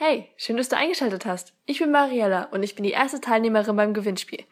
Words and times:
Hey, 0.00 0.28
schön, 0.36 0.56
dass 0.56 0.68
du 0.68 0.76
eingeschaltet 0.76 1.26
hast. 1.26 1.54
Ich 1.66 1.80
bin 1.80 1.90
Mariella 1.90 2.44
und 2.52 2.62
ich 2.62 2.76
bin 2.76 2.84
die 2.84 2.92
erste 2.92 3.20
Teilnehmerin 3.20 3.74
beim 3.74 3.94
Gewinnspiel. 3.94 4.44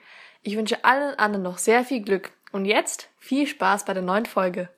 Ich 0.43 0.57
wünsche 0.57 0.85
allen 0.85 1.17
anderen 1.21 1.45
noch 1.45 1.59
sehr 1.59 1.85
viel 1.85 2.01
Glück 2.01 2.33
und 2.51 2.65
jetzt 2.65 3.11
viel 3.21 3.47
Spaß 3.47 3.85
bei 3.85 3.95
der 3.95 4.03
neuen 4.03 4.27
Folge. 4.27 4.69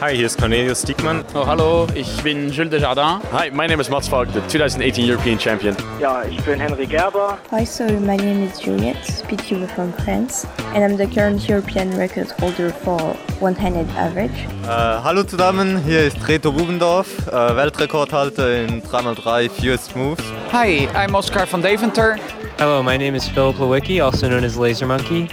Hi, 0.00 0.16
hier 0.16 0.24
ist 0.24 0.38
Cornelius 0.38 0.80
Diekmann. 0.80 1.22
Oh, 1.34 1.46
hallo, 1.46 1.86
ich 1.94 2.22
bin 2.22 2.50
Jules 2.50 2.70
Desjardins. 2.70 3.22
Hi, 3.32 3.50
my 3.50 3.66
name 3.66 3.82
is 3.82 3.90
Mats 3.90 4.08
Falk, 4.08 4.32
the 4.32 4.40
2018 4.48 5.04
European 5.06 5.38
Champion. 5.38 5.76
Ja, 6.00 6.22
ich 6.24 6.42
bin 6.42 6.58
Henry 6.58 6.86
Gerber. 6.86 7.36
Hi, 7.50 7.66
so 7.66 7.84
my 7.84 8.16
name 8.16 8.42
is 8.42 8.58
Juliette, 8.58 8.96
speedcuber 9.04 9.68
from 9.68 9.92
France, 9.92 10.46
and 10.74 10.82
I'm 10.82 10.96
the 10.96 11.06
current 11.06 11.46
European 11.46 11.94
record 11.98 12.30
holder 12.40 12.70
for 12.70 13.14
one-handed 13.40 13.86
average. 13.94 14.32
Äh, 14.64 14.68
hallo 15.04 15.22
zusammen, 15.22 15.76
hier 15.84 16.06
ist 16.06 16.26
Reto 16.26 16.50
Bubendorf, 16.50 17.06
äh, 17.28 17.56
Weltrekordhalter 17.56 18.62
in 18.62 18.82
3x3 18.82 19.50
Fewest 19.50 19.94
Moves. 19.94 20.24
Hi, 20.50 20.88
I'm 20.94 21.14
Oscar 21.14 21.46
van 21.46 21.60
Deventer. 21.60 22.16
Hello, 22.58 22.82
my 22.82 22.96
name 22.96 23.14
is 23.14 23.28
Philip 23.28 23.58
Lewicki, 23.58 24.02
also 24.02 24.28
known 24.28 24.44
as 24.44 24.56
Laser 24.56 24.86
Monkey. 24.86 25.28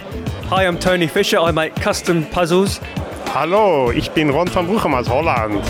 Hi, 0.50 0.66
I'm 0.66 0.78
Tony 0.78 1.08
Fisher. 1.08 1.38
I 1.40 1.52
make 1.52 1.74
custom 1.76 2.26
puzzles. 2.26 2.80
Hallo, 3.34 3.90
ich 3.90 4.10
bin 4.12 4.30
Ron 4.30 4.52
van 4.52 4.66
Bruchem 4.66 4.94
aus 4.94 5.08
Holland. 5.08 5.62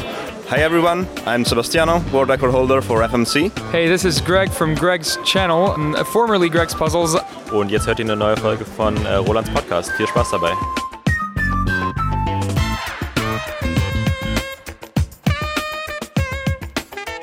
Hi 0.51 0.61
everyone, 0.63 1.07
I'm 1.27 1.45
Sebastiano, 1.45 2.01
world 2.13 2.31
record 2.31 2.53
holder 2.53 2.81
for 2.81 3.03
FMC. 3.03 3.51
Hey, 3.71 3.87
this 3.89 4.05
is 4.05 4.23
Greg 4.25 4.51
from 4.51 4.75
Greg's 4.75 5.19
channel, 5.25 5.75
formerly 6.13 6.49
Greg's 6.49 6.75
Puzzles. 6.75 7.17
Und 7.53 7.71
jetzt 7.71 7.87
hört 7.87 7.99
ihr 7.99 8.07
eine 8.07 8.17
neue 8.17 8.37
Folge 8.37 8.65
von 8.65 8.97
äh, 9.05 9.17
Rolands 9.17 9.51
Podcast. 9.51 9.91
Viel 9.93 10.07
Spaß 10.07 10.31
dabei. 10.31 10.53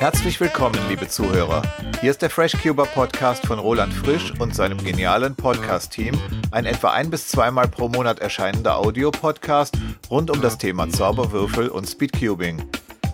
Herzlich 0.06 0.40
willkommen, 0.40 0.78
liebe 0.88 1.08
Zuhörer. 1.08 1.64
Hier 2.00 2.12
ist 2.12 2.22
der 2.22 2.30
FreshCuber 2.30 2.86
Podcast 2.86 3.44
von 3.44 3.58
Roland 3.58 3.92
Frisch 3.92 4.32
und 4.40 4.54
seinem 4.54 4.78
genialen 4.78 5.36
Podcast-Team, 5.36 6.14
ein 6.52 6.68
etwa 6.68 6.92
ein 6.92 7.10
bis 7.10 7.28
zweimal 7.28 7.68
pro 7.68 7.90
Monat 7.90 8.20
erscheinender 8.20 8.78
Audiopodcast 8.78 9.76
rund 10.12 10.30
um 10.30 10.42
das 10.42 10.60
Thema 10.60 10.88
Zauberwürfel 10.88 11.70
und 11.70 11.88
Speedcubing. 11.88 12.70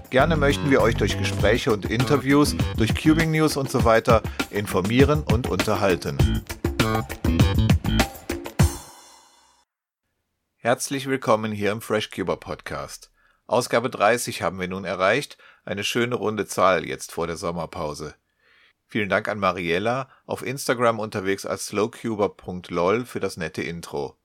Gerne 0.10 0.36
möchten 0.36 0.70
wir 0.70 0.82
euch 0.82 0.96
durch 0.96 1.18
Gespräche 1.18 1.72
und 1.72 1.86
Interviews, 1.86 2.58
durch 2.76 2.94
Cubing 2.94 3.32
News 3.32 3.56
und 3.56 3.72
so 3.72 3.86
weiter 3.86 4.22
informieren 4.50 5.24
und 5.24 5.48
unterhalten. 5.48 6.44
Herzlich 10.58 11.08
willkommen 11.08 11.54
hier 11.54 11.72
im 11.72 11.80
FreshCuber 11.80 12.36
Podcast. 12.36 13.12
Ausgabe 13.48 13.90
30 13.90 14.42
haben 14.42 14.60
wir 14.60 14.70
nun 14.70 14.86
erreicht, 14.86 15.38
eine 15.72 15.86
schöne 15.86 16.16
runde 16.16 16.46
Zahl 16.46 16.86
jetzt 16.86 17.14
vor 17.14 17.28
der 17.28 17.38
Sommerpause. 17.38 18.14
Vielen 18.88 19.08
Dank 19.08 19.30
an 19.30 19.40
Mariella, 19.40 20.10
auf 20.26 20.46
Instagram 20.46 21.00
unterwegs 21.00 21.46
als 21.46 21.68
slowcuber.lol 21.68 23.06
für 23.06 23.22
das 23.22 23.38
nette 23.38 23.62
Intro. 23.62 24.18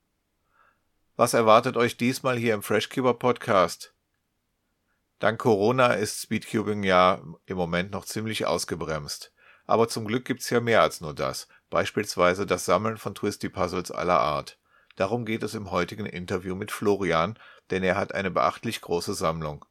Was 1.15 1.33
erwartet 1.33 1.77
euch 1.77 1.95
diesmal 1.95 2.35
hier 2.35 2.53
im 2.53 2.63
FreshCuber 2.63 3.13
Podcast? 3.13 3.93
Dank 5.19 5.39
Corona 5.39 5.93
ist 5.93 6.21
Speedcubing 6.21 6.83
ja 6.83 7.21
im 7.45 7.55
Moment 7.55 7.91
noch 7.91 8.03
ziemlich 8.03 8.45
ausgebremst. 8.45 9.33
Aber 9.65 9.87
zum 9.87 10.05
Glück 10.05 10.25
gibt's 10.25 10.49
ja 10.49 10.59
mehr 10.59 10.81
als 10.81 10.99
nur 10.99 11.15
das, 11.15 11.47
beispielsweise 11.69 12.45
das 12.45 12.65
Sammeln 12.65 12.97
von 12.97 13.15
Twisty 13.15 13.47
Puzzles 13.47 13.89
aller 13.89 14.19
Art. 14.19 14.59
Darum 14.97 15.23
geht 15.23 15.43
es 15.43 15.53
im 15.53 15.71
heutigen 15.71 16.05
Interview 16.05 16.55
mit 16.55 16.71
Florian, 16.71 17.39
denn 17.71 17.83
er 17.83 17.95
hat 17.95 18.13
eine 18.13 18.31
beachtlich 18.31 18.81
große 18.81 19.13
Sammlung. 19.13 19.63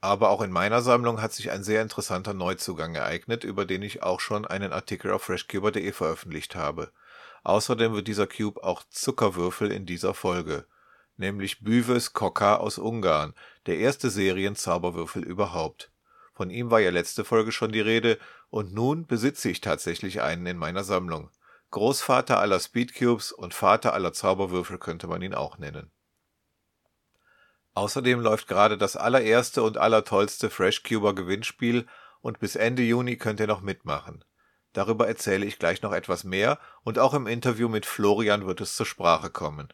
Aber 0.00 0.30
auch 0.30 0.42
in 0.42 0.50
meiner 0.50 0.82
Sammlung 0.82 1.22
hat 1.22 1.32
sich 1.32 1.50
ein 1.50 1.64
sehr 1.64 1.82
interessanter 1.82 2.34
Neuzugang 2.34 2.94
ereignet, 2.94 3.44
über 3.44 3.64
den 3.64 3.82
ich 3.82 4.02
auch 4.02 4.20
schon 4.20 4.46
einen 4.46 4.72
Artikel 4.72 5.10
auf 5.10 5.22
freshcuber.de 5.22 5.92
veröffentlicht 5.92 6.54
habe. 6.54 6.92
Außerdem 7.44 7.94
wird 7.94 8.08
dieser 8.08 8.26
Cube 8.26 8.62
auch 8.62 8.82
Zuckerwürfel 8.90 9.70
in 9.70 9.86
dieser 9.86 10.14
Folge, 10.14 10.66
nämlich 11.16 11.60
Büves 11.62 12.12
Kokka 12.12 12.56
aus 12.56 12.78
Ungarn, 12.78 13.34
der 13.66 13.78
erste 13.78 14.10
Serien-Zauberwürfel 14.10 15.22
überhaupt. 15.22 15.90
Von 16.34 16.50
ihm 16.50 16.70
war 16.70 16.80
ja 16.80 16.90
letzte 16.90 17.24
Folge 17.24 17.52
schon 17.52 17.72
die 17.72 17.80
Rede 17.80 18.18
und 18.50 18.74
nun 18.74 19.06
besitze 19.06 19.48
ich 19.48 19.60
tatsächlich 19.60 20.20
einen 20.20 20.44
in 20.44 20.58
meiner 20.58 20.84
Sammlung. 20.84 21.30
Großvater 21.70 22.38
aller 22.38 22.60
Speedcubes 22.60 23.32
und 23.32 23.54
Vater 23.54 23.94
aller 23.94 24.12
Zauberwürfel 24.12 24.78
könnte 24.78 25.06
man 25.06 25.22
ihn 25.22 25.34
auch 25.34 25.58
nennen. 25.58 25.90
Außerdem 27.76 28.20
läuft 28.20 28.48
gerade 28.48 28.78
das 28.78 28.96
allererste 28.96 29.62
und 29.62 29.76
allertollste 29.76 30.48
FreshCuber 30.48 31.14
Gewinnspiel 31.14 31.86
und 32.22 32.38
bis 32.38 32.56
Ende 32.56 32.82
Juni 32.82 33.18
könnt 33.18 33.38
ihr 33.38 33.46
noch 33.46 33.60
mitmachen. 33.60 34.24
Darüber 34.72 35.06
erzähle 35.06 35.44
ich 35.44 35.58
gleich 35.58 35.82
noch 35.82 35.92
etwas 35.92 36.24
mehr 36.24 36.58
und 36.84 36.98
auch 36.98 37.12
im 37.12 37.26
Interview 37.26 37.68
mit 37.68 37.84
Florian 37.84 38.46
wird 38.46 38.62
es 38.62 38.76
zur 38.76 38.86
Sprache 38.86 39.28
kommen. 39.28 39.68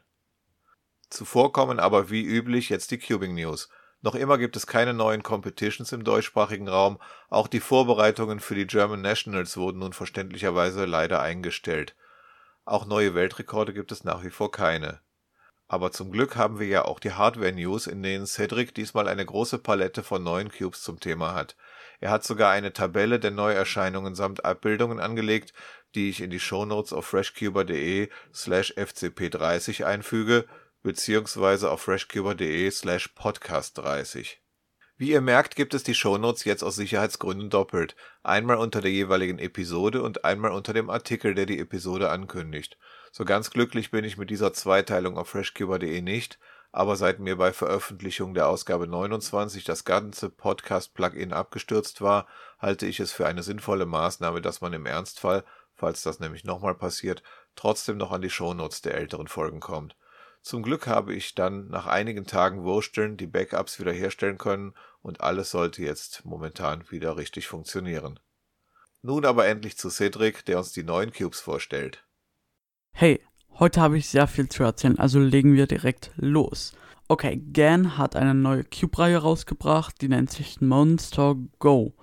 Zuvor 1.10 1.52
kommen 1.52 1.78
aber 1.78 2.10
wie 2.10 2.24
üblich 2.24 2.70
jetzt 2.70 2.90
die 2.90 2.98
Cubing 2.98 3.36
News. 3.36 3.68
Noch 4.00 4.16
immer 4.16 4.36
gibt 4.36 4.56
es 4.56 4.66
keine 4.66 4.94
neuen 4.94 5.22
Competitions 5.22 5.92
im 5.92 6.02
deutschsprachigen 6.02 6.66
Raum, 6.68 7.00
auch 7.30 7.46
die 7.46 7.60
Vorbereitungen 7.60 8.40
für 8.40 8.56
die 8.56 8.66
German 8.66 9.00
Nationals 9.00 9.56
wurden 9.56 9.78
nun 9.78 9.92
verständlicherweise 9.92 10.86
leider 10.86 11.20
eingestellt. 11.20 11.94
Auch 12.64 12.84
neue 12.84 13.14
Weltrekorde 13.14 13.72
gibt 13.72 13.92
es 13.92 14.02
nach 14.02 14.24
wie 14.24 14.30
vor 14.30 14.50
keine. 14.50 15.00
Aber 15.72 15.90
zum 15.90 16.12
Glück 16.12 16.36
haben 16.36 16.58
wir 16.58 16.66
ja 16.66 16.84
auch 16.84 17.00
die 17.00 17.12
Hardware-News, 17.14 17.86
in 17.86 18.02
denen 18.02 18.26
Cedric 18.26 18.74
diesmal 18.74 19.08
eine 19.08 19.24
große 19.24 19.56
Palette 19.56 20.02
von 20.02 20.22
neuen 20.22 20.50
Cubes 20.50 20.82
zum 20.82 21.00
Thema 21.00 21.32
hat. 21.32 21.56
Er 21.98 22.10
hat 22.10 22.24
sogar 22.24 22.50
eine 22.50 22.74
Tabelle 22.74 23.18
der 23.18 23.30
Neuerscheinungen 23.30 24.14
samt 24.14 24.44
Abbildungen 24.44 25.00
angelegt, 25.00 25.54
die 25.94 26.10
ich 26.10 26.20
in 26.20 26.28
die 26.28 26.40
Shownotes 26.40 26.92
auf 26.92 27.06
freshcuber.de 27.06 28.10
slash 28.34 28.74
fcp30 28.76 29.86
einfüge, 29.86 30.44
beziehungsweise 30.82 31.70
auf 31.70 31.80
freshcuber.de 31.80 32.70
slash 32.70 33.08
podcast30. 33.18 34.36
Wie 34.98 35.12
ihr 35.12 35.22
merkt, 35.22 35.56
gibt 35.56 35.72
es 35.72 35.82
die 35.84 35.94
Shownotes 35.94 36.44
jetzt 36.44 36.62
aus 36.62 36.76
Sicherheitsgründen 36.76 37.48
doppelt. 37.48 37.96
Einmal 38.22 38.58
unter 38.58 38.82
der 38.82 38.90
jeweiligen 38.90 39.38
Episode 39.38 40.02
und 40.02 40.26
einmal 40.26 40.50
unter 40.50 40.74
dem 40.74 40.90
Artikel, 40.90 41.34
der 41.34 41.46
die 41.46 41.58
Episode 41.60 42.10
ankündigt. 42.10 42.76
So 43.14 43.26
ganz 43.26 43.50
glücklich 43.50 43.90
bin 43.90 44.06
ich 44.06 44.16
mit 44.16 44.30
dieser 44.30 44.54
Zweiteilung 44.54 45.18
auf 45.18 45.28
freshcuber.de 45.28 46.00
nicht, 46.00 46.38
aber 46.70 46.96
seit 46.96 47.18
mir 47.18 47.36
bei 47.36 47.52
Veröffentlichung 47.52 48.32
der 48.32 48.48
Ausgabe 48.48 48.86
29 48.86 49.64
das 49.64 49.84
ganze 49.84 50.30
Podcast-Plugin 50.30 51.34
abgestürzt 51.34 52.00
war, 52.00 52.26
halte 52.58 52.86
ich 52.86 53.00
es 53.00 53.12
für 53.12 53.26
eine 53.26 53.42
sinnvolle 53.42 53.84
Maßnahme, 53.84 54.40
dass 54.40 54.62
man 54.62 54.72
im 54.72 54.86
Ernstfall, 54.86 55.44
falls 55.74 56.02
das 56.02 56.20
nämlich 56.20 56.44
nochmal 56.44 56.74
passiert, 56.74 57.22
trotzdem 57.54 57.98
noch 57.98 58.12
an 58.12 58.22
die 58.22 58.30
Shownotes 58.30 58.80
der 58.80 58.94
älteren 58.94 59.28
Folgen 59.28 59.60
kommt. 59.60 59.94
Zum 60.40 60.62
Glück 60.62 60.86
habe 60.86 61.12
ich 61.12 61.34
dann 61.34 61.68
nach 61.68 61.86
einigen 61.86 62.26
Tagen 62.26 62.64
Wursteln 62.64 63.18
die 63.18 63.26
Backups 63.26 63.78
wiederherstellen 63.78 64.38
können 64.38 64.72
und 65.02 65.20
alles 65.20 65.50
sollte 65.50 65.82
jetzt 65.82 66.24
momentan 66.24 66.90
wieder 66.90 67.18
richtig 67.18 67.46
funktionieren. 67.46 68.18
Nun 69.02 69.26
aber 69.26 69.46
endlich 69.46 69.76
zu 69.76 69.90
Cedric, 69.90 70.46
der 70.46 70.56
uns 70.56 70.72
die 70.72 70.82
neuen 70.82 71.12
Cubes 71.12 71.40
vorstellt. 71.40 72.02
Hey, 72.94 73.20
heute 73.58 73.80
habe 73.80 73.98
ich 73.98 74.06
sehr 74.06 74.28
viel 74.28 74.48
zu 74.48 74.62
erzählen, 74.62 74.98
also 74.98 75.18
legen 75.18 75.54
wir 75.54 75.66
direkt 75.66 76.12
los. 76.16 76.72
Okay, 77.08 77.42
Gan 77.52 77.98
hat 77.98 78.14
eine 78.14 78.32
neue 78.32 78.62
Cube-Reihe 78.62 79.16
rausgebracht, 79.16 80.00
die 80.00 80.08
nennt 80.08 80.30
sich 80.30 80.60
Monster 80.60 81.34
Go. 81.58 81.94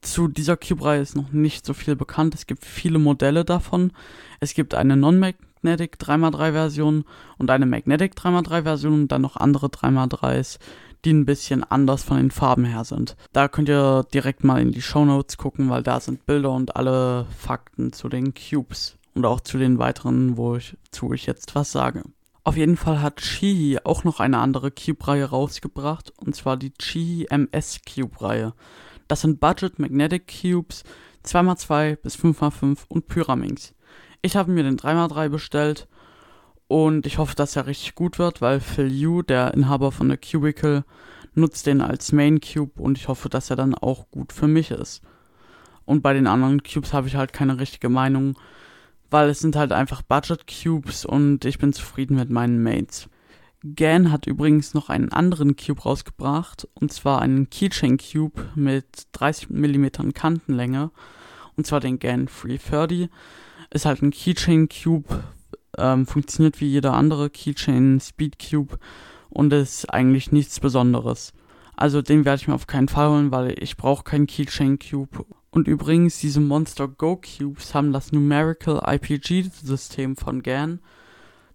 Zu 0.00 0.28
dieser 0.28 0.56
Cube-Reihe 0.56 1.02
ist 1.02 1.14
noch 1.14 1.30
nicht 1.30 1.66
so 1.66 1.74
viel 1.74 1.94
bekannt, 1.94 2.34
es 2.34 2.46
gibt 2.46 2.64
viele 2.64 2.98
Modelle 2.98 3.44
davon. 3.44 3.92
Es 4.40 4.54
gibt 4.54 4.74
eine 4.74 4.96
Non-Magnetic 4.96 5.96
3x3-Version 6.00 7.04
und 7.36 7.50
eine 7.50 7.66
Magnetic 7.66 8.14
3x3-Version 8.14 8.94
und 8.94 9.12
dann 9.12 9.22
noch 9.22 9.36
andere 9.36 9.66
3x3s, 9.66 10.58
die 11.04 11.12
ein 11.12 11.26
bisschen 11.26 11.64
anders 11.64 12.02
von 12.02 12.16
den 12.16 12.30
Farben 12.30 12.64
her 12.64 12.84
sind. 12.84 13.16
Da 13.34 13.48
könnt 13.48 13.68
ihr 13.68 14.06
direkt 14.14 14.42
mal 14.42 14.62
in 14.62 14.72
die 14.72 14.80
Show 14.80 15.04
Notes 15.04 15.36
gucken, 15.36 15.68
weil 15.68 15.82
da 15.82 16.00
sind 16.00 16.24
Bilder 16.24 16.52
und 16.52 16.76
alle 16.76 17.26
Fakten 17.36 17.92
zu 17.92 18.08
den 18.08 18.32
Cubes 18.32 18.96
und 19.16 19.24
auch 19.24 19.40
zu 19.40 19.58
den 19.58 19.78
weiteren, 19.78 20.36
wo 20.36 20.56
ich, 20.56 20.76
ich 21.14 21.26
jetzt 21.26 21.54
was 21.54 21.72
sage. 21.72 22.02
Auf 22.44 22.56
jeden 22.56 22.76
Fall 22.76 23.02
hat 23.02 23.16
Chihi 23.16 23.78
auch 23.82 24.04
noch 24.04 24.20
eine 24.20 24.38
andere 24.38 24.70
Cube-Reihe 24.70 25.24
rausgebracht, 25.24 26.12
und 26.18 26.36
zwar 26.36 26.56
die 26.56 26.72
Chihi 26.74 27.26
MS 27.30 27.80
Cube-Reihe. 27.84 28.52
Das 29.08 29.22
sind 29.22 29.40
Budget 29.40 29.78
Magnetic 29.78 30.32
Cubes, 30.42 30.84
2x2 31.24 31.96
bis 31.96 32.16
5x5 32.16 32.78
und 32.88 33.08
Pyraminx. 33.08 33.74
Ich 34.22 34.36
habe 34.36 34.52
mir 34.52 34.62
den 34.62 34.78
3x3 34.78 35.28
bestellt 35.28 35.88
und 36.68 37.06
ich 37.06 37.18
hoffe, 37.18 37.34
dass 37.34 37.56
er 37.56 37.66
richtig 37.66 37.94
gut 37.94 38.18
wird, 38.18 38.42
weil 38.42 38.60
Phil 38.60 38.92
Yu, 38.92 39.22
der 39.22 39.54
Inhaber 39.54 39.92
von 39.92 40.08
der 40.08 40.18
Cubicle, 40.18 40.84
nutzt 41.34 41.66
den 41.66 41.80
als 41.80 42.12
Main 42.12 42.40
Cube 42.40 42.80
und 42.80 42.98
ich 42.98 43.08
hoffe, 43.08 43.28
dass 43.28 43.50
er 43.50 43.56
dann 43.56 43.74
auch 43.74 44.10
gut 44.10 44.32
für 44.32 44.46
mich 44.46 44.70
ist. 44.70 45.02
Und 45.84 46.02
bei 46.02 46.12
den 46.12 46.26
anderen 46.26 46.62
Cubes 46.62 46.92
habe 46.92 47.08
ich 47.08 47.16
halt 47.16 47.32
keine 47.32 47.58
richtige 47.58 47.88
Meinung, 47.88 48.36
weil 49.10 49.28
es 49.28 49.40
sind 49.40 49.56
halt 49.56 49.72
einfach 49.72 50.02
Budget 50.02 50.44
Cubes 50.46 51.04
und 51.04 51.44
ich 51.44 51.58
bin 51.58 51.72
zufrieden 51.72 52.16
mit 52.16 52.30
meinen 52.30 52.62
Mates. 52.62 53.08
GAN 53.74 54.12
hat 54.12 54.26
übrigens 54.26 54.74
noch 54.74 54.88
einen 54.90 55.10
anderen 55.10 55.56
Cube 55.56 55.82
rausgebracht, 55.82 56.68
und 56.74 56.92
zwar 56.92 57.20
einen 57.20 57.50
Keychain 57.50 57.98
Cube 57.98 58.50
mit 58.54 59.08
30 59.12 59.50
mm 59.50 60.12
Kantenlänge, 60.14 60.90
und 61.56 61.66
zwar 61.66 61.80
den 61.80 61.98
GAN 61.98 62.26
330. 62.26 63.08
Ist 63.70 63.86
halt 63.86 64.02
ein 64.02 64.10
Keychain 64.12 64.68
Cube, 64.68 65.24
ähm, 65.78 66.06
funktioniert 66.06 66.60
wie 66.60 66.66
jeder 66.66 66.94
andere 66.94 67.30
Keychain 67.30 67.98
Speed 68.00 68.36
Cube 68.38 68.78
und 69.30 69.52
ist 69.52 69.92
eigentlich 69.92 70.32
nichts 70.32 70.60
Besonderes. 70.60 71.32
Also 71.74 72.00
den 72.02 72.24
werde 72.24 72.40
ich 72.40 72.48
mir 72.48 72.54
auf 72.54 72.66
keinen 72.66 72.88
Fall 72.88 73.10
holen, 73.10 73.32
weil 73.32 73.54
ich 73.62 73.76
brauche 73.76 74.04
keinen 74.04 74.26
Keychain 74.26 74.78
Cube. 74.78 75.26
Und 75.56 75.68
übrigens, 75.68 76.20
diese 76.20 76.40
Monster 76.40 76.86
Go 76.86 77.16
Cubes 77.16 77.74
haben 77.74 77.90
das 77.90 78.12
Numerical 78.12 78.82
IPG 78.86 79.48
System 79.62 80.14
von 80.14 80.42
GAN. 80.42 80.80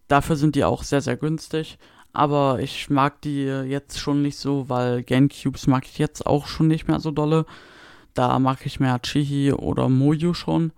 Dafür 0.08 0.38
sind 0.38 0.56
die 0.56 0.64
auch 0.64 0.82
sehr, 0.82 1.02
sehr 1.02 1.18
günstig. 1.18 1.78
Aber 2.12 2.60
ich 2.62 2.90
mag 2.90 3.22
die 3.22 3.44
jetzt 3.44 4.00
schon 4.00 4.24
nicht 4.24 4.40
so, 4.40 4.68
weil 4.70 5.04
GAN 5.04 5.30
Cubes 5.30 5.68
mag 5.68 5.86
ich 5.86 6.00
jetzt 6.00 6.26
auch 6.26 6.48
schon 6.48 6.68
nicht 6.68 6.88
mehr 6.88 7.00
so 7.00 7.12
dolle. 7.12 7.46
Da 8.16 8.40
mag 8.40 8.66
ich 8.66 8.80
mehr 8.80 9.00
Chihi 9.04 9.54
oder 9.54 9.88
Moju 9.88 10.34
schon. 10.34 10.74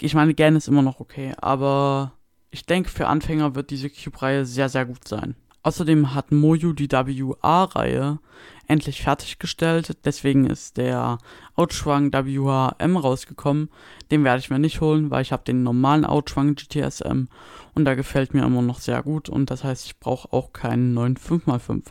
Ich 0.00 0.14
meine, 0.14 0.32
GAN 0.32 0.56
ist 0.56 0.68
immer 0.68 0.80
noch 0.80 1.00
okay, 1.00 1.34
aber 1.36 2.12
ich 2.50 2.64
denke, 2.64 2.88
für 2.88 3.08
Anfänger 3.08 3.54
wird 3.54 3.68
diese 3.68 3.90
Cube-Reihe 3.90 4.46
sehr, 4.46 4.70
sehr 4.70 4.86
gut 4.86 5.06
sein. 5.06 5.36
Außerdem 5.64 6.14
hat 6.14 6.32
Moju 6.32 6.72
die 6.72 6.90
WA-Reihe 6.90 8.18
endlich 8.66 9.02
fertiggestellt, 9.02 9.96
deswegen 10.04 10.46
ist 10.46 10.76
der 10.76 11.18
Outschwang 11.54 12.12
WHM 12.12 12.96
rausgekommen. 12.96 13.68
Den 14.10 14.24
werde 14.24 14.40
ich 14.40 14.50
mir 14.50 14.58
nicht 14.58 14.80
holen, 14.80 15.10
weil 15.10 15.22
ich 15.22 15.30
habe 15.30 15.44
den 15.44 15.62
normalen 15.62 16.04
Outschwang 16.04 16.56
GTSM 16.56 17.26
und 17.74 17.84
der 17.84 17.96
gefällt 17.96 18.34
mir 18.34 18.44
immer 18.44 18.62
noch 18.62 18.80
sehr 18.80 19.02
gut 19.02 19.28
und 19.28 19.50
das 19.50 19.62
heißt, 19.62 19.86
ich 19.86 20.00
brauche 20.00 20.32
auch 20.32 20.52
keinen 20.52 20.94
neuen 20.94 21.16
5x5. 21.16 21.84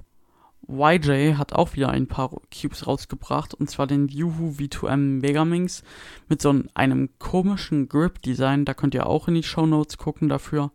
YJ 0.68 1.36
hat 1.36 1.54
auch 1.54 1.74
wieder 1.74 1.90
ein 1.90 2.08
paar 2.08 2.30
Cubes 2.30 2.88
rausgebracht 2.88 3.54
und 3.54 3.70
zwar 3.70 3.88
den 3.88 4.08
Yuhu 4.08 4.54
V2M 4.58 5.22
Megaminx 5.22 5.84
mit 6.30 6.42
so 6.42 6.54
einem 6.74 7.10
komischen 7.20 7.90
Grip-Design. 7.90 8.66
Da 8.66 8.74
könnt 8.74 8.94
ihr 8.94 9.08
auch 9.08 9.28
in 9.28 9.36
die 9.36 9.44
Show 9.44 9.66
Notes 9.66 9.98
gucken 9.98 10.30
dafür 10.30 10.72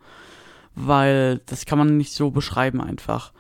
weil 0.77 1.39
das 1.47 1.65
kann 1.67 1.79
man 1.79 1.97
nicht 1.97 2.13
so 2.13 2.31
beschreiben 2.31 2.81
einfach. 2.81 3.33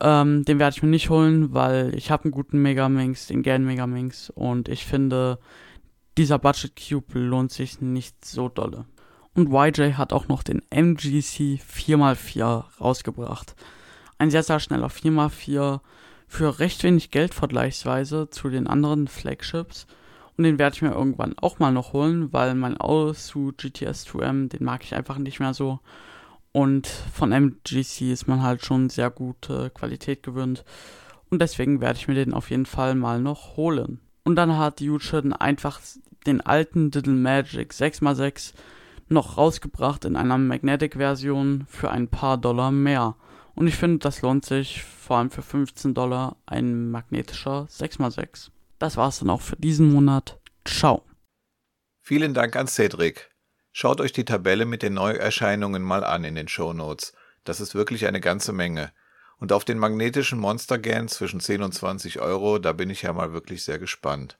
Ähm, 0.00 0.44
den 0.44 0.58
werde 0.58 0.76
ich 0.76 0.82
mir 0.82 0.88
nicht 0.88 1.10
holen, 1.10 1.52
weil 1.52 1.94
ich 1.96 2.10
habe 2.10 2.24
einen 2.24 2.32
guten 2.32 2.62
Megaminx, 2.62 3.26
den 3.26 3.42
Gan 3.42 3.64
Megaminx 3.64 4.30
und 4.30 4.68
ich 4.68 4.86
finde, 4.86 5.38
dieser 6.16 6.38
Budget 6.38 6.72
Cube 6.76 7.18
lohnt 7.18 7.50
sich 7.50 7.80
nicht 7.80 8.24
so 8.24 8.48
dolle. 8.48 8.84
Und 9.34 9.50
YJ 9.50 9.94
hat 9.94 10.12
auch 10.12 10.28
noch 10.28 10.42
den 10.42 10.62
MGC 10.70 11.60
4x4 11.60 12.64
rausgebracht. 12.80 13.54
Ein 14.18 14.30
sehr, 14.30 14.42
sehr 14.42 14.60
schneller 14.60 14.88
4x4 14.88 15.80
für 16.26 16.58
recht 16.58 16.82
wenig 16.82 17.10
Geld 17.10 17.32
vergleichsweise 17.32 18.28
zu 18.30 18.48
den 18.50 18.66
anderen 18.66 19.08
Flagships. 19.08 19.86
Und 20.36 20.44
den 20.44 20.58
werde 20.58 20.74
ich 20.74 20.82
mir 20.82 20.92
irgendwann 20.92 21.38
auch 21.38 21.58
mal 21.58 21.72
noch 21.72 21.92
holen, 21.92 22.32
weil 22.32 22.54
mein 22.54 22.76
Auto 22.76 23.52
GTS 23.56 24.06
2M, 24.06 24.48
den 24.48 24.64
mag 24.64 24.82
ich 24.84 24.94
einfach 24.94 25.18
nicht 25.18 25.40
mehr 25.40 25.54
so. 25.54 25.80
Und 26.52 26.86
von 26.86 27.32
MGC 27.32 28.12
ist 28.12 28.26
man 28.26 28.42
halt 28.42 28.64
schon 28.64 28.88
sehr 28.88 29.10
gute 29.10 29.70
Qualität 29.70 30.22
gewöhnt. 30.22 30.64
Und 31.30 31.40
deswegen 31.40 31.80
werde 31.80 31.98
ich 31.98 32.08
mir 32.08 32.14
den 32.14 32.34
auf 32.34 32.50
jeden 32.50 32.66
Fall 32.66 32.94
mal 32.94 33.20
noch 33.20 33.56
holen. 33.56 34.00
Und 34.24 34.36
dann 34.36 34.58
hat 34.58 34.80
Yuchen 34.80 35.32
einfach 35.32 35.80
den 36.26 36.40
alten 36.40 36.90
Diddle 36.90 37.14
Magic 37.14 37.72
6x6 37.72 38.52
noch 39.08 39.36
rausgebracht 39.36 40.04
in 40.04 40.16
einer 40.16 40.38
Magnetic-Version 40.38 41.66
für 41.68 41.90
ein 41.90 42.08
paar 42.08 42.38
Dollar 42.38 42.70
mehr. 42.70 43.16
Und 43.54 43.66
ich 43.66 43.76
finde, 43.76 43.98
das 43.98 44.22
lohnt 44.22 44.44
sich, 44.44 44.84
vor 44.84 45.18
allem 45.18 45.30
für 45.30 45.42
15 45.42 45.94
Dollar 45.94 46.36
ein 46.46 46.90
magnetischer 46.90 47.66
6x6. 47.70 48.50
Das 48.78 48.96
war's 48.96 49.18
dann 49.18 49.30
auch 49.30 49.40
für 49.40 49.56
diesen 49.56 49.92
Monat. 49.92 50.38
Ciao. 50.64 51.02
Vielen 52.02 52.34
Dank 52.34 52.56
an 52.56 52.66
Cedric. 52.66 53.29
Schaut 53.72 54.00
euch 54.00 54.12
die 54.12 54.24
Tabelle 54.24 54.64
mit 54.64 54.82
den 54.82 54.94
Neuerscheinungen 54.94 55.82
mal 55.82 56.02
an 56.02 56.24
in 56.24 56.34
den 56.34 56.48
Show 56.48 56.72
Notes. 56.72 57.12
Das 57.44 57.60
ist 57.60 57.74
wirklich 57.74 58.06
eine 58.06 58.20
ganze 58.20 58.52
Menge. 58.52 58.92
Und 59.38 59.52
auf 59.52 59.64
den 59.64 59.78
magnetischen 59.78 60.38
Monster 60.38 60.78
Gan 60.78 61.08
zwischen 61.08 61.40
10 61.40 61.62
und 61.62 61.72
20 61.72 62.20
Euro, 62.20 62.58
da 62.58 62.72
bin 62.72 62.90
ich 62.90 63.02
ja 63.02 63.12
mal 63.12 63.32
wirklich 63.32 63.64
sehr 63.64 63.78
gespannt. 63.78 64.38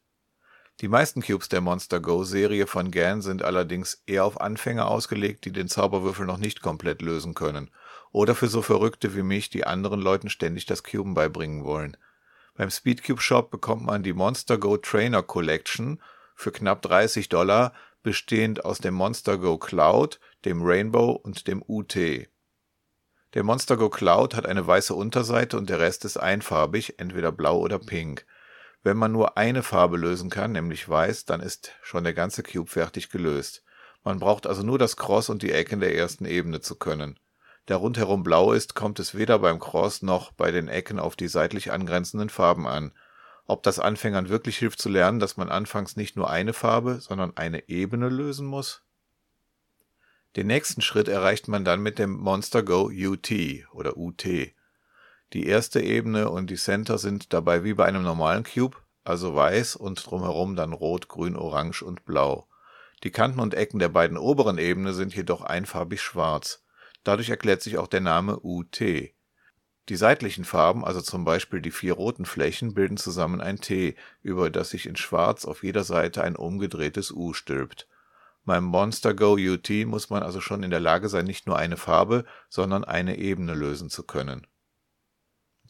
Die 0.80 0.88
meisten 0.88 1.22
Cubes 1.22 1.48
der 1.48 1.60
Monster 1.60 2.00
Go 2.00 2.24
Serie 2.24 2.66
von 2.66 2.90
Gan 2.90 3.22
sind 3.22 3.42
allerdings 3.42 4.02
eher 4.06 4.24
auf 4.24 4.40
Anfänger 4.40 4.88
ausgelegt, 4.88 5.44
die 5.44 5.52
den 5.52 5.68
Zauberwürfel 5.68 6.26
noch 6.26 6.38
nicht 6.38 6.60
komplett 6.60 7.00
lösen 7.00 7.34
können. 7.34 7.70
Oder 8.12 8.34
für 8.34 8.48
so 8.48 8.62
Verrückte 8.62 9.14
wie 9.14 9.22
mich, 9.22 9.48
die 9.48 9.64
anderen 9.64 10.00
Leuten 10.00 10.28
ständig 10.28 10.66
das 10.66 10.82
Cuben 10.82 11.14
beibringen 11.14 11.64
wollen. 11.64 11.96
Beim 12.54 12.70
Speedcube 12.70 13.22
Shop 13.22 13.50
bekommt 13.50 13.84
man 13.84 14.02
die 14.02 14.12
Monster 14.12 14.58
Go 14.58 14.76
Trainer 14.76 15.22
Collection 15.22 16.02
für 16.34 16.50
knapp 16.50 16.82
30 16.82 17.28
Dollar 17.28 17.72
bestehend 18.02 18.64
aus 18.64 18.78
dem 18.78 18.94
Monster 18.94 19.38
Go 19.38 19.58
Cloud, 19.58 20.20
dem 20.44 20.62
Rainbow 20.62 21.12
und 21.12 21.46
dem 21.46 21.62
UT. 21.66 21.94
Der 23.34 23.44
Monster 23.44 23.76
Go 23.76 23.90
Cloud 23.90 24.34
hat 24.34 24.46
eine 24.46 24.66
weiße 24.66 24.94
Unterseite 24.94 25.56
und 25.56 25.70
der 25.70 25.78
Rest 25.78 26.04
ist 26.04 26.16
einfarbig, 26.16 26.98
entweder 26.98 27.30
blau 27.30 27.58
oder 27.58 27.78
pink. 27.78 28.26
Wenn 28.82 28.96
man 28.96 29.12
nur 29.12 29.36
eine 29.36 29.62
Farbe 29.62 29.96
lösen 29.96 30.30
kann, 30.30 30.52
nämlich 30.52 30.88
weiß, 30.88 31.26
dann 31.26 31.40
ist 31.40 31.72
schon 31.82 32.04
der 32.04 32.14
ganze 32.14 32.42
Cube 32.42 32.70
fertig 32.70 33.10
gelöst. 33.10 33.62
Man 34.02 34.18
braucht 34.18 34.46
also 34.46 34.62
nur 34.62 34.78
das 34.78 34.96
Cross 34.96 35.28
und 35.28 35.42
die 35.42 35.52
Ecken 35.52 35.80
der 35.80 35.94
ersten 35.94 36.24
Ebene 36.24 36.60
zu 36.60 36.76
können. 36.76 37.20
Da 37.66 37.76
rundherum 37.76 38.22
blau 38.22 38.52
ist, 38.52 38.74
kommt 38.74 38.98
es 38.98 39.14
weder 39.14 39.38
beim 39.38 39.60
Cross 39.60 40.02
noch 40.02 40.32
bei 40.32 40.50
den 40.50 40.68
Ecken 40.68 40.98
auf 40.98 41.14
die 41.14 41.28
seitlich 41.28 41.70
angrenzenden 41.70 42.30
Farben 42.30 42.66
an 42.66 42.92
ob 43.50 43.62
das 43.62 43.78
Anfängern 43.78 44.28
wirklich 44.28 44.58
hilft 44.58 44.80
zu 44.80 44.88
lernen, 44.88 45.20
dass 45.20 45.36
man 45.36 45.48
anfangs 45.48 45.96
nicht 45.96 46.16
nur 46.16 46.30
eine 46.30 46.52
Farbe, 46.52 47.00
sondern 47.00 47.36
eine 47.36 47.68
Ebene 47.68 48.08
lösen 48.08 48.46
muss? 48.46 48.82
Den 50.36 50.46
nächsten 50.46 50.80
Schritt 50.80 51.08
erreicht 51.08 51.48
man 51.48 51.64
dann 51.64 51.82
mit 51.82 51.98
dem 51.98 52.12
Monster 52.12 52.62
Go 52.62 52.90
UT 52.92 53.30
oder 53.72 53.96
UT. 53.96 54.24
Die 55.32 55.46
erste 55.46 55.80
Ebene 55.80 56.30
und 56.30 56.50
die 56.50 56.56
Center 56.56 56.98
sind 56.98 57.32
dabei 57.32 57.64
wie 57.64 57.74
bei 57.74 57.84
einem 57.84 58.02
normalen 58.02 58.44
Cube, 58.44 58.76
also 59.04 59.34
weiß 59.34 59.76
und 59.76 60.04
drumherum 60.04 60.54
dann 60.54 60.72
rot, 60.72 61.08
grün, 61.08 61.36
orange 61.36 61.82
und 61.82 62.04
blau. 62.04 62.46
Die 63.02 63.10
Kanten 63.10 63.40
und 63.40 63.54
Ecken 63.54 63.78
der 63.78 63.88
beiden 63.88 64.18
oberen 64.18 64.58
Ebene 64.58 64.92
sind 64.92 65.14
jedoch 65.14 65.42
einfarbig 65.42 66.00
schwarz. 66.00 66.62
Dadurch 67.02 67.30
erklärt 67.30 67.62
sich 67.62 67.78
auch 67.78 67.88
der 67.88 68.00
Name 68.00 68.38
UT. 68.40 68.80
Die 69.90 69.96
seitlichen 69.96 70.44
Farben, 70.44 70.84
also 70.84 71.00
zum 71.00 71.24
Beispiel 71.24 71.60
die 71.60 71.72
vier 71.72 71.94
roten 71.94 72.24
Flächen, 72.24 72.74
bilden 72.74 72.96
zusammen 72.96 73.40
ein 73.40 73.60
T, 73.60 73.96
über 74.22 74.48
das 74.48 74.70
sich 74.70 74.86
in 74.86 74.94
Schwarz 74.94 75.44
auf 75.44 75.64
jeder 75.64 75.82
Seite 75.82 76.22
ein 76.22 76.36
umgedrehtes 76.36 77.10
U 77.10 77.32
stülpt. 77.32 77.88
Beim 78.44 78.62
Monster 78.62 79.14
Go 79.14 79.32
UT 79.32 79.68
muss 79.86 80.08
man 80.08 80.22
also 80.22 80.40
schon 80.40 80.62
in 80.62 80.70
der 80.70 80.78
Lage 80.78 81.08
sein, 81.08 81.24
nicht 81.24 81.48
nur 81.48 81.58
eine 81.58 81.76
Farbe, 81.76 82.24
sondern 82.48 82.84
eine 82.84 83.18
Ebene 83.18 83.52
lösen 83.54 83.90
zu 83.90 84.04
können. 84.04 84.46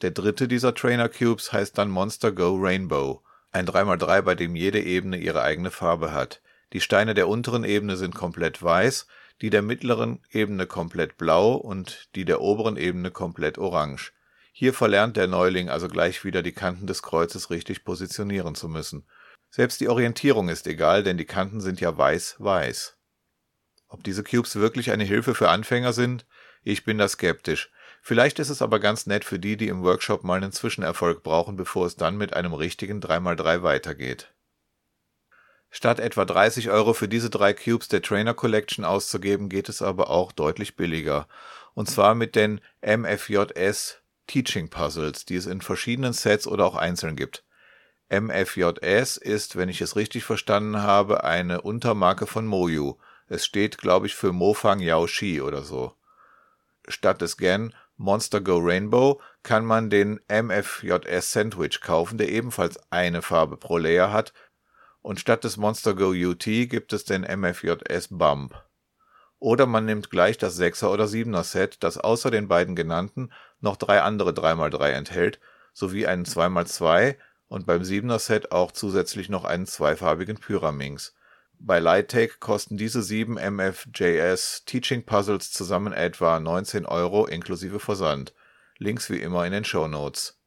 Der 0.02 0.10
dritte 0.10 0.48
dieser 0.48 0.74
Trainer 0.74 1.08
Cubes 1.08 1.54
heißt 1.54 1.78
dann 1.78 1.88
Monster 1.88 2.30
Go 2.30 2.58
Rainbow, 2.60 3.22
ein 3.52 3.66
3x3, 3.66 4.20
bei 4.20 4.34
dem 4.34 4.54
jede 4.54 4.82
Ebene 4.82 5.16
ihre 5.16 5.40
eigene 5.40 5.70
Farbe 5.70 6.12
hat. 6.12 6.42
Die 6.74 6.82
Steine 6.82 7.14
der 7.14 7.26
unteren 7.26 7.64
Ebene 7.64 7.96
sind 7.96 8.14
komplett 8.14 8.62
weiß, 8.62 9.06
die 9.40 9.50
der 9.50 9.62
mittleren 9.62 10.20
Ebene 10.30 10.66
komplett 10.66 11.16
blau 11.16 11.54
und 11.54 12.08
die 12.14 12.24
der 12.24 12.40
oberen 12.40 12.76
Ebene 12.76 13.10
komplett 13.10 13.58
orange. 13.58 14.12
Hier 14.52 14.74
verlernt 14.74 15.16
der 15.16 15.26
Neuling 15.26 15.68
also 15.68 15.88
gleich 15.88 16.24
wieder 16.24 16.42
die 16.42 16.52
Kanten 16.52 16.86
des 16.86 17.02
Kreuzes 17.02 17.50
richtig 17.50 17.84
positionieren 17.84 18.54
zu 18.54 18.68
müssen. 18.68 19.06
Selbst 19.50 19.80
die 19.80 19.88
Orientierung 19.88 20.48
ist 20.48 20.66
egal, 20.66 21.02
denn 21.02 21.16
die 21.16 21.24
Kanten 21.24 21.60
sind 21.60 21.80
ja 21.80 21.96
weiß-weiß. 21.96 22.96
Ob 23.88 24.04
diese 24.04 24.22
Cubes 24.22 24.56
wirklich 24.56 24.90
eine 24.90 25.04
Hilfe 25.04 25.34
für 25.34 25.48
Anfänger 25.48 25.92
sind? 25.92 26.26
Ich 26.62 26.84
bin 26.84 26.98
da 26.98 27.08
skeptisch. 27.08 27.70
Vielleicht 28.02 28.38
ist 28.38 28.50
es 28.50 28.62
aber 28.62 28.78
ganz 28.78 29.06
nett 29.06 29.24
für 29.24 29.38
die, 29.38 29.56
die 29.56 29.68
im 29.68 29.82
Workshop 29.82 30.24
mal 30.24 30.36
einen 30.36 30.52
Zwischenerfolg 30.52 31.22
brauchen, 31.22 31.56
bevor 31.56 31.86
es 31.86 31.96
dann 31.96 32.16
mit 32.16 32.34
einem 32.34 32.54
richtigen 32.54 33.00
3x3 33.00 33.62
weitergeht. 33.62 34.32
Statt 35.70 36.00
etwa 36.00 36.24
30 36.24 36.70
Euro 36.70 36.94
für 36.94 37.08
diese 37.08 37.30
drei 37.30 37.54
Cubes 37.54 37.88
der 37.88 38.02
Trainer 38.02 38.34
Collection 38.34 38.84
auszugeben, 38.84 39.48
geht 39.48 39.68
es 39.68 39.82
aber 39.82 40.10
auch 40.10 40.32
deutlich 40.32 40.74
billiger. 40.74 41.28
Und 41.74 41.88
zwar 41.88 42.16
mit 42.16 42.34
den 42.34 42.60
MFJS 42.82 44.02
Teaching 44.26 44.68
Puzzles, 44.68 45.24
die 45.24 45.36
es 45.36 45.46
in 45.46 45.60
verschiedenen 45.60 46.12
Sets 46.12 46.46
oder 46.46 46.66
auch 46.66 46.76
einzeln 46.76 47.14
gibt. 47.14 47.44
MFJS 48.10 49.16
ist, 49.16 49.56
wenn 49.56 49.68
ich 49.68 49.80
es 49.80 49.94
richtig 49.94 50.24
verstanden 50.24 50.82
habe, 50.82 51.22
eine 51.22 51.60
Untermarke 51.60 52.26
von 52.26 52.46
Moju. 52.46 52.96
Es 53.28 53.44
steht, 53.44 53.78
glaube 53.78 54.06
ich, 54.06 54.16
für 54.16 54.32
Mofang 54.32 54.80
Yao 54.80 55.06
Shi 55.06 55.40
oder 55.40 55.62
so. 55.62 55.94
Statt 56.88 57.22
des 57.22 57.36
GAN 57.36 57.72
Monster 57.96 58.40
Go 58.40 58.58
Rainbow 58.58 59.20
kann 59.44 59.64
man 59.64 59.90
den 59.90 60.20
MFJS 60.28 61.32
Sandwich 61.32 61.80
kaufen, 61.80 62.18
der 62.18 62.30
ebenfalls 62.30 62.80
eine 62.90 63.22
Farbe 63.22 63.56
pro 63.56 63.78
Layer 63.78 64.12
hat 64.12 64.32
und 65.02 65.20
statt 65.20 65.44
des 65.44 65.56
Monster 65.56 65.94
Go 65.94 66.10
UT 66.10 66.44
gibt 66.44 66.92
es 66.92 67.04
den 67.04 67.22
MFJS 67.22 68.08
Bump. 68.10 68.54
Oder 69.38 69.66
man 69.66 69.86
nimmt 69.86 70.10
gleich 70.10 70.36
das 70.36 70.60
6er 70.60 70.88
oder 70.88 71.04
7er 71.04 71.42
Set, 71.44 71.82
das 71.82 71.96
außer 71.96 72.30
den 72.30 72.48
beiden 72.48 72.76
genannten 72.76 73.32
noch 73.60 73.76
drei 73.76 74.02
andere 74.02 74.30
3x3 74.30 74.90
enthält, 74.90 75.40
sowie 75.72 76.06
einen 76.06 76.24
2x2 76.24 77.16
und 77.48 77.66
beim 77.66 77.82
7er 77.82 78.18
Set 78.18 78.52
auch 78.52 78.70
zusätzlich 78.72 79.28
noch 79.28 79.44
einen 79.44 79.66
zweifarbigen 79.66 80.38
Pyraminx. 80.38 81.14
Bei 81.58 81.78
Lighttake 81.78 82.38
kosten 82.38 82.76
diese 82.76 83.02
sieben 83.02 83.34
MFJS 83.34 84.64
Teaching 84.64 85.04
Puzzles 85.04 85.52
zusammen 85.52 85.92
etwa 85.92 86.40
19 86.40 86.86
Euro 86.86 87.26
inklusive 87.26 87.80
Versand. 87.80 88.34
Links 88.78 89.10
wie 89.10 89.20
immer 89.20 89.44
in 89.44 89.52
den 89.52 89.64
Show 89.64 89.86
Notes. 89.86 90.39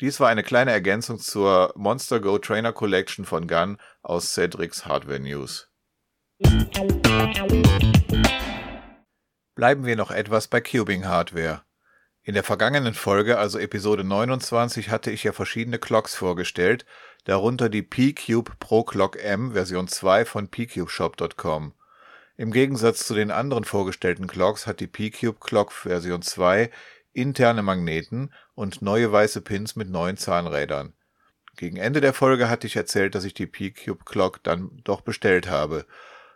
Dies 0.00 0.18
war 0.18 0.28
eine 0.28 0.42
kleine 0.42 0.72
Ergänzung 0.72 1.20
zur 1.20 1.72
Monster 1.76 2.18
Go 2.18 2.38
Trainer 2.38 2.72
Collection 2.72 3.24
von 3.24 3.46
Gun 3.46 3.78
aus 4.02 4.32
Cedrics 4.32 4.86
Hardware 4.86 5.20
News. 5.20 5.68
Bleiben 9.54 9.86
wir 9.86 9.94
noch 9.94 10.10
etwas 10.10 10.48
bei 10.48 10.60
Cubing 10.60 11.06
Hardware. 11.06 11.62
In 12.24 12.34
der 12.34 12.42
vergangenen 12.42 12.94
Folge, 12.94 13.38
also 13.38 13.60
Episode 13.60 14.02
29, 14.02 14.90
hatte 14.90 15.12
ich 15.12 15.22
ja 15.22 15.32
verschiedene 15.32 15.78
Clocks 15.78 16.16
vorgestellt, 16.16 16.84
darunter 17.24 17.68
die 17.68 17.82
P-Cube 17.82 18.50
Pro 18.58 18.82
Clock 18.82 19.22
M 19.22 19.52
Version 19.52 19.86
2 19.86 20.24
von 20.24 20.48
pcubeshop.com. 20.48 21.72
Im 22.36 22.50
Gegensatz 22.50 23.06
zu 23.06 23.14
den 23.14 23.30
anderen 23.30 23.62
vorgestellten 23.62 24.26
Clocks 24.26 24.66
hat 24.66 24.80
die 24.80 24.88
P-Cube 24.88 25.38
Clock 25.38 25.70
Version 25.70 26.20
2 26.20 26.68
interne 27.14 27.62
Magneten 27.62 28.32
und 28.54 28.82
neue 28.82 29.10
weiße 29.10 29.40
Pins 29.40 29.76
mit 29.76 29.88
neuen 29.88 30.16
Zahnrädern. 30.16 30.92
Gegen 31.56 31.76
Ende 31.76 32.00
der 32.00 32.12
Folge 32.12 32.48
hatte 32.48 32.66
ich 32.66 32.76
erzählt, 32.76 33.14
dass 33.14 33.24
ich 33.24 33.34
die 33.34 33.46
P-Cube 33.46 34.04
Clock 34.04 34.42
dann 34.42 34.80
doch 34.82 35.00
bestellt 35.00 35.48
habe. 35.48 35.86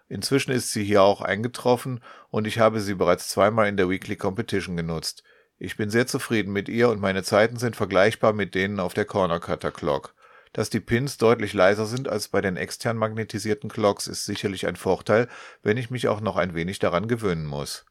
Inzwischen 0.08 0.52
ist 0.52 0.73
sie 0.73 0.85
hier 0.85 1.02
auch 1.02 1.20
eingetroffen 1.20 2.00
und 2.30 2.47
ich 2.47 2.58
habe 2.58 2.80
sie 2.80 2.94
bereits 2.94 3.28
zweimal 3.28 3.68
in 3.68 3.76
der 3.76 3.90
Weekly 3.90 4.16
Competition 4.16 4.76
genutzt. 4.76 5.25
Ich 5.58 5.76
bin 5.76 5.90
sehr 5.90 6.06
zufrieden 6.06 6.52
mit 6.52 6.68
ihr 6.68 6.88
und 6.88 7.00
meine 7.00 7.25
Zeiten 7.25 7.56
sind 7.56 7.75
vergleichbar 7.75 8.32
mit 8.32 8.54
denen 8.54 8.78
auf 8.78 8.94
der 8.94 9.04
Corner 9.04 9.40
Cutter 9.40 9.73
Clock. 9.73 10.14
Dass 10.52 10.70
die 10.70 10.80
Pins 10.80 11.18
deutlich 11.18 11.52
leiser 11.52 11.85
sind 11.85 12.08
als 12.08 12.28
bei 12.28 12.40
den 12.40 12.56
extern 12.56 12.97
magnetisierten 12.97 13.68
Clocks 13.68 14.06
ist 14.06 14.25
sicherlich 14.25 14.66
ein 14.66 14.76
Vorteil, 14.76 15.28
wenn 15.62 15.76
ich 15.76 15.90
mich 15.90 16.08
auch 16.08 16.20
noch 16.20 16.37
ein 16.37 16.54
wenig 16.54 16.78
daran 16.78 17.08
gewöhnen 17.08 17.44
muss. 17.44 17.85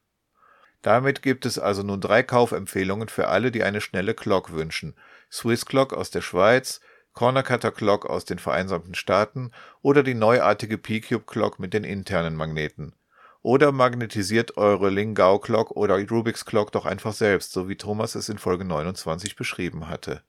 Damit 0.81 1.22
gibt 1.22 1.46
es 1.46 1.57
also 1.60 1.84
nun 1.84 2.01
drei 2.01 2.24
Kaufempfehlungen 2.24 3.10
für 3.10 3.27
alle, 3.27 3.51
die 3.51 3.63
eine 3.63 3.81
schnelle 3.81 4.13
Clock 4.13 4.51
wünschen. 4.51 4.96
Swiss 5.31 5.65
Clock 5.65 5.93
aus 5.93 6.12
der 6.12 6.22
Schweiz, 6.22 6.81
Corner 7.13 7.43
Cutter 7.43 7.72
Clock 7.72 8.05
aus 8.05 8.25
den 8.25 8.38
Vereinsamten 8.38 8.93
Staaten 8.93 9.51
oder 9.81 10.03
die 10.03 10.13
neuartige 10.13 10.77
P-Cube 10.77 11.25
Clock 11.25 11.60
mit 11.60 11.74
den 11.74 11.84
internen 11.84 12.36
Magneten. 12.36 12.93
Oder 13.41 13.72
magnetisiert 13.72 14.57
eure 14.57 14.89
Lingao 14.89 15.39
Clock 15.39 15.72
oder 15.72 15.96
Rubik's 15.96 16.46
Clock 16.46 16.72
doch 16.72 16.86
einfach 16.86 17.13
selbst, 17.13 17.53
so 17.53 17.67
wie 17.69 17.75
Thomas 17.75 18.13
es 18.15 18.29
in 18.29 18.38
Folge 18.38 18.65
29 18.65 19.36
beschrieben 19.36 19.88
hatte. 19.88 20.22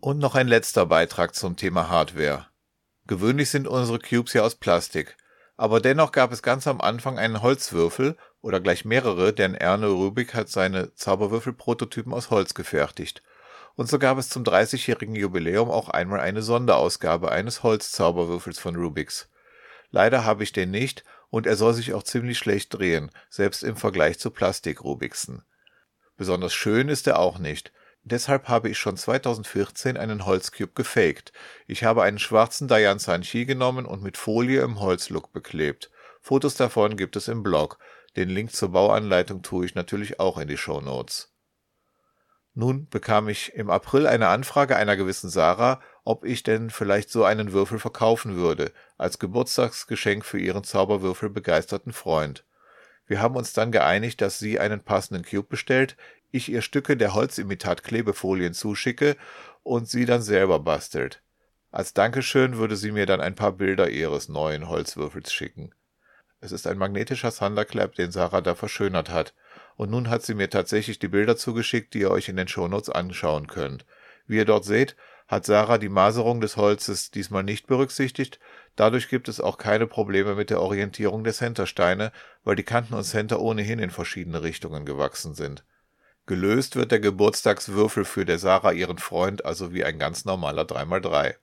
Und 0.00 0.18
noch 0.18 0.34
ein 0.34 0.48
letzter 0.48 0.86
Beitrag 0.86 1.34
zum 1.34 1.56
Thema 1.56 1.88
Hardware. 1.88 2.46
Gewöhnlich 3.06 3.50
sind 3.50 3.68
unsere 3.68 3.98
Cubes 3.98 4.32
ja 4.32 4.42
aus 4.42 4.56
Plastik, 4.56 5.16
aber 5.58 5.80
dennoch 5.80 6.12
gab 6.12 6.30
es 6.30 6.40
ganz 6.40 6.68
am 6.68 6.80
Anfang 6.80 7.18
einen 7.18 7.42
Holzwürfel 7.42 8.16
oder 8.40 8.60
gleich 8.60 8.84
mehrere, 8.84 9.32
denn 9.32 9.56
Erne 9.56 9.88
Rubik 9.88 10.32
hat 10.32 10.48
seine 10.48 10.94
Zauberwürfel-Prototypen 10.94 12.14
aus 12.14 12.30
Holz 12.30 12.54
gefertigt. 12.54 13.24
Und 13.74 13.88
so 13.88 13.98
gab 13.98 14.18
es 14.18 14.28
zum 14.28 14.44
30-jährigen 14.44 15.16
Jubiläum 15.16 15.68
auch 15.68 15.88
einmal 15.88 16.20
eine 16.20 16.42
Sonderausgabe 16.42 17.32
eines 17.32 17.64
Holzzauberwürfels 17.64 18.60
von 18.60 18.76
Rubiks. 18.76 19.28
Leider 19.90 20.24
habe 20.24 20.44
ich 20.44 20.52
den 20.52 20.70
nicht 20.70 21.02
und 21.28 21.44
er 21.44 21.56
soll 21.56 21.74
sich 21.74 21.92
auch 21.92 22.04
ziemlich 22.04 22.38
schlecht 22.38 22.78
drehen, 22.78 23.10
selbst 23.28 23.64
im 23.64 23.74
Vergleich 23.74 24.20
zu 24.20 24.30
Plastik-Rubiksen. 24.30 25.42
Besonders 26.16 26.54
schön 26.54 26.88
ist 26.88 27.08
er 27.08 27.18
auch 27.18 27.38
nicht. 27.40 27.72
Deshalb 28.10 28.48
habe 28.48 28.70
ich 28.70 28.78
schon 28.78 28.96
2014 28.96 29.98
einen 29.98 30.24
Holzcube 30.24 30.72
gefaked. 30.74 31.32
Ich 31.66 31.84
habe 31.84 32.02
einen 32.02 32.18
schwarzen 32.18 32.66
Dayan 32.66 32.98
Sanchi 32.98 33.44
genommen 33.44 33.84
und 33.84 34.02
mit 34.02 34.16
Folie 34.16 34.62
im 34.62 34.80
Holzlook 34.80 35.32
beklebt. 35.32 35.90
Fotos 36.22 36.54
davon 36.54 36.96
gibt 36.96 37.16
es 37.16 37.28
im 37.28 37.42
Blog. 37.42 37.78
Den 38.16 38.30
Link 38.30 38.52
zur 38.52 38.70
Bauanleitung 38.70 39.42
tue 39.42 39.66
ich 39.66 39.74
natürlich 39.74 40.20
auch 40.20 40.38
in 40.38 40.48
die 40.48 40.56
Show 40.56 40.80
Notes. 40.80 41.34
Nun 42.54 42.88
bekam 42.88 43.28
ich 43.28 43.52
im 43.54 43.68
April 43.68 44.06
eine 44.06 44.28
Anfrage 44.28 44.74
einer 44.76 44.96
gewissen 44.96 45.28
Sarah, 45.28 45.80
ob 46.04 46.24
ich 46.24 46.42
denn 46.42 46.70
vielleicht 46.70 47.10
so 47.10 47.24
einen 47.24 47.52
Würfel 47.52 47.78
verkaufen 47.78 48.36
würde, 48.36 48.72
als 48.96 49.18
Geburtstagsgeschenk 49.18 50.24
für 50.24 50.38
ihren 50.38 50.64
Zauberwürfel 50.64 51.28
begeisterten 51.28 51.92
Freund. 51.92 52.44
Wir 53.08 53.22
haben 53.22 53.36
uns 53.36 53.54
dann 53.54 53.72
geeinigt, 53.72 54.20
dass 54.20 54.38
sie 54.38 54.60
einen 54.60 54.84
passenden 54.84 55.24
Cube 55.24 55.48
bestellt, 55.48 55.96
ich 56.30 56.50
ihr 56.50 56.62
Stücke 56.62 56.96
der 56.96 57.14
Holzimitat-Klebefolien 57.14 58.54
zuschicke 58.54 59.16
und 59.62 59.88
sie 59.88 60.04
dann 60.04 60.22
selber 60.22 60.60
bastelt. 60.60 61.22
Als 61.70 61.92
Dankeschön 61.92 62.56
würde 62.56 62.76
sie 62.76 62.92
mir 62.92 63.06
dann 63.06 63.20
ein 63.20 63.34
paar 63.34 63.52
Bilder 63.52 63.90
ihres 63.90 64.28
neuen 64.28 64.68
Holzwürfels 64.68 65.32
schicken. 65.32 65.74
Es 66.40 66.52
ist 66.52 66.66
ein 66.66 66.78
magnetischer 66.78 67.32
Thunderclap, 67.32 67.94
den 67.94 68.12
Sarah 68.12 68.40
da 68.40 68.54
verschönert 68.54 69.10
hat. 69.10 69.34
Und 69.76 69.90
nun 69.90 70.08
hat 70.08 70.22
sie 70.22 70.34
mir 70.34 70.50
tatsächlich 70.50 70.98
die 70.98 71.08
Bilder 71.08 71.36
zugeschickt, 71.36 71.94
die 71.94 72.00
ihr 72.00 72.10
euch 72.10 72.28
in 72.28 72.36
den 72.36 72.48
Shownotes 72.48 72.90
anschauen 72.90 73.48
könnt. 73.48 73.84
Wie 74.26 74.36
ihr 74.36 74.44
dort 74.44 74.64
seht, 74.64 74.96
hat 75.26 75.44
Sarah 75.44 75.78
die 75.78 75.88
Maserung 75.88 76.40
des 76.40 76.56
Holzes 76.56 77.10
diesmal 77.10 77.42
nicht 77.42 77.66
berücksichtigt. 77.66 78.40
Dadurch 78.76 79.08
gibt 79.08 79.28
es 79.28 79.40
auch 79.40 79.58
keine 79.58 79.86
Probleme 79.86 80.34
mit 80.34 80.50
der 80.50 80.60
Orientierung 80.60 81.22
der 81.22 81.34
Centersteine, 81.34 82.12
weil 82.44 82.56
die 82.56 82.62
Kanten 82.62 82.94
und 82.94 83.04
Center 83.04 83.40
ohnehin 83.40 83.78
in 83.78 83.90
verschiedene 83.90 84.42
Richtungen 84.42 84.86
gewachsen 84.86 85.34
sind. 85.34 85.64
Gelöst 86.28 86.76
wird 86.76 86.92
der 86.92 87.00
Geburtstagswürfel 87.00 88.04
für 88.04 88.26
der 88.26 88.38
Sarah 88.38 88.72
ihren 88.72 88.98
Freund 88.98 89.46
also 89.46 89.72
wie 89.72 89.82
ein 89.82 89.98
ganz 89.98 90.26
normaler 90.26 90.64
3x3. 90.64 91.36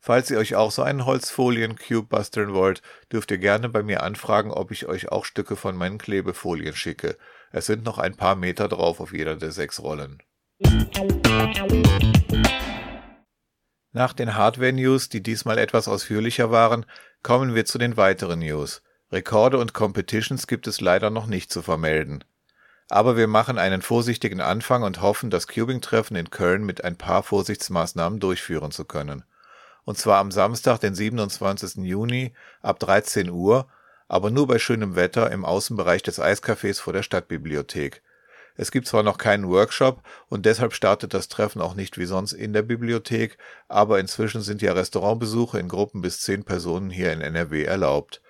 Falls 0.00 0.32
ihr 0.32 0.38
euch 0.38 0.56
auch 0.56 0.72
so 0.72 0.82
einen 0.82 1.06
Holzfolien-Cube 1.06 2.08
basteln 2.08 2.52
wollt, 2.52 2.82
dürft 3.12 3.30
ihr 3.30 3.38
gerne 3.38 3.68
bei 3.68 3.84
mir 3.84 4.02
anfragen, 4.02 4.50
ob 4.50 4.72
ich 4.72 4.86
euch 4.86 5.12
auch 5.12 5.24
Stücke 5.24 5.54
von 5.54 5.76
meinen 5.76 5.98
Klebefolien 5.98 6.74
schicke. 6.74 7.16
Es 7.52 7.66
sind 7.66 7.84
noch 7.84 7.98
ein 7.98 8.16
paar 8.16 8.34
Meter 8.34 8.66
drauf 8.66 8.98
auf 8.98 9.12
jeder 9.12 9.36
der 9.36 9.52
sechs 9.52 9.80
Rollen. 9.80 10.20
Nach 13.92 14.12
den 14.12 14.34
Hardware-News, 14.34 15.08
die 15.08 15.22
diesmal 15.22 15.58
etwas 15.58 15.86
ausführlicher 15.86 16.50
waren, 16.50 16.84
kommen 17.22 17.54
wir 17.54 17.64
zu 17.64 17.78
den 17.78 17.96
weiteren 17.96 18.40
News. 18.40 18.82
Rekorde 19.12 19.58
und 19.58 19.72
Competitions 19.72 20.48
gibt 20.48 20.66
es 20.66 20.80
leider 20.80 21.10
noch 21.10 21.28
nicht 21.28 21.52
zu 21.52 21.62
vermelden. 21.62 22.24
Aber 22.90 23.16
wir 23.16 23.28
machen 23.28 23.56
einen 23.56 23.82
vorsichtigen 23.82 24.40
Anfang 24.40 24.82
und 24.82 25.00
hoffen, 25.00 25.30
das 25.30 25.46
Cubing-Treffen 25.46 26.16
in 26.16 26.30
Köln 26.30 26.64
mit 26.64 26.82
ein 26.82 26.96
paar 26.96 27.22
Vorsichtsmaßnahmen 27.22 28.18
durchführen 28.18 28.72
zu 28.72 28.84
können. 28.84 29.22
Und 29.84 29.96
zwar 29.96 30.18
am 30.18 30.32
Samstag, 30.32 30.80
den 30.80 30.96
27. 30.96 31.84
Juni 31.84 32.34
ab 32.62 32.80
13 32.80 33.30
Uhr, 33.30 33.68
aber 34.08 34.32
nur 34.32 34.48
bei 34.48 34.58
schönem 34.58 34.96
Wetter 34.96 35.30
im 35.30 35.44
Außenbereich 35.44 36.02
des 36.02 36.20
Eiscafés 36.20 36.80
vor 36.80 36.92
der 36.92 37.04
Stadtbibliothek. 37.04 38.02
Es 38.56 38.72
gibt 38.72 38.88
zwar 38.88 39.04
noch 39.04 39.18
keinen 39.18 39.48
Workshop 39.48 40.02
und 40.28 40.44
deshalb 40.44 40.74
startet 40.74 41.14
das 41.14 41.28
Treffen 41.28 41.62
auch 41.62 41.76
nicht 41.76 41.96
wie 41.96 42.06
sonst 42.06 42.32
in 42.32 42.52
der 42.52 42.62
Bibliothek, 42.62 43.38
aber 43.68 44.00
inzwischen 44.00 44.42
sind 44.42 44.62
ja 44.62 44.72
Restaurantbesuche 44.72 45.60
in 45.60 45.68
Gruppen 45.68 46.02
bis 46.02 46.20
zehn 46.22 46.42
Personen 46.42 46.90
hier 46.90 47.12
in 47.12 47.20
NRW 47.20 47.62
erlaubt. 47.62 48.20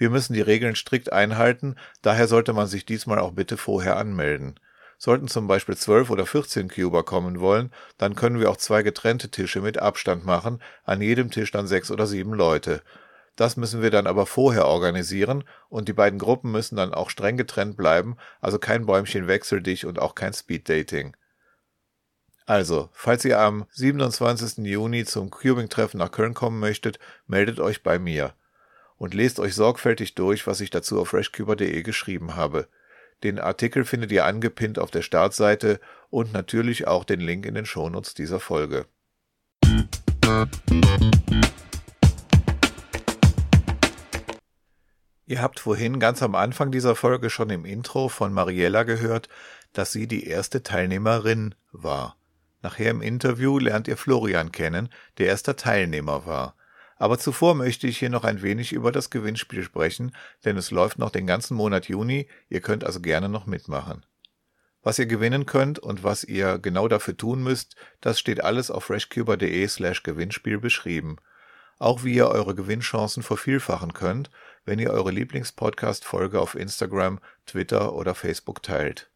Wir 0.00 0.08
müssen 0.08 0.32
die 0.32 0.40
Regeln 0.40 0.76
strikt 0.76 1.12
einhalten, 1.12 1.76
daher 2.00 2.26
sollte 2.26 2.54
man 2.54 2.66
sich 2.66 2.86
diesmal 2.86 3.18
auch 3.18 3.32
bitte 3.32 3.58
vorher 3.58 3.98
anmelden. 3.98 4.58
Sollten 4.96 5.28
zum 5.28 5.46
Beispiel 5.46 5.76
12 5.76 6.08
oder 6.08 6.24
14 6.24 6.68
Cuber 6.68 7.02
kommen 7.02 7.38
wollen, 7.38 7.70
dann 7.98 8.14
können 8.14 8.40
wir 8.40 8.50
auch 8.50 8.56
zwei 8.56 8.82
getrennte 8.82 9.30
Tische 9.30 9.60
mit 9.60 9.76
Abstand 9.76 10.24
machen, 10.24 10.62
an 10.84 11.02
jedem 11.02 11.30
Tisch 11.30 11.50
dann 11.50 11.66
sechs 11.66 11.90
oder 11.90 12.06
sieben 12.06 12.32
Leute. 12.32 12.80
Das 13.36 13.58
müssen 13.58 13.82
wir 13.82 13.90
dann 13.90 14.06
aber 14.06 14.24
vorher 14.24 14.68
organisieren 14.68 15.44
und 15.68 15.86
die 15.86 15.92
beiden 15.92 16.18
Gruppen 16.18 16.50
müssen 16.50 16.76
dann 16.76 16.94
auch 16.94 17.10
streng 17.10 17.36
getrennt 17.36 17.76
bleiben, 17.76 18.16
also 18.40 18.58
kein 18.58 18.86
Bäumchen 18.86 19.26
wechsel 19.26 19.60
dich 19.60 19.84
und 19.84 19.98
auch 19.98 20.14
kein 20.14 20.32
Speeddating. 20.32 21.14
Also, 22.46 22.88
falls 22.94 23.26
ihr 23.26 23.38
am 23.38 23.66
27. 23.72 24.64
Juni 24.64 25.04
zum 25.04 25.28
Cubing-Treffen 25.28 25.98
nach 25.98 26.10
Köln 26.10 26.32
kommen 26.32 26.58
möchtet, 26.58 26.98
meldet 27.26 27.60
euch 27.60 27.82
bei 27.82 27.98
mir 27.98 28.32
und 29.00 29.14
lest 29.14 29.40
euch 29.40 29.54
sorgfältig 29.54 30.14
durch, 30.14 30.46
was 30.46 30.60
ich 30.60 30.68
dazu 30.68 31.00
auf 31.00 31.08
freshcuber.de 31.08 31.82
geschrieben 31.82 32.36
habe. 32.36 32.68
Den 33.22 33.38
Artikel 33.38 33.86
findet 33.86 34.12
ihr 34.12 34.26
angepinnt 34.26 34.78
auf 34.78 34.90
der 34.90 35.00
Startseite 35.00 35.80
und 36.10 36.34
natürlich 36.34 36.86
auch 36.86 37.04
den 37.04 37.20
Link 37.20 37.46
in 37.46 37.54
den 37.54 37.64
Shownotes 37.64 38.12
dieser 38.12 38.40
Folge. 38.40 38.84
Ihr 45.26 45.40
habt 45.40 45.60
vorhin 45.60 45.98
ganz 45.98 46.22
am 46.22 46.34
Anfang 46.34 46.70
dieser 46.70 46.94
Folge 46.94 47.30
schon 47.30 47.48
im 47.48 47.64
Intro 47.64 48.10
von 48.10 48.34
Mariella 48.34 48.82
gehört, 48.82 49.30
dass 49.72 49.92
sie 49.92 50.08
die 50.08 50.26
erste 50.26 50.62
Teilnehmerin 50.62 51.54
war. 51.72 52.18
Nachher 52.60 52.90
im 52.90 53.00
Interview 53.00 53.58
lernt 53.58 53.88
ihr 53.88 53.96
Florian 53.96 54.52
kennen, 54.52 54.90
der 55.16 55.28
erster 55.28 55.56
Teilnehmer 55.56 56.26
war. 56.26 56.54
Aber 57.00 57.18
zuvor 57.18 57.54
möchte 57.54 57.86
ich 57.86 57.98
hier 57.98 58.10
noch 58.10 58.24
ein 58.24 58.42
wenig 58.42 58.74
über 58.74 58.92
das 58.92 59.08
Gewinnspiel 59.08 59.62
sprechen, 59.62 60.14
denn 60.44 60.58
es 60.58 60.70
läuft 60.70 60.98
noch 60.98 61.08
den 61.08 61.26
ganzen 61.26 61.56
Monat 61.56 61.88
Juni, 61.88 62.28
ihr 62.50 62.60
könnt 62.60 62.84
also 62.84 63.00
gerne 63.00 63.30
noch 63.30 63.46
mitmachen. 63.46 64.04
Was 64.82 64.98
ihr 64.98 65.06
gewinnen 65.06 65.46
könnt 65.46 65.78
und 65.78 66.04
was 66.04 66.24
ihr 66.24 66.58
genau 66.58 66.88
dafür 66.88 67.16
tun 67.16 67.42
müsst, 67.42 67.74
das 68.02 68.20
steht 68.20 68.44
alles 68.44 68.70
auf 68.70 68.84
freshcuber.de 68.84 69.66
slash 69.66 70.02
Gewinnspiel 70.02 70.58
beschrieben. 70.58 71.16
Auch 71.78 72.04
wie 72.04 72.12
ihr 72.12 72.28
eure 72.28 72.54
Gewinnchancen 72.54 73.22
vervielfachen 73.22 73.94
könnt, 73.94 74.30
wenn 74.66 74.78
ihr 74.78 74.90
eure 74.90 75.10
Lieblingspodcast-Folge 75.10 76.38
auf 76.38 76.54
Instagram, 76.54 77.18
Twitter 77.46 77.94
oder 77.94 78.14
Facebook 78.14 78.62
teilt. 78.62 79.10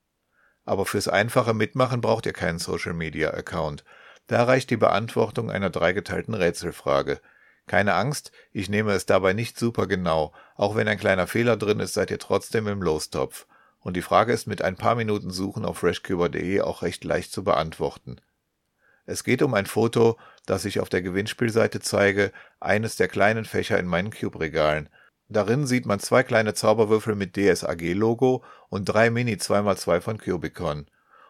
Aber 0.65 0.87
fürs 0.87 1.09
einfache 1.09 1.53
Mitmachen 1.53 2.01
braucht 2.01 2.25
ihr 2.25 2.33
keinen 2.33 2.59
Social-Media-Account. 2.59 3.85
Da 4.27 4.45
reicht 4.45 4.71
die 4.71 4.79
Beantwortung 4.79 5.51
einer 5.51 5.69
dreigeteilten 5.69 6.33
Rätselfrage– 6.33 7.21
keine 7.67 7.95
Angst, 7.95 8.33
ich 8.53 8.69
nehme 8.69 8.93
es 8.93 9.07
dabei 9.07 9.33
nicht 9.33 9.59
super 9.59 9.87
genau. 9.87 10.33
Auch 10.57 10.77
wenn 10.77 10.89
ein 10.89 10.99
kleiner 10.99 11.27
Fehler 11.27 11.57
drin 11.57 11.81
ist, 11.81 11.95
seid 11.95 12.11
ihr 12.11 12.19
trotzdem 12.19 12.69
im 12.69 12.83
Lostopf. 12.83 13.47
Und 13.81 13.97
die 13.97 14.03
Frage 14.03 14.33
ist 14.33 14.47
mit 14.47 14.63
ein 14.63 14.77
paar 14.77 14.95
Minuten 14.95 15.31
Suchen 15.31 15.65
auf 15.65 15.79
freshcuber.de 15.79 16.61
auch 16.63 16.83
recht 16.83 17.05
leicht 17.05 17.33
zu 17.33 17.45
beantworten. 17.45 18.21
Es 19.07 19.25
geht 19.25 19.43
um 19.43 19.53
ein 19.53 19.67
Foto, 19.67 20.19
das 20.47 20.65
ich 20.65 20.81
auf 20.81 20.89
der 20.89 21.03
Gewinnspielseite 21.03 21.81
zeige, 21.81 22.33
eines 22.61 22.97
der 22.97 23.09
kleinen 23.09 23.45
Fächer 23.45 23.79
in 23.79 23.87
meinen 23.87 24.11
Cube-Regalen. 24.11 24.89
Darin 25.29 25.67
sieht 25.67 25.87
man 25.87 26.01
zwei 26.01 26.23
kleine 26.23 26.55
Zauberwürfel 26.55 27.15
mit 27.15 27.37
DSAG-Logo 27.37 28.45
und 28.69 28.87
drei 28.87 29.11
Mini 29.11 29.35
2x2 29.35 30.01
von 30.01 30.19
Cubicon. 30.19 30.87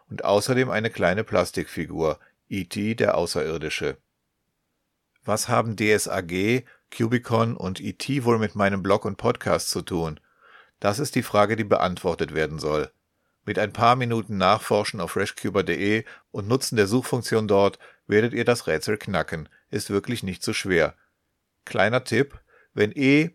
Und 0.09 0.23
außerdem 0.23 0.69
eine 0.69 0.89
kleine 0.89 1.23
Plastikfigur, 1.23 2.19
E.T. 2.47 2.95
der 2.95 3.17
Außerirdische. 3.17 3.97
Was 5.25 5.49
haben 5.49 5.75
DSAG, 5.75 6.65
Cubicon 6.95 7.57
und 7.57 7.81
ET 7.81 8.07
wohl 8.23 8.37
mit 8.37 8.53
meinem 8.53 8.83
Blog 8.83 9.05
und 9.05 9.17
Podcast 9.17 9.71
zu 9.71 9.81
tun? 9.81 10.19
Das 10.79 10.99
ist 10.99 11.15
die 11.15 11.23
Frage, 11.23 11.55
die 11.55 11.63
beantwortet 11.63 12.35
werden 12.35 12.59
soll. 12.59 12.91
Mit 13.43 13.57
ein 13.57 13.73
paar 13.73 13.95
Minuten 13.95 14.37
Nachforschen 14.37 15.01
auf 15.01 15.11
freshcuber.de 15.11 16.05
und 16.29 16.47
Nutzen 16.47 16.75
der 16.75 16.85
Suchfunktion 16.85 17.47
dort 17.47 17.79
werdet 18.05 18.33
ihr 18.33 18.45
das 18.45 18.67
Rätsel 18.67 18.97
knacken. 18.97 19.49
Ist 19.71 19.89
wirklich 19.89 20.21
nicht 20.21 20.43
so 20.43 20.53
schwer. 20.53 20.95
Kleiner 21.65 22.03
Tipp, 22.03 22.39
wenn 22.75 22.91
E. 22.91 23.31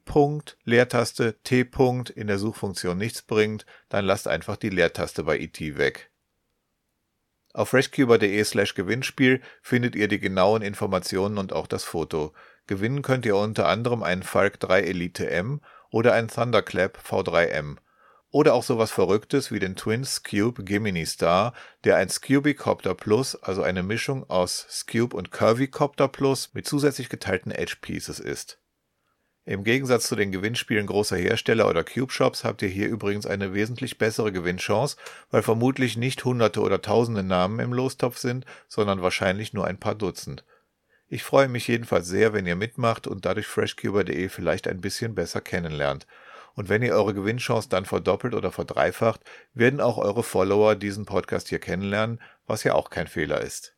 Leertaste 0.65 1.41
T. 1.43 1.69
in 2.15 2.27
der 2.29 2.39
Suchfunktion 2.39 2.99
nichts 2.99 3.23
bringt, 3.23 3.67
dann 3.89 4.05
lasst 4.05 4.29
einfach 4.29 4.57
die 4.57 4.71
Leertaste 4.71 5.25
bei 5.25 5.39
ET 5.39 5.59
weg. 5.77 6.10
Auf 7.53 7.71
freshcuber.de 7.71 8.45
slash 8.45 8.75
Gewinnspiel 8.75 9.41
findet 9.61 9.97
ihr 9.97 10.07
die 10.07 10.21
genauen 10.21 10.63
Informationen 10.63 11.37
und 11.37 11.53
auch 11.53 11.67
das 11.67 11.83
Foto. 11.83 12.33
Gewinnen 12.69 13.03
könnt 13.03 13.27
ihr 13.27 13.37
unter 13.37 13.67
anderem 13.67 14.05
einen 14.05 14.23
Falk 14.23 14.61
3 14.61 14.83
Elite 14.83 15.29
M 15.29 15.61
oder 15.91 16.13
einen 16.13 16.29
Thunderclap 16.29 16.99
V3M. 16.99 17.79
Oder 18.31 18.55
auch 18.55 18.63
sowas 18.63 18.93
Verrücktes 18.93 19.51
wie 19.51 19.59
den 19.59 19.75
Twin 19.75 20.05
Scube 20.05 20.63
Gemini 20.63 21.05
Star, 21.05 21.53
der 21.83 21.97
ein 21.97 22.09
Scubicopter 22.09 22.95
Plus, 22.95 23.35
also 23.35 23.63
eine 23.63 23.83
Mischung 23.83 24.29
aus 24.31 24.67
Scube 24.71 25.17
und 25.17 25.33
Curvycopter 25.33 26.07
Plus 26.07 26.51
mit 26.55 26.69
zusätzlich 26.69 27.09
geteilten 27.09 27.51
Edge 27.51 27.79
Pieces 27.81 28.21
ist. 28.21 28.60
Im 29.47 29.65
Gegensatz 29.65 30.07
zu 30.07 30.17
den 30.17 30.33
Gewinnspielen 30.33 30.87
großer 30.87 31.17
Hersteller 31.17 31.69
oder 31.69 31.83
Cube-Shops 31.83 32.45
habt 32.45 32.61
ihr 32.63 32.69
hier 32.69 32.89
übrigens 32.89 33.27
eine 33.27 33.55
wesentlich 33.55 33.97
bessere 33.97 34.33
Gewinnchance, 34.33 34.97
weil 35.31 35.43
vermutlich 35.43 35.97
nicht 35.97 36.25
hunderte 36.25 36.61
oder 36.61 36.83
tausende 36.83 37.23
Namen 37.23 37.59
im 37.59 37.73
Lostopf 37.73 38.19
sind, 38.19 38.45
sondern 38.69 39.03
wahrscheinlich 39.03 39.55
nur 39.55 39.67
ein 39.67 39.81
paar 39.81 39.95
Dutzend. 39.95 40.45
Ich 41.09 41.25
freue 41.25 41.49
mich 41.49 41.67
jedenfalls 41.67 42.07
sehr, 42.07 42.33
wenn 42.33 42.47
ihr 42.47 42.55
mitmacht 42.55 43.07
und 43.07 43.25
dadurch 43.25 43.47
freshcuber.de 43.47 44.29
vielleicht 44.29 44.69
ein 44.69 44.81
bisschen 44.81 45.15
besser 45.15 45.41
kennenlernt. 45.41 46.07
Und 46.55 46.69
wenn 46.69 46.83
ihr 46.83 46.95
eure 46.95 47.15
Gewinnchance 47.15 47.69
dann 47.69 47.87
verdoppelt 47.87 48.35
oder 48.35 48.53
verdreifacht, 48.53 49.21
werden 49.55 49.81
auch 49.81 49.99
eure 49.99 50.23
Follower 50.23 50.77
diesen 50.77 51.07
Podcast 51.07 51.49
hier 51.49 51.59
kennenlernen, 51.59 52.21
was 52.47 52.63
ja 52.63 52.75
auch 52.75 52.91
kein 52.91 53.09
Fehler 53.09 53.41
ist. 53.41 53.75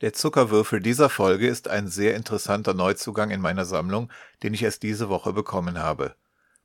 Der 0.00 0.12
Zuckerwürfel 0.12 0.80
dieser 0.80 1.08
Folge 1.08 1.48
ist 1.48 1.66
ein 1.66 1.88
sehr 1.88 2.14
interessanter 2.14 2.72
Neuzugang 2.72 3.30
in 3.30 3.40
meiner 3.40 3.64
Sammlung, 3.64 4.12
den 4.44 4.54
ich 4.54 4.62
erst 4.62 4.84
diese 4.84 5.08
Woche 5.08 5.32
bekommen 5.32 5.78
habe. 5.78 6.14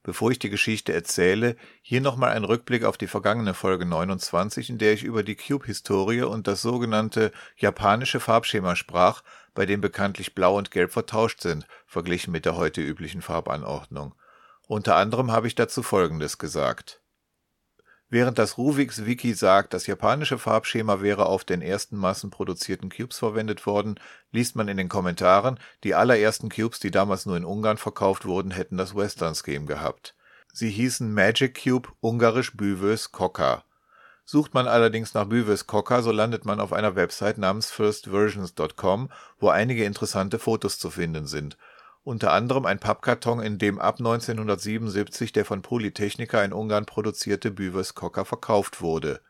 Bevor 0.03 0.29
ich 0.29 0.37
die 0.37 0.51
Geschichte 0.51 0.93
erzähle, 0.93 1.55
hier 1.81 2.01
nochmal 2.01 2.33
ein 2.33 2.43
Rückblick 2.43 2.83
auf 2.83 2.97
die 2.97 3.07
vergangene 3.07 3.55
Folge 3.55 3.85
29, 3.85 4.69
in 4.69 4.77
der 4.77 4.93
ich 4.93 5.03
über 5.03 5.23
die 5.23 5.35
Cube-Historie 5.35 6.23
und 6.23 6.45
das 6.45 6.61
sogenannte 6.61 7.31
japanische 7.57 8.19
Farbschema 8.19 8.75
sprach, 8.75 9.23
bei 9.55 9.65
dem 9.65 9.81
bekanntlich 9.81 10.35
Blau 10.35 10.57
und 10.57 10.69
Gelb 10.69 10.91
vertauscht 10.91 11.41
sind, 11.41 11.65
verglichen 11.87 12.31
mit 12.31 12.45
der 12.45 12.55
heute 12.55 12.81
üblichen 12.81 13.23
Farbanordnung. 13.23 14.13
Unter 14.67 14.95
anderem 14.95 15.31
habe 15.31 15.47
ich 15.47 15.55
dazu 15.55 15.81
Folgendes 15.81 16.37
gesagt. 16.37 17.02
Während 18.13 18.37
das 18.37 18.59
Ruvix 18.59 19.07
Wiki 19.07 19.33
sagt, 19.33 19.73
das 19.73 19.87
japanische 19.87 20.37
Farbschema 20.37 21.01
wäre 21.01 21.25
auf 21.25 21.43
den 21.43 21.63
ersten 21.63 21.97
massenproduzierten 21.97 22.91
Cubes 22.91 23.17
verwendet 23.17 23.65
worden, 23.65 23.99
liest 24.31 24.55
man 24.55 24.67
in 24.67 24.77
den 24.77 24.87
Kommentaren, 24.87 25.59
die 25.83 25.95
allerersten 25.95 26.49
Cubes, 26.49 26.79
die 26.79 26.91
damals 26.91 27.25
nur 27.25 27.37
in 27.37 27.43
Ungarn 27.43 27.77
verkauft 27.77 28.25
wurden, 28.25 28.51
hätten 28.51 28.77
das 28.77 28.95
Western 28.95 29.33
Scheme 29.33 29.65
gehabt. 29.65 30.13
Sie 30.53 30.69
hießen 30.69 31.11
Magic 31.11 31.63
Cube, 31.63 31.89
ungarisch 32.01 32.55
Büvös 32.55 33.11
Koka. 33.11 33.63
Sucht 34.25 34.53
man 34.53 34.67
allerdings 34.67 35.15
nach 35.15 35.25
Büvös 35.25 35.65
Koka, 35.65 36.03
so 36.03 36.11
landet 36.11 36.45
man 36.45 36.59
auf 36.59 36.71
einer 36.71 36.95
Website 36.95 37.39
namens 37.39 37.71
firstversions.com, 37.71 39.09
wo 39.39 39.49
einige 39.49 39.85
interessante 39.85 40.37
Fotos 40.37 40.77
zu 40.77 40.91
finden 40.91 41.25
sind 41.25 41.57
unter 42.03 42.33
anderem 42.33 42.65
ein 42.65 42.79
Pappkarton, 42.79 43.41
in 43.41 43.57
dem 43.57 43.79
ab 43.79 43.95
1977 43.99 45.31
der 45.31 45.45
von 45.45 45.61
Polytechnica 45.61 46.43
in 46.43 46.53
Ungarn 46.53 46.85
produzierte 46.85 47.51
Büvers 47.51 47.95
Cocker 47.95 48.25
verkauft 48.25 48.81
wurde. 48.81 49.21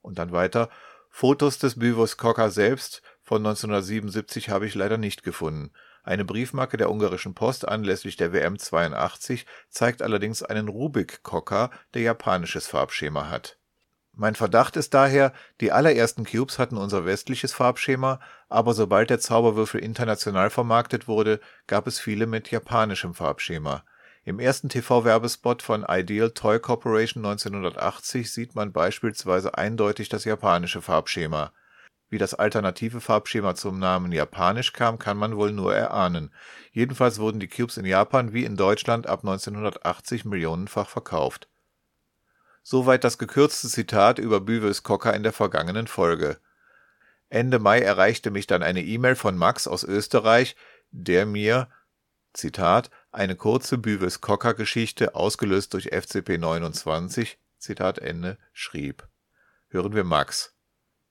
Und 0.00 0.18
dann 0.18 0.32
weiter, 0.32 0.70
Fotos 1.10 1.58
des 1.58 1.78
Büvers 1.78 2.16
Cocker 2.16 2.50
selbst 2.50 3.02
von 3.22 3.38
1977 3.38 4.48
habe 4.50 4.66
ich 4.66 4.74
leider 4.74 4.98
nicht 4.98 5.22
gefunden. 5.22 5.70
Eine 6.02 6.24
Briefmarke 6.24 6.76
der 6.76 6.90
ungarischen 6.90 7.34
Post 7.34 7.66
anlässlich 7.66 8.16
der 8.16 8.32
WM 8.32 8.58
82 8.58 9.46
zeigt 9.70 10.02
allerdings 10.02 10.42
einen 10.42 10.68
Rubik-Cocker, 10.68 11.70
der 11.94 12.02
japanisches 12.02 12.66
Farbschema 12.66 13.30
hat 13.30 13.58
mein 14.16 14.36
Verdacht 14.36 14.76
ist 14.76 14.94
daher, 14.94 15.32
die 15.60 15.72
allerersten 15.72 16.24
Cubes 16.24 16.58
hatten 16.58 16.76
unser 16.76 17.04
westliches 17.04 17.52
Farbschema, 17.52 18.20
aber 18.48 18.72
sobald 18.72 19.10
der 19.10 19.18
Zauberwürfel 19.18 19.80
international 19.80 20.50
vermarktet 20.50 21.08
wurde, 21.08 21.40
gab 21.66 21.86
es 21.88 21.98
viele 21.98 22.26
mit 22.26 22.50
japanischem 22.50 23.14
Farbschema. 23.14 23.84
Im 24.24 24.38
ersten 24.38 24.68
TV-Werbespot 24.68 25.62
von 25.62 25.84
Ideal 25.88 26.30
Toy 26.30 26.60
Corporation 26.60 27.24
1980 27.24 28.32
sieht 28.32 28.54
man 28.54 28.72
beispielsweise 28.72 29.58
eindeutig 29.58 30.08
das 30.08 30.24
japanische 30.24 30.80
Farbschema. 30.80 31.52
Wie 32.08 32.18
das 32.18 32.34
alternative 32.34 33.00
Farbschema 33.00 33.56
zum 33.56 33.80
Namen 33.80 34.12
Japanisch 34.12 34.72
kam, 34.72 34.98
kann 34.98 35.16
man 35.16 35.36
wohl 35.36 35.50
nur 35.50 35.74
erahnen. 35.74 36.32
Jedenfalls 36.70 37.18
wurden 37.18 37.40
die 37.40 37.48
Cubes 37.48 37.76
in 37.76 37.84
Japan 37.84 38.32
wie 38.32 38.44
in 38.44 38.56
Deutschland 38.56 39.08
ab 39.08 39.20
1980 39.24 40.24
millionenfach 40.24 40.88
verkauft 40.88 41.48
Soweit 42.66 43.04
das 43.04 43.18
gekürzte 43.18 43.68
Zitat 43.68 44.18
über 44.18 44.40
Büwels 44.40 44.82
Cocker 44.82 45.12
in 45.12 45.22
der 45.22 45.34
vergangenen 45.34 45.86
Folge. 45.86 46.38
Ende 47.28 47.58
Mai 47.58 47.80
erreichte 47.80 48.30
mich 48.30 48.46
dann 48.46 48.62
eine 48.62 48.82
E-Mail 48.82 49.16
von 49.16 49.36
Max 49.36 49.68
aus 49.68 49.84
Österreich, 49.84 50.56
der 50.90 51.26
mir, 51.26 51.68
Zitat, 52.32 52.90
eine 53.12 53.36
kurze 53.36 53.76
Büwels 53.76 54.22
Cocker 54.22 54.54
Geschichte, 54.54 55.14
ausgelöst 55.14 55.74
durch 55.74 55.90
FCP 55.92 56.38
29, 56.38 57.38
Zitat 57.58 57.98
Ende, 57.98 58.38
schrieb. 58.54 59.06
Hören 59.68 59.94
wir 59.94 60.04
Max. 60.04 60.54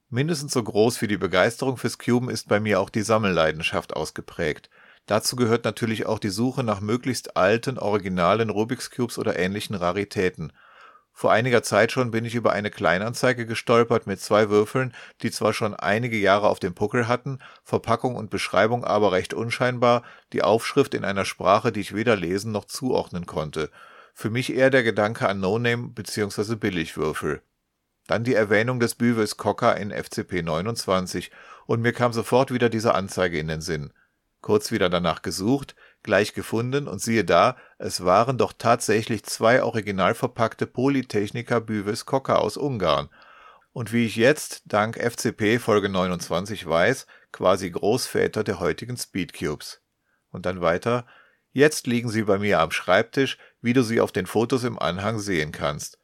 Mindestens 0.09 0.53
so 0.53 0.63
groß 0.63 1.03
wie 1.03 1.07
die 1.07 1.17
Begeisterung 1.17 1.77
fürs 1.77 1.99
Cuben 1.99 2.31
ist 2.31 2.47
bei 2.47 2.59
mir 2.59 2.79
auch 2.79 2.89
die 2.89 3.03
Sammelleidenschaft 3.03 3.95
ausgeprägt. 3.95 4.71
Dazu 5.05 5.35
gehört 5.35 5.65
natürlich 5.65 6.07
auch 6.07 6.17
die 6.17 6.29
Suche 6.29 6.63
nach 6.63 6.81
möglichst 6.81 7.37
alten, 7.37 7.77
originalen 7.77 8.49
Rubik's 8.49 8.89
Cubes 8.89 9.19
oder 9.19 9.37
ähnlichen 9.37 9.75
Raritäten– 9.75 10.51
vor 11.15 11.31
einiger 11.31 11.61
Zeit 11.61 11.91
schon 11.91 12.09
bin 12.09 12.25
ich 12.25 12.33
über 12.33 12.51
eine 12.53 12.71
Kleinanzeige 12.71 13.45
gestolpert 13.45 14.07
mit 14.07 14.19
zwei 14.19 14.49
Würfeln, 14.49 14.93
die 15.21 15.29
zwar 15.29 15.53
schon 15.53 15.75
einige 15.75 16.17
Jahre 16.17 16.49
auf 16.49 16.59
dem 16.59 16.73
Puckel 16.73 17.07
hatten, 17.07 17.37
Verpackung 17.63 18.15
und 18.15 18.31
Beschreibung 18.31 18.83
aber 18.83 19.11
recht 19.11 19.33
unscheinbar, 19.33 20.01
die 20.33 20.41
Aufschrift 20.41 20.95
in 20.95 21.05
einer 21.05 21.25
Sprache, 21.25 21.71
die 21.71 21.81
ich 21.81 21.93
weder 21.93 22.15
lesen 22.15 22.51
noch 22.51 22.65
zuordnen 22.65 23.27
konnte. 23.27 23.69
Für 24.15 24.31
mich 24.31 24.53
eher 24.53 24.71
der 24.71 24.83
Gedanke 24.83 25.29
an 25.29 25.39
No-Name 25.39 25.89
bzw. 25.89 26.55
Billigwürfel. 26.55 27.43
Dann 28.07 28.23
die 28.23 28.33
Erwähnung 28.33 28.79
des 28.79 28.95
Büwels 28.95 29.37
Cocker 29.37 29.77
in 29.77 29.91
FCP 29.91 30.41
29 30.41 31.31
und 31.67 31.81
mir 31.81 31.93
kam 31.93 32.11
sofort 32.11 32.51
wieder 32.51 32.69
diese 32.69 32.95
Anzeige 32.95 33.39
in 33.39 33.47
den 33.47 33.61
Sinn. 33.61 33.93
Kurz 34.41 34.71
wieder 34.71 34.89
danach 34.89 35.21
gesucht, 35.21 35.75
gleich 36.03 36.33
gefunden 36.33 36.87
und 36.87 37.01
siehe 37.01 37.25
da, 37.25 37.57
es 37.77 38.03
waren 38.03 38.37
doch 38.37 38.53
tatsächlich 38.57 39.23
zwei 39.23 39.63
original 39.63 40.13
verpackte 40.13 40.67
Polytechnica 40.67 41.59
Büves 41.59 42.05
Cocker 42.05 42.41
aus 42.41 42.57
Ungarn. 42.57 43.09
Und 43.71 43.91
wie 43.91 44.05
ich 44.05 44.15
jetzt, 44.15 44.61
dank 44.65 44.97
FCP 44.97 45.59
Folge 45.59 45.89
29 45.89 46.67
weiß, 46.67 47.07
quasi 47.31 47.71
Großväter 47.71 48.43
der 48.43 48.59
heutigen 48.59 48.97
Speedcubes. 48.97 49.81
Und 50.29 50.45
dann 50.45 50.61
weiter, 50.61 51.05
jetzt 51.51 51.87
liegen 51.87 52.09
sie 52.09 52.23
bei 52.23 52.37
mir 52.37 52.59
am 52.59 52.71
Schreibtisch, 52.71 53.37
wie 53.61 53.73
du 53.73 53.81
sie 53.81 53.99
auf 53.99 54.11
den 54.11 54.27
Fotos 54.27 54.63
im 54.63 54.77
Anhang 54.77 55.19
sehen 55.19 55.51
kannst. 55.51 55.99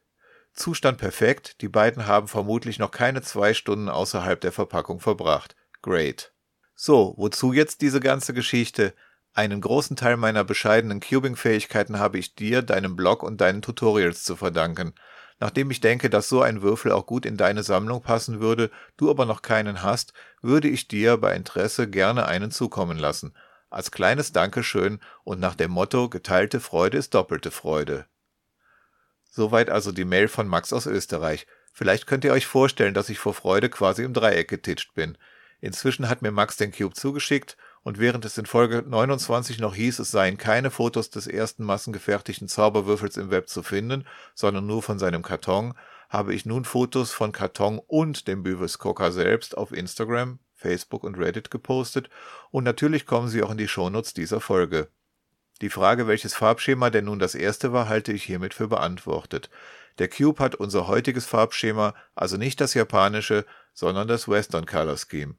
Zustand 0.53 0.97
perfekt, 0.97 1.61
die 1.61 1.69
beiden 1.69 2.07
haben 2.07 2.27
vermutlich 2.27 2.79
noch 2.79 2.91
keine 2.91 3.21
zwei 3.21 3.53
Stunden 3.53 3.87
außerhalb 3.87 4.41
der 4.41 4.51
Verpackung 4.51 4.99
verbracht. 4.99 5.55
Great. 5.81 6.33
So, 6.75 7.13
wozu 7.17 7.53
jetzt 7.53 7.81
diese 7.81 7.99
ganze 7.99 8.33
Geschichte? 8.33 8.93
Einen 9.39 9.61
großen 9.61 9.95
Teil 9.95 10.17
meiner 10.17 10.43
bescheidenen 10.43 10.99
Cubing-Fähigkeiten 10.99 11.97
habe 11.97 12.17
ich 12.17 12.35
dir, 12.35 12.61
deinem 12.61 12.97
Blog 12.97 13.23
und 13.23 13.39
deinen 13.39 13.61
Tutorials 13.61 14.25
zu 14.25 14.35
verdanken. 14.35 14.93
Nachdem 15.39 15.71
ich 15.71 15.79
denke, 15.79 16.09
dass 16.09 16.27
so 16.27 16.41
ein 16.41 16.61
Würfel 16.61 16.91
auch 16.91 17.05
gut 17.05 17.25
in 17.25 17.37
deine 17.37 17.63
Sammlung 17.63 18.01
passen 18.01 18.41
würde, 18.41 18.69
du 18.97 19.09
aber 19.09 19.25
noch 19.25 19.41
keinen 19.41 19.81
hast, 19.81 20.11
würde 20.41 20.67
ich 20.67 20.89
dir 20.89 21.15
bei 21.15 21.37
Interesse 21.37 21.89
gerne 21.89 22.27
einen 22.27 22.51
zukommen 22.51 22.97
lassen. 22.97 23.33
Als 23.69 23.91
kleines 23.91 24.33
Dankeschön 24.33 24.99
und 25.23 25.39
nach 25.39 25.55
dem 25.55 25.71
Motto 25.71 26.09
geteilte 26.09 26.59
Freude 26.59 26.97
ist 26.97 27.13
doppelte 27.13 27.49
Freude. 27.49 28.07
Soweit 29.29 29.69
also 29.69 29.93
die 29.93 30.03
Mail 30.03 30.27
von 30.27 30.49
Max 30.49 30.73
aus 30.73 30.85
Österreich. 30.85 31.47
Vielleicht 31.71 32.07
könnt 32.07 32.25
ihr 32.25 32.33
euch 32.33 32.45
vorstellen, 32.45 32.93
dass 32.93 33.07
ich 33.07 33.19
vor 33.19 33.33
Freude 33.33 33.69
quasi 33.69 34.03
im 34.03 34.13
Dreieck 34.13 34.49
getitscht 34.49 34.95
bin. 34.95 35.17
Inzwischen 35.61 36.09
hat 36.09 36.21
mir 36.21 36.31
Max 36.31 36.57
den 36.57 36.73
Cube 36.73 36.93
zugeschickt 36.93 37.55
und 37.83 37.99
während 37.99 38.25
es 38.25 38.37
in 38.37 38.45
Folge 38.45 38.83
29 38.85 39.59
noch 39.59 39.75
hieß, 39.75 39.99
es 39.99 40.11
seien 40.11 40.37
keine 40.37 40.71
Fotos 40.71 41.09
des 41.09 41.27
ersten 41.27 41.63
massengefertigten 41.63 42.47
Zauberwürfels 42.47 43.17
im 43.17 43.31
Web 43.31 43.49
zu 43.49 43.63
finden, 43.63 44.05
sondern 44.35 44.65
nur 44.65 44.83
von 44.83 44.99
seinem 44.99 45.21
Karton, 45.21 45.73
habe 46.09 46.33
ich 46.33 46.45
nun 46.45 46.65
Fotos 46.65 47.11
von 47.11 47.31
Karton 47.31 47.79
und 47.85 48.27
dem 48.27 48.43
Coca 48.79 49.11
selbst 49.11 49.57
auf 49.57 49.71
Instagram, 49.71 50.39
Facebook 50.55 51.03
und 51.03 51.17
Reddit 51.17 51.51
gepostet 51.51 52.09
und 52.51 52.63
natürlich 52.63 53.05
kommen 53.05 53.29
sie 53.29 53.43
auch 53.43 53.51
in 53.51 53.57
die 53.57 53.67
Shownotes 53.67 54.13
dieser 54.13 54.41
Folge. 54.41 54.89
Die 55.61 55.69
Frage, 55.69 56.07
welches 56.07 56.33
Farbschema 56.33 56.89
denn 56.89 57.05
nun 57.05 57.19
das 57.19 57.35
erste 57.35 57.73
war, 57.73 57.89
halte 57.89 58.13
ich 58.13 58.23
hiermit 58.23 58.53
für 58.53 58.67
beantwortet. 58.67 59.49
Der 59.99 60.07
Cube 60.07 60.39
hat 60.39 60.55
unser 60.55 60.87
heutiges 60.87 61.25
Farbschema, 61.25 61.93
also 62.15 62.37
nicht 62.37 62.61
das 62.61 62.73
japanische, 62.73 63.45
sondern 63.73 64.07
das 64.07 64.29
Western 64.29 64.65
Color 64.65 64.97
Scheme. 64.97 65.35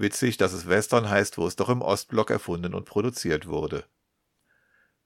Witzig, 0.00 0.38
dass 0.38 0.54
es 0.54 0.66
Western 0.66 1.10
heißt, 1.10 1.36
wo 1.36 1.46
es 1.46 1.56
doch 1.56 1.68
im 1.68 1.82
Ostblock 1.82 2.30
erfunden 2.30 2.72
und 2.72 2.86
produziert 2.86 3.46
wurde. 3.46 3.84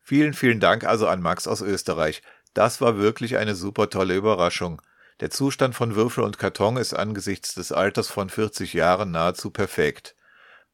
Vielen, 0.00 0.35
vielen 0.35 0.61
Dank 0.61 0.85
also 0.85 1.09
an 1.09 1.20
Max 1.20 1.48
aus 1.48 1.62
Österreich. 1.62 2.22
Das 2.52 2.80
war 2.80 2.96
wirklich 2.96 3.37
eine 3.37 3.57
super 3.57 3.90
tolle 3.90 4.14
Überraschung. 4.14 4.80
Der 5.18 5.30
Zustand 5.30 5.74
von 5.74 5.96
Würfel 5.96 6.22
und 6.22 6.38
Karton 6.38 6.76
ist 6.76 6.94
angesichts 6.94 7.54
des 7.54 7.72
Alters 7.72 8.09
von 8.09 8.30
40 8.30 8.72
Jahren 8.72 9.11
nahezu 9.11 9.50
perfekt. 9.50 10.14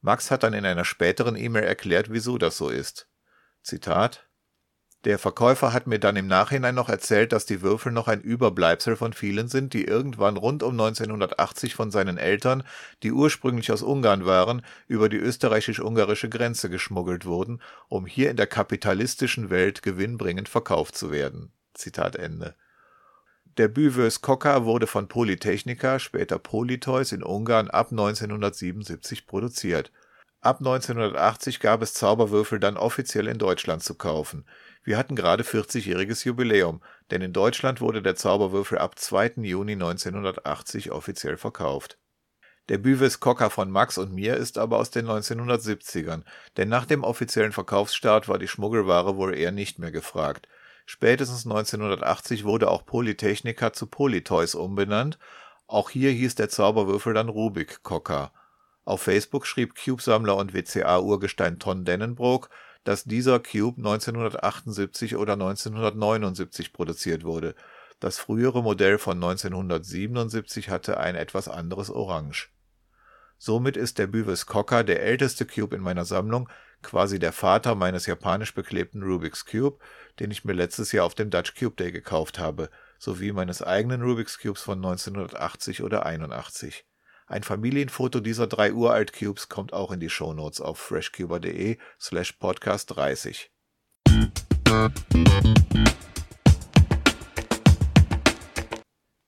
Max 0.02 0.30
hat 0.30 0.42
dann 0.42 0.52
in 0.52 0.66
einer 0.66 0.84
späteren 0.84 1.34
E-Mail 1.34 1.64
erklärt, 1.64 2.12
wieso 2.12 2.36
das 2.36 2.58
so 2.58 2.68
ist. 2.68 3.08
Zitat 3.62 4.28
Der 5.04 5.18
Verkäufer 5.18 5.72
hat 5.72 5.86
mir 5.86 5.98
dann 5.98 6.16
im 6.16 6.26
Nachhinein 6.26 6.74
noch 6.74 6.90
erzählt, 6.90 7.32
dass 7.32 7.46
die 7.46 7.62
Würfel 7.62 7.90
noch 7.90 8.06
ein 8.06 8.20
Überbleibsel 8.20 8.96
von 8.96 9.14
vielen 9.14 9.48
sind, 9.48 9.72
die 9.72 9.84
irgendwann 9.84 10.36
rund 10.36 10.62
um 10.62 10.72
1980 10.72 11.74
von 11.74 11.90
seinen 11.90 12.18
Eltern, 12.18 12.64
die 13.02 13.10
ursprünglich 13.10 13.72
aus 13.72 13.80
Ungarn 13.82 14.26
waren, 14.26 14.60
über 14.88 15.08
die 15.08 15.16
österreichisch-ungarische 15.16 16.28
Grenze 16.28 16.68
geschmuggelt 16.68 17.24
wurden, 17.24 17.62
um 17.88 18.04
hier 18.04 18.30
in 18.30 18.36
der 18.36 18.46
kapitalistischen 18.46 19.48
Welt 19.48 19.82
gewinnbringend 19.82 20.50
verkauft 20.50 20.98
zu 20.98 21.10
werden. 21.10 21.50
Zitat 21.72 22.16
Ende. 22.16 22.54
Der 23.56 23.68
Büvös 23.68 24.20
Cocker 24.20 24.66
wurde 24.66 24.86
von 24.86 25.08
Polytechnica, 25.08 25.98
später 25.98 26.38
Polytoys 26.38 27.12
in 27.12 27.22
Ungarn 27.22 27.70
ab 27.70 27.90
1977 27.90 29.26
produziert 29.26 29.90
Ab 30.42 30.60
1980 30.60 31.60
gab 31.60 31.82
es 31.82 31.92
Zauberwürfel 31.92 32.58
dann 32.60 32.78
offiziell 32.78 33.28
in 33.28 33.36
Deutschland 33.36 33.82
zu 33.82 33.94
kaufen. 33.94 34.46
Wir 34.82 34.96
hatten 34.96 35.14
gerade 35.14 35.42
40-jähriges 35.42 36.24
Jubiläum, 36.24 36.80
denn 37.10 37.20
in 37.20 37.32
Deutschland 37.32 37.80
wurde 37.80 38.02
der 38.02 38.16
Zauberwürfel 38.16 38.78
ab 38.78 38.98
2. 38.98 39.32
Juni 39.42 39.72
1980 39.72 40.90
offiziell 40.90 41.36
verkauft. 41.36 41.98
Der 42.70 42.78
Büves 42.78 43.20
Cocker 43.20 43.50
von 43.50 43.70
Max 43.70 43.98
und 43.98 44.14
mir 44.14 44.36
ist 44.36 44.56
aber 44.56 44.78
aus 44.78 44.90
den 44.90 45.06
1970ern, 45.06 46.22
denn 46.56 46.68
nach 46.68 46.86
dem 46.86 47.02
offiziellen 47.02 47.52
Verkaufsstart 47.52 48.28
war 48.28 48.38
die 48.38 48.48
Schmuggelware 48.48 49.16
wohl 49.16 49.36
eher 49.36 49.50
nicht 49.50 49.78
mehr 49.78 49.90
gefragt. 49.90 50.48
Spätestens 50.86 51.46
1980 51.46 52.44
wurde 52.44 52.70
auch 52.70 52.86
Polytechnica 52.86 53.72
zu 53.72 53.86
Polytoys 53.86 54.54
umbenannt. 54.54 55.18
Auch 55.66 55.90
hier 55.90 56.10
hieß 56.10 56.36
der 56.36 56.48
Zauberwürfel 56.48 57.12
dann 57.12 57.28
Rubik 57.28 57.82
Cocker. 57.82 58.32
Auf 58.84 59.02
Facebook 59.02 59.46
schrieb 59.46 59.74
Cube-Sammler 59.74 60.36
und 60.36 60.54
WCA-Urgestein 60.54 61.58
Ton 61.58 61.84
Dennenbrook, 61.84 62.50
dass 62.84 63.04
dieser 63.04 63.40
Cube 63.40 63.78
1978 63.78 65.16
oder 65.16 65.34
1979 65.34 66.72
produziert 66.72 67.24
wurde. 67.24 67.54
Das 67.98 68.18
frühere 68.18 68.62
Modell 68.62 68.98
von 68.98 69.16
1977 69.16 70.70
hatte 70.70 70.98
ein 70.98 71.16
etwas 71.16 71.48
anderes 71.48 71.90
Orange. 71.90 72.50
Somit 73.36 73.76
ist 73.76 73.98
der 73.98 74.06
Büves 74.06 74.46
Cocker 74.46 74.84
der 74.84 75.02
älteste 75.02 75.46
Cube 75.46 75.74
in 75.74 75.82
meiner 75.82 76.04
Sammlung, 76.04 76.48
quasi 76.82 77.18
der 77.18 77.32
Vater 77.32 77.74
meines 77.74 78.06
japanisch 78.06 78.54
beklebten 78.54 79.02
Rubik's 79.02 79.44
Cube, 79.44 79.78
den 80.18 80.30
ich 80.30 80.44
mir 80.44 80.52
letztes 80.52 80.92
Jahr 80.92 81.06
auf 81.06 81.14
dem 81.14 81.30
Dutch 81.30 81.54
Cube 81.54 81.76
Day 81.76 81.92
gekauft 81.92 82.38
habe, 82.38 82.70
sowie 82.98 83.32
meines 83.32 83.62
eigenen 83.62 84.02
Rubik's 84.02 84.38
Cubes 84.38 84.62
von 84.62 84.78
1980 84.78 85.82
oder 85.82 86.04
81. 86.04 86.84
Ein 87.30 87.44
Familienfoto 87.44 88.18
dieser 88.18 88.48
drei 88.48 88.72
Uralt-Cubes 88.72 89.48
kommt 89.48 89.72
auch 89.72 89.92
in 89.92 90.00
die 90.00 90.10
Shownotes 90.10 90.60
auf 90.60 90.80
freshcuber.de 90.80 91.78
slash 92.00 92.32
podcast 92.32 92.96
30. 92.96 93.52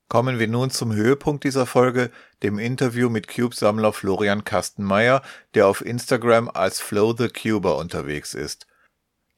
Kommen 0.09 0.41
wir 0.41 0.49
nun 0.49 0.71
zum 0.71 0.93
Höhepunkt 0.93 1.45
dieser 1.45 1.65
Folge, 1.65 2.11
dem 2.43 2.59
Interview 2.59 3.09
mit 3.09 3.29
Cube-Sammler 3.29 3.93
Florian 3.93 4.43
Kastenmeier, 4.43 5.23
der 5.55 5.69
auf 5.69 5.81
Instagram 5.81 6.49
als 6.49 6.81
Flow 6.81 7.15
the 7.17 7.29
Cuber 7.29 7.77
unterwegs 7.77 8.35
ist. 8.35 8.67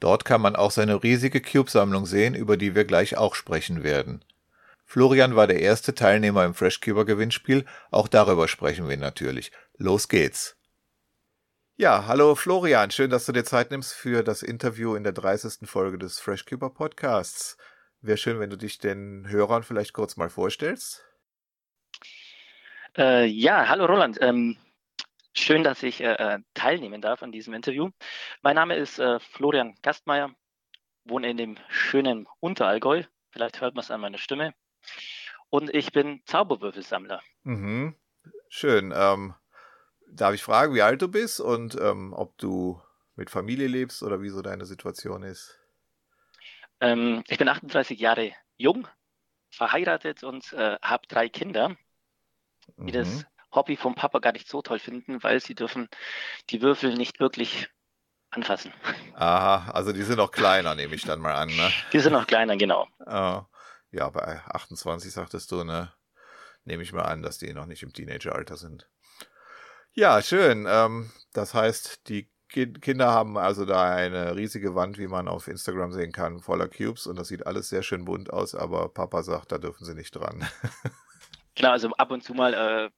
Dort 0.00 0.24
kann 0.24 0.40
man 0.40 0.56
auch 0.56 0.70
seine 0.70 1.02
riesige 1.02 1.42
Cube-Sammlung 1.42 2.06
sehen, 2.06 2.34
über 2.34 2.56
die 2.56 2.74
wir 2.74 2.86
gleich 2.86 3.18
auch 3.18 3.34
sprechen 3.34 3.82
werden. 3.82 4.24
Florian 4.84 5.34
war 5.34 5.46
der 5.46 5.60
erste 5.60 5.94
Teilnehmer 5.94 6.44
im 6.44 6.54
Freshkeeper 6.54 7.04
Gewinnspiel, 7.04 7.64
auch 7.90 8.08
darüber 8.08 8.48
sprechen 8.48 8.88
wir 8.88 8.96
natürlich. 8.96 9.50
Los 9.76 10.08
geht's. 10.08 10.56
Ja, 11.76 12.06
hallo 12.06 12.36
Florian, 12.36 12.92
schön, 12.92 13.10
dass 13.10 13.26
du 13.26 13.32
dir 13.32 13.44
Zeit 13.44 13.72
nimmst 13.72 13.94
für 13.94 14.22
das 14.22 14.44
Interview 14.44 14.94
in 14.94 15.02
der 15.02 15.12
30. 15.12 15.68
Folge 15.68 15.98
des 15.98 16.20
Freshkeeper 16.20 16.70
Podcasts. 16.70 17.56
Wäre 18.00 18.18
schön, 18.18 18.38
wenn 18.38 18.50
du 18.50 18.56
dich 18.56 18.78
den 18.78 19.26
Hörern 19.28 19.62
vielleicht 19.62 19.92
kurz 19.92 20.16
mal 20.16 20.30
vorstellst. 20.30 21.04
Äh, 22.96 23.24
ja, 23.24 23.66
hallo 23.68 23.86
Roland. 23.86 24.18
Ähm, 24.20 24.56
schön, 25.32 25.64
dass 25.64 25.82
ich 25.82 26.00
äh, 26.00 26.12
äh 26.12 26.38
teilnehmen 26.54 27.00
darf 27.00 27.22
an 27.24 27.32
diesem 27.32 27.54
Interview. 27.54 27.90
Mein 28.42 28.54
Name 28.54 28.76
ist 28.76 29.00
äh, 29.00 29.18
Florian 29.18 29.74
Gastmeier, 29.82 30.30
wohne 31.04 31.28
in 31.30 31.36
dem 31.36 31.56
schönen 31.68 32.28
Unterallgäu. 32.38 33.02
Vielleicht 33.30 33.60
hört 33.60 33.74
man 33.74 33.82
es 33.82 33.90
an 33.90 34.00
meiner 34.00 34.18
Stimme. 34.18 34.54
Und 35.50 35.72
ich 35.72 35.92
bin 35.92 36.22
Zauberwürfelsammler. 36.26 37.22
Mhm. 37.44 37.94
Schön. 38.48 38.92
Ähm, 38.94 39.34
darf 40.10 40.34
ich 40.34 40.42
fragen, 40.42 40.74
wie 40.74 40.82
alt 40.82 41.02
du 41.02 41.08
bist 41.08 41.40
und 41.40 41.78
ähm, 41.80 42.12
ob 42.12 42.36
du 42.38 42.80
mit 43.16 43.30
Familie 43.30 43.68
lebst 43.68 44.02
oder 44.02 44.20
wie 44.22 44.28
so 44.28 44.42
deine 44.42 44.64
Situation 44.64 45.22
ist? 45.22 45.58
Ähm, 46.80 47.22
ich 47.28 47.38
bin 47.38 47.48
38 47.48 47.98
Jahre 47.98 48.32
jung, 48.56 48.88
verheiratet 49.50 50.24
und 50.24 50.52
äh, 50.52 50.76
habe 50.82 51.06
drei 51.08 51.28
Kinder, 51.28 51.76
die 52.76 52.90
mhm. 52.90 52.92
das 52.92 53.26
Hobby 53.52 53.76
vom 53.76 53.94
Papa 53.94 54.18
gar 54.18 54.32
nicht 54.32 54.48
so 54.48 54.62
toll 54.62 54.78
finden, 54.78 55.22
weil 55.22 55.40
sie 55.40 55.54
dürfen 55.54 55.88
die 56.50 56.60
Würfel 56.60 56.94
nicht 56.94 57.20
wirklich 57.20 57.68
anfassen. 58.30 58.72
Aha, 59.14 59.70
also 59.70 59.92
die 59.92 60.02
sind 60.02 60.16
noch 60.16 60.32
kleiner, 60.32 60.74
nehme 60.74 60.94
ich 60.94 61.02
dann 61.02 61.20
mal 61.20 61.34
an. 61.34 61.48
Ne? 61.48 61.70
Die 61.92 62.00
sind 62.00 62.12
noch 62.12 62.26
kleiner, 62.26 62.56
genau. 62.56 62.88
Oh. 63.06 63.42
Ja, 63.94 64.10
bei 64.10 64.42
28 64.46 65.12
sagtest 65.12 65.52
du, 65.52 65.62
ne? 65.62 65.92
Nehme 66.64 66.82
ich 66.82 66.92
mal 66.92 67.02
an, 67.02 67.22
dass 67.22 67.38
die 67.38 67.52
noch 67.52 67.66
nicht 67.66 67.84
im 67.84 67.92
Teenageralter 67.92 68.56
sind. 68.56 68.90
Ja, 69.92 70.20
schön. 70.20 70.66
Ähm, 70.68 71.12
das 71.32 71.54
heißt, 71.54 72.08
die 72.08 72.28
Kinder 72.48 73.12
haben 73.12 73.38
also 73.38 73.64
da 73.64 73.94
eine 73.94 74.34
riesige 74.34 74.74
Wand, 74.74 74.98
wie 74.98 75.06
man 75.06 75.28
auf 75.28 75.46
Instagram 75.46 75.92
sehen 75.92 76.10
kann, 76.10 76.40
voller 76.40 76.68
Cubes 76.68 77.06
und 77.06 77.16
das 77.16 77.28
sieht 77.28 77.46
alles 77.46 77.68
sehr 77.68 77.84
schön 77.84 78.04
bunt 78.04 78.32
aus, 78.32 78.56
aber 78.56 78.88
Papa 78.88 79.22
sagt, 79.22 79.52
da 79.52 79.58
dürfen 79.58 79.84
sie 79.84 79.94
nicht 79.94 80.10
dran. 80.16 80.44
genau, 81.54 81.70
also 81.70 81.90
ab 81.92 82.10
und 82.10 82.24
zu 82.24 82.34
mal 82.34 82.54
äh, 82.54 82.90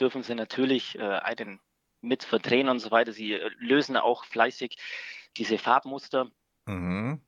dürfen 0.00 0.24
sie 0.24 0.34
natürlich 0.34 0.98
äh, 0.98 1.02
einen 1.02 1.60
mit 2.00 2.24
verdrehen 2.24 2.68
und 2.68 2.80
so 2.80 2.90
weiter. 2.90 3.12
Sie 3.12 3.34
äh, 3.34 3.50
lösen 3.58 3.96
auch 3.96 4.24
fleißig 4.24 4.76
diese 5.36 5.58
Farbmuster. 5.58 6.28
Mhm. 6.66 7.20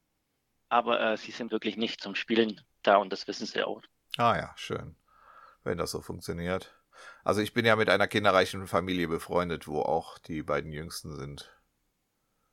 Aber 0.68 1.00
äh, 1.00 1.16
sie 1.16 1.30
sind 1.30 1.52
wirklich 1.52 1.76
nicht 1.76 2.00
zum 2.00 2.16
Spielen 2.16 2.60
da 2.82 2.96
und 2.96 3.12
das 3.12 3.26
wissen 3.28 3.46
sie 3.46 3.62
auch. 3.62 3.82
Ah 4.16 4.36
ja, 4.36 4.52
schön. 4.56 4.96
Wenn 5.64 5.78
das 5.78 5.92
so 5.92 6.00
funktioniert. 6.00 6.74
Also 7.24 7.40
ich 7.40 7.52
bin 7.52 7.64
ja 7.64 7.76
mit 7.76 7.88
einer 7.88 8.08
kinderreichen 8.08 8.66
Familie 8.66 9.08
befreundet, 9.08 9.66
wo 9.66 9.80
auch 9.80 10.18
die 10.18 10.42
beiden 10.42 10.72
Jüngsten 10.72 11.16
sind. 11.16 11.52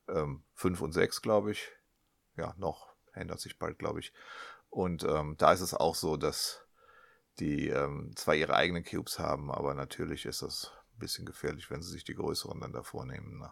Ähm, 0.08 0.44
fünf 0.54 0.82
und 0.82 0.94
sechs, 0.94 1.22
glaube 1.22 1.52
ich. 1.52 1.72
Ja, 2.38 2.54
noch. 2.58 2.94
Ändert 3.14 3.40
sich 3.40 3.60
bald, 3.60 3.80
glaube 3.80 4.00
ich. 4.00 4.14
Und 4.70 5.04
ähm, 5.04 5.36
da 5.38 5.52
ist 5.52 5.62
es 5.62 5.74
auch 5.74 5.96
so, 5.96 6.16
dass 6.16 6.66
die 7.40 7.70
ähm, 7.70 8.14
zwar 8.16 8.36
ihre 8.36 8.56
eigenen 8.56 8.84
Cubes 8.84 9.20
haben, 9.20 9.52
aber 9.52 9.74
natürlich 9.74 10.26
ist 10.26 10.42
das 10.42 10.72
ein 10.94 11.00
bisschen 11.00 11.26
gefährlich, 11.26 11.70
wenn 11.72 11.82
sie 11.82 11.92
sich 11.92 12.04
die 12.04 12.16
größeren 12.16 12.60
dann 12.60 12.74
davor 12.74 13.06
nehmen. 13.06 13.40
Ne? 13.40 13.52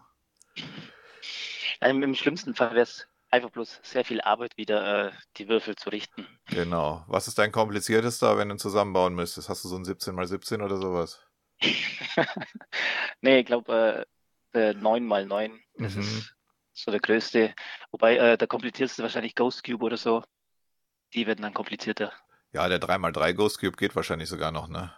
Im 1.80 2.14
schlimmsten 2.14 2.54
Fall 2.54 2.70
wäre 2.70 2.82
es 2.82 3.08
einfach 3.30 3.50
bloß 3.50 3.80
sehr 3.82 4.04
viel 4.04 4.20
Arbeit, 4.20 4.56
wieder 4.56 5.08
äh, 5.08 5.12
die 5.36 5.48
Würfel 5.48 5.76
zu 5.76 5.90
richten. 5.90 6.26
Genau. 6.46 7.04
Was 7.08 7.28
ist 7.28 7.38
dein 7.38 7.52
kompliziertester, 7.52 8.36
wenn 8.38 8.48
du 8.48 8.56
zusammenbauen 8.56 9.14
müsstest? 9.14 9.48
Hast 9.48 9.64
du 9.64 9.68
so 9.68 9.76
ein 9.76 9.84
17x17 9.84 10.64
oder 10.64 10.76
sowas? 10.76 11.24
nee, 13.20 13.40
ich 13.40 13.46
glaube, 13.46 14.06
äh, 14.52 14.70
9x9, 14.70 15.58
das 15.78 15.94
mhm. 15.94 16.00
ist 16.00 16.34
so 16.72 16.90
der 16.90 17.00
größte. 17.00 17.54
Wobei 17.90 18.16
äh, 18.16 18.38
der 18.38 18.48
komplizierteste 18.48 19.02
wahrscheinlich 19.02 19.34
Ghost 19.34 19.64
Cube 19.64 19.84
oder 19.84 19.96
so. 19.96 20.22
Die 21.14 21.26
werden 21.26 21.42
dann 21.42 21.54
komplizierter. 21.54 22.12
Ja, 22.52 22.68
der 22.68 22.80
3x3 22.80 23.32
Ghost 23.34 23.60
Cube 23.60 23.76
geht 23.76 23.96
wahrscheinlich 23.96 24.28
sogar 24.28 24.52
noch, 24.52 24.68
ne? 24.68 24.94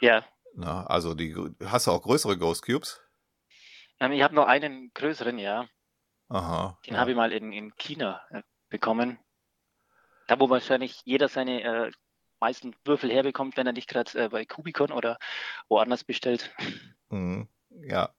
Ja. 0.00 0.24
Na, 0.54 0.84
also 0.86 1.14
die 1.14 1.34
hast 1.64 1.86
du 1.86 1.92
auch 1.92 2.02
größere 2.02 2.36
Ghost 2.36 2.64
Cubes? 2.64 3.00
Ähm, 4.00 4.12
ich 4.12 4.22
habe 4.22 4.34
noch 4.34 4.46
einen 4.46 4.90
größeren, 4.94 5.38
ja. 5.38 5.68
Aha. 6.32 6.78
Den 6.86 6.94
ja. 6.94 7.00
habe 7.00 7.10
ich 7.10 7.16
mal 7.16 7.30
in, 7.30 7.52
in 7.52 7.76
China 7.76 8.22
äh, 8.30 8.42
bekommen. 8.70 9.18
Da, 10.28 10.40
wo 10.40 10.48
wahrscheinlich 10.48 11.02
jeder 11.04 11.28
seine 11.28 11.62
äh, 11.62 11.90
meisten 12.40 12.74
Würfel 12.84 13.10
herbekommt, 13.10 13.56
wenn 13.56 13.66
er 13.66 13.74
nicht 13.74 13.88
gerade 13.88 14.18
äh, 14.18 14.28
bei 14.28 14.44
Kubicon 14.46 14.92
oder 14.92 15.18
woanders 15.68 16.04
bestellt. 16.04 16.54
Mhm. 17.10 17.48
Ja. 17.86 18.10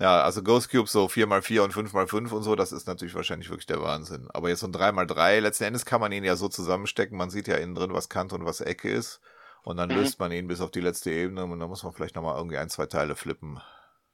Ja, 0.00 0.22
also 0.22 0.44
Ghost 0.44 0.70
Cube 0.70 0.88
so 0.88 1.06
4x4 1.06 1.60
und 1.60 1.74
5x5 1.74 2.30
und 2.30 2.42
so, 2.44 2.54
das 2.54 2.70
ist 2.70 2.86
natürlich 2.86 3.16
wahrscheinlich 3.16 3.50
wirklich 3.50 3.66
der 3.66 3.82
Wahnsinn. 3.82 4.28
Aber 4.32 4.48
jetzt 4.48 4.60
so 4.60 4.68
ein 4.68 4.72
3x3, 4.72 5.40
letzten 5.40 5.64
Endes 5.64 5.84
kann 5.84 6.00
man 6.00 6.12
ihn 6.12 6.22
ja 6.22 6.36
so 6.36 6.48
zusammenstecken, 6.48 7.18
man 7.18 7.30
sieht 7.30 7.48
ja 7.48 7.56
innen 7.56 7.74
drin, 7.74 7.92
was 7.92 8.08
Kante 8.08 8.36
und 8.36 8.44
was 8.44 8.60
Ecke 8.60 8.90
ist. 8.90 9.20
Und 9.64 9.76
dann 9.76 9.88
mhm. 9.88 9.96
löst 9.96 10.20
man 10.20 10.30
ihn 10.30 10.46
bis 10.46 10.60
auf 10.60 10.70
die 10.70 10.80
letzte 10.80 11.10
Ebene 11.10 11.42
und 11.44 11.58
dann 11.58 11.68
muss 11.68 11.82
man 11.82 11.92
vielleicht 11.92 12.14
nochmal 12.14 12.36
irgendwie 12.36 12.58
ein, 12.58 12.68
zwei 12.68 12.86
Teile 12.86 13.16
flippen. 13.16 13.60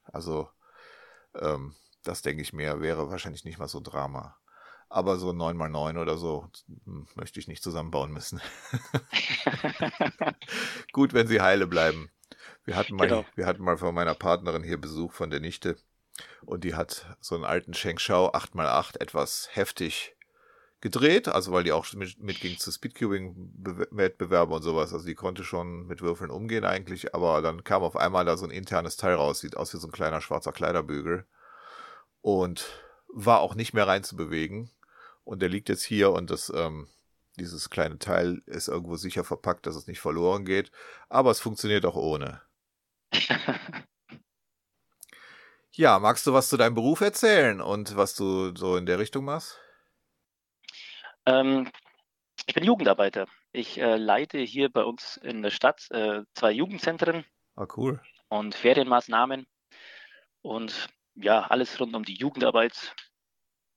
Also, 0.05 0.49
ähm, 1.39 1.75
das 2.07 2.21
denke 2.21 2.41
ich 2.41 2.53
mir, 2.53 2.81
wäre 2.81 3.09
wahrscheinlich 3.09 3.45
nicht 3.45 3.57
mal 3.57 3.67
so 3.67 3.79
Drama. 3.79 4.37
Aber 4.87 5.17
so 5.17 5.31
9x9 5.31 5.99
oder 5.99 6.17
so 6.17 6.47
hm, 6.85 7.07
möchte 7.15 7.39
ich 7.39 7.47
nicht 7.47 7.63
zusammenbauen 7.63 8.11
müssen. 8.11 8.39
Gut, 10.93 11.13
wenn 11.13 11.27
sie 11.27 11.41
heile 11.41 11.67
bleiben. 11.67 12.09
Wir 12.63 12.75
hatten, 12.75 12.95
mal, 12.95 13.07
genau. 13.07 13.25
wir 13.35 13.45
hatten 13.45 13.63
mal 13.63 13.77
von 13.77 13.93
meiner 13.93 14.15
Partnerin 14.15 14.63
hier 14.63 14.79
Besuch 14.79 15.11
von 15.11 15.29
der 15.29 15.39
Nichte 15.39 15.77
und 16.45 16.63
die 16.63 16.75
hat 16.75 17.17
so 17.19 17.35
einen 17.35 17.43
alten 17.43 17.73
Shengshao 17.73 18.31
8x8 18.33 18.99
etwas 18.99 19.49
heftig 19.51 20.15
gedreht, 20.81 21.27
also 21.27 21.51
weil 21.51 21.63
die 21.63 21.71
auch 21.71 21.91
mit, 21.93 22.19
mitging 22.21 22.57
zu 22.57 22.71
Speedcubing-Wettbewerben 22.71 24.53
und 24.53 24.61
sowas. 24.61 24.93
Also 24.93 25.05
die 25.05 25.15
konnte 25.15 25.43
schon 25.43 25.87
mit 25.87 26.01
Würfeln 26.01 26.29
umgehen 26.29 26.63
eigentlich, 26.63 27.15
aber 27.15 27.41
dann 27.41 27.63
kam 27.63 27.81
auf 27.81 27.95
einmal 27.95 28.25
da 28.25 28.37
so 28.37 28.45
ein 28.45 28.51
internes 28.51 28.97
Teil 28.97 29.15
raus, 29.15 29.39
sieht 29.39 29.57
aus 29.57 29.73
wie 29.73 29.77
so 29.77 29.87
ein 29.87 29.91
kleiner 29.91 30.21
schwarzer 30.21 30.51
Kleiderbügel 30.51 31.25
und 32.25 32.65
war 33.07 33.39
auch 33.41 33.53
nicht 33.53 33.75
mehr 33.75 33.85
reinzubewegen. 33.85 34.71
Und 35.23 35.43
der 35.43 35.49
liegt 35.49 35.69
jetzt 35.69 35.83
hier 35.83 36.11
und 36.11 36.31
das, 36.31 36.49
ähm, 36.49 36.87
dieses 37.37 37.69
kleine 37.69 37.99
Teil 37.99 38.41
ist 38.47 38.67
irgendwo 38.67 38.95
sicher 38.95 39.23
verpackt, 39.23 39.67
dass 39.67 39.75
es 39.75 39.85
nicht 39.85 39.99
verloren 39.99 40.43
geht. 40.43 40.71
Aber 41.07 41.29
es 41.29 41.39
funktioniert 41.39 41.85
auch 41.85 41.95
ohne. 41.95 42.41
ja, 45.73 45.99
magst 45.99 46.25
du 46.25 46.33
was 46.33 46.49
zu 46.49 46.57
deinem 46.57 46.73
Beruf 46.73 47.01
erzählen 47.01 47.61
und 47.61 47.95
was 47.95 48.15
du 48.15 48.55
so 48.55 48.75
in 48.75 48.87
der 48.87 48.97
Richtung 48.97 49.25
machst? 49.25 49.59
Ähm, 51.27 51.71
ich 52.47 52.55
bin 52.55 52.63
Jugendarbeiter. 52.63 53.27
Ich 53.51 53.79
äh, 53.79 53.97
leite 53.97 54.39
hier 54.39 54.71
bei 54.71 54.81
uns 54.81 55.17
in 55.17 55.43
der 55.43 55.51
Stadt 55.51 55.85
äh, 55.91 56.23
zwei 56.33 56.51
Jugendzentren. 56.51 57.23
Ah, 57.55 57.67
cool. 57.77 58.01
Und 58.29 58.55
Ferienmaßnahmen. 58.55 59.45
Und 60.41 60.89
ja, 61.15 61.41
alles 61.47 61.79
rund 61.79 61.95
um 61.95 62.03
die 62.03 62.15
Jugendarbeit 62.15 62.95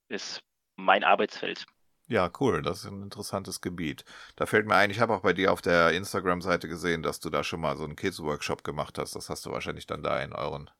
ist 0.08 0.42
mein 0.76 1.04
Arbeitsfeld. 1.04 1.66
Ja, 2.08 2.30
cool. 2.40 2.62
Das 2.62 2.78
ist 2.78 2.90
ein 2.90 3.02
interessantes 3.02 3.60
Gebiet. 3.60 4.04
Da 4.36 4.46
fällt 4.46 4.66
mir 4.66 4.76
ein, 4.76 4.90
ich 4.90 5.00
habe 5.00 5.14
auch 5.14 5.20
bei 5.20 5.34
dir 5.34 5.52
auf 5.52 5.60
der 5.60 5.92
Instagram-Seite 5.92 6.66
gesehen, 6.66 7.02
dass 7.02 7.20
du 7.20 7.28
da 7.28 7.44
schon 7.44 7.60
mal 7.60 7.76
so 7.76 7.84
einen 7.84 7.96
Kids-Workshop 7.96 8.64
gemacht 8.64 8.98
hast. 8.98 9.14
Das 9.14 9.28
hast 9.28 9.44
du 9.44 9.50
wahrscheinlich 9.50 9.86
dann 9.86 10.02
da 10.02 10.20
in 10.22 10.32
euren 10.32 10.70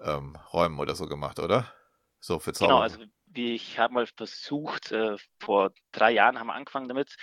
ähm, 0.00 0.36
Räumen 0.52 0.78
oder 0.78 0.94
so 0.94 1.06
gemacht, 1.06 1.38
oder? 1.38 1.72
So 2.20 2.38
für 2.38 2.52
Zauber. 2.52 2.68
Genau, 2.68 2.82
also 2.82 2.98
wie 3.26 3.54
ich 3.54 3.78
habe 3.78 3.94
mal 3.94 4.06
versucht, 4.06 4.92
äh, 4.92 5.16
vor 5.40 5.72
drei 5.92 6.10
Jahren 6.12 6.38
haben 6.38 6.48
wir 6.48 6.54
angefangen 6.54 6.88
damit, 6.88 7.16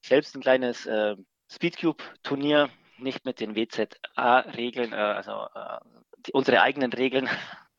selbst 0.00 0.34
ein 0.34 0.40
kleines 0.40 0.86
äh, 0.86 1.16
Speedcube-Turnier, 1.50 2.70
nicht 2.98 3.24
mit 3.24 3.40
den 3.40 3.54
WZA-Regeln, 3.54 4.92
äh, 4.92 4.96
also 4.96 5.48
äh, 5.54 5.78
die, 6.26 6.32
unsere 6.32 6.62
eigenen 6.62 6.92
Regeln. 6.92 7.28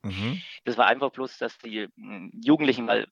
Mhm. 0.04 0.42
Das 0.66 0.78
war 0.78 0.88
einfach 0.88 1.12
bloß, 1.12 1.38
dass 1.38 1.58
die 1.60 1.88
hm, 1.96 2.32
Jugendlichen 2.34 2.86
mal 2.86 3.08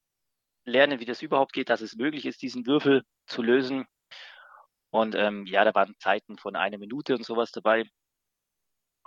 lernen, 0.65 0.99
wie 0.99 1.05
das 1.05 1.21
überhaupt 1.21 1.53
geht, 1.53 1.69
dass 1.69 1.81
es 1.81 1.95
möglich 1.95 2.25
ist, 2.25 2.41
diesen 2.41 2.65
Würfel 2.65 3.03
zu 3.25 3.41
lösen. 3.41 3.85
Und 4.89 5.15
ähm, 5.15 5.45
ja, 5.45 5.63
da 5.63 5.73
waren 5.73 5.95
Zeiten 5.99 6.37
von 6.37 6.55
einer 6.55 6.77
Minute 6.77 7.15
und 7.15 7.25
sowas 7.25 7.51
dabei. 7.51 7.85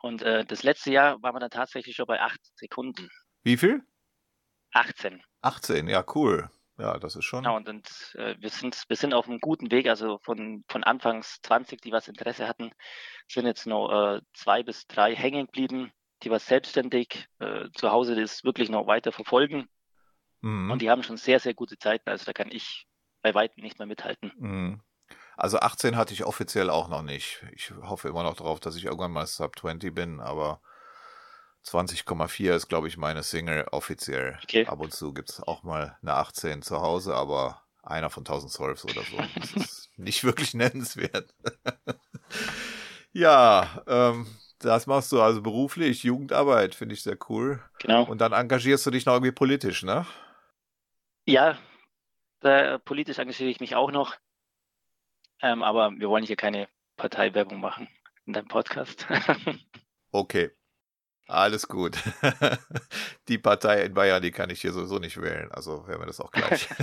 Und 0.01 0.23
äh, 0.23 0.45
das 0.45 0.63
letzte 0.63 0.91
Jahr 0.93 1.23
waren 1.23 1.35
wir 1.35 1.41
dann 1.41 1.51
tatsächlich 1.51 1.97
schon 1.97 2.07
bei 2.07 2.21
acht 2.21 2.41
Sekunden. 2.57 3.09
Wie 3.43 3.57
viel? 3.57 3.83
18. 4.73 5.23
18, 5.43 5.89
ja, 5.89 6.05
cool. 6.15 6.51
Ja, 6.79 6.99
das 6.99 7.15
ist 7.15 7.25
schon. 7.25 7.45
Genau, 7.45 7.57
und, 7.57 7.69
und 7.69 8.15
äh, 8.19 8.35
wir, 8.41 8.51
sind, 8.51 8.83
wir 8.89 8.97
sind 8.97 9.15
auf 9.15 9.29
einem 9.29 9.39
guten 9.39 9.71
Weg. 9.71 9.89
Also 9.89 10.19
von, 10.23 10.65
von 10.69 10.83
Anfangs 10.83 11.39
20, 11.43 11.81
die 11.81 11.93
was 11.93 12.09
Interesse 12.09 12.49
hatten, 12.49 12.73
sind 13.29 13.47
jetzt 13.47 13.67
noch 13.67 14.17
äh, 14.17 14.21
zwei 14.33 14.63
bis 14.63 14.87
drei 14.87 15.15
hängen 15.15 15.47
geblieben 15.47 15.93
die 16.25 16.31
was 16.31 16.47
selbstständig 16.47 17.29
äh, 17.39 17.69
zu 17.75 17.91
Hause 17.91 18.17
das 18.17 18.45
wirklich 18.45 18.71
noch 18.71 18.87
weiter 18.87 19.13
verfolgen. 19.13 19.69
Mhm. 20.41 20.71
Und 20.71 20.83
die 20.83 20.91
haben 20.91 21.03
schon 21.03 21.17
sehr, 21.17 21.41
sehr 21.41 21.55
gute 21.55 21.79
Zeiten. 21.79 22.09
Also 22.09 22.25
da 22.25 22.33
kann 22.33 22.51
ich 22.51 22.87
bei 23.23 23.35
weitem 23.35 23.63
nicht 23.63 23.79
mehr 23.79 23.87
mithalten. 23.87 24.33
Mhm. 24.37 24.81
Also 25.37 25.59
18 25.59 25.97
hatte 25.97 26.15
ich 26.15 26.25
offiziell 26.25 26.71
auch 26.71 26.89
noch 26.89 27.03
nicht. 27.03 27.45
Ich 27.53 27.73
hoffe 27.83 28.09
immer 28.09 28.23
noch 28.23 28.37
darauf, 28.37 28.61
dass 28.61 28.77
ich 28.77 28.85
irgendwann 28.85 29.11
mal 29.11 29.27
Sub 29.27 29.59
20 29.59 29.93
bin, 29.93 30.21
aber 30.21 30.61
20,4 31.65 32.55
ist, 32.55 32.69
glaube 32.69 32.89
ich, 32.89 32.97
meine 32.97 33.23
Single 33.23 33.67
offiziell. 33.73 34.39
Okay. 34.45 34.67
Ab 34.67 34.81
und 34.81 34.93
zu 34.93 35.13
gibt 35.13 35.31
es 35.31 35.43
auch 35.43 35.63
mal 35.63 35.97
eine 36.03 36.15
18 36.15 36.63
zu 36.63 36.81
Hause, 36.81 37.15
aber 37.15 37.63
einer 37.83 38.11
von 38.11 38.21
1012 38.23 38.85
oder 38.85 39.03
so. 39.03 39.17
Das 39.35 39.53
ist 39.53 39.91
nicht 39.97 40.25
wirklich 40.25 40.55
nennenswert. 40.55 41.35
ja, 43.13 43.83
ähm, 43.87 44.27
das 44.65 44.87
machst 44.87 45.13
du 45.13 45.21
also 45.21 45.43
beruflich, 45.43 46.03
Jugendarbeit, 46.03 46.75
finde 46.75 46.95
ich 46.95 47.03
sehr 47.03 47.19
cool. 47.29 47.63
Genau. 47.81 48.05
Und 48.05 48.21
dann 48.21 48.33
engagierst 48.33 48.87
du 48.87 48.91
dich 48.91 49.07
noch 49.07 49.15
irgendwie 49.15 49.33
politisch, 49.33 49.83
ne? 49.83 50.07
Ja, 51.27 51.59
da, 52.41 52.79
politisch 52.79 53.19
engagiere 53.19 53.51
ich 53.51 53.61
mich 53.61 53.75
auch 53.75 53.91
noch. 53.91 54.17
Ähm, 55.43 55.63
aber 55.63 55.91
wir 55.93 56.09
wollen 56.09 56.25
hier 56.25 56.37
keine 56.37 56.69
Parteiwerbung 56.97 57.61
machen 57.61 57.89
in 58.27 58.33
deinem 58.33 58.49
Podcast. 58.49 59.07
okay. 60.13 60.51
Alles 61.27 61.69
gut. 61.69 61.97
die 63.29 63.39
Partei 63.39 63.85
in 63.85 63.95
Bayern, 63.95 64.23
die 64.23 64.31
kann 64.31 64.51
ich 64.51 64.61
hier 64.61 64.73
sowieso 64.73 64.99
nicht 64.99 65.21
wählen. 65.21 65.51
Also 65.53 65.87
wäre 65.87 65.99
mir 65.99 66.07
das 66.07 66.21
auch 66.21 66.31
gleich. 66.31 66.69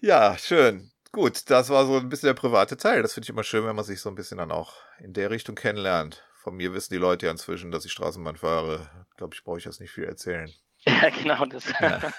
ja, 0.00 0.36
schön. 0.36 0.90
Gut, 1.14 1.48
das 1.48 1.70
war 1.70 1.86
so 1.86 1.96
ein 1.96 2.08
bisschen 2.08 2.26
der 2.26 2.34
private 2.34 2.76
Teil. 2.76 3.00
Das 3.00 3.14
finde 3.14 3.26
ich 3.26 3.30
immer 3.30 3.44
schön, 3.44 3.64
wenn 3.64 3.76
man 3.76 3.84
sich 3.84 4.00
so 4.00 4.08
ein 4.08 4.16
bisschen 4.16 4.38
dann 4.38 4.50
auch 4.50 4.74
in 4.98 5.12
der 5.12 5.30
Richtung 5.30 5.54
kennenlernt. 5.54 6.24
Von 6.34 6.56
mir 6.56 6.74
wissen 6.74 6.92
die 6.92 6.98
Leute 6.98 7.26
ja 7.26 7.32
inzwischen, 7.32 7.70
dass 7.70 7.84
ich 7.84 7.92
Straßenbahn 7.92 8.36
fahre. 8.36 8.90
Ich 9.10 9.16
glaube, 9.16 9.32
ich 9.32 9.44
brauche 9.44 9.58
ich 9.58 9.64
das 9.64 9.78
nicht 9.78 9.92
viel 9.92 10.04
erzählen. 10.04 10.52
Ja, 10.86 11.08
genau 11.08 11.46
das. 11.46 11.72
Ja. 11.80 11.96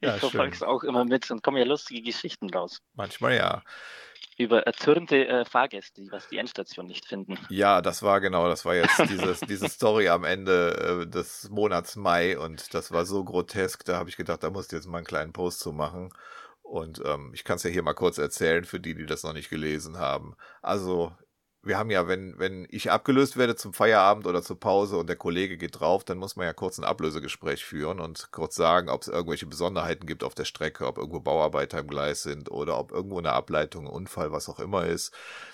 ich 0.00 0.08
ja, 0.08 0.16
verfolge 0.16 0.54
es 0.54 0.62
auch 0.62 0.82
immer 0.82 1.04
mit 1.04 1.30
und 1.30 1.42
komme 1.42 1.58
ja 1.58 1.66
lustige 1.66 2.00
Geschichten 2.00 2.48
raus. 2.48 2.80
Manchmal 2.94 3.36
ja. 3.36 3.62
Über 4.38 4.62
erzürnte 4.62 5.26
äh, 5.26 5.44
Fahrgäste, 5.44 6.06
was 6.10 6.28
die 6.28 6.38
Endstation 6.38 6.86
nicht 6.86 7.04
finden. 7.04 7.36
Ja, 7.50 7.82
das 7.82 8.02
war 8.02 8.22
genau, 8.22 8.48
das 8.48 8.64
war 8.64 8.76
jetzt 8.76 8.98
dieses, 9.10 9.40
diese 9.40 9.68
Story 9.68 10.08
am 10.08 10.24
Ende 10.24 11.02
äh, 11.02 11.06
des 11.06 11.50
Monats 11.50 11.96
Mai 11.96 12.38
und 12.38 12.72
das 12.72 12.92
war 12.92 13.04
so 13.04 13.24
grotesk, 13.24 13.84
da 13.84 13.98
habe 13.98 14.08
ich 14.08 14.16
gedacht, 14.16 14.42
da 14.42 14.48
musst 14.48 14.72
du 14.72 14.76
jetzt 14.76 14.86
mal 14.86 14.98
einen 14.98 15.06
kleinen 15.06 15.34
Post 15.34 15.60
zu 15.60 15.72
machen. 15.72 16.14
Und 16.72 17.02
ähm, 17.04 17.32
ich 17.34 17.44
kann 17.44 17.56
es 17.56 17.64
ja 17.64 17.70
hier 17.70 17.82
mal 17.82 17.92
kurz 17.92 18.16
erzählen 18.16 18.64
für 18.64 18.80
die, 18.80 18.94
die 18.94 19.04
das 19.04 19.24
noch 19.24 19.34
nicht 19.34 19.50
gelesen 19.50 19.98
haben. 19.98 20.34
Also 20.62 21.12
wir 21.62 21.76
haben 21.76 21.90
ja, 21.90 22.08
wenn, 22.08 22.38
wenn 22.38 22.66
ich 22.70 22.90
abgelöst 22.90 23.36
werde 23.36 23.56
zum 23.56 23.74
Feierabend 23.74 24.26
oder 24.26 24.42
zur 24.42 24.58
Pause 24.58 24.96
und 24.96 25.06
der 25.06 25.16
Kollege 25.16 25.58
geht 25.58 25.80
drauf, 25.80 26.02
dann 26.02 26.16
muss 26.16 26.34
man 26.34 26.46
ja 26.46 26.54
kurz 26.54 26.78
ein 26.78 26.84
Ablösegespräch 26.84 27.62
führen 27.62 28.00
und 28.00 28.32
kurz 28.32 28.54
sagen, 28.54 28.88
ob 28.88 29.02
es 29.02 29.08
irgendwelche 29.08 29.44
Besonderheiten 29.44 30.06
gibt 30.06 30.24
auf 30.24 30.34
der 30.34 30.46
Strecke, 30.46 30.86
ob 30.86 30.96
irgendwo 30.96 31.20
Bauarbeiter 31.20 31.80
im 31.80 31.88
Gleis 31.88 32.22
sind 32.22 32.50
oder 32.50 32.78
ob 32.78 32.90
irgendwo 32.90 33.18
eine 33.18 33.34
Ableitung, 33.34 33.86
ein 33.86 33.92
Unfall, 33.92 34.32
was 34.32 34.48
auch 34.48 34.58
immer 34.58 34.86
ist. 34.86 35.12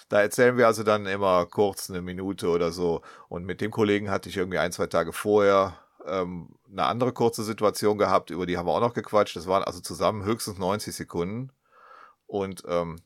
Da 0.09 0.20
erzählen 0.20 0.57
wir 0.57 0.68
also 0.68 0.85
dann 0.85 1.07
immer 1.07 1.46
kurz 1.46 1.90
eine 1.90 2.00
Minute 2.00 2.48
oder 2.48 2.70
so. 2.70 3.02
Und 3.28 3.44
mit 3.44 3.61
dem 3.61 3.72
Kollegen 3.72 4.09
hatte 4.09 4.28
ich 4.28 4.37
irgendwie 4.37 4.59
ein, 4.59 4.70
zwei 4.70 4.87
Tage 4.87 5.12
vorher 5.12 5.81
ähm, 6.07 6.58
eine 6.70 6.85
andere 6.85 7.12
kurze 7.12 7.44
Situation 7.44 7.98
gehabt, 7.98 8.31
über 8.31 8.46
die 8.46 8.59
haben 8.59 8.66
wir 8.66 8.72
auch 8.72 8.81
noch 8.81 8.94
gequatscht. 8.94 9.37
Das 9.37 9.46
waren 9.46 9.64
also 9.64 9.81
zusammen 9.81 10.24
höchstens 10.24 10.59
90 10.59 10.94
Sekunden. 10.94 11.50
Und 12.26 12.62
ähm, 12.66 13.00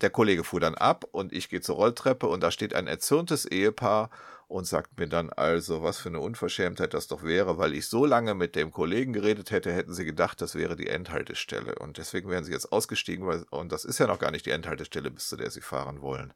der 0.00 0.10
Kollege 0.10 0.44
fuhr 0.44 0.60
dann 0.60 0.74
ab 0.74 1.04
und 1.12 1.32
ich 1.32 1.48
gehe 1.48 1.60
zur 1.60 1.76
Rolltreppe 1.76 2.26
und 2.26 2.42
da 2.42 2.50
steht 2.50 2.74
ein 2.74 2.86
erzürntes 2.86 3.46
Ehepaar 3.46 4.10
und 4.48 4.66
sagt 4.66 4.98
mir 4.98 5.08
dann 5.08 5.30
also, 5.30 5.82
was 5.82 5.98
für 5.98 6.08
eine 6.08 6.20
Unverschämtheit 6.20 6.94
das 6.94 7.08
doch 7.08 7.22
wäre, 7.24 7.58
weil 7.58 7.74
ich 7.74 7.86
so 7.88 8.04
lange 8.04 8.34
mit 8.34 8.54
dem 8.54 8.70
Kollegen 8.70 9.12
geredet 9.12 9.50
hätte, 9.50 9.72
hätten 9.72 9.94
sie 9.94 10.04
gedacht, 10.04 10.40
das 10.40 10.54
wäre 10.54 10.76
die 10.76 10.86
Endhaltestelle. 10.86 11.74
Und 11.76 11.98
deswegen 11.98 12.28
wären 12.30 12.44
sie 12.44 12.52
jetzt 12.52 12.70
ausgestiegen, 12.72 13.26
weil, 13.26 13.44
und 13.50 13.72
das 13.72 13.84
ist 13.84 13.98
ja 13.98 14.06
noch 14.06 14.18
gar 14.18 14.30
nicht 14.30 14.46
die 14.46 14.50
Endhaltestelle, 14.50 15.10
bis 15.10 15.28
zu 15.28 15.36
der 15.36 15.50
sie 15.50 15.62
fahren 15.62 16.00
wollen. 16.00 16.32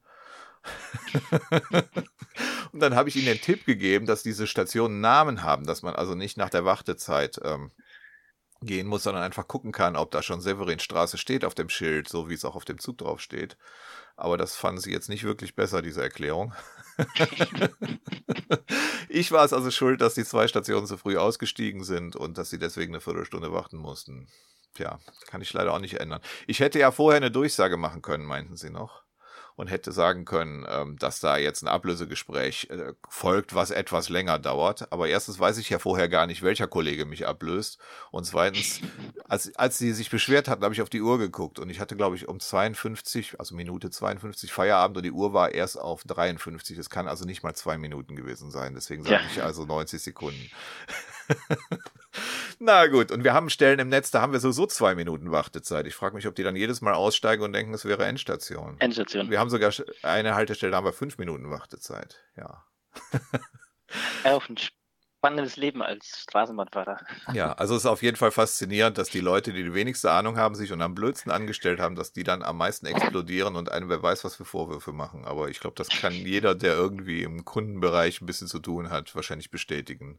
und 2.72 2.80
dann 2.80 2.94
habe 2.94 3.09
ich 3.09 3.16
ihnen 3.16 3.26
den 3.26 3.40
Tipp 3.40 3.66
gegeben, 3.66 4.06
dass 4.06 4.22
diese 4.22 4.46
Stationen 4.46 5.00
Namen 5.00 5.42
haben, 5.42 5.66
dass 5.66 5.83
man 5.83 5.94
also 5.94 6.14
nicht 6.14 6.37
nach 6.37 6.50
der 6.50 6.64
Wartezeit 6.64 7.40
ähm, 7.44 7.70
gehen 8.62 8.87
muss, 8.87 9.04
sondern 9.04 9.22
einfach 9.22 9.48
gucken 9.48 9.72
kann, 9.72 9.96
ob 9.96 10.11
da 10.11 10.22
schon 10.22 10.40
Severinstraße 10.40 11.18
steht 11.18 11.44
auf 11.44 11.54
dem 11.54 11.68
Schild, 11.68 12.09
so 12.09 12.28
wie 12.28 12.35
es 12.35 12.44
auch 12.44 12.56
auf 12.56 12.64
dem 12.64 12.78
Zug 12.78 12.98
drauf 12.98 13.20
steht. 13.20 13.56
Aber 14.16 14.37
das 14.37 14.56
fanden 14.56 14.80
sie 14.80 14.92
jetzt 14.92 15.09
nicht 15.09 15.24
wirklich 15.24 15.54
besser, 15.54 15.80
diese 15.80 16.02
Erklärung. 16.02 16.52
ich 19.09 19.33
war 19.33 19.46
es 19.46 19.54
also 19.54 19.70
schuld, 19.70 20.02
dass 20.02 20.14
die 20.14 20.24
zwei 20.24 20.46
Stationen 20.46 20.87
zu 20.87 20.98
früh 20.98 21.16
ausgestiegen 21.16 21.85
sind 21.85 22.16
und 22.16 22.37
dass 22.37 22.50
sie 22.50 22.59
deswegen 22.59 22.92
eine 22.92 23.00
Viertelstunde 23.00 23.50
warten 23.50 23.78
mussten. 23.78 24.28
Tja, 24.74 24.98
kann 25.26 25.40
ich 25.40 25.52
leider 25.54 25.72
auch 25.72 25.80
nicht 25.80 25.94
ändern. 25.94 26.20
Ich 26.46 26.61
hätte 26.61 26.78
ja 26.78 26.90
vorher 26.90 27.16
eine 27.16 27.30
Durchsage 27.30 27.78
machen 27.78 28.02
können, 28.02 28.26
meinten 28.26 28.56
sie 28.56 28.70
noch 28.70 29.04
und 29.61 29.66
hätte 29.66 29.92
sagen 29.92 30.25
können, 30.25 30.66
ähm, 30.68 30.96
dass 30.99 31.20
da 31.20 31.37
jetzt 31.37 31.62
ein 31.62 31.68
Ablösegespräch 31.68 32.68
äh, 32.70 32.94
folgt, 33.11 33.55
was 33.55 33.70
etwas 33.70 34.09
länger 34.09 34.38
dauert. 34.38 34.90
Aber 34.90 35.07
erstens 35.09 35.38
weiß 35.38 35.59
ich 35.59 35.68
ja 35.68 35.79
vorher 35.79 36.09
gar 36.09 36.27
nicht, 36.27 36.42
welcher 36.42 36.66
Kollege 36.66 37.05
mich 37.05 37.27
ablöst. 37.27 37.79
Und 38.11 38.25
zweitens, 38.25 38.81
als, 39.29 39.55
als 39.57 39.77
sie 39.77 39.92
sich 39.92 40.09
beschwert 40.09 40.49
hatten, 40.49 40.64
habe 40.64 40.73
ich 40.73 40.81
auf 40.81 40.88
die 40.88 41.03
Uhr 41.03 41.18
geguckt 41.18 41.59
und 41.59 41.68
ich 41.68 41.79
hatte, 41.79 41.94
glaube 41.94 42.16
ich, 42.16 42.27
um 42.27 42.40
52, 42.40 43.38
also 43.38 43.55
Minute 43.55 43.90
52 43.90 44.51
Feierabend 44.51 44.96
und 44.96 45.03
die 45.03 45.12
Uhr 45.12 45.35
war 45.35 45.53
erst 45.53 45.79
auf 45.79 46.05
53. 46.05 46.79
Es 46.79 46.88
kann 46.88 47.07
also 47.07 47.27
nicht 47.27 47.42
mal 47.42 47.55
zwei 47.55 47.77
Minuten 47.77 48.16
gewesen 48.16 48.51
sein. 48.51 48.75
Deswegen 48.75 49.05
sage 49.05 49.16
ja. 49.16 49.31
ich 49.31 49.42
also 49.42 49.66
90 49.66 50.01
Sekunden. 50.01 50.51
Na 52.59 52.87
gut, 52.87 53.11
und 53.11 53.25
wir 53.25 53.33
haben 53.33 53.51
Stellen 53.51 53.79
im 53.79 53.88
Netz, 53.88 54.11
da 54.11 54.21
haben 54.21 54.33
wir 54.33 54.40
sowieso 54.40 54.66
zwei 54.66 54.95
Minuten 54.95 55.31
Wartezeit. 55.31 55.87
Ich 55.87 55.95
frage 55.95 56.14
mich, 56.14 56.27
ob 56.27 56.35
die 56.35 56.43
dann 56.43 56.57
jedes 56.57 56.81
Mal 56.81 56.95
aussteigen 56.95 57.43
und 57.43 57.53
denken, 57.53 57.73
es 57.73 57.85
wäre 57.85 58.05
Endstation. 58.05 58.77
Endstation. 58.81 59.31
Wir 59.31 59.38
haben 59.38 59.51
sogar 59.51 59.73
eine 60.03 60.35
Haltestelle, 60.35 60.71
da 60.73 60.79
haben 60.79 60.85
wir 60.85 60.93
fünf 60.93 61.19
Minuten 61.19 61.51
Wartezeit. 61.51 62.19
Ja. 62.37 62.64
Auch 64.25 64.49
ein 64.49 64.57
spannendes 65.21 65.57
Leben 65.57 65.83
als 65.83 66.23
Straßenbahnfahrer. 66.23 66.99
Ja, 67.35 67.53
also 67.53 67.75
es 67.75 67.83
ist 67.83 67.87
auf 67.87 68.03
jeden 68.03 68.16
Fall 68.16 68.31
faszinierend, 68.31 68.99
dass 68.99 69.11
die 69.11 69.21
Leute, 69.21 69.53
die 69.53 69.62
die 69.62 69.75
wenigste 69.75 70.11
Ahnung 70.11 70.37
haben, 70.37 70.55
sich 70.55 70.73
und 70.73 70.81
am 70.81 70.95
blödsten 70.95 71.31
angestellt 71.31 71.79
haben, 71.79 71.95
dass 71.95 72.12
die 72.12 72.25
dann 72.25 72.43
am 72.43 72.57
meisten 72.57 72.87
explodieren 72.87 73.57
und 73.57 73.71
einem 73.71 73.88
wer 73.88 74.03
weiß 74.03 74.25
was 74.25 74.35
für 74.35 74.45
Vorwürfe 74.45 74.93
machen. 74.93 75.25
Aber 75.27 75.49
ich 75.49 75.61
glaube, 75.61 75.77
das 75.77 75.88
kann 75.88 76.12
jeder, 76.12 76.55
der 76.55 76.75
irgendwie 76.75 77.23
im 77.23 77.45
Kundenbereich 77.45 78.21
ein 78.21 78.27
bisschen 78.27 78.49
zu 78.49 78.59
tun 78.59 78.90
hat, 78.90 79.14
wahrscheinlich 79.14 79.51
bestätigen. 79.51 80.19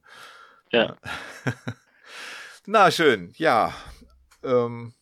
Ja. 0.72 0.98
Na 2.66 2.92
schön, 2.92 3.34
ja. 3.38 3.74
Ähm, 4.44 4.94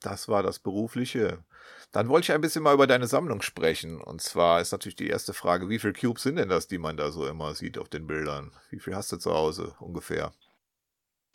das 0.00 0.28
war 0.28 0.42
das 0.42 0.58
Berufliche. 0.58 1.44
Dann 1.92 2.08
wollte 2.08 2.26
ich 2.26 2.32
ein 2.32 2.40
bisschen 2.40 2.62
mal 2.62 2.74
über 2.74 2.86
deine 2.86 3.06
Sammlung 3.06 3.40
sprechen. 3.40 4.00
Und 4.00 4.20
zwar 4.20 4.60
ist 4.60 4.72
natürlich 4.72 4.96
die 4.96 5.08
erste 5.08 5.32
Frage, 5.32 5.68
wie 5.68 5.78
viele 5.78 5.92
Cubes 5.92 6.24
sind 6.24 6.36
denn 6.36 6.48
das, 6.48 6.66
die 6.66 6.78
man 6.78 6.96
da 6.96 7.10
so 7.10 7.26
immer 7.26 7.54
sieht 7.54 7.78
auf 7.78 7.88
den 7.88 8.06
Bildern? 8.06 8.52
Wie 8.70 8.80
viel 8.80 8.94
hast 8.94 9.12
du 9.12 9.16
zu 9.16 9.32
Hause 9.32 9.74
ungefähr? 9.78 10.32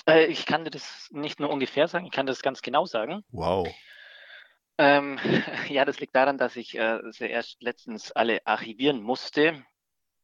Äh, 0.05 0.25
ich 0.25 0.45
kann 0.45 0.65
dir 0.65 0.71
das 0.71 1.09
nicht 1.11 1.39
nur 1.39 1.49
ungefähr 1.49 1.87
sagen, 1.87 2.05
ich 2.05 2.11
kann 2.11 2.25
das 2.25 2.41
ganz 2.41 2.61
genau 2.61 2.85
sagen. 2.85 3.23
Wow. 3.31 3.67
Ähm, 4.77 5.17
ja, 5.69 5.85
das 5.85 5.99
liegt 5.99 6.15
daran, 6.15 6.37
dass 6.37 6.55
ich 6.55 6.77
äh, 6.77 6.99
sie 7.11 7.27
erst 7.27 7.61
letztens 7.61 8.11
alle 8.11 8.45
archivieren 8.45 9.01
musste 9.01 9.63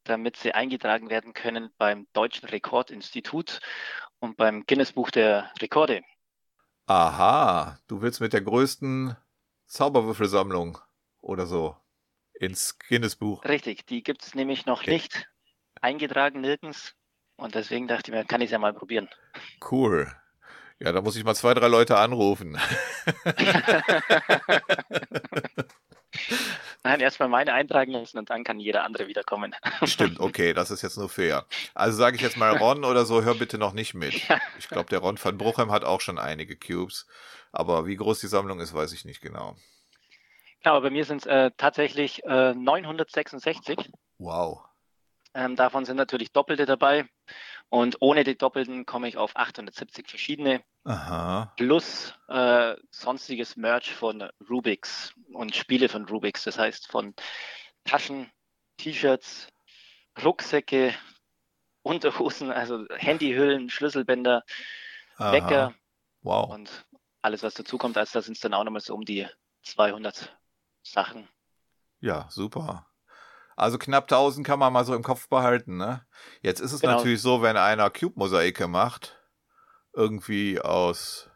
damit 0.05 0.37
sie 0.37 0.53
eingetragen 0.53 1.09
werden 1.09 1.33
können 1.33 1.69
beim 1.77 2.07
Deutschen 2.13 2.47
Rekordinstitut 2.47 3.59
und 4.19 4.37
beim 4.37 4.65
Guinness 4.65 4.93
Buch 4.93 5.11
der 5.11 5.51
Rekorde. 5.61 6.01
Aha, 6.87 7.79
du 7.87 8.01
willst 8.01 8.21
mit 8.21 8.33
der 8.33 8.41
größten 8.41 9.15
Zauberwürfelsammlung 9.65 10.77
oder 11.19 11.45
so 11.45 11.75
ins 12.33 12.77
Guinness 12.79 13.15
Buch. 13.15 13.43
Richtig, 13.43 13.85
die 13.87 14.03
gibt 14.03 14.23
es 14.23 14.35
nämlich 14.35 14.65
noch 14.65 14.81
okay. 14.81 14.91
nicht 14.91 15.27
eingetragen 15.81 16.41
nirgends 16.41 16.95
und 17.35 17.55
deswegen 17.55 17.87
dachte 17.87 18.11
ich 18.11 18.15
mir, 18.15 18.25
kann 18.25 18.41
ich 18.41 18.45
es 18.45 18.51
ja 18.51 18.59
mal 18.59 18.73
probieren. 18.73 19.09
Cool. 19.69 20.11
Ja, 20.79 20.91
da 20.91 21.01
muss 21.01 21.15
ich 21.15 21.23
mal 21.23 21.35
zwei, 21.35 21.53
drei 21.53 21.67
Leute 21.67 21.97
anrufen. 21.97 22.57
Nein, 26.85 26.99
erstmal 26.99 27.29
meine 27.29 27.51
eintragen 27.51 27.93
lassen 27.93 28.19
und 28.19 28.29
dann 28.29 28.43
kann 28.43 28.59
jeder 28.59 28.83
andere 28.83 29.07
wiederkommen. 29.07 29.55
Stimmt, 29.85 30.19
okay, 30.19 30.53
das 30.53 30.69
ist 30.69 30.83
jetzt 30.83 30.99
nur 30.99 31.09
fair. 31.09 31.47
Also 31.73 31.97
sage 31.97 32.15
ich 32.15 32.21
jetzt 32.21 32.37
mal 32.37 32.55
Ron 32.55 32.85
oder 32.85 33.05
so, 33.05 33.23
hör 33.23 33.33
bitte 33.33 33.57
noch 33.57 33.73
nicht 33.73 33.95
mit. 33.95 34.27
Ja. 34.27 34.39
Ich 34.59 34.69
glaube, 34.69 34.89
der 34.91 34.99
Ron 34.99 35.17
van 35.21 35.35
Bruchem 35.35 35.71
hat 35.71 35.83
auch 35.83 35.99
schon 35.99 36.19
einige 36.19 36.55
Cubes, 36.55 37.07
aber 37.51 37.87
wie 37.87 37.95
groß 37.95 38.19
die 38.19 38.27
Sammlung 38.27 38.59
ist, 38.59 38.75
weiß 38.75 38.93
ich 38.93 39.03
nicht 39.03 39.19
genau. 39.19 39.55
Genau, 40.63 40.79
bei 40.79 40.91
mir 40.91 41.05
sind 41.05 41.23
es 41.23 41.25
äh, 41.25 41.49
tatsächlich 41.57 42.23
äh, 42.23 42.53
966. 42.53 43.91
Wow. 44.19 44.61
Ähm, 45.33 45.55
davon 45.55 45.85
sind 45.85 45.97
natürlich 45.97 46.33
Doppelte 46.33 46.67
dabei. 46.67 47.05
Und 47.69 47.97
ohne 47.99 48.23
die 48.23 48.37
Doppelten 48.37 48.85
komme 48.85 49.07
ich 49.07 49.17
auf 49.17 49.35
870 49.35 50.07
verschiedene. 50.07 50.63
Aha. 50.83 51.53
Plus 51.57 52.13
äh, 52.27 52.75
sonstiges 52.91 53.57
Merch 53.57 53.93
von 53.93 54.29
Rubix 54.49 55.13
und 55.33 55.55
Spiele 55.55 55.89
von 55.89 56.05
Rubix. 56.05 56.43
Das 56.43 56.59
heißt 56.59 56.87
von 56.87 57.15
Taschen, 57.83 58.31
T-Shirts, 58.77 59.47
Rucksäcke, 60.23 60.93
Unterhosen, 61.81 62.51
also 62.51 62.85
Handyhüllen, 62.95 63.69
Schlüsselbänder, 63.69 64.43
Aha. 65.17 65.31
Wecker. 65.31 65.73
Wow. 66.21 66.49
Und 66.49 66.85
alles, 67.21 67.43
was 67.43 67.55
dazukommt. 67.55 67.97
Also 67.97 68.19
da 68.19 68.21
sind 68.21 68.35
es 68.35 68.41
dann 68.41 68.53
auch 68.53 68.63
nochmal 68.63 68.81
so 68.81 68.93
um 68.93 69.03
die 69.03 69.27
200 69.63 70.37
Sachen. 70.83 71.27
Ja, 71.99 72.27
super. 72.29 72.85
Also 73.55 73.77
knapp 73.77 74.03
1000 74.05 74.45
kann 74.45 74.59
man 74.59 74.73
mal 74.73 74.83
so 74.83 74.93
im 74.93 75.03
Kopf 75.03 75.29
behalten, 75.29 75.77
ne? 75.77 76.05
Jetzt 76.41 76.59
ist 76.59 76.73
es 76.73 76.81
genau. 76.81 76.95
natürlich 76.95 77.21
so, 77.21 77.41
wenn 77.41 77.55
einer 77.55 77.89
Cube-Mosaike 77.89 78.67
macht, 78.67 79.17
irgendwie 79.93 80.59
aus 80.59 81.29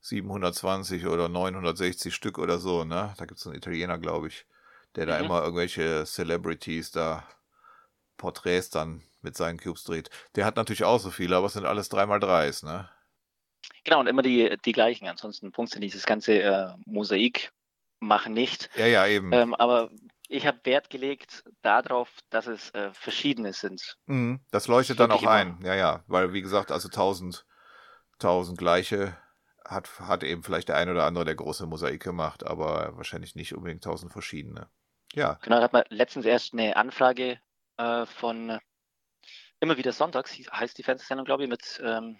720 0.00 1.06
oder 1.06 1.28
960 1.28 2.14
Stück 2.14 2.38
oder 2.38 2.58
so, 2.58 2.84
ne? 2.84 3.14
Da 3.18 3.24
gibt 3.24 3.40
es 3.40 3.46
einen 3.46 3.56
Italiener, 3.56 3.98
glaube 3.98 4.28
ich, 4.28 4.46
der 4.94 5.06
da 5.06 5.18
mhm. 5.18 5.24
immer 5.24 5.42
irgendwelche 5.42 6.04
Celebrities 6.06 6.92
da 6.92 7.24
Porträts 8.16 8.70
dann 8.70 9.02
mit 9.20 9.36
seinen 9.36 9.58
Cubes 9.58 9.82
dreht. 9.82 10.08
Der 10.36 10.44
hat 10.44 10.56
natürlich 10.56 10.84
auch 10.84 11.00
so 11.00 11.10
viele, 11.10 11.36
aber 11.36 11.46
es 11.46 11.54
sind 11.54 11.66
alles 11.66 11.90
3x3s, 11.90 12.64
ne? 12.64 12.88
Genau, 13.82 14.00
und 14.00 14.06
immer 14.06 14.22
die, 14.22 14.56
die 14.64 14.72
gleichen. 14.72 15.08
Ansonsten 15.08 15.52
funktioniert 15.52 15.92
dieses 15.92 16.06
ganze 16.06 16.40
äh, 16.40 16.68
Mosaik 16.86 17.52
machen 18.00 18.34
nicht. 18.34 18.70
Ja, 18.76 18.86
ja, 18.86 19.06
eben. 19.06 19.32
Ähm, 19.32 19.54
aber 19.54 19.90
ich 20.28 20.46
habe 20.46 20.60
Wert 20.64 20.90
gelegt 20.90 21.44
darauf, 21.62 22.10
dass 22.30 22.46
es 22.46 22.70
äh, 22.70 22.92
verschiedene 22.92 23.52
sind. 23.52 23.96
Mhm, 24.06 24.40
das 24.50 24.68
leuchtet 24.68 25.00
dann 25.00 25.12
auch 25.12 25.24
ein. 25.24 25.58
Ja, 25.62 25.74
ja, 25.74 26.04
weil 26.06 26.32
wie 26.32 26.42
gesagt, 26.42 26.70
also 26.70 26.88
1000, 26.88 27.46
1000 28.14 28.58
gleiche 28.58 29.16
hat, 29.64 30.00
hat 30.00 30.22
eben 30.22 30.42
vielleicht 30.42 30.68
der 30.68 30.76
ein 30.76 30.88
oder 30.88 31.04
andere 31.04 31.24
der 31.24 31.34
große 31.34 31.66
Mosaik 31.66 32.02
gemacht, 32.02 32.46
aber 32.46 32.96
wahrscheinlich 32.96 33.34
nicht 33.34 33.54
unbedingt 33.54 33.84
1000 33.84 34.12
verschiedene. 34.12 34.68
Ja. 35.12 35.38
Genau, 35.42 35.56
da 35.56 35.62
hat 35.62 35.72
man 35.72 35.84
letztens 35.88 36.26
erst 36.26 36.52
eine 36.52 36.76
Anfrage 36.76 37.40
äh, 37.76 38.06
von 38.06 38.58
immer 39.60 39.76
wieder 39.76 39.92
sonntags, 39.92 40.32
heißt 40.32 40.76
die 40.78 40.82
Fernsehsendung, 40.82 41.24
glaube 41.24 41.44
ich, 41.44 41.48
mit, 41.48 41.80
ähm, 41.84 42.18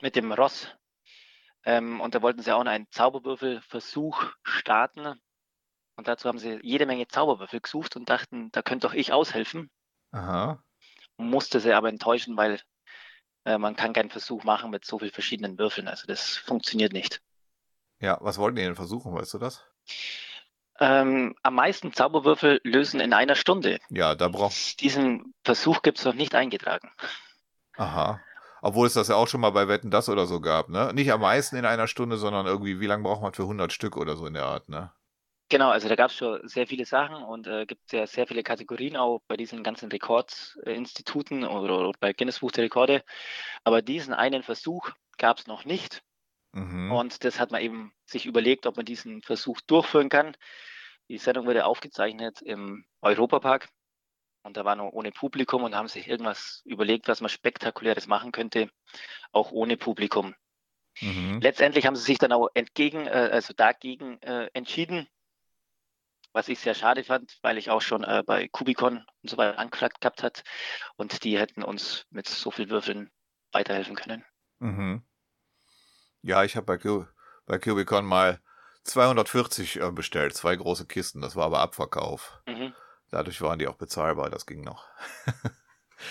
mit 0.00 0.16
dem 0.16 0.32
Ross. 0.32 0.68
Ähm, 1.64 2.00
und 2.00 2.14
da 2.14 2.22
wollten 2.22 2.42
sie 2.42 2.54
auch 2.54 2.64
einen 2.64 2.90
Zauberwürfelversuch 2.90 4.24
starten 4.42 5.20
und 5.98 6.06
dazu 6.06 6.28
haben 6.28 6.38
sie 6.38 6.60
jede 6.62 6.86
Menge 6.86 7.08
Zauberwürfel 7.08 7.60
gesucht 7.60 7.96
und 7.96 8.08
dachten, 8.08 8.50
da 8.52 8.62
könnte 8.62 8.86
doch 8.86 8.94
ich 8.94 9.12
aushelfen. 9.12 9.68
Aha. 10.12 10.62
Musste 11.16 11.58
sie 11.58 11.72
aber 11.72 11.88
enttäuschen, 11.88 12.36
weil 12.36 12.60
äh, 13.44 13.58
man 13.58 13.74
kann 13.74 13.92
keinen 13.92 14.08
Versuch 14.08 14.44
machen 14.44 14.70
mit 14.70 14.84
so 14.84 15.00
vielen 15.00 15.10
verschiedenen 15.10 15.58
Würfeln. 15.58 15.88
Also 15.88 16.06
das 16.06 16.36
funktioniert 16.36 16.92
nicht. 16.92 17.20
Ja, 17.98 18.16
was 18.20 18.38
wollten 18.38 18.54
die 18.54 18.62
denn 18.62 18.76
versuchen, 18.76 19.12
weißt 19.12 19.34
du 19.34 19.38
das? 19.38 19.64
Ähm, 20.78 21.34
am 21.42 21.56
meisten 21.56 21.92
Zauberwürfel 21.92 22.60
lösen 22.62 23.00
in 23.00 23.12
einer 23.12 23.34
Stunde. 23.34 23.80
Ja, 23.90 24.14
da 24.14 24.28
braucht. 24.28 24.80
Diesen 24.80 25.34
Versuch 25.42 25.82
gibt 25.82 25.98
es 25.98 26.04
noch 26.04 26.14
nicht 26.14 26.36
eingetragen. 26.36 26.92
Aha. 27.76 28.20
Obwohl 28.62 28.86
es 28.86 28.94
das 28.94 29.08
ja 29.08 29.16
auch 29.16 29.26
schon 29.26 29.40
mal 29.40 29.50
bei 29.50 29.66
Wetten 29.66 29.90
das 29.90 30.08
oder 30.08 30.26
so 30.26 30.40
gab, 30.40 30.68
ne? 30.68 30.92
Nicht 30.94 31.10
am 31.10 31.22
meisten 31.22 31.56
in 31.56 31.64
einer 31.64 31.88
Stunde, 31.88 32.18
sondern 32.18 32.46
irgendwie, 32.46 32.78
wie 32.78 32.86
lange 32.86 33.02
braucht 33.02 33.22
man 33.22 33.32
für 33.32 33.42
100 33.42 33.72
Stück 33.72 33.96
oder 33.96 34.16
so 34.16 34.26
in 34.26 34.34
der 34.34 34.44
Art, 34.44 34.68
ne? 34.68 34.92
Genau, 35.50 35.70
also 35.70 35.88
da 35.88 35.96
gab 35.96 36.10
es 36.10 36.16
schon 36.16 36.46
sehr 36.46 36.66
viele 36.66 36.84
Sachen 36.84 37.22
und 37.22 37.46
äh, 37.46 37.64
gibt 37.64 37.92
ja 37.92 38.06
sehr 38.06 38.26
viele 38.26 38.42
Kategorien 38.42 38.96
auch 38.96 39.22
bei 39.28 39.36
diesen 39.36 39.62
ganzen 39.62 39.90
Rekordinstituten 39.90 41.44
oder, 41.44 41.78
oder, 41.78 41.92
bei 41.98 42.12
Guinness 42.12 42.40
Buch 42.40 42.52
der 42.52 42.64
Rekorde. 42.64 43.02
Aber 43.64 43.80
diesen 43.80 44.12
einen 44.12 44.42
Versuch 44.42 44.90
gab 45.16 45.38
es 45.38 45.46
noch 45.46 45.64
nicht. 45.64 46.02
Mhm. 46.52 46.92
Und 46.92 47.24
das 47.24 47.40
hat 47.40 47.50
man 47.50 47.62
eben 47.62 47.92
sich 48.04 48.26
überlegt, 48.26 48.66
ob 48.66 48.76
man 48.76 48.84
diesen 48.84 49.22
Versuch 49.22 49.60
durchführen 49.62 50.10
kann. 50.10 50.36
Die 51.08 51.18
Sendung 51.18 51.46
wurde 51.46 51.64
aufgezeichnet 51.64 52.42
im 52.42 52.84
Europapark 53.00 53.68
und 54.42 54.56
da 54.56 54.64
war 54.64 54.76
nur 54.76 54.92
ohne 54.92 55.12
Publikum 55.12 55.62
und 55.62 55.74
haben 55.74 55.88
sich 55.88 56.08
irgendwas 56.08 56.62
überlegt, 56.64 57.08
was 57.08 57.20
man 57.20 57.30
spektakuläres 57.30 58.06
machen 58.06 58.32
könnte, 58.32 58.70
auch 59.32 59.50
ohne 59.50 59.76
Publikum. 59.76 60.34
Mhm. 61.00 61.40
Letztendlich 61.40 61.86
haben 61.86 61.96
sie 61.96 62.04
sich 62.04 62.18
dann 62.18 62.32
auch 62.32 62.48
entgegen, 62.54 63.06
äh, 63.06 63.30
also 63.32 63.54
dagegen 63.54 64.20
äh, 64.22 64.50
entschieden, 64.52 65.08
was 66.38 66.48
ich 66.48 66.60
sehr 66.60 66.74
schade 66.74 67.02
fand, 67.02 67.36
weil 67.42 67.58
ich 67.58 67.68
auch 67.68 67.82
schon 67.82 68.04
äh, 68.04 68.22
bei 68.24 68.46
Kubicon 68.46 69.04
und 69.22 69.28
so 69.28 69.36
weiter 69.36 69.58
angefragt 69.58 70.00
gehabt 70.00 70.22
hat 70.22 70.44
und 70.94 71.24
die 71.24 71.36
hätten 71.36 71.64
uns 71.64 72.06
mit 72.10 72.28
so 72.28 72.52
viel 72.52 72.70
Würfeln 72.70 73.10
weiterhelfen 73.50 73.96
können. 73.96 74.24
Mhm. 74.60 75.02
Ja, 76.22 76.44
ich 76.44 76.54
habe 76.54 76.78
bei, 76.78 77.06
bei 77.44 77.58
Kubicon 77.58 78.06
mal 78.06 78.40
240 78.84 79.80
äh, 79.80 79.90
bestellt, 79.90 80.36
zwei 80.36 80.54
große 80.54 80.86
Kisten, 80.86 81.20
das 81.20 81.34
war 81.34 81.46
aber 81.46 81.58
Abverkauf. 81.58 82.40
Mhm. 82.46 82.72
Dadurch 83.10 83.40
waren 83.40 83.58
die 83.58 83.66
auch 83.66 83.74
bezahlbar, 83.74 84.30
das 84.30 84.46
ging 84.46 84.60
noch. 84.60 84.86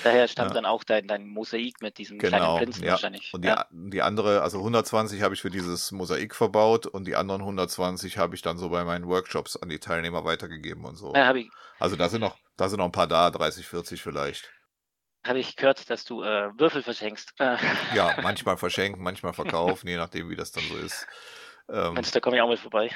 Daher 0.04 0.28
stammt 0.28 0.52
ja. 0.52 0.56
dann 0.56 0.66
auch 0.66 0.84
dein, 0.84 1.08
dein 1.08 1.28
Mosaik 1.28 1.82
mit 1.82 1.98
diesem 1.98 2.20
genau, 2.20 2.38
kleinen 2.38 2.58
Prinzen 2.58 2.84
ja. 2.84 2.92
wahrscheinlich. 2.92 3.34
Und 3.34 3.44
die, 3.44 3.50
ja. 3.50 3.66
die 3.72 4.02
andere, 4.02 4.42
also 4.42 4.58
120 4.58 5.22
habe 5.22 5.34
ich 5.34 5.42
für 5.42 5.50
dieses 5.50 5.92
Mosaik 5.92 6.36
verbaut 6.36 6.86
und 6.86 7.06
die 7.06 7.16
anderen 7.16 7.42
120 7.42 8.18
habe 8.18 8.36
ich 8.36 8.42
dann 8.42 8.58
so 8.58 8.70
bei 8.70 8.84
meinen 8.84 9.08
Workshops 9.08 9.58
an 9.58 9.70
die 9.70 9.80
Teilnehmer 9.80 10.26
weitergegeben 10.26 10.86
und 10.86 10.96
so. 10.96 11.14
Ja, 11.16 11.34
ich. 11.34 11.50
Also 11.80 11.96
da 11.96 12.10
sind 12.10 12.22
noch, 12.22 12.38
da 12.58 12.70
sind 12.70 12.80
noch 12.80 12.86
ein 12.86 12.92
paar 12.92 13.08
da, 13.08 13.30
30, 13.32 13.68
40 13.68 14.02
vielleicht. 14.02 14.52
Habe 15.26 15.40
ich 15.40 15.56
gehört, 15.56 15.90
dass 15.90 16.06
du 16.06 16.24
äh, 16.24 16.52
Würfel 16.58 16.84
verschenkst. 16.84 17.34
ja, 17.94 18.16
manchmal 18.22 18.58
verschenken, 18.58 19.04
manchmal 19.04 19.34
verkaufen, 19.34 19.88
je 19.88 19.98
nachdem, 19.98 20.30
wie 20.30 20.36
das 20.36 20.52
dann 20.52 20.64
so 20.64 20.78
ist. 20.78 21.08
Ähm, 21.70 21.94
Mensch, 21.94 22.12
da 22.12 22.20
komme 22.20 22.38
ich 22.38 22.42
auch 22.42 22.48
mal 22.48 22.58
vorbei. 22.58 22.90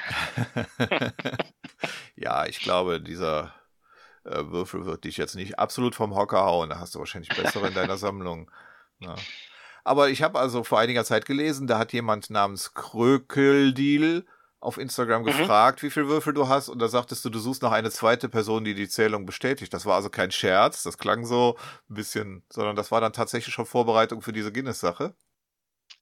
ja, 2.16 2.46
ich 2.46 2.60
glaube, 2.60 3.00
dieser 3.00 3.54
äh, 4.24 4.44
Würfel 4.46 4.86
wird 4.86 5.04
dich 5.04 5.16
jetzt 5.16 5.34
nicht 5.34 5.58
absolut 5.58 5.94
vom 5.94 6.14
Hocker 6.14 6.44
hauen. 6.44 6.70
Da 6.70 6.78
hast 6.78 6.94
du 6.94 6.98
wahrscheinlich 6.98 7.30
bessere 7.30 7.68
in 7.68 7.74
deiner 7.74 7.96
Sammlung. 7.98 8.50
Ja. 9.00 9.14
Aber 9.84 10.10
ich 10.10 10.22
habe 10.22 10.38
also 10.38 10.62
vor 10.62 10.78
einiger 10.78 11.04
Zeit 11.04 11.26
gelesen, 11.26 11.66
da 11.66 11.78
hat 11.78 11.92
jemand 11.92 12.30
namens 12.30 12.74
Krökeldeal 12.74 14.24
auf 14.60 14.78
Instagram 14.78 15.22
mhm. 15.22 15.26
gefragt, 15.26 15.82
wie 15.82 15.90
viel 15.90 16.06
Würfel 16.06 16.32
du 16.34 16.46
hast, 16.46 16.68
und 16.68 16.78
da 16.78 16.86
sagtest 16.86 17.24
du, 17.24 17.30
du 17.30 17.40
suchst 17.40 17.62
noch 17.62 17.72
eine 17.72 17.90
zweite 17.90 18.28
Person, 18.28 18.62
die 18.64 18.74
die 18.74 18.88
Zählung 18.88 19.26
bestätigt. 19.26 19.74
Das 19.74 19.86
war 19.86 19.96
also 19.96 20.08
kein 20.08 20.30
Scherz, 20.30 20.84
das 20.84 20.98
klang 20.98 21.24
so 21.24 21.56
ein 21.90 21.94
bisschen, 21.94 22.44
sondern 22.48 22.76
das 22.76 22.92
war 22.92 23.00
dann 23.00 23.12
tatsächlich 23.12 23.52
schon 23.52 23.66
Vorbereitung 23.66 24.22
für 24.22 24.32
diese 24.32 24.52
Guinness-Sache. 24.52 25.16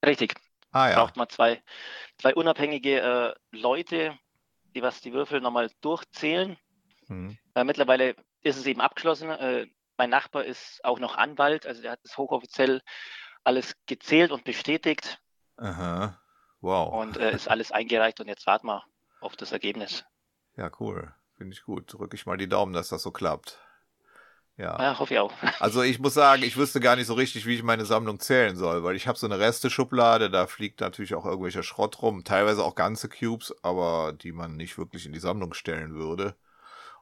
Richtig. 0.04 0.34
Ah, 0.72 0.90
ja. 0.90 0.96
Braucht 0.96 1.16
man 1.16 1.28
zwei, 1.30 1.62
zwei 2.18 2.34
unabhängige 2.34 3.00
äh, 3.00 3.34
Leute, 3.50 4.18
die 4.74 4.82
was 4.82 5.00
die 5.00 5.14
Würfel 5.14 5.40
nochmal 5.40 5.70
durchzählen 5.80 6.58
Mhm. 7.10 7.36
Äh, 7.54 7.64
mittlerweile 7.64 8.14
ist 8.42 8.56
es 8.56 8.66
eben 8.66 8.80
abgeschlossen. 8.80 9.30
Äh, 9.30 9.66
mein 9.98 10.10
Nachbar 10.10 10.44
ist 10.44 10.82
auch 10.84 10.98
noch 10.98 11.16
Anwalt, 11.16 11.66
also 11.66 11.82
der 11.82 11.92
hat 11.92 12.00
es 12.04 12.16
hochoffiziell 12.16 12.80
alles 13.44 13.74
gezählt 13.86 14.30
und 14.30 14.44
bestätigt. 14.44 15.20
Aha. 15.56 16.18
Wow. 16.60 16.94
Und 16.94 17.16
äh, 17.16 17.34
ist 17.34 17.48
alles 17.48 17.72
eingereicht 17.72 18.20
und 18.20 18.28
jetzt 18.28 18.46
warten 18.46 18.66
wir 18.66 18.84
auf 19.20 19.36
das 19.36 19.52
Ergebnis. 19.52 20.04
Ja, 20.56 20.70
cool. 20.80 21.12
Finde 21.36 21.54
ich 21.54 21.62
gut. 21.62 21.92
Drücke 21.92 22.16
ich 22.16 22.26
mal 22.26 22.36
die 22.36 22.48
Daumen, 22.48 22.72
dass 22.72 22.88
das 22.88 23.02
so 23.02 23.10
klappt. 23.10 23.58
Ja. 24.56 24.78
ja, 24.78 24.98
hoffe 24.98 25.14
ich 25.14 25.20
auch. 25.20 25.32
Also 25.60 25.82
ich 25.82 25.98
muss 25.98 26.12
sagen, 26.12 26.42
ich 26.42 26.58
wüsste 26.58 26.80
gar 26.80 26.96
nicht 26.96 27.06
so 27.06 27.14
richtig, 27.14 27.46
wie 27.46 27.54
ich 27.54 27.62
meine 27.62 27.86
Sammlung 27.86 28.20
zählen 28.20 28.56
soll, 28.56 28.84
weil 28.84 28.94
ich 28.94 29.08
habe 29.08 29.18
so 29.18 29.26
eine 29.26 29.38
Reste-Schublade, 29.38 30.30
da 30.30 30.46
fliegt 30.46 30.80
natürlich 30.80 31.14
auch 31.14 31.24
irgendwelcher 31.24 31.62
Schrott 31.62 32.02
rum, 32.02 32.24
teilweise 32.24 32.62
auch 32.62 32.74
ganze 32.74 33.08
Cubes, 33.08 33.54
aber 33.62 34.12
die 34.12 34.32
man 34.32 34.56
nicht 34.56 34.76
wirklich 34.76 35.06
in 35.06 35.12
die 35.12 35.18
Sammlung 35.18 35.54
stellen 35.54 35.94
würde. 35.94 36.36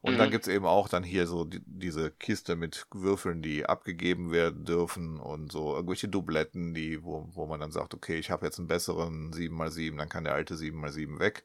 Und 0.01 0.15
mhm. 0.15 0.19
dann 0.19 0.31
gibt's 0.31 0.49
eben 0.49 0.67
auch 0.67 0.89
dann 0.89 1.03
hier 1.03 1.27
so 1.27 1.45
die, 1.45 1.61
diese 1.65 2.11
Kiste 2.11 2.57
mit 2.57 2.87
Würfeln, 2.93 3.43
die 3.43 3.67
abgegeben 3.67 4.31
werden 4.31 4.65
dürfen 4.65 5.19
und 5.19 5.51
so 5.51 5.75
irgendwelche 5.75 6.09
Dubletten, 6.09 6.73
die, 6.75 7.03
wo, 7.03 7.29
wo 7.33 7.47
man 7.47 7.61
dann 7.61 7.73
sagt, 7.73 7.95
okay, 7.95 8.19
ich 8.19 8.31
habe 8.31 8.47
jetzt 8.47 8.59
einen 8.59 8.69
besseren 8.69 9.33
7x7, 9.33 9.97
dann 9.97 10.09
kann 10.09 10.25
der 10.25 10.35
alte 10.35 10.55
7x7 10.55 11.19
weg. 11.19 11.45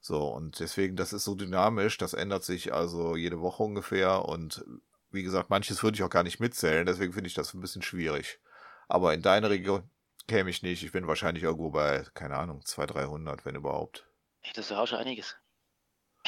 So, 0.00 0.28
und 0.28 0.60
deswegen, 0.60 0.96
das 0.96 1.12
ist 1.12 1.24
so 1.24 1.34
dynamisch, 1.34 1.98
das 1.98 2.14
ändert 2.14 2.44
sich 2.44 2.72
also 2.72 3.16
jede 3.16 3.40
Woche 3.40 3.62
ungefähr 3.62 4.24
und 4.24 4.64
wie 5.10 5.22
gesagt, 5.22 5.50
manches 5.50 5.82
würde 5.82 5.96
ich 5.96 6.02
auch 6.02 6.10
gar 6.10 6.22
nicht 6.22 6.40
mitzählen, 6.40 6.86
deswegen 6.86 7.12
finde 7.12 7.28
ich 7.28 7.34
das 7.34 7.52
ein 7.54 7.60
bisschen 7.60 7.82
schwierig. 7.82 8.38
Aber 8.86 9.12
in 9.12 9.22
deine 9.22 9.50
Region 9.50 9.90
käme 10.28 10.50
ich 10.50 10.62
nicht, 10.62 10.84
ich 10.84 10.92
bin 10.92 11.06
wahrscheinlich 11.06 11.42
irgendwo 11.42 11.70
bei, 11.70 12.04
keine 12.14 12.36
Ahnung, 12.36 12.64
200, 12.64 12.96
300, 12.96 13.44
wenn 13.44 13.56
überhaupt. 13.56 14.06
Das 14.54 14.66
ist 14.66 14.70
ja 14.70 14.80
auch 14.80 14.86
schon 14.86 14.98
einiges. 14.98 15.36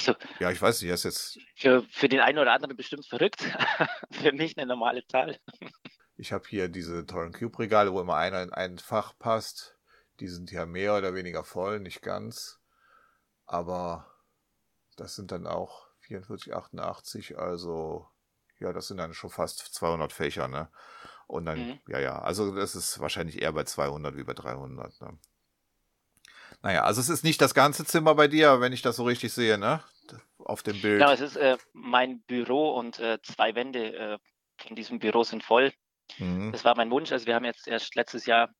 Also, 0.09 0.19
ja, 0.39 0.51
ich 0.51 0.61
weiß 0.61 0.81
nicht, 0.83 0.91
ist 0.91 1.05
jetzt. 1.05 1.39
Für, 1.57 1.85
für 1.91 2.09
den 2.09 2.21
einen 2.21 2.39
oder 2.39 2.53
anderen 2.53 2.77
bestimmt 2.77 3.07
verrückt. 3.07 3.43
für 4.11 4.33
mich 4.33 4.57
eine 4.57 4.67
normale 4.67 5.07
Zahl. 5.07 5.39
ich 6.17 6.33
habe 6.33 6.45
hier 6.49 6.69
diese 6.69 7.07
tollen 7.07 7.33
Cube-Regale, 7.33 7.93
wo 7.93 8.01
immer 8.01 8.17
einer 8.17 8.43
in 8.43 8.53
ein 8.53 8.79
Fach 8.79 9.13
passt. 9.19 9.77
Die 10.21 10.29
sind 10.29 10.51
ja 10.51 10.67
mehr 10.67 10.97
oder 10.97 11.15
weniger 11.15 11.45
voll, 11.45 11.81
nicht 11.81 12.03
ganz. 12.03 12.61
Aber 13.47 14.07
das 14.97 15.15
sind 15.15 15.33
dann 15.33 15.47
auch 15.47 15.89
44, 16.01 16.55
88, 16.55 17.39
also 17.39 18.09
ja, 18.59 18.73
das 18.73 18.89
sind 18.89 18.99
dann 18.99 19.15
schon 19.15 19.31
fast 19.31 19.59
200 19.75 20.13
Fächer, 20.13 20.49
ne? 20.49 20.71
Und 21.27 21.47
dann, 21.47 21.59
mhm. 21.59 21.81
ja, 21.87 21.99
ja, 21.99 22.19
also 22.21 22.55
das 22.55 22.75
ist 22.75 23.01
wahrscheinlich 23.01 23.41
eher 23.41 23.53
bei 23.53 23.65
200 23.65 24.17
wie 24.17 24.25
bei 24.25 24.35
300, 24.35 25.01
ne? 25.01 25.19
Naja, 26.63 26.83
also 26.85 27.01
es 27.01 27.09
ist 27.09 27.25
nicht 27.25 27.41
das 27.41 27.55
ganze 27.55 27.85
Zimmer 27.85 28.15
bei 28.15 28.29
dir, 28.29 28.61
wenn 28.61 28.73
ich 28.73 28.83
das 28.83 28.97
so 28.97 29.05
richtig 29.05 29.33
sehe, 29.33 29.59
ne? 29.59 29.83
Auf 30.39 30.63
dem 30.63 30.81
Bild. 30.81 30.99
Genau, 31.01 31.13
es 31.13 31.21
ist 31.21 31.37
äh, 31.37 31.57
mein 31.73 32.21
Büro 32.23 32.73
und 32.73 32.99
äh, 32.99 33.19
zwei 33.23 33.55
Wände 33.55 33.95
äh, 33.95 34.19
von 34.59 34.77
diesem 34.77 34.99
Büro 34.99 35.23
sind 35.23 35.43
voll. 35.43 35.73
Mhm. 36.19 36.53
Das 36.53 36.65
war 36.65 36.77
mein 36.77 36.91
Wunsch. 36.91 37.13
Also 37.13 37.27
wir 37.27 37.35
haben 37.35 37.45
jetzt 37.45 37.69
erst 37.69 37.95
letztes 37.95 38.27
Jahr 38.27 38.51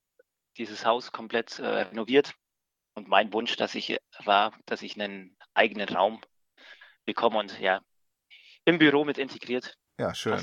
dieses 0.57 0.85
Haus 0.85 1.11
komplett 1.11 1.59
äh, 1.59 1.65
renoviert. 1.65 2.33
Und 2.93 3.07
mein 3.07 3.31
Wunsch, 3.33 3.55
dass 3.55 3.75
ich 3.75 3.97
war, 4.25 4.53
dass 4.65 4.81
ich 4.81 4.95
einen 4.99 5.37
eigenen 5.53 5.89
Raum 5.89 6.21
bekomme 7.05 7.39
und 7.39 7.59
ja, 7.59 7.81
im 8.65 8.77
Büro 8.77 9.05
mit 9.05 9.17
integriert. 9.17 9.77
Ja, 10.01 10.15
schön. 10.15 10.39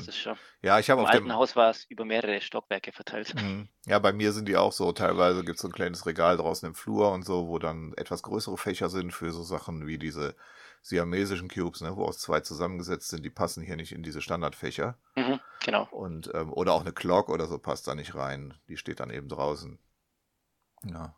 Ja, 0.63 0.79
ich 0.79 0.89
habe 0.89 1.03
auf 1.03 1.11
dem 1.11 1.33
Haus 1.33 1.57
war 1.57 1.71
es 1.71 1.85
über 1.91 2.05
mehrere 2.05 2.41
Stockwerke 2.41 2.93
verteilt. 2.93 3.35
Mhm. 3.35 3.69
Ja, 3.87 3.99
bei 3.99 4.13
mir 4.13 4.31
sind 4.31 4.47
die 4.47 4.57
auch 4.57 4.71
so. 4.71 4.93
Teilweise 4.93 5.43
gibt 5.43 5.57
es 5.57 5.63
so 5.63 5.69
ein 5.69 5.73
kleines 5.73 6.07
Regal 6.07 6.37
draußen 6.37 6.69
im 6.69 6.77
Flur 6.77 7.11
und 7.11 7.25
so, 7.25 7.49
wo 7.49 7.59
dann 7.59 7.93
etwas 7.97 8.23
größere 8.23 8.57
Fächer 8.57 8.89
sind 8.89 9.13
für 9.13 9.33
so 9.33 9.43
Sachen 9.43 9.89
wie 9.89 9.99
diese 9.99 10.37
siamesischen 10.81 11.49
Cubes, 11.49 11.81
ne, 11.81 11.97
wo 11.97 12.05
aus 12.05 12.19
zwei 12.19 12.39
zusammengesetzt 12.39 13.09
sind. 13.09 13.25
Die 13.25 13.31
passen 13.31 13.65
hier 13.65 13.75
nicht 13.75 13.91
in 13.91 14.05
diese 14.05 14.23
Standardfächer. 14.23 14.97
Mhm, 15.17 15.41
genau. 15.65 15.89
Und 15.91 16.31
ähm, 16.35 16.53
oder 16.53 16.73
auch 16.73 16.83
eine 16.83 16.93
Clock 16.93 17.29
oder 17.29 17.49
so 17.49 17.59
passt 17.59 17.89
da 17.89 17.97
nicht 17.97 18.15
rein. 18.15 18.55
Die 18.69 18.77
steht 18.77 19.01
dann 19.01 19.11
eben 19.11 19.29
draußen. 19.29 19.81
Ja. 20.85 21.17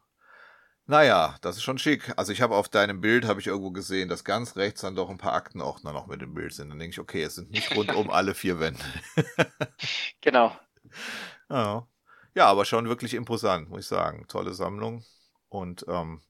Naja, 0.91 1.37
das 1.41 1.57
ist 1.57 1.63
schon 1.63 1.79
schick. 1.79 2.13
Also 2.17 2.33
ich 2.33 2.43
habe 2.43 2.57
auf 2.57 2.69
deinem 2.69 3.01
Bild, 3.01 3.25
habe 3.25 3.39
ich 3.39 3.47
irgendwo 3.47 3.71
gesehen, 3.71 4.09
dass 4.09 4.25
ganz 4.25 4.57
rechts 4.57 4.81
dann 4.81 4.97
doch 4.97 5.09
ein 5.09 5.19
paar 5.19 5.35
Aktenordner 5.35 5.93
noch 5.93 6.09
mit 6.09 6.21
dem 6.21 6.35
Bild 6.35 6.53
sind. 6.53 6.69
Dann 6.69 6.81
denke 6.81 6.95
ich, 6.95 6.99
okay, 6.99 7.23
es 7.23 7.37
sind 7.37 7.53
nicht 7.53 7.77
rundum 7.77 8.11
alle 8.11 8.35
vier 8.35 8.59
Wände. 8.59 8.83
genau. 10.21 10.59
Ja. 11.49 11.87
ja, 12.35 12.47
aber 12.47 12.65
schon 12.65 12.89
wirklich 12.89 13.15
imposant, 13.15 13.71
muss 13.71 13.83
ich 13.83 13.87
sagen. 13.87 14.27
Tolle 14.27 14.53
Sammlung. 14.53 15.05
Und 15.49 15.87
ähm, 15.87 16.23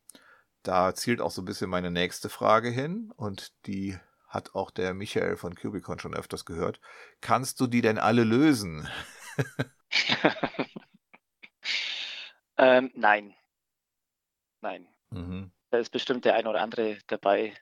da 0.62 0.94
zielt 0.94 1.22
auch 1.22 1.30
so 1.30 1.40
ein 1.40 1.46
bisschen 1.46 1.70
meine 1.70 1.90
nächste 1.90 2.28
Frage 2.28 2.68
hin. 2.68 3.14
Und 3.16 3.54
die 3.64 3.96
hat 4.28 4.54
auch 4.54 4.70
der 4.70 4.92
Michael 4.92 5.38
von 5.38 5.54
Cubicon 5.54 6.00
schon 6.00 6.12
öfters 6.12 6.44
gehört. 6.44 6.82
Kannst 7.22 7.60
du 7.60 7.66
die 7.66 7.80
denn 7.80 7.96
alle 7.96 8.24
lösen? 8.24 8.86
ähm, 12.58 12.90
nein. 12.94 13.34
Nein. 14.60 14.88
Mhm. 15.10 15.50
Da 15.70 15.78
ist 15.78 15.90
bestimmt 15.90 16.24
der 16.24 16.34
ein 16.34 16.46
oder 16.46 16.60
andere 16.60 16.98
dabei, 17.06 17.54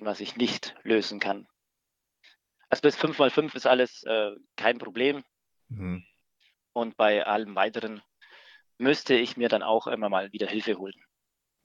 was 0.00 0.20
ich 0.20 0.36
nicht 0.36 0.74
lösen 0.82 1.20
kann. 1.20 1.46
Also 2.70 2.82
bis 2.82 2.96
5x5 2.96 3.54
ist 3.54 3.66
alles 3.66 4.02
äh, 4.04 4.32
kein 4.56 4.78
Problem. 4.78 5.24
Mhm. 5.68 6.04
Und 6.72 6.96
bei 6.96 7.26
allem 7.26 7.54
weiteren 7.54 8.02
müsste 8.78 9.14
ich 9.14 9.36
mir 9.36 9.48
dann 9.48 9.62
auch 9.62 9.86
immer 9.86 10.08
mal 10.08 10.32
wieder 10.32 10.46
Hilfe 10.46 10.78
holen. 10.78 10.94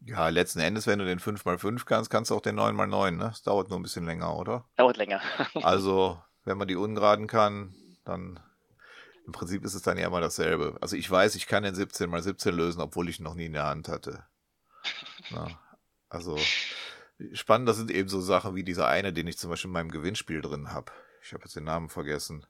Ja, 0.05 0.27
letzten 0.29 0.59
Endes, 0.59 0.87
wenn 0.87 0.99
du 0.99 1.05
den 1.05 1.19
5x5 1.19 1.85
kannst, 1.85 2.09
kannst 2.09 2.31
du 2.31 2.35
auch 2.35 2.41
den 2.41 2.59
9x9, 2.59 3.11
ne? 3.11 3.23
Das 3.25 3.43
dauert 3.43 3.69
nur 3.69 3.79
ein 3.79 3.83
bisschen 3.83 4.05
länger, 4.05 4.37
oder? 4.37 4.67
Dauert 4.75 4.97
länger. 4.97 5.21
also, 5.63 6.21
wenn 6.43 6.57
man 6.57 6.67
die 6.67 6.75
ungeraden 6.75 7.27
kann, 7.27 7.73
dann 8.03 8.39
im 9.25 9.31
Prinzip 9.31 9.63
ist 9.63 9.73
es 9.73 9.81
dann 9.81 9.97
ja 9.97 10.07
immer 10.07 10.19
dasselbe. 10.19 10.77
Also 10.81 10.97
ich 10.97 11.09
weiß, 11.09 11.35
ich 11.35 11.47
kann 11.47 11.63
den 11.63 11.75
17x17 11.75 12.51
lösen, 12.51 12.81
obwohl 12.81 13.07
ich 13.07 13.19
ihn 13.19 13.23
noch 13.23 13.35
nie 13.35 13.45
in 13.45 13.53
der 13.53 13.65
Hand 13.65 13.87
hatte. 13.87 14.25
Na, 15.33 15.47
also 16.09 16.37
spannend, 17.33 17.67
das 17.67 17.77
sind 17.77 17.91
eben 17.91 18.09
so 18.09 18.21
Sachen 18.21 18.55
wie 18.55 18.63
dieser 18.63 18.87
eine, 18.87 19.13
den 19.13 19.27
ich 19.27 19.37
zum 19.37 19.49
Beispiel 19.49 19.69
in 19.69 19.73
meinem 19.73 19.91
Gewinnspiel 19.91 20.41
drin 20.41 20.71
habe. 20.71 20.91
Ich 21.21 21.33
habe 21.33 21.43
jetzt 21.43 21.55
den 21.55 21.63
Namen 21.63 21.89
vergessen. 21.89 22.45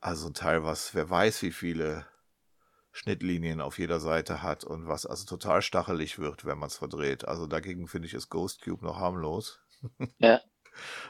Also 0.00 0.28
ein 0.28 0.34
Teil, 0.34 0.64
was, 0.64 0.94
wer 0.94 1.08
weiß, 1.08 1.42
wie 1.42 1.52
viele 1.52 2.06
Schnittlinien 2.92 3.60
auf 3.60 3.78
jeder 3.78 4.00
Seite 4.00 4.42
hat 4.42 4.64
und 4.64 4.88
was 4.88 5.04
also 5.04 5.26
total 5.26 5.60
stachelig 5.60 6.18
wird, 6.18 6.44
wenn 6.44 6.58
man 6.58 6.68
es 6.68 6.76
verdreht. 6.76 7.26
Also 7.26 7.46
dagegen 7.46 7.88
finde 7.88 8.06
ich 8.06 8.14
es 8.14 8.30
Ghost 8.30 8.62
Cube 8.62 8.84
noch 8.84 8.98
harmlos. 8.98 9.60
Ja. 10.18 10.40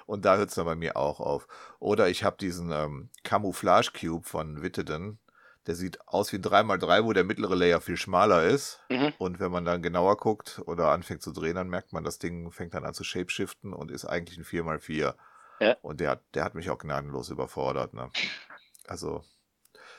Und 0.07 0.25
da 0.25 0.37
hört 0.37 0.51
es 0.51 0.55
dann 0.55 0.65
bei 0.67 0.77
mir 0.77 0.97
auch 0.97 1.19
auf. 1.19 1.49
Oder 1.81 2.09
ich 2.09 2.23
habe 2.23 2.37
diesen 2.37 2.71
ähm, 2.71 3.11
Camouflage 3.25 3.91
Cube 3.99 4.25
von 4.25 4.63
Witteden. 4.63 5.19
Der 5.67 5.75
sieht 5.75 6.07
aus 6.07 6.33
wie 6.33 6.37
ein 6.37 6.43
3x3, 6.43 7.05
wo 7.05 7.12
der 7.12 7.25
mittlere 7.25 7.55
Layer 7.55 7.81
viel 7.81 7.97
schmaler 7.97 8.45
ist. 8.45 8.81
Mhm. 8.89 9.12
Und 9.19 9.41
wenn 9.41 9.51
man 9.51 9.64
dann 9.64 9.83
genauer 9.83 10.17
guckt 10.17 10.62
oder 10.67 10.91
anfängt 10.91 11.23
zu 11.23 11.33
drehen, 11.33 11.57
dann 11.57 11.69
merkt 11.69 11.93
man, 11.93 12.05
das 12.05 12.19
Ding 12.19 12.51
fängt 12.53 12.75
dann 12.75 12.85
an 12.85 12.95
zu 12.95 13.05
shapeshiften 13.05 13.73
und 13.73 13.91
ist 13.91 14.05
eigentlich 14.05 14.39
ein 14.39 14.45
4x4. 14.45 15.14
Ja. 15.61 15.77
Und 15.83 16.01
der 16.01 16.11
hat, 16.11 16.23
der 16.35 16.45
hat 16.45 16.55
mich 16.55 16.71
auch 16.71 16.79
gnadenlos 16.79 17.31
überfordert. 17.31 17.95
Ne? 17.95 18.11
Also 18.87 19.25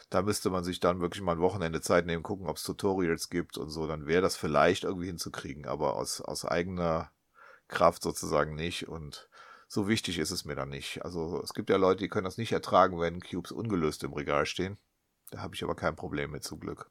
da 0.09 0.21
müsste 0.21 0.49
man 0.49 0.63
sich 0.63 0.79
dann 0.79 1.01
wirklich 1.01 1.21
mal 1.21 1.33
ein 1.33 1.41
Wochenende 1.41 1.81
Zeit 1.81 2.05
nehmen, 2.05 2.23
gucken, 2.23 2.47
ob 2.47 2.57
es 2.57 2.63
Tutorials 2.63 3.29
gibt 3.29 3.57
und 3.57 3.69
so. 3.69 3.87
Dann 3.87 4.07
wäre 4.07 4.21
das 4.21 4.37
vielleicht 4.37 4.85
irgendwie 4.85 5.07
hinzukriegen, 5.07 5.65
aber 5.65 5.95
aus, 5.95 6.21
aus 6.21 6.45
eigener 6.45 7.11
Kraft 7.67 8.03
sozusagen 8.03 8.55
nicht. 8.55 8.87
Und 8.87 9.27
so 9.67 9.87
wichtig 9.87 10.19
ist 10.19 10.31
es 10.31 10.45
mir 10.45 10.55
dann 10.55 10.69
nicht. 10.69 11.03
Also 11.03 11.41
es 11.43 11.53
gibt 11.53 11.69
ja 11.69 11.75
Leute, 11.75 11.99
die 12.03 12.07
können 12.07 12.23
das 12.25 12.37
nicht 12.37 12.53
ertragen, 12.53 12.99
wenn 12.99 13.19
Cubes 13.19 13.51
ungelöst 13.51 14.03
im 14.03 14.13
Regal 14.13 14.45
stehen. 14.45 14.77
Da 15.31 15.39
habe 15.39 15.55
ich 15.55 15.63
aber 15.63 15.75
kein 15.75 15.95
Problem 15.95 16.31
mit, 16.31 16.43
zum 16.43 16.59
Glück. 16.59 16.89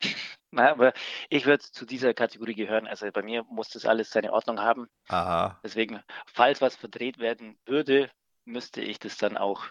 Na, 0.50 0.70
aber 0.70 0.92
ich 1.28 1.46
würde 1.46 1.62
zu 1.62 1.84
dieser 1.84 2.14
Kategorie 2.14 2.54
gehören. 2.54 2.86
Also 2.86 3.10
bei 3.10 3.22
mir 3.22 3.44
muss 3.44 3.68
das 3.70 3.84
alles 3.84 4.10
seine 4.10 4.32
Ordnung 4.32 4.60
haben. 4.60 4.88
Aha. 5.08 5.60
Deswegen, 5.62 6.00
falls 6.26 6.60
was 6.60 6.76
verdreht 6.76 7.18
werden 7.18 7.58
würde, 7.66 8.10
müsste 8.44 8.80
ich 8.80 8.98
das 8.98 9.18
dann 9.18 9.36
auch 9.36 9.66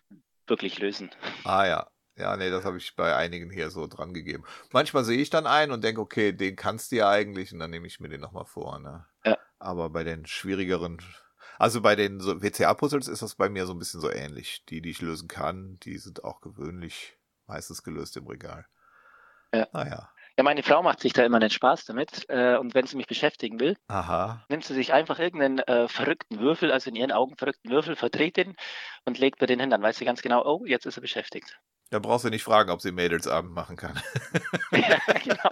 wirklich 0.45 0.79
lösen. 0.79 1.09
Ah 1.43 1.65
ja. 1.65 1.87
Ja, 2.15 2.35
nee, 2.35 2.49
das 2.49 2.65
habe 2.65 2.77
ich 2.77 2.95
bei 2.95 3.15
einigen 3.15 3.51
hier 3.51 3.69
so 3.69 3.85
dran 3.85 4.13
gegeben. 4.13 4.43
Manchmal 4.71 5.03
sehe 5.03 5.19
ich 5.19 5.29
dann 5.29 5.45
einen 5.45 5.71
und 5.71 5.83
denke, 5.83 6.01
okay, 6.01 6.31
den 6.31 6.55
kannst 6.55 6.91
du 6.91 6.95
ja 6.95 7.09
eigentlich 7.09 7.53
und 7.53 7.59
dann 7.59 7.69
nehme 7.69 7.85
ich 7.85 7.99
mir 7.99 8.09
den 8.09 8.21
nochmal 8.21 8.45
vor. 8.45 8.79
Ne? 8.79 9.05
Ja. 9.23 9.37
Aber 9.59 9.91
bei 9.91 10.03
den 10.03 10.25
schwierigeren, 10.25 10.99
also 11.59 11.81
bei 11.81 11.95
den 11.95 12.19
so 12.19 12.41
WCA-Puzzles 12.41 13.07
ist 13.07 13.21
das 13.21 13.35
bei 13.35 13.49
mir 13.49 13.67
so 13.67 13.73
ein 13.73 13.79
bisschen 13.79 14.01
so 14.01 14.09
ähnlich. 14.11 14.65
Die, 14.65 14.81
die 14.81 14.89
ich 14.89 15.01
lösen 15.01 15.27
kann, 15.27 15.77
die 15.83 15.99
sind 15.99 16.23
auch 16.23 16.41
gewöhnlich 16.41 17.16
meistens 17.47 17.83
gelöst 17.83 18.17
im 18.17 18.27
Regal. 18.27 18.65
Ja. 19.53 19.67
Naja. 19.73 20.09
Ja, 20.37 20.43
meine 20.43 20.61
Frau 20.61 20.83
macht 20.83 20.99
sich 20.99 21.13
da 21.13 21.25
immer 21.25 21.37
einen 21.37 21.49
Spaß 21.49 21.85
damit. 21.85 22.29
Äh, 22.29 22.57
und 22.57 22.75
wenn 22.75 22.85
sie 22.85 22.95
mich 22.95 23.07
beschäftigen 23.07 23.59
will, 23.59 23.75
Aha. 23.87 24.45
nimmt 24.49 24.63
sie 24.63 24.75
sich 24.75 24.93
einfach 24.93 25.17
irgendeinen 25.17 25.59
äh, 25.59 25.87
verrückten 25.87 26.39
Würfel, 26.39 26.71
also 26.71 26.91
in 26.91 26.95
ihren 26.95 27.11
Augen 27.11 27.35
verrückten 27.37 27.71
Würfel, 27.71 27.95
verdreht 27.95 28.37
den 28.37 28.55
und 29.05 29.17
legt 29.17 29.41
mir 29.41 29.47
den 29.47 29.59
hin. 29.59 29.71
Dann 29.71 29.81
weiß 29.81 29.97
sie 29.97 30.05
ganz 30.05 30.21
genau, 30.21 30.45
oh, 30.45 30.63
jetzt 30.65 30.85
ist 30.85 30.97
er 30.97 31.01
beschäftigt. 31.01 31.59
Da 31.89 31.97
brauchst 31.97 32.25
du 32.25 32.29
nicht 32.29 32.43
fragen, 32.43 32.69
ob 32.69 32.81
sie 32.81 32.91
Mädelsabend 32.91 33.51
machen 33.51 33.77
kann. 33.77 33.99
ja, 34.71 34.99
genau. 35.23 35.49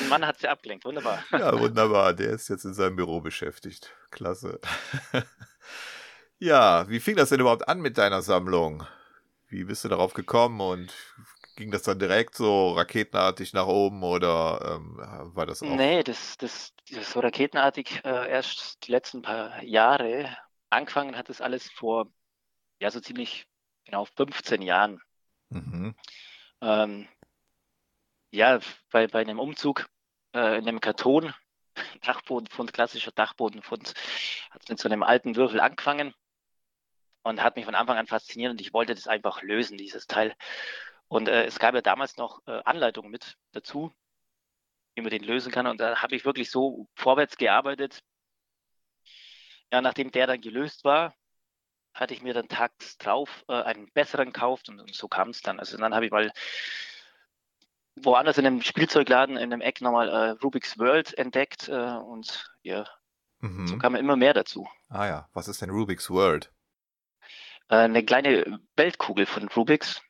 Ein 0.00 0.08
Mann 0.08 0.26
hat 0.26 0.38
sie 0.38 0.48
abgelenkt, 0.48 0.86
wunderbar. 0.86 1.22
Ja, 1.32 1.58
wunderbar. 1.58 2.14
Der 2.14 2.30
ist 2.30 2.48
jetzt 2.48 2.64
in 2.64 2.72
seinem 2.72 2.96
Büro 2.96 3.20
beschäftigt. 3.20 3.94
Klasse. 4.10 4.60
ja, 6.38 6.88
wie 6.88 7.00
fing 7.00 7.16
das 7.16 7.28
denn 7.28 7.40
überhaupt 7.40 7.68
an 7.68 7.80
mit 7.80 7.98
deiner 7.98 8.22
Sammlung? 8.22 8.86
Wie 9.48 9.64
bist 9.64 9.84
du 9.84 9.88
darauf 9.88 10.12
gekommen 10.12 10.60
und 10.60 10.94
ging 11.56 11.70
das 11.70 11.82
dann 11.82 11.98
direkt 11.98 12.34
so 12.34 12.72
raketenartig 12.72 13.54
nach 13.54 13.66
oben 13.66 14.02
oder 14.02 14.76
ähm, 14.76 14.98
war 15.34 15.46
das 15.46 15.62
auch? 15.62 15.66
Nee, 15.66 16.02
das, 16.02 16.36
das, 16.36 16.74
das 16.90 17.12
so 17.12 17.20
raketenartig 17.20 18.04
äh, 18.04 18.30
erst 18.30 18.86
die 18.86 18.92
letzten 18.92 19.22
paar 19.22 19.62
Jahre. 19.62 20.36
Angefangen 20.68 21.16
hat 21.16 21.30
das 21.30 21.40
alles 21.40 21.70
vor, 21.70 22.12
ja, 22.78 22.90
so 22.90 23.00
ziemlich 23.00 23.46
genau 23.84 24.04
15 24.16 24.60
Jahren. 24.60 25.00
Mhm. 25.48 25.94
Ähm, 26.60 27.08
ja, 28.30 28.60
bei, 28.90 29.06
bei 29.06 29.20
einem 29.20 29.38
Umzug 29.38 29.88
äh, 30.34 30.58
in 30.58 30.68
einem 30.68 30.80
Karton, 30.80 31.32
Dachbodenfund, 32.02 32.74
klassischer 32.74 33.12
Dachbodenfund, 33.12 33.94
hat 34.50 34.62
es 34.62 34.68
mit 34.68 34.78
so 34.78 34.90
einem 34.90 35.02
alten 35.02 35.36
Würfel 35.36 35.60
angefangen 35.60 36.14
und 37.28 37.42
hat 37.42 37.56
mich 37.56 37.64
von 37.64 37.74
Anfang 37.74 37.96
an 37.98 38.06
fasziniert 38.06 38.50
und 38.52 38.60
ich 38.60 38.72
wollte 38.72 38.94
das 38.94 39.06
einfach 39.08 39.42
lösen, 39.42 39.78
dieses 39.78 40.06
Teil. 40.06 40.34
Und 41.08 41.28
äh, 41.28 41.44
es 41.44 41.58
gab 41.58 41.74
ja 41.74 41.82
damals 41.82 42.16
noch 42.16 42.42
äh, 42.46 42.60
Anleitungen 42.64 43.10
mit 43.10 43.36
dazu, 43.52 43.92
wie 44.94 45.02
man 45.02 45.10
den 45.10 45.24
lösen 45.24 45.52
kann. 45.52 45.66
Und 45.66 45.80
da 45.80 46.02
habe 46.02 46.16
ich 46.16 46.24
wirklich 46.24 46.50
so 46.50 46.86
vorwärts 46.94 47.36
gearbeitet. 47.36 48.02
Ja, 49.72 49.80
nachdem 49.80 50.10
der 50.10 50.26
dann 50.26 50.40
gelöst 50.40 50.84
war, 50.84 51.14
hatte 51.94 52.14
ich 52.14 52.22
mir 52.22 52.34
dann 52.34 52.48
tags 52.48 52.98
drauf 52.98 53.44
äh, 53.48 53.54
einen 53.54 53.90
besseren 53.92 54.32
gekauft 54.32 54.68
und, 54.68 54.80
und 54.80 54.94
so 54.94 55.08
kam 55.08 55.30
es 55.30 55.42
dann. 55.42 55.58
Also 55.60 55.76
dann 55.78 55.94
habe 55.94 56.06
ich 56.06 56.12
mal 56.12 56.32
woanders 57.96 58.38
in 58.38 58.46
einem 58.46 58.62
Spielzeugladen 58.62 59.36
in 59.36 59.52
einem 59.52 59.60
Eck 59.60 59.80
nochmal 59.80 60.08
äh, 60.08 60.30
Rubik's 60.42 60.78
World 60.78 61.16
entdeckt 61.18 61.68
äh, 61.68 61.72
und 61.72 62.50
ja, 62.62 62.86
Mhm. 63.40 63.66
so 63.68 63.78
kam 63.78 63.94
immer 63.96 64.16
mehr 64.16 64.34
dazu. 64.34 64.68
Ah 64.90 65.06
ja, 65.06 65.28
was 65.32 65.48
ist 65.48 65.62
denn 65.62 65.70
Rubik's 65.70 66.10
World? 66.10 66.52
Äh, 67.68 67.76
eine 67.76 68.04
kleine 68.04 68.60
Weltkugel 68.76 69.26
von 69.26 69.48
Rubik's 69.48 70.02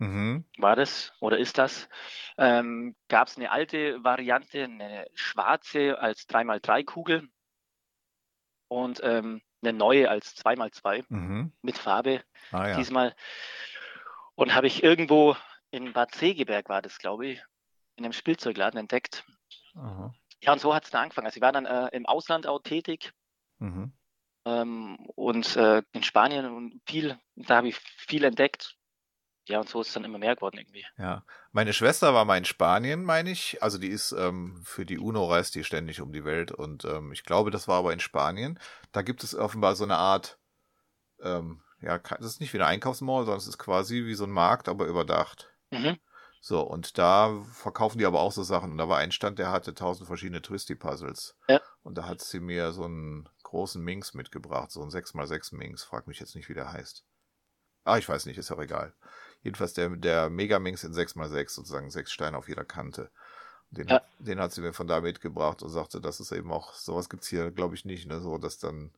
Mhm. 0.00 0.44
war 0.58 0.76
das 0.76 1.12
oder 1.20 1.38
ist 1.38 1.58
das. 1.58 1.88
Ähm, 2.36 2.94
Gab 3.08 3.26
es 3.28 3.36
eine 3.36 3.50
alte 3.50 4.02
Variante, 4.04 4.62
eine 4.62 5.08
schwarze 5.14 5.98
als 5.98 6.28
3x3-Kugel 6.28 7.28
und 8.68 9.00
ähm, 9.02 9.42
eine 9.60 9.72
neue 9.72 10.08
als 10.08 10.36
2x2 10.36 11.04
Mhm. 11.08 11.52
mit 11.62 11.78
Farbe 11.78 12.22
Ah 12.52 12.68
ja. 12.68 12.76
diesmal. 12.76 13.14
Und 14.36 14.54
habe 14.54 14.68
ich 14.68 14.84
irgendwo 14.84 15.36
in 15.72 15.92
Bad 15.92 16.14
Segeberg 16.14 16.68
war 16.68 16.80
das, 16.80 16.98
glaube 16.98 17.26
ich, 17.26 17.42
in 17.96 18.04
einem 18.04 18.12
Spielzeugladen 18.12 18.78
entdeckt. 18.78 19.26
Aha. 19.74 20.14
Ja, 20.40 20.52
und 20.52 20.60
so 20.60 20.72
hat 20.72 20.84
es 20.84 20.90
dann 20.90 21.02
angefangen. 21.02 21.26
Also 21.26 21.38
ich 21.38 21.42
war 21.42 21.50
dann 21.50 21.66
äh, 21.66 21.88
im 21.88 22.06
Ausland 22.06 22.46
auch 22.46 22.60
tätig 22.62 23.12
Mhm. 23.58 23.92
Ähm, 24.48 24.96
und 25.14 25.56
äh, 25.56 25.82
in 25.92 26.02
Spanien 26.02 26.46
und 26.46 26.80
viel, 26.86 27.18
da 27.36 27.56
habe 27.56 27.68
ich 27.68 27.76
viel 27.78 28.24
entdeckt. 28.24 28.76
Ja, 29.46 29.60
und 29.60 29.68
so 29.68 29.80
ist 29.80 29.88
es 29.88 29.94
dann 29.94 30.04
immer 30.04 30.18
mehr 30.18 30.36
geworden 30.36 30.58
irgendwie. 30.58 30.84
Ja, 30.98 31.24
meine 31.52 31.72
Schwester 31.72 32.12
war 32.12 32.26
mal 32.26 32.36
in 32.36 32.44
Spanien, 32.44 33.02
meine 33.02 33.30
ich. 33.30 33.62
Also 33.62 33.78
die 33.78 33.88
ist 33.88 34.12
ähm, 34.12 34.60
für 34.64 34.84
die 34.84 34.98
UNO 34.98 35.24
reist 35.24 35.54
die 35.54 35.64
ständig 35.64 36.02
um 36.02 36.12
die 36.12 36.24
Welt 36.24 36.52
und 36.52 36.84
ähm, 36.84 37.12
ich 37.12 37.24
glaube, 37.24 37.50
das 37.50 37.66
war 37.66 37.78
aber 37.78 37.92
in 37.92 38.00
Spanien. 38.00 38.58
Da 38.92 39.02
gibt 39.02 39.24
es 39.24 39.34
offenbar 39.34 39.74
so 39.74 39.84
eine 39.84 39.96
Art, 39.96 40.38
ähm, 41.22 41.62
ja, 41.80 41.98
das 41.98 42.26
ist 42.26 42.40
nicht 42.40 42.52
wie 42.52 42.58
eine 42.58 42.66
Einkaufsmall, 42.66 43.24
sondern 43.24 43.38
es 43.38 43.46
ist 43.46 43.58
quasi 43.58 44.04
wie 44.04 44.14
so 44.14 44.24
ein 44.24 44.30
Markt, 44.30 44.68
aber 44.68 44.86
überdacht. 44.86 45.50
Mhm. 45.70 45.98
So, 46.40 46.60
und 46.62 46.98
da 46.98 47.42
verkaufen 47.52 47.98
die 47.98 48.06
aber 48.06 48.20
auch 48.20 48.32
so 48.32 48.42
Sachen. 48.42 48.72
Und 48.72 48.78
da 48.78 48.88
war 48.88 48.98
ein 48.98 49.12
Stand, 49.12 49.38
der 49.38 49.50
hatte 49.50 49.74
tausend 49.74 50.06
verschiedene 50.06 50.40
Twisty-Puzzles. 50.40 51.36
Ja. 51.48 51.60
Und 51.82 51.98
da 51.98 52.06
hat 52.06 52.20
sie 52.20 52.40
mir 52.40 52.72
so 52.72 52.84
einen 52.84 53.28
großen 53.48 53.82
Minx 53.82 54.14
mitgebracht, 54.14 54.70
so 54.70 54.82
ein 54.82 54.90
6x6 54.90 55.54
Minx. 55.54 55.82
Frag 55.82 56.06
mich 56.06 56.20
jetzt 56.20 56.34
nicht, 56.34 56.48
wie 56.48 56.54
der 56.54 56.70
heißt. 56.72 57.04
Ah, 57.84 57.96
ich 57.96 58.08
weiß 58.08 58.26
nicht, 58.26 58.36
ist 58.36 58.50
auch 58.52 58.60
egal. 58.60 58.92
Jedenfalls 59.42 59.72
der, 59.72 59.88
der 59.90 60.28
Megaminx 60.28 60.84
in 60.84 60.92
6x6, 60.92 61.48
sozusagen 61.48 61.90
sechs 61.90 62.12
Steine 62.12 62.36
auf 62.36 62.48
jeder 62.48 62.64
Kante. 62.64 63.10
Den, 63.70 63.88
Ja. 63.88 63.96
hat, 63.96 64.04
den 64.18 64.40
hat 64.40 64.52
sie 64.52 64.60
mir 64.60 64.74
von 64.74 64.86
da 64.86 65.00
mitgebracht 65.00 65.62
und 65.62 65.70
sagte, 65.70 66.00
das 66.00 66.20
ist 66.20 66.32
eben 66.32 66.52
auch, 66.52 66.74
sowas 66.74 67.08
gibt's 67.08 67.28
hier, 67.28 67.50
glaube 67.50 67.74
ich, 67.74 67.84
nicht, 67.86 68.06
ne? 68.06 68.20
So, 68.20 68.36
dass 68.38 68.58
dann 68.58 68.90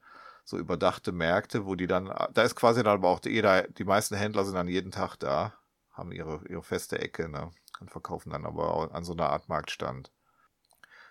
so 0.44 0.59
überdachte 0.59 1.12
Märkte, 1.12 1.66
wo 1.66 1.76
die 1.76 1.86
dann, 1.86 2.07
da 2.32 2.42
ist 2.42 2.57
quasi 2.57 2.82
dann 2.82 2.94
aber 2.94 3.09
auch 3.09 3.20
jeder, 3.24 3.62
die 3.68 3.84
meisten 3.84 4.16
Händler 4.16 4.44
sind 4.44 4.55
dann 4.57 4.68
jeden 4.68 4.90
Tag 4.90 5.16
da, 5.16 5.55
haben 5.92 6.11
ihre, 6.12 6.40
ihre 6.48 6.62
feste 6.64 6.98
Ecke, 6.98 7.28
ne? 7.28 7.53
Und 7.80 7.90
verkaufen 7.92 8.30
dann 8.30 8.46
aber 8.46 8.74
auch 8.74 8.90
an 8.92 9.05
so 9.05 9.12
einer 9.12 9.30
Art 9.30 9.48
Marktstand. 9.48 10.11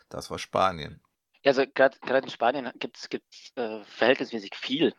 Das 0.09 0.29
war 0.29 0.39
Spanien. 0.39 1.01
Ja, 1.43 1.51
also 1.51 1.65
gerade 1.67 1.97
in 2.25 2.29
Spanien 2.29 2.71
gibt 2.79 2.97
es 2.97 3.09
äh, 3.55 3.83
verhältnismäßig 3.85 4.55
viel 4.55 4.93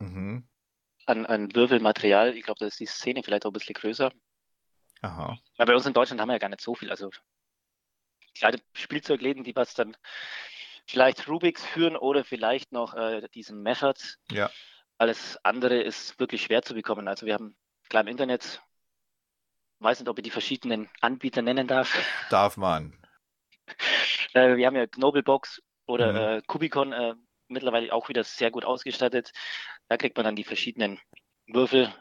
Mhm. 0.00 0.48
an, 1.06 1.26
an 1.26 1.54
Wirbelmaterial. 1.54 2.34
Ich 2.34 2.44
glaube, 2.44 2.58
da 2.58 2.66
ist 2.66 2.80
die 2.80 2.86
Szene 2.86 3.22
vielleicht 3.22 3.44
auch 3.44 3.50
ein 3.50 3.54
bisschen 3.54 3.74
größer. 3.74 4.10
Aha. 5.02 5.38
Weil 5.56 5.66
bei 5.66 5.74
uns 5.74 5.86
in 5.86 5.92
Deutschland 5.92 6.20
haben 6.20 6.28
wir 6.28 6.34
ja 6.34 6.38
gar 6.38 6.48
nicht 6.48 6.62
so 6.62 6.74
viel. 6.74 6.90
Also 6.90 7.10
kleine 8.34 8.58
Spielzeugläden, 8.72 9.44
die 9.44 9.54
was 9.54 9.74
dann 9.74 9.96
vielleicht 10.86 11.28
Rubiks 11.28 11.64
führen 11.64 11.96
oder 11.96 12.24
vielleicht 12.24 12.72
noch 12.72 12.94
äh, 12.94 13.28
diesen 13.34 13.62
Method. 13.62 14.00
Ja. 14.30 14.50
Alles 14.98 15.38
andere 15.44 15.80
ist 15.80 16.18
wirklich 16.18 16.42
schwer 16.42 16.62
zu 16.62 16.74
bekommen. 16.74 17.08
Also 17.08 17.26
wir 17.26 17.34
haben 17.34 17.56
klar 17.88 18.02
im 18.02 18.08
Internet, 18.08 18.62
weiß 19.78 20.00
nicht, 20.00 20.08
ob 20.08 20.18
ich 20.18 20.24
die 20.24 20.30
verschiedenen 20.30 20.88
Anbieter 21.00 21.42
nennen 21.42 21.66
darf. 21.66 21.98
Darf 22.30 22.56
man. 22.56 22.99
äh, 24.34 24.56
wir 24.56 24.66
haben 24.66 24.76
ja 24.76 24.86
Gnobelbox 24.86 25.62
oder 25.86 26.12
mhm. 26.12 26.38
äh, 26.38 26.42
Kubicon 26.46 26.92
äh, 26.92 27.14
mittlerweile 27.48 27.92
auch 27.92 28.08
wieder 28.08 28.24
sehr 28.24 28.50
gut 28.50 28.64
ausgestattet. 28.64 29.32
Da 29.88 29.96
kriegt 29.96 30.16
man 30.16 30.24
dann 30.24 30.36
die 30.36 30.44
verschiedenen 30.44 31.00
Würfel 31.46 31.92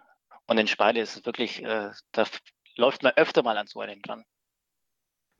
und 0.48 0.58
in 0.58 0.68
Spanien 0.68 1.04
ist 1.04 1.16
es 1.16 1.26
wirklich, 1.26 1.64
äh, 1.64 1.92
da 2.12 2.26
läuft 2.76 3.04
man 3.04 3.14
öfter 3.16 3.44
mal 3.44 3.58
an 3.58 3.68
so 3.68 3.82
einen 3.82 4.02
dran. 4.02 4.26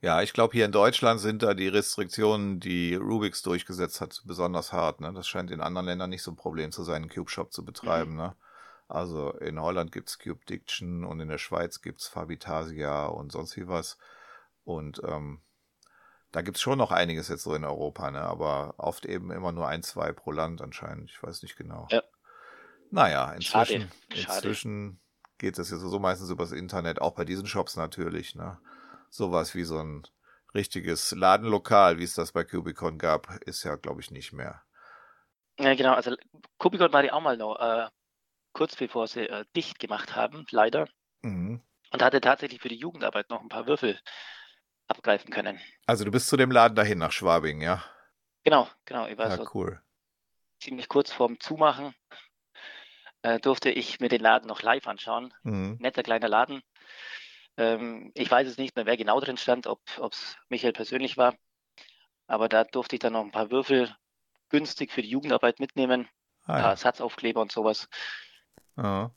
Ja, 0.02 0.22
ich 0.22 0.32
glaube, 0.32 0.52
hier 0.52 0.64
in 0.64 0.72
Deutschland 0.72 1.20
sind 1.20 1.42
da 1.42 1.52
die 1.52 1.68
Restriktionen, 1.68 2.58
die 2.58 2.94
Rubix 2.94 3.42
durchgesetzt 3.42 4.00
hat, 4.00 4.22
besonders 4.24 4.72
hart. 4.72 5.00
Ne? 5.00 5.12
Das 5.12 5.28
scheint 5.28 5.50
in 5.50 5.60
anderen 5.60 5.86
Ländern 5.86 6.10
nicht 6.10 6.22
so 6.22 6.30
ein 6.30 6.36
Problem 6.36 6.72
zu 6.72 6.84
sein, 6.84 7.02
einen 7.02 7.10
Cube 7.10 7.28
Shop 7.28 7.52
zu 7.52 7.64
betreiben. 7.64 8.12
Mhm. 8.12 8.16
Ne? 8.16 8.36
Also 8.88 9.32
in 9.32 9.60
Holland 9.60 9.92
gibt's 9.92 10.18
Cube 10.18 10.44
Diction 10.48 11.04
und 11.04 11.20
in 11.20 11.28
der 11.28 11.38
Schweiz 11.38 11.82
gibt's 11.82 12.08
Fabitasia 12.08 13.06
und 13.06 13.30
sonst 13.30 13.56
wie 13.56 13.68
was. 13.68 13.98
Und 14.64 15.02
ähm, 15.04 15.42
da 16.32 16.42
gibt's 16.42 16.60
schon 16.60 16.78
noch 16.78 16.92
einiges 16.92 17.28
jetzt 17.28 17.42
so 17.42 17.54
in 17.54 17.64
Europa, 17.64 18.10
ne? 18.10 18.20
aber 18.20 18.74
oft 18.78 19.04
eben 19.04 19.30
immer 19.30 19.52
nur 19.52 19.68
ein, 19.68 19.82
zwei 19.82 20.12
pro 20.12 20.32
Land 20.32 20.62
anscheinend. 20.62 21.10
Ich 21.10 21.22
weiß 21.22 21.42
nicht 21.42 21.56
genau. 21.56 21.88
Ja. 21.90 22.02
Naja, 22.90 23.32
inzwischen, 23.32 23.90
Schade. 24.12 24.34
inzwischen 24.34 25.00
geht 25.38 25.58
es 25.58 25.70
jetzt 25.70 25.80
so 25.80 25.98
meistens 25.98 26.30
übers 26.30 26.52
Internet, 26.52 27.00
auch 27.00 27.14
bei 27.14 27.24
diesen 27.24 27.46
Shops 27.46 27.76
natürlich. 27.76 28.34
Ne? 28.34 28.60
Sowas 29.10 29.54
wie 29.54 29.64
so 29.64 29.78
ein 29.78 30.06
richtiges 30.54 31.12
Ladenlokal, 31.12 31.98
wie 31.98 32.04
es 32.04 32.14
das 32.14 32.32
bei 32.32 32.44
Cubicon 32.44 32.98
gab, 32.98 33.36
ist 33.46 33.64
ja, 33.64 33.76
glaube 33.76 34.00
ich, 34.00 34.10
nicht 34.10 34.32
mehr. 34.32 34.62
Ja, 35.58 35.74
genau. 35.74 35.94
Also 35.94 36.16
Cubicon 36.58 36.92
war 36.92 37.04
ja 37.04 37.12
auch 37.12 37.20
mal 37.20 37.36
noch 37.36 37.58
äh, 37.60 37.88
kurz 38.52 38.76
bevor 38.76 39.06
sie 39.06 39.28
äh, 39.28 39.44
dicht 39.56 39.78
gemacht 39.78 40.14
haben, 40.16 40.46
leider. 40.50 40.88
Mhm. 41.22 41.60
Und 41.92 42.02
hatte 42.02 42.20
tatsächlich 42.20 42.60
für 42.60 42.68
die 42.68 42.78
Jugendarbeit 42.78 43.30
noch 43.30 43.40
ein 43.40 43.48
paar 43.48 43.66
Würfel 43.66 43.98
abgreifen 44.90 45.32
können. 45.32 45.60
Also 45.86 46.04
du 46.04 46.10
bist 46.10 46.28
zu 46.28 46.36
dem 46.36 46.50
Laden 46.50 46.74
dahin 46.74 46.98
nach 46.98 47.12
Schwabing, 47.12 47.62
ja? 47.62 47.82
Genau, 48.44 48.68
genau. 48.84 49.06
Ich 49.06 49.16
war 49.18 49.28
ja, 49.28 49.36
so 49.36 49.46
cool. 49.54 49.80
ziemlich 50.60 50.88
kurz 50.88 51.12
vorm 51.12 51.38
Zumachen. 51.40 51.94
Äh, 53.22 53.38
durfte 53.38 53.70
ich 53.70 54.00
mir 54.00 54.08
den 54.08 54.22
Laden 54.22 54.48
noch 54.48 54.62
live 54.62 54.86
anschauen. 54.86 55.34
Mhm. 55.42 55.76
Netter 55.80 56.02
kleiner 56.02 56.28
Laden. 56.28 56.62
Ähm, 57.56 58.10
ich 58.14 58.30
weiß 58.30 58.48
es 58.48 58.56
nicht 58.56 58.76
mehr, 58.76 58.86
wer 58.86 58.96
genau 58.96 59.20
drin 59.20 59.36
stand, 59.36 59.66
ob 59.66 59.80
es 60.10 60.36
Michael 60.48 60.72
persönlich 60.72 61.16
war. 61.16 61.34
Aber 62.26 62.48
da 62.48 62.64
durfte 62.64 62.96
ich 62.96 63.00
dann 63.00 63.12
noch 63.12 63.24
ein 63.24 63.32
paar 63.32 63.50
Würfel 63.50 63.94
günstig 64.48 64.92
für 64.92 65.02
die 65.02 65.10
Jugendarbeit 65.10 65.60
mitnehmen. 65.60 66.08
Ah, 66.44 66.52
ja. 66.52 66.54
Ein 66.54 66.62
paar 66.62 66.76
Satzaufkleber 66.76 67.40
und 67.40 67.52
sowas. 67.52 67.88
Ja. 68.76 69.10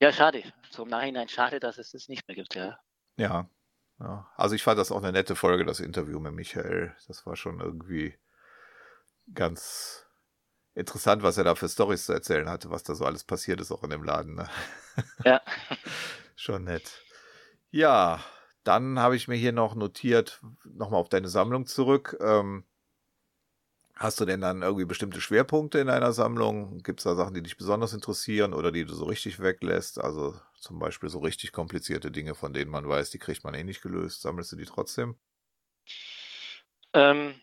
ja, 0.00 0.12
schade. 0.12 0.42
So 0.70 0.82
im 0.82 0.90
Nachhinein 0.90 1.28
schade, 1.28 1.58
dass 1.58 1.78
es 1.78 1.92
das 1.92 2.08
nicht 2.08 2.28
mehr 2.28 2.34
gibt, 2.34 2.54
ja. 2.54 2.78
Ja. 3.16 3.48
Ja. 4.00 4.30
Also 4.36 4.54
ich 4.54 4.62
fand 4.62 4.78
das 4.78 4.92
auch 4.92 5.02
eine 5.02 5.12
nette 5.12 5.36
Folge, 5.36 5.64
das 5.64 5.80
Interview 5.80 6.20
mit 6.20 6.34
Michael. 6.34 6.94
Das 7.06 7.26
war 7.26 7.36
schon 7.36 7.60
irgendwie 7.60 8.16
ganz 9.32 10.06
interessant, 10.74 11.22
was 11.22 11.38
er 11.38 11.44
da 11.44 11.54
für 11.54 11.68
Stories 11.68 12.06
zu 12.06 12.12
erzählen 12.12 12.48
hatte, 12.48 12.70
was 12.70 12.82
da 12.82 12.94
so 12.94 13.04
alles 13.04 13.24
passiert 13.24 13.60
ist, 13.60 13.72
auch 13.72 13.82
in 13.82 13.90
dem 13.90 14.04
Laden. 14.04 14.34
Ne? 14.34 14.48
Ja. 15.24 15.40
schon 16.36 16.64
nett. 16.64 17.02
Ja, 17.70 18.22
dann 18.62 18.98
habe 18.98 19.16
ich 19.16 19.28
mir 19.28 19.36
hier 19.36 19.52
noch 19.52 19.74
notiert, 19.74 20.40
nochmal 20.64 21.00
auf 21.00 21.08
deine 21.08 21.28
Sammlung 21.28 21.66
zurück. 21.66 22.16
Ähm, 22.20 22.64
Hast 23.98 24.20
du 24.20 24.24
denn 24.26 24.40
dann 24.42 24.62
irgendwie 24.62 24.84
bestimmte 24.84 25.20
Schwerpunkte 25.22 25.78
in 25.78 25.86
deiner 25.86 26.12
Sammlung? 26.12 26.78
Gibt 26.82 27.00
es 27.00 27.04
da 27.04 27.14
Sachen, 27.14 27.32
die 27.34 27.42
dich 27.42 27.56
besonders 27.56 27.94
interessieren 27.94 28.52
oder 28.52 28.70
die 28.70 28.84
du 28.84 28.94
so 28.94 29.04
richtig 29.06 29.40
weglässt? 29.40 29.98
Also 29.98 30.34
zum 30.54 30.78
Beispiel 30.78 31.08
so 31.08 31.18
richtig 31.20 31.52
komplizierte 31.52 32.10
Dinge, 32.10 32.34
von 32.34 32.52
denen 32.52 32.70
man 32.70 32.86
weiß, 32.88 33.10
die 33.10 33.18
kriegt 33.18 33.42
man 33.44 33.54
eh 33.54 33.64
nicht 33.64 33.80
gelöst. 33.82 34.20
Sammelst 34.22 34.52
du 34.52 34.56
die 34.56 34.66
trotzdem? 34.66 35.16
Ähm, 36.92 37.34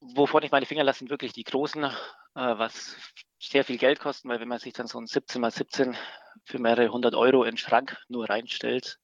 wovon 0.00 0.42
ich 0.42 0.50
meine 0.50 0.66
Finger 0.66 0.84
lasse, 0.84 1.00
sind 1.00 1.10
wirklich 1.10 1.32
die 1.32 1.44
großen, 1.44 1.84
äh, 1.84 1.90
was 2.34 2.96
sehr 3.38 3.64
viel 3.64 3.78
Geld 3.78 3.98
kosten, 4.00 4.28
weil 4.28 4.40
wenn 4.40 4.48
man 4.48 4.58
sich 4.58 4.72
dann 4.72 4.86
so 4.86 4.98
ein 5.00 5.06
17 5.06 5.42
x 5.42 5.54
17 5.56 5.96
für 6.44 6.58
mehrere 6.58 6.90
hundert 6.92 7.14
Euro 7.14 7.42
in 7.44 7.52
den 7.52 7.56
Schrank 7.56 7.96
nur 8.08 8.28
reinstellt, 8.28 8.98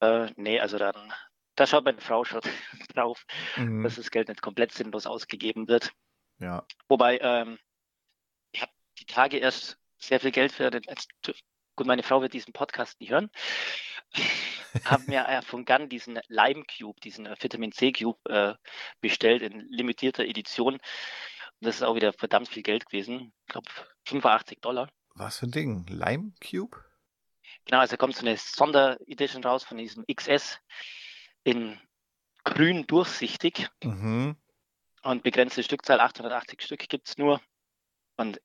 äh, 0.00 0.30
nee, 0.36 0.60
also 0.60 0.78
dann, 0.78 1.12
da 1.56 1.66
schaut 1.66 1.84
meine 1.84 2.00
Frau 2.00 2.24
schon 2.24 2.40
drauf, 2.94 3.26
mhm. 3.56 3.82
dass 3.82 3.96
das 3.96 4.10
Geld 4.10 4.28
nicht 4.28 4.42
komplett 4.42 4.72
sinnlos 4.72 5.06
ausgegeben 5.06 5.68
wird. 5.68 5.92
Ja. 6.38 6.66
Wobei, 6.88 7.18
ähm, 7.20 7.58
ich 8.52 8.62
habe 8.62 8.72
die 8.98 9.06
Tage 9.06 9.38
erst 9.38 9.78
sehr 9.98 10.20
viel 10.20 10.30
Geld 10.30 10.52
für 10.52 10.70
den, 10.70 10.82
gut, 11.74 11.86
meine 11.86 12.02
Frau 12.02 12.20
wird 12.20 12.34
diesen 12.34 12.52
Podcast 12.52 13.00
nie 13.00 13.08
hören, 13.08 13.30
haben 14.84 15.04
mir 15.06 15.26
äh, 15.26 15.42
von 15.42 15.64
Gun 15.64 15.88
diesen 15.88 16.20
Lime 16.28 16.64
Cube, 16.64 17.00
diesen 17.00 17.26
äh, 17.26 17.34
Vitamin 17.40 17.72
C 17.72 17.92
Cube 17.92 18.18
äh, 18.28 18.54
bestellt 19.00 19.42
in 19.42 19.60
limitierter 19.68 20.24
Edition. 20.24 20.74
Und 20.74 20.82
das 21.60 21.76
ist 21.76 21.82
auch 21.82 21.94
wieder 21.94 22.12
verdammt 22.12 22.48
viel 22.48 22.62
Geld 22.62 22.86
gewesen. 22.86 23.32
Ich 23.46 23.52
glaube 23.52 23.70
85 24.04 24.60
Dollar. 24.60 24.90
Was 25.14 25.38
für 25.38 25.46
ein 25.46 25.52
Ding? 25.52 25.86
Lime 25.88 26.32
Cube? 26.42 26.76
Genau, 27.64 27.78
also 27.78 27.96
kommt 27.96 28.14
so 28.14 28.26
eine 28.26 28.36
Sonderedition 28.36 29.42
raus 29.42 29.64
von 29.64 29.78
diesem 29.78 30.04
XS 30.06 30.60
in 31.46 31.78
grün 32.44 32.86
durchsichtig. 32.86 33.68
Mhm. 33.82 34.36
Und 35.02 35.22
begrenzte 35.22 35.62
Stückzahl, 35.62 36.00
880 36.00 36.60
Stück 36.60 36.80
gibt 36.88 37.08
es 37.08 37.16
nur. 37.16 37.40
Und 38.16 38.40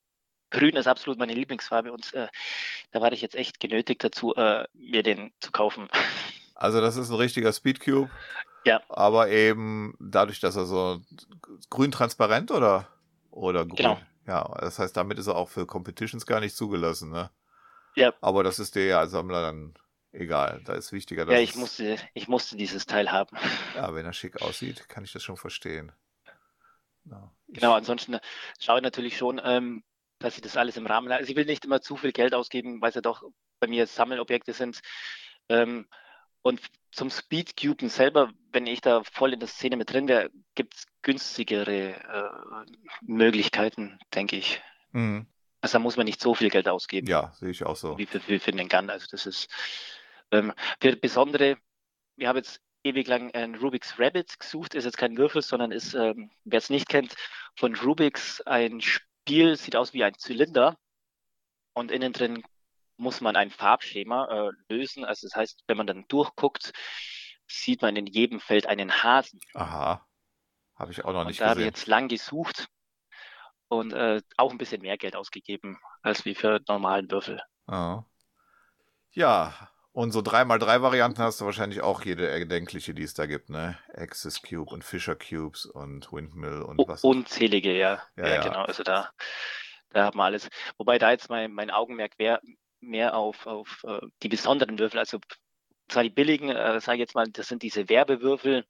grün 0.51 0.75
ist 0.75 0.87
absolut 0.87 1.17
meine 1.17 1.33
Lieblingsfarbe 1.33 1.91
und 1.91 2.13
äh, 2.13 2.27
da 2.91 3.01
war 3.01 3.11
ich 3.11 3.21
jetzt 3.21 3.35
echt 3.35 3.59
genötigt 3.59 4.03
dazu, 4.03 4.35
äh, 4.35 4.67
mir 4.73 5.03
den 5.03 5.33
zu 5.39 5.51
kaufen. 5.51 5.89
Also 6.53 6.79
das 6.79 6.95
ist 6.95 7.09
ein 7.09 7.15
richtiger 7.15 7.51
Speedcube. 7.51 8.11
Ja. 8.65 8.83
Aber 8.87 9.29
eben 9.29 9.95
dadurch, 9.99 10.39
dass 10.39 10.55
er 10.55 10.65
so 10.65 11.01
grün 11.71 11.91
transparent 11.91 12.51
oder 12.51 12.87
oder 13.31 13.65
grün. 13.65 13.77
Genau. 13.77 13.99
Ja, 14.27 14.47
das 14.59 14.77
heißt, 14.77 14.95
damit 14.95 15.17
ist 15.17 15.25
er 15.25 15.37
auch 15.37 15.49
für 15.49 15.65
Competitions 15.65 16.27
gar 16.27 16.39
nicht 16.39 16.55
zugelassen, 16.55 17.09
ne? 17.09 17.31
Ja. 17.95 18.13
Aber 18.21 18.43
das 18.43 18.59
ist 18.59 18.75
dir 18.75 18.85
ja 18.85 18.99
als 18.99 19.09
Sammler 19.09 19.41
dann 19.41 19.73
egal. 20.11 20.61
Da 20.65 20.73
ist 20.73 20.91
wichtiger, 20.91 21.25
dass 21.25 21.33
Ja, 21.33 21.41
ich 21.41 21.55
musste, 21.55 21.97
ich 22.13 22.27
musste 22.27 22.57
dieses 22.57 22.85
Teil 22.85 23.11
haben. 23.11 23.37
Ja, 23.75 23.93
wenn 23.93 24.05
er 24.05 24.13
schick 24.13 24.41
aussieht, 24.41 24.87
kann 24.89 25.03
ich 25.03 25.11
das 25.11 25.23
schon 25.23 25.37
verstehen. 25.37 25.91
No, 27.03 27.31
genau, 27.47 27.73
ansonsten 27.73 28.19
schaue 28.59 28.77
ich 28.77 28.83
natürlich 28.83 29.17
schon, 29.17 29.41
ähm, 29.43 29.83
dass 30.19 30.35
ich 30.35 30.41
das 30.41 30.57
alles 30.57 30.77
im 30.77 30.85
Rahmen. 30.85 31.11
Also 31.11 31.29
ich 31.29 31.35
will 31.35 31.45
nicht 31.45 31.65
immer 31.65 31.81
zu 31.81 31.97
viel 31.97 32.11
Geld 32.11 32.33
ausgeben, 32.35 32.81
weil 32.81 32.89
es 32.89 32.95
ja 32.95 33.01
doch 33.01 33.23
bei 33.59 33.67
mir 33.67 33.87
Sammelobjekte 33.87 34.53
sind. 34.53 34.81
Ähm, 35.49 35.87
und 36.43 36.61
zum 36.91 37.09
Speedcuben 37.09 37.89
selber, 37.89 38.31
wenn 38.51 38.67
ich 38.67 38.81
da 38.81 39.03
voll 39.03 39.33
in 39.33 39.39
der 39.39 39.47
Szene 39.47 39.77
mit 39.77 39.91
drin 39.91 40.07
wäre, 40.07 40.29
gibt 40.55 40.75
es 40.75 40.85
günstigere 41.01 41.95
äh, 41.95 42.71
Möglichkeiten, 43.01 43.99
denke 44.13 44.35
ich. 44.35 44.61
Mhm. 44.91 45.27
Also 45.61 45.73
da 45.73 45.79
muss 45.79 45.97
man 45.97 46.05
nicht 46.05 46.21
so 46.21 46.33
viel 46.33 46.49
Geld 46.49 46.67
ausgeben. 46.67 47.07
Ja, 47.07 47.31
sehe 47.33 47.49
ich 47.49 47.63
auch 47.63 47.75
so. 47.75 47.97
Wie 47.97 48.07
für, 48.07 48.19
für, 48.19 48.39
für 48.39 48.51
den 48.51 48.67
Gun. 48.67 48.89
Also 48.89 49.07
das 49.11 49.25
ist 49.25 49.47
ähm, 50.31 50.53
für 50.81 50.95
besondere, 50.95 51.57
wir 52.15 52.27
haben 52.27 52.37
jetzt 52.37 52.61
ewig 52.83 53.07
lang 53.07 53.31
ein 53.33 53.55
Rubik's 53.55 53.99
Rabbit 53.99 54.39
gesucht, 54.39 54.73
ist 54.73 54.85
jetzt 54.85 54.97
kein 54.97 55.17
Würfel, 55.17 55.41
sondern 55.41 55.71
ist, 55.71 55.93
ähm, 55.93 56.31
wer 56.43 56.57
es 56.57 56.69
nicht 56.69 56.89
kennt, 56.89 57.15
von 57.55 57.75
Rubik's 57.75 58.41
ein 58.41 58.81
Spiel, 58.81 59.55
sieht 59.55 59.75
aus 59.75 59.93
wie 59.93 60.03
ein 60.03 60.17
Zylinder 60.17 60.77
und 61.73 61.91
innen 61.91 62.13
drin 62.13 62.43
muss 62.97 63.21
man 63.21 63.35
ein 63.35 63.49
Farbschema 63.49 64.49
äh, 64.49 64.73
lösen. 64.73 65.05
Also 65.05 65.27
das 65.27 65.35
heißt, 65.35 65.63
wenn 65.67 65.77
man 65.77 65.87
dann 65.87 66.05
durchguckt, 66.07 66.71
sieht 67.47 67.81
man 67.81 67.95
in 67.95 68.05
jedem 68.05 68.39
Feld 68.39 68.65
einen 68.67 69.03
Hasen. 69.03 69.39
Aha, 69.53 70.05
habe 70.75 70.91
ich 70.91 71.03
auch 71.03 71.13
noch 71.13 71.21
und 71.21 71.27
nicht 71.27 71.41
da 71.41 71.45
gesehen. 71.45 71.47
Da 71.47 71.49
habe 71.49 71.61
ich 71.61 71.65
jetzt 71.65 71.87
lang 71.87 72.07
gesucht 72.07 72.67
und 73.67 73.93
äh, 73.93 74.21
auch 74.37 74.51
ein 74.51 74.57
bisschen 74.57 74.81
mehr 74.81 74.97
Geld 74.97 75.15
ausgegeben 75.15 75.79
als 76.01 76.25
wie 76.25 76.35
für 76.35 76.61
normalen 76.67 77.09
Würfel. 77.09 77.41
Oh. 77.67 78.03
Ja, 79.11 79.69
und 79.93 80.11
so 80.11 80.19
3x3-Varianten 80.19 81.21
hast 81.21 81.41
du 81.41 81.45
wahrscheinlich 81.45 81.81
auch 81.81 82.03
jede 82.03 82.27
erdenkliche, 82.27 82.93
die 82.93 83.03
es 83.03 83.13
da 83.13 83.25
gibt, 83.25 83.49
ne? 83.49 83.77
Axis 83.93 84.41
Cube 84.41 84.71
und 84.71 84.83
Fisher 84.83 85.15
Cubes 85.15 85.65
und 85.65 86.11
Windmill 86.13 86.61
und 86.61 86.79
was. 86.87 87.03
Unzählige, 87.03 87.77
ja. 87.77 88.01
Ja, 88.15 88.27
ja, 88.27 88.35
ja. 88.35 88.43
genau. 88.43 88.63
Also 88.63 88.83
da, 88.83 89.09
da 89.89 90.05
haben 90.05 90.17
wir 90.17 90.23
alles. 90.23 90.49
Wobei 90.77 90.97
da 90.97 91.11
jetzt 91.11 91.29
mein, 91.29 91.51
mein 91.51 91.71
Augenmerk 91.71 92.17
wäre 92.17 92.39
mehr 92.79 93.15
auf, 93.15 93.45
auf 93.45 93.83
uh, 93.83 93.99
die 94.23 94.29
besonderen 94.29 94.79
Würfel. 94.79 94.99
Also 94.99 95.19
zwar 95.89 96.03
die 96.03 96.09
billigen, 96.09 96.49
äh, 96.49 96.79
sage 96.79 96.95
ich 96.95 97.01
jetzt 97.01 97.15
mal, 97.15 97.27
das 97.27 97.47
sind 97.47 97.61
diese 97.61 97.89
Werbewürfel. 97.89 98.65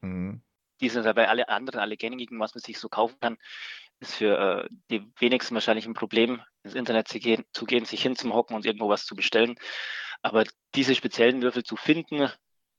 Mhm. 0.00 0.42
Die 0.80 0.88
sind 0.88 1.04
dabei 1.04 1.28
alle 1.28 1.48
anderen, 1.48 1.80
alle 1.80 1.96
gängigen, 1.96 2.38
was 2.40 2.54
man 2.54 2.62
sich 2.62 2.78
so 2.78 2.88
kaufen 2.88 3.16
kann. 3.20 3.38
Ist 4.02 4.16
für 4.16 4.36
äh, 4.36 4.68
die 4.90 5.08
wenigsten 5.20 5.54
wahrscheinlich 5.54 5.86
ein 5.86 5.94
Problem, 5.94 6.42
ins 6.64 6.74
Internet 6.74 7.06
zu 7.06 7.20
gehen, 7.20 7.44
zu 7.52 7.66
gehen, 7.66 7.84
sich 7.84 8.02
hinzuhocken 8.02 8.56
und 8.56 8.66
irgendwo 8.66 8.88
was 8.88 9.06
zu 9.06 9.14
bestellen. 9.14 9.54
Aber 10.22 10.42
diese 10.74 10.96
speziellen 10.96 11.40
Würfel 11.40 11.62
zu 11.62 11.76
finden, 11.76 12.28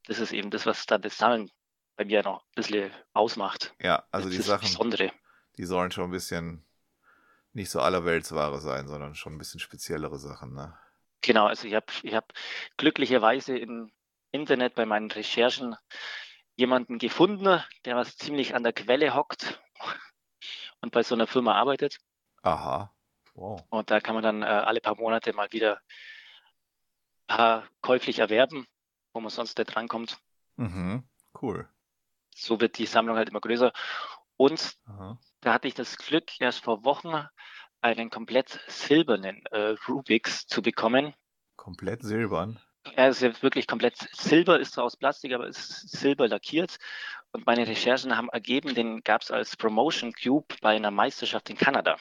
das 0.05 0.19
ist 0.19 0.33
eben 0.33 0.51
das, 0.51 0.65
was 0.65 0.85
dann 0.85 1.01
das 1.01 1.17
Sammeln 1.17 1.49
bei 1.95 2.03
mir 2.03 2.23
noch 2.23 2.41
ein 2.41 2.55
bisschen 2.55 2.91
ausmacht. 3.13 3.73
Ja, 3.79 4.05
also 4.11 4.27
das 4.27 4.35
die 4.35 4.43
Sachen, 4.43 4.67
Besondere. 4.67 5.13
die 5.55 5.63
sollen 5.63 5.91
schon 5.91 6.09
ein 6.09 6.11
bisschen 6.11 6.65
nicht 7.53 7.69
so 7.69 7.79
allerweltsware 7.79 8.59
sein, 8.59 8.89
sondern 8.89 9.15
schon 9.15 9.33
ein 9.35 9.37
bisschen 9.37 9.61
speziellere 9.61 10.19
Sachen, 10.19 10.53
ne? 10.53 10.77
Genau, 11.21 11.45
also 11.45 11.69
ich 11.69 11.73
habe 11.73 11.85
ich 12.01 12.15
hab 12.15 12.33
glücklicherweise 12.75 13.57
im 13.57 13.93
Internet 14.31 14.75
bei 14.75 14.85
meinen 14.85 15.09
Recherchen 15.09 15.77
jemanden 16.57 16.97
gefunden, 16.97 17.63
der 17.85 17.95
was 17.95 18.17
ziemlich 18.17 18.55
an 18.55 18.63
der 18.63 18.73
Quelle 18.73 19.15
hockt 19.15 19.61
und 20.83 20.91
bei 20.91 21.01
so 21.01 21.15
einer 21.15 21.27
Firma 21.27 21.53
arbeitet. 21.55 21.97
Aha. 22.41 22.93
Wow. 23.35 23.63
Und 23.69 23.89
da 23.89 24.01
kann 24.01 24.15
man 24.15 24.23
dann 24.23 24.43
äh, 24.43 24.45
alle 24.45 24.81
paar 24.81 24.95
Monate 24.95 25.33
mal 25.33 25.51
wieder 25.51 25.79
ein 27.27 27.37
paar 27.37 27.67
käuflich 27.81 28.19
erwerben, 28.19 28.67
wo 29.13 29.21
man 29.21 29.29
sonst 29.29 29.57
nicht 29.57 29.73
drankommt. 29.73 30.19
Mhm. 30.57 31.07
Cool. 31.41 31.67
So 32.35 32.59
wird 32.59 32.77
die 32.77 32.85
Sammlung 32.85 33.15
halt 33.15 33.29
immer 33.29 33.39
größer. 33.39 33.71
Und 34.35 34.77
Aha. 34.85 35.17
da 35.39 35.53
hatte 35.53 35.69
ich 35.69 35.73
das 35.73 35.97
Glück, 35.97 36.39
erst 36.39 36.63
vor 36.63 36.83
Wochen 36.83 37.27
einen 37.81 38.09
komplett 38.09 38.59
silbernen 38.67 39.45
äh, 39.47 39.75
Rubix 39.87 40.47
zu 40.47 40.61
bekommen. 40.61 41.13
Komplett 41.55 42.03
silbern. 42.03 42.59
Er 42.95 43.09
ist 43.09 43.21
ja 43.21 43.41
wirklich 43.41 43.67
komplett 43.67 43.97
Silber, 44.13 44.59
ist 44.59 44.73
zwar 44.73 44.83
aus 44.83 44.97
Plastik, 44.97 45.33
aber 45.33 45.47
ist 45.47 45.89
Silber 45.89 46.27
lackiert. 46.27 46.77
Und 47.31 47.45
meine 47.45 47.65
Recherchen 47.65 48.15
haben 48.15 48.29
ergeben, 48.29 48.75
den 48.75 49.01
gab 49.03 49.21
es 49.21 49.31
als 49.31 49.57
Promotion 49.57 50.13
Cube 50.13 50.55
bei 50.61 50.75
einer 50.75 50.91
Meisterschaft 50.91 51.49
in 51.49 51.57
Kanada. 51.57 51.97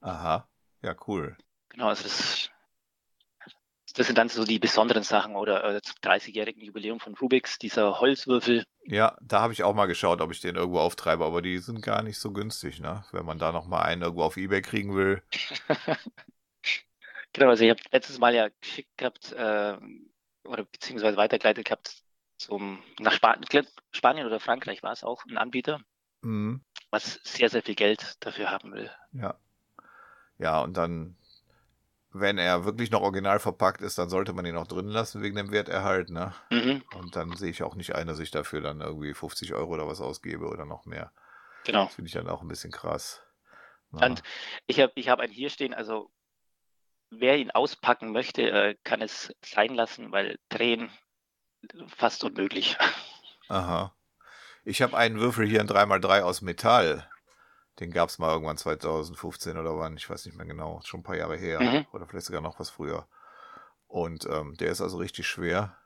Aha. 0.00 0.48
Ja, 0.82 0.94
cool. 1.08 1.36
Genau, 1.70 1.88
also 1.88 2.04
das, 2.04 2.50
das 3.94 4.06
sind 4.06 4.18
dann 4.18 4.28
so 4.28 4.44
die 4.44 4.58
besonderen 4.58 5.02
Sachen 5.02 5.34
oder 5.34 5.64
äh, 5.64 5.82
zum 5.82 5.96
30-jährigen 6.02 6.62
Jubiläum 6.62 7.00
von 7.00 7.14
Rubix, 7.14 7.58
dieser 7.58 7.98
Holzwürfel. 7.98 8.64
Ja, 8.84 9.16
da 9.20 9.40
habe 9.40 9.52
ich 9.52 9.64
auch 9.64 9.74
mal 9.74 9.86
geschaut, 9.86 10.20
ob 10.20 10.30
ich 10.30 10.40
den 10.40 10.54
irgendwo 10.54 10.78
auftreibe, 10.78 11.24
aber 11.24 11.42
die 11.42 11.58
sind 11.58 11.82
gar 11.82 12.02
nicht 12.02 12.18
so 12.18 12.32
günstig, 12.32 12.78
ne? 12.78 13.04
Wenn 13.10 13.24
man 13.24 13.38
da 13.38 13.50
noch 13.50 13.66
mal 13.66 13.82
einen 13.82 14.02
irgendwo 14.02 14.22
auf 14.22 14.36
Ebay 14.36 14.62
kriegen 14.62 14.94
will. 14.94 15.22
genau, 17.32 17.48
also 17.48 17.64
ich 17.64 17.70
habe 17.70 17.80
letztes 17.90 18.18
Mal 18.18 18.34
ja 18.34 18.48
geschickt 18.60 18.96
gehabt, 18.96 19.32
äh, 19.32 19.76
oder 20.46 20.64
beziehungsweise 20.64 21.16
weitergeleitet 21.16 21.64
gehabt 21.64 22.02
zum, 22.38 22.82
nach 23.00 23.12
Span 23.12 23.44
Spanien 23.92 24.26
oder 24.26 24.40
Frankreich 24.40 24.82
war 24.82 24.92
es 24.92 25.04
auch, 25.04 25.24
ein 25.26 25.38
Anbieter, 25.38 25.80
Mhm. 26.22 26.62
was 26.90 27.20
sehr, 27.24 27.48
sehr 27.48 27.62
viel 27.62 27.74
Geld 27.74 28.16
dafür 28.20 28.50
haben 28.50 28.72
will. 28.72 28.90
Ja. 29.12 29.38
Ja, 30.38 30.60
und 30.60 30.76
dann, 30.76 31.16
wenn 32.10 32.36
er 32.38 32.64
wirklich 32.64 32.90
noch 32.90 33.00
original 33.00 33.38
verpackt 33.38 33.80
ist, 33.80 33.98
dann 33.98 34.10
sollte 34.10 34.32
man 34.32 34.44
ihn 34.44 34.56
auch 34.56 34.66
drin 34.66 34.88
lassen 34.88 35.22
wegen 35.22 35.36
dem 35.36 35.50
Werterhalt, 35.50 36.10
ne? 36.10 36.34
Mhm. 36.50 36.82
Und 36.94 37.16
dann 37.16 37.34
sehe 37.36 37.50
ich 37.50 37.62
auch 37.62 37.74
nicht 37.74 37.94
ein, 37.94 38.06
dass 38.06 38.18
ich 38.18 38.30
dafür 38.30 38.60
dann 38.60 38.80
irgendwie 38.80 39.14
50 39.14 39.54
Euro 39.54 39.72
oder 39.72 39.86
was 39.86 40.00
ausgebe 40.00 40.46
oder 40.46 40.66
noch 40.66 40.84
mehr. 40.84 41.12
Genau. 41.64 41.84
Das 41.84 41.94
finde 41.94 42.08
ich 42.08 42.14
dann 42.14 42.28
auch 42.28 42.42
ein 42.42 42.48
bisschen 42.48 42.70
krass. 42.70 43.22
Und 43.92 44.22
ich 44.66 44.80
habe 44.80 44.92
ich 44.94 45.08
hab 45.08 45.20
einen 45.20 45.32
hier 45.32 45.48
stehen, 45.48 45.72
also 45.72 46.10
wer 47.10 47.38
ihn 47.38 47.50
auspacken 47.50 48.12
möchte, 48.12 48.50
äh, 48.50 48.76
kann 48.84 49.02
es 49.02 49.34
sein 49.44 49.74
lassen, 49.74 50.12
weil 50.12 50.38
drehen 50.48 50.90
fast 51.88 52.24
unmöglich. 52.24 52.76
Aha. 53.48 53.94
Ich 54.64 54.82
habe 54.82 54.96
einen 54.96 55.20
Würfel 55.20 55.46
hier, 55.46 55.60
ein 55.60 55.68
3x3 55.68 56.22
aus 56.22 56.42
Metall. 56.42 57.08
Den 57.78 57.90
gab 57.90 58.08
es 58.08 58.18
mal 58.18 58.32
irgendwann 58.32 58.56
2015 58.56 59.58
oder 59.58 59.76
wann, 59.78 59.96
ich 59.96 60.08
weiß 60.08 60.26
nicht 60.26 60.36
mehr 60.36 60.46
genau, 60.46 60.80
schon 60.84 61.00
ein 61.00 61.04
paar 61.04 61.16
Jahre 61.16 61.36
her. 61.36 61.60
Mhm. 61.60 61.86
Oder 61.92 62.06
vielleicht 62.06 62.26
sogar 62.26 62.40
noch 62.40 62.58
was 62.58 62.70
früher. 62.70 63.06
Und 63.86 64.26
ähm, 64.26 64.56
der 64.56 64.70
ist 64.70 64.80
also 64.80 64.96
richtig 64.96 65.28
schwer. 65.28 65.76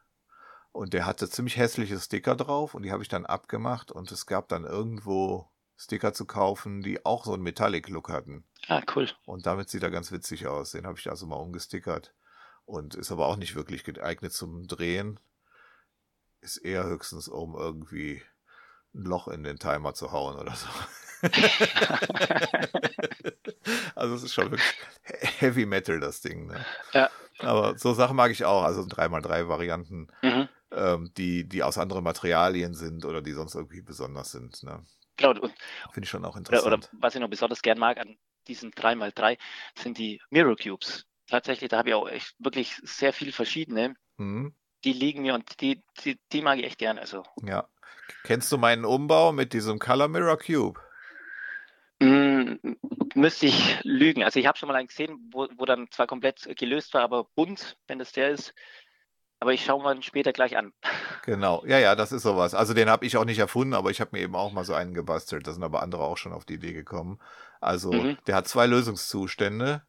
Und 0.73 0.93
der 0.93 1.05
hatte 1.05 1.29
ziemlich 1.29 1.57
hässliche 1.57 1.99
Sticker 1.99 2.37
drauf 2.37 2.75
und 2.75 2.85
die 2.85 2.93
habe 2.93 3.03
ich 3.03 3.09
dann 3.09 3.27
abgemacht 3.27 3.91
und 3.91 4.13
es 4.13 4.27
gab 4.27 4.49
dann 4.49 4.65
irgendwo 4.65 5.50
Sticker 5.83 6.13
zu 6.13 6.27
kaufen, 6.27 6.83
die 6.83 7.07
auch 7.07 7.25
so 7.25 7.33
einen 7.33 7.43
Metallic-Look 7.43 8.11
hatten. 8.11 8.45
Ah, 8.69 8.83
cool. 8.95 9.09
Und 9.25 9.47
damit 9.47 9.71
sieht 9.71 9.83
er 9.83 9.91
ganz 9.91 10.13
witzig 10.13 10.47
aus. 10.47 10.73
Den 10.73 10.87
habe 10.87 10.99
ich 10.99 11.09
also 11.09 11.27
mal 11.27 11.37
umgestickert. 11.37 12.13
Und 12.67 12.95
ist 12.95 13.11
aber 13.11 13.27
auch 13.27 13.37
nicht 13.37 13.55
wirklich 13.55 13.83
geeignet 13.83 14.33
zum 14.33 14.67
Drehen. 14.67 15.19
Ist 16.43 16.59
eher 16.59 16.85
höchstens, 16.85 17.29
um 17.29 17.55
irgendwie 17.55 18.23
ein 18.95 19.05
Loch 19.05 19.27
in 19.29 19.43
den 19.43 19.59
Timer 19.59 19.95
zu 19.95 20.13
hauen 20.13 20.37
oder 20.39 20.55
so. 20.55 20.69
also 23.95 24.15
es 24.15 24.23
ist 24.23 24.35
schon 24.35 24.51
wirklich 24.51 24.75
Heavy 25.39 25.67
Metal, 25.67 25.99
das 26.01 26.21
Ding. 26.21 26.47
Ne? 26.47 26.65
Ja. 26.93 27.11
Aber 27.39 27.79
so 27.79 27.95
Sachen 27.95 28.17
mag 28.17 28.31
ich 28.31 28.45
auch. 28.45 28.63
Also 28.65 28.83
3x3 28.83 29.49
Varianten, 29.49 30.09
Mhm. 30.23 30.49
ähm, 30.73 31.11
die, 31.17 31.49
die 31.49 31.63
aus 31.63 31.79
anderen 31.79 32.05
Materialien 32.05 32.75
sind 32.75 33.05
oder 33.05 33.23
die 33.23 33.33
sonst 33.33 33.55
irgendwie 33.55 33.81
besonders 33.83 34.31
sind. 34.33 34.63
Ne? 34.63 34.83
Genau, 35.17 35.35
Finde 35.35 36.05
ich 36.05 36.09
schon 36.09 36.25
auch 36.25 36.31
oder, 36.31 36.39
interessant. 36.39 36.89
oder 36.91 37.01
was 37.01 37.15
ich 37.15 37.21
noch 37.21 37.29
besonders 37.29 37.63
gern 37.63 37.79
mag 37.79 37.99
an 37.99 38.17
diesen 38.49 38.73
3x3 38.73 39.37
sind 39.77 39.99
die 39.99 40.21
Mirror 40.31 40.57
Cubes. 40.57 41.07
Tatsächlich, 41.27 41.69
da 41.71 41.79
habe 41.79 41.91
ich 41.91 41.95
auch 41.95 42.09
echt 42.09 42.35
wirklich 42.39 42.77
sehr 42.83 43.13
viel 43.13 43.33
verschiedene. 43.33 43.95
Mhm. 44.17 44.55
Die 44.85 44.93
liegen 44.93 45.23
mir 45.23 45.35
und 45.35 45.61
die, 45.61 45.83
die, 46.05 46.19
die 46.33 46.43
mag 46.43 46.59
ich 46.59 46.65
echt 46.65 46.79
gern. 46.79 46.99
Also 46.99 47.23
Ja. 47.43 47.69
Kennst 48.25 48.51
du 48.51 48.59
meinen 48.59 48.85
Umbau 48.85 49.33
mit 49.33 49.53
diesem 49.53 49.79
Color 49.79 50.09
Mirror 50.09 50.39
Cube? 50.39 50.81
Mm, 52.01 52.55
müsste 53.15 53.47
ich 53.47 53.79
lügen. 53.85 54.25
Also 54.25 54.41
ich 54.41 54.47
habe 54.47 54.59
schon 54.59 54.69
mal 54.69 54.75
einen 54.75 54.89
gesehen, 54.89 55.29
wo, 55.33 55.47
wo 55.57 55.65
dann 55.67 55.91
zwar 55.91 56.07
komplett 56.07 56.49
gelöst 56.59 56.95
war, 56.95 57.03
aber 57.03 57.25
bunt, 57.35 57.77
wenn 57.87 57.99
das 57.99 58.13
der 58.13 58.31
ist. 58.31 58.55
Aber 59.41 59.53
ich 59.53 59.65
schaue 59.65 59.83
mal 59.83 59.97
ihn 59.97 60.03
später 60.03 60.33
gleich 60.33 60.57
an. 60.57 60.73
Genau, 61.23 61.63
ja, 61.67 61.79
ja, 61.79 61.95
das 61.95 62.13
ist 62.13 62.23
sowas. 62.23 62.55
Also 62.55 62.73
den 62.73 62.89
habe 62.89 63.05
ich 63.05 63.17
auch 63.19 63.27
nicht 63.27 63.39
erfunden, 63.39 63.75
aber 63.75 63.91
ich 63.91 64.01
habe 64.01 64.11
mir 64.13 64.21
eben 64.23 64.35
auch 64.35 64.53
mal 64.53 64.65
so 64.65 64.73
einen 64.73 64.95
gebastelt. 64.95 65.47
Da 65.47 65.53
sind 65.53 65.63
aber 65.63 65.83
andere 65.83 66.03
auch 66.03 66.17
schon 66.17 66.33
auf 66.33 66.47
die 66.47 66.55
Idee 66.55 66.73
gekommen. 66.73 67.19
Also 67.61 67.93
Mhm. 67.93 68.17
der 68.27 68.37
hat 68.37 68.49
zwei 68.49 68.67
Lösungszustände. 68.67 69.83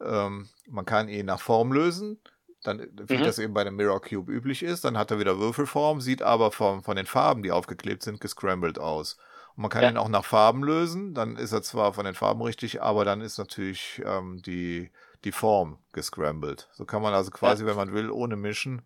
Ähm, 0.00 0.48
man 0.68 0.84
kann 0.84 1.08
ihn 1.08 1.26
nach 1.26 1.40
Form 1.40 1.72
lösen, 1.72 2.20
dann 2.62 2.86
wie 2.94 3.16
Mhm. 3.16 3.22
das 3.22 3.38
eben 3.38 3.54
bei 3.54 3.62
einem 3.62 3.76
Mirror 3.76 4.02
Cube 4.02 4.30
üblich 4.30 4.62
ist. 4.62 4.84
Dann 4.84 4.98
hat 4.98 5.10
er 5.10 5.18
wieder 5.18 5.38
Würfelform, 5.38 6.00
sieht 6.02 6.20
aber 6.20 6.52
von, 6.52 6.82
von 6.82 6.96
den 6.96 7.06
Farben, 7.06 7.42
die 7.42 7.52
aufgeklebt 7.52 8.02
sind, 8.02 8.20
gescrambled 8.20 8.78
aus. 8.78 9.16
Und 9.56 9.62
man 9.62 9.70
kann 9.70 9.82
Ja. 9.82 9.90
ihn 9.90 9.96
auch 9.96 10.08
nach 10.10 10.26
Farben 10.26 10.62
lösen. 10.62 11.14
Dann 11.14 11.36
ist 11.36 11.52
er 11.52 11.62
zwar 11.62 11.94
von 11.94 12.04
den 12.04 12.14
Farben 12.14 12.42
richtig, 12.42 12.82
aber 12.82 13.06
dann 13.06 13.22
ist 13.22 13.38
natürlich 13.38 14.02
ähm, 14.04 14.42
die, 14.42 14.90
die 15.24 15.32
Form 15.32 15.78
gescrambled. 15.92 16.68
So 16.72 16.84
kann 16.84 17.02
man 17.02 17.14
also 17.14 17.30
quasi, 17.30 17.66
wenn 17.66 17.76
man 17.76 17.92
will, 17.92 18.10
ohne 18.10 18.36
Mischen 18.36 18.82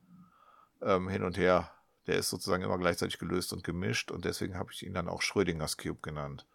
ähm, 0.83 1.09
hin 1.09 1.25
und 1.25 1.37
her. 1.37 1.73
Der 2.07 2.17
ist 2.17 2.31
sozusagen 2.31 2.63
immer 2.63 2.79
gleichzeitig 2.79 3.19
gelöst 3.19 3.53
und 3.53 3.63
gemischt 3.63 4.11
und 4.11 4.25
deswegen 4.25 4.57
habe 4.59 4.73
ich 4.73 4.85
ihn 4.85 4.95
dann 4.95 5.09
auch 5.09 5.23
Schrödingers 5.23 5.77
Cube 5.77 6.01
genannt. 6.03 6.47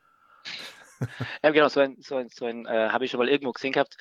Ja, 1.43 1.49
genau, 1.51 1.67
so 1.67 1.81
ein, 1.81 1.97
so 2.01 2.15
ein, 2.15 2.29
so 2.29 2.45
ein 2.45 2.65
äh, 2.65 2.89
habe 2.89 3.05
ich 3.05 3.11
schon 3.11 3.19
mal 3.19 3.27
irgendwo 3.29 3.51
gesehen 3.51 3.73
gehabt. 3.73 3.97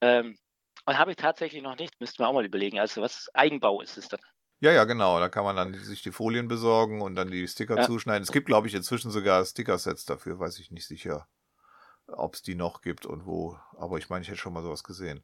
Ähm, 0.00 0.38
und 0.84 0.98
habe 0.98 1.10
ich 1.10 1.16
tatsächlich 1.16 1.62
noch 1.62 1.76
nicht, 1.76 1.98
müssten 2.00 2.22
wir 2.22 2.28
auch 2.28 2.32
mal 2.32 2.44
überlegen. 2.44 2.78
Also 2.78 3.02
was 3.02 3.28
Eigenbau 3.34 3.80
ist 3.80 3.98
es 3.98 4.08
dann. 4.08 4.20
Ja, 4.60 4.70
ja, 4.72 4.84
genau. 4.84 5.18
Da 5.18 5.28
kann 5.28 5.44
man 5.44 5.56
dann 5.56 5.74
sich 5.74 6.02
die 6.02 6.12
Folien 6.12 6.48
besorgen 6.48 7.02
und 7.02 7.16
dann 7.16 7.30
die 7.30 7.46
Sticker 7.48 7.76
Ja. 7.76 7.82
zuschneiden. 7.82 8.22
Es 8.22 8.32
gibt, 8.32 8.46
glaube 8.46 8.68
ich, 8.68 8.74
inzwischen 8.74 9.10
sogar 9.10 9.44
Sticker-Sets 9.44 10.04
dafür, 10.06 10.38
weiß 10.38 10.58
ich 10.60 10.70
nicht 10.70 10.86
sicher, 10.86 11.26
ob 12.08 12.34
es 12.34 12.42
die 12.42 12.54
noch 12.54 12.82
gibt 12.82 13.06
und 13.06 13.26
wo. 13.26 13.58
Aber 13.78 13.98
ich 13.98 14.08
meine, 14.08 14.22
ich 14.22 14.28
hätte 14.28 14.38
schon 14.38 14.52
mal 14.52 14.62
sowas 14.62 14.84
gesehen. 14.84 15.22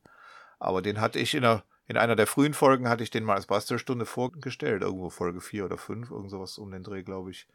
Aber 0.58 0.82
den 0.82 1.00
hatte 1.00 1.18
ich 1.18 1.34
in 1.34 1.44
einer, 1.44 1.64
in 1.86 1.96
einer 1.96 2.16
der 2.16 2.26
frühen 2.26 2.54
Folgen, 2.54 2.88
hatte 2.88 3.02
ich 3.02 3.10
den 3.10 3.24
mal 3.24 3.34
als 3.34 3.46
Bastelstunde 3.46 4.06
vorgestellt. 4.06 4.82
Irgendwo 4.82 5.10
Folge 5.10 5.40
4 5.40 5.64
oder 5.64 5.78
5, 5.78 6.10
irgend 6.10 6.30
sowas 6.30 6.58
um 6.58 6.70
den 6.70 6.84
Dreh, 6.84 7.02
glaube 7.02 7.30
ich. 7.30 7.48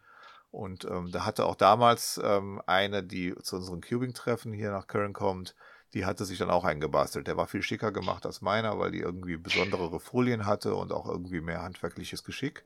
Und 0.51 0.86
ähm, 0.86 1.11
da 1.11 1.25
hatte 1.25 1.45
auch 1.45 1.55
damals 1.55 2.19
ähm, 2.23 2.61
eine, 2.65 3.03
die 3.03 3.36
zu 3.41 3.57
unseren 3.57 3.82
Cubing-Treffen 3.82 4.53
hier 4.53 4.71
nach 4.71 4.88
Köln 4.88 5.13
kommt, 5.13 5.55
die 5.93 6.05
hatte 6.05 6.25
sich 6.25 6.38
dann 6.38 6.49
auch 6.49 6.65
eingebastelt. 6.65 7.28
Der 7.28 7.38
war 7.38 7.47
viel 7.47 7.61
schicker 7.61 7.91
gemacht 7.91 8.25
als 8.25 8.41
meiner, 8.41 8.78
weil 8.78 8.91
die 8.91 8.99
irgendwie 8.99 9.38
besonderere 9.38 9.99
Folien 9.99 10.45
hatte 10.45 10.75
und 10.75 10.91
auch 10.91 11.07
irgendwie 11.07 11.41
mehr 11.41 11.61
handwerkliches 11.61 12.23
Geschick. 12.23 12.65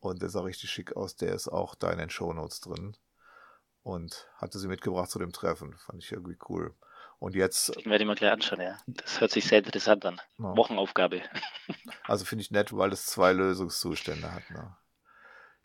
Und 0.00 0.22
der 0.22 0.30
sah 0.30 0.40
richtig 0.40 0.70
schick 0.70 0.96
aus. 0.96 1.16
Der 1.16 1.34
ist 1.34 1.48
auch 1.48 1.74
da 1.74 1.90
in 1.90 1.98
den 1.98 2.10
Shownotes 2.10 2.60
drin. 2.60 2.96
Und 3.82 4.28
hatte 4.36 4.58
sie 4.58 4.68
mitgebracht 4.68 5.10
zu 5.10 5.18
dem 5.18 5.32
Treffen. 5.32 5.76
Fand 5.78 6.02
ich 6.02 6.12
irgendwie 6.12 6.36
cool. 6.48 6.74
Und 7.18 7.36
jetzt, 7.36 7.76
Den 7.76 7.90
werde 7.90 8.02
ich 8.02 8.08
mir 8.08 8.16
gleich 8.16 8.32
anschauen, 8.32 8.60
ja. 8.60 8.76
Das 8.88 9.20
hört 9.20 9.30
sich 9.30 9.44
sehr 9.44 9.58
interessant 9.58 10.04
an. 10.04 10.20
Ja. 10.38 10.56
Wochenaufgabe. 10.56 11.22
also 12.04 12.24
finde 12.24 12.42
ich 12.42 12.50
nett, 12.50 12.76
weil 12.76 12.92
es 12.92 13.06
zwei 13.06 13.32
Lösungszustände 13.32 14.32
hat. 14.32 14.50
Ne? 14.50 14.76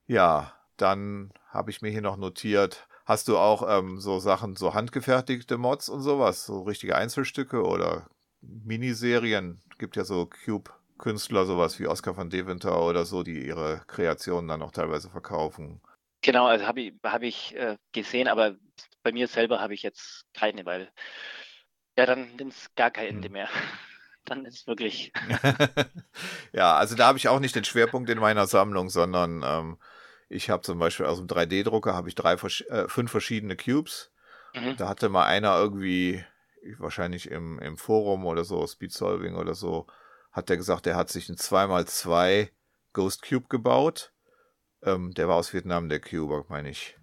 Ja, 0.05 0.53
dann 0.77 1.33
habe 1.49 1.71
ich 1.71 1.81
mir 1.81 1.89
hier 1.89 2.01
noch 2.01 2.17
notiert, 2.17 2.87
hast 3.07 3.27
du 3.27 3.37
auch 3.37 3.67
ähm, 3.67 3.99
so 3.99 4.19
Sachen, 4.19 4.55
so 4.55 4.73
handgefertigte 4.73 5.57
Mods 5.57 5.89
und 5.89 6.01
sowas, 6.01 6.45
so 6.45 6.61
richtige 6.61 6.95
Einzelstücke 6.95 7.63
oder 7.63 8.07
Miniserien? 8.41 9.59
Gibt 9.79 9.95
ja 9.95 10.03
so 10.03 10.27
Cube-Künstler, 10.45 11.45
sowas 11.45 11.79
wie 11.79 11.87
Oscar 11.87 12.15
van 12.15 12.29
Deventer 12.29 12.83
oder 12.83 13.05
so, 13.05 13.23
die 13.23 13.45
ihre 13.45 13.81
Kreationen 13.87 14.47
dann 14.47 14.61
auch 14.61 14.71
teilweise 14.71 15.09
verkaufen. 15.09 15.81
Genau, 16.27 16.45
also 16.45 16.67
habe 16.67 16.81
ich, 16.81 16.93
hab 17.05 17.23
ich 17.23 17.55
äh, 17.55 17.77
gesehen, 17.93 18.27
aber 18.27 18.57
bei 19.01 19.13
mir 19.13 19.29
selber 19.29 19.61
habe 19.61 19.73
ich 19.73 19.81
jetzt 19.81 20.25
keine, 20.33 20.65
weil 20.65 20.91
ja, 21.97 22.05
dann 22.05 22.35
nimmt 22.35 22.51
es 22.51 22.75
gar 22.75 22.91
kein. 22.91 23.07
Ende 23.07 23.29
mehr. 23.29 23.47
Dann 24.25 24.43
ist 24.43 24.55
es 24.55 24.67
wirklich. 24.67 25.13
ja, 26.51 26.75
also 26.75 26.95
da 26.97 27.07
habe 27.07 27.17
ich 27.17 27.29
auch 27.29 27.39
nicht 27.39 27.55
den 27.55 27.63
Schwerpunkt 27.63 28.09
in 28.09 28.19
meiner 28.19 28.45
Sammlung, 28.45 28.89
sondern 28.89 29.41
ähm, 29.41 29.77
ich 30.27 30.49
habe 30.49 30.63
zum 30.63 30.79
Beispiel 30.79 31.05
aus 31.05 31.19
dem 31.19 31.27
3D-Drucker 31.27 31.93
habe 31.93 32.09
ich 32.09 32.15
drei, 32.15 32.33
äh, 32.33 32.89
fünf 32.89 33.09
verschiedene 33.09 33.55
Cubes. 33.55 34.11
Mhm. 34.53 34.75
Da 34.75 34.89
hatte 34.89 35.07
mal 35.07 35.27
einer 35.27 35.57
irgendwie, 35.57 36.25
wahrscheinlich 36.77 37.31
im, 37.31 37.57
im 37.59 37.77
Forum 37.77 38.25
oder 38.25 38.43
so, 38.43 38.67
Speed 38.67 38.91
Solving 38.91 39.35
oder 39.35 39.55
so, 39.55 39.87
hat 40.33 40.49
der 40.49 40.57
gesagt, 40.57 40.87
er 40.87 40.97
hat 40.97 41.07
sich 41.07 41.29
ein 41.29 41.37
2x2 41.37 42.49
Ghost 42.91 43.21
Cube 43.21 43.47
gebaut 43.47 44.11
Ähm, 44.83 45.13
der 45.13 45.27
war 45.27 45.35
aus 45.35 45.53
Vietnam, 45.53 45.89
der 45.89 45.99
Cuber, 45.99 46.45
meine 46.49 46.69
ich. 46.69 46.97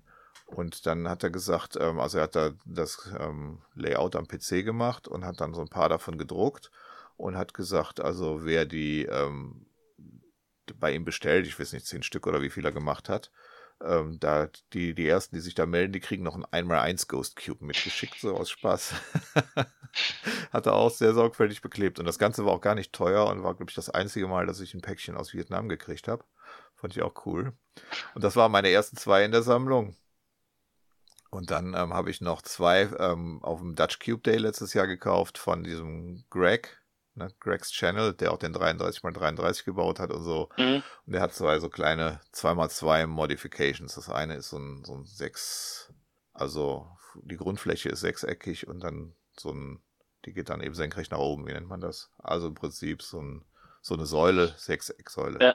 Und 0.46 0.86
dann 0.86 1.08
hat 1.08 1.22
er 1.22 1.30
gesagt, 1.30 1.76
ähm, 1.80 1.98
also 1.98 2.18
er 2.18 2.24
hat 2.24 2.36
da 2.36 2.52
das 2.64 3.10
ähm, 3.18 3.62
Layout 3.74 4.14
am 4.16 4.28
PC 4.28 4.64
gemacht 4.64 5.08
und 5.08 5.24
hat 5.24 5.40
dann 5.40 5.54
so 5.54 5.60
ein 5.60 5.68
paar 5.68 5.88
davon 5.88 6.18
gedruckt 6.18 6.70
und 7.16 7.36
hat 7.36 7.54
gesagt, 7.54 8.00
also 8.00 8.44
wer 8.44 8.64
die 8.66 9.04
ähm, 9.04 9.66
bei 10.76 10.92
ihm 10.92 11.04
bestellt, 11.04 11.46
ich 11.46 11.58
weiß 11.58 11.72
nicht, 11.72 11.86
zehn 11.86 12.02
Stück 12.02 12.26
oder 12.26 12.42
wie 12.42 12.50
viel 12.50 12.64
er 12.64 12.72
gemacht 12.72 13.08
hat, 13.08 13.30
ähm, 13.82 14.18
da 14.20 14.48
die, 14.72 14.94
die 14.94 15.06
ersten, 15.06 15.36
die 15.36 15.40
sich 15.40 15.54
da 15.54 15.66
melden, 15.66 15.92
die 15.92 16.00
kriegen 16.00 16.22
noch 16.22 16.36
ein 16.36 16.44
1x1 16.44 17.08
Ghost 17.08 17.36
Cube 17.36 17.64
mitgeschickt, 17.64 18.18
so 18.20 18.36
aus 18.36 18.50
Spaß. 18.50 18.94
Hat 20.52 20.66
er 20.66 20.74
auch 20.74 20.90
sehr 20.90 21.14
sorgfältig 21.14 21.60
beklebt. 21.60 21.98
Und 21.98 22.06
das 22.06 22.18
Ganze 22.18 22.44
war 22.44 22.52
auch 22.52 22.60
gar 22.60 22.74
nicht 22.74 22.92
teuer 22.92 23.26
und 23.26 23.42
war, 23.42 23.54
glaube 23.54 23.70
ich, 23.70 23.76
das 23.76 23.90
einzige 23.90 24.26
Mal, 24.26 24.46
dass 24.46 24.60
ich 24.60 24.74
ein 24.74 24.80
Päckchen 24.80 25.16
aus 25.16 25.34
Vietnam 25.34 25.68
gekriegt 25.68 26.08
habe. 26.08 26.24
Fand 26.84 26.94
ich 26.94 27.02
auch 27.02 27.24
cool. 27.24 27.54
Und 28.14 28.24
das 28.24 28.36
waren 28.36 28.52
meine 28.52 28.68
ersten 28.68 28.98
zwei 28.98 29.24
in 29.24 29.32
der 29.32 29.42
Sammlung. 29.42 29.96
Und 31.30 31.50
dann 31.50 31.68
ähm, 31.68 31.94
habe 31.94 32.10
ich 32.10 32.20
noch 32.20 32.42
zwei 32.42 32.90
ähm, 32.98 33.42
auf 33.42 33.60
dem 33.60 33.74
Dutch 33.74 34.00
Cube 34.00 34.20
Day 34.20 34.36
letztes 34.36 34.74
Jahr 34.74 34.86
gekauft 34.86 35.38
von 35.38 35.64
diesem 35.64 36.26
Greg, 36.28 36.82
ne, 37.14 37.32
Greg's 37.40 37.70
Channel, 37.70 38.12
der 38.12 38.32
auch 38.32 38.36
den 38.36 38.54
33x33 38.54 39.64
gebaut 39.64 39.98
hat 39.98 40.10
und 40.10 40.24
so. 40.24 40.50
Mhm. 40.58 40.82
Und 41.06 41.12
der 41.14 41.22
hat 41.22 41.32
zwei 41.32 41.58
so 41.58 41.70
kleine 41.70 42.20
2x2 42.34 43.06
Modifications. 43.06 43.94
Das 43.94 44.10
eine 44.10 44.34
ist 44.34 44.50
so 44.50 44.58
ein, 44.58 44.84
so 44.84 44.92
ein 44.92 45.06
sechs, 45.06 45.90
also 46.34 46.86
die 47.14 47.38
Grundfläche 47.38 47.88
ist 47.88 48.00
sechseckig 48.00 48.68
und 48.68 48.80
dann 48.80 49.14
so 49.38 49.52
ein, 49.52 49.82
die 50.26 50.34
geht 50.34 50.50
dann 50.50 50.60
eben 50.60 50.74
senkrecht 50.74 51.12
nach 51.12 51.18
oben, 51.18 51.46
wie 51.46 51.54
nennt 51.54 51.68
man 51.68 51.80
das? 51.80 52.10
Also 52.18 52.48
im 52.48 52.54
Prinzip 52.54 53.00
so, 53.00 53.22
ein, 53.22 53.42
so 53.80 53.94
eine 53.94 54.04
Säule, 54.04 54.54
Sechsecksäule. 54.58 55.38
Ja. 55.40 55.54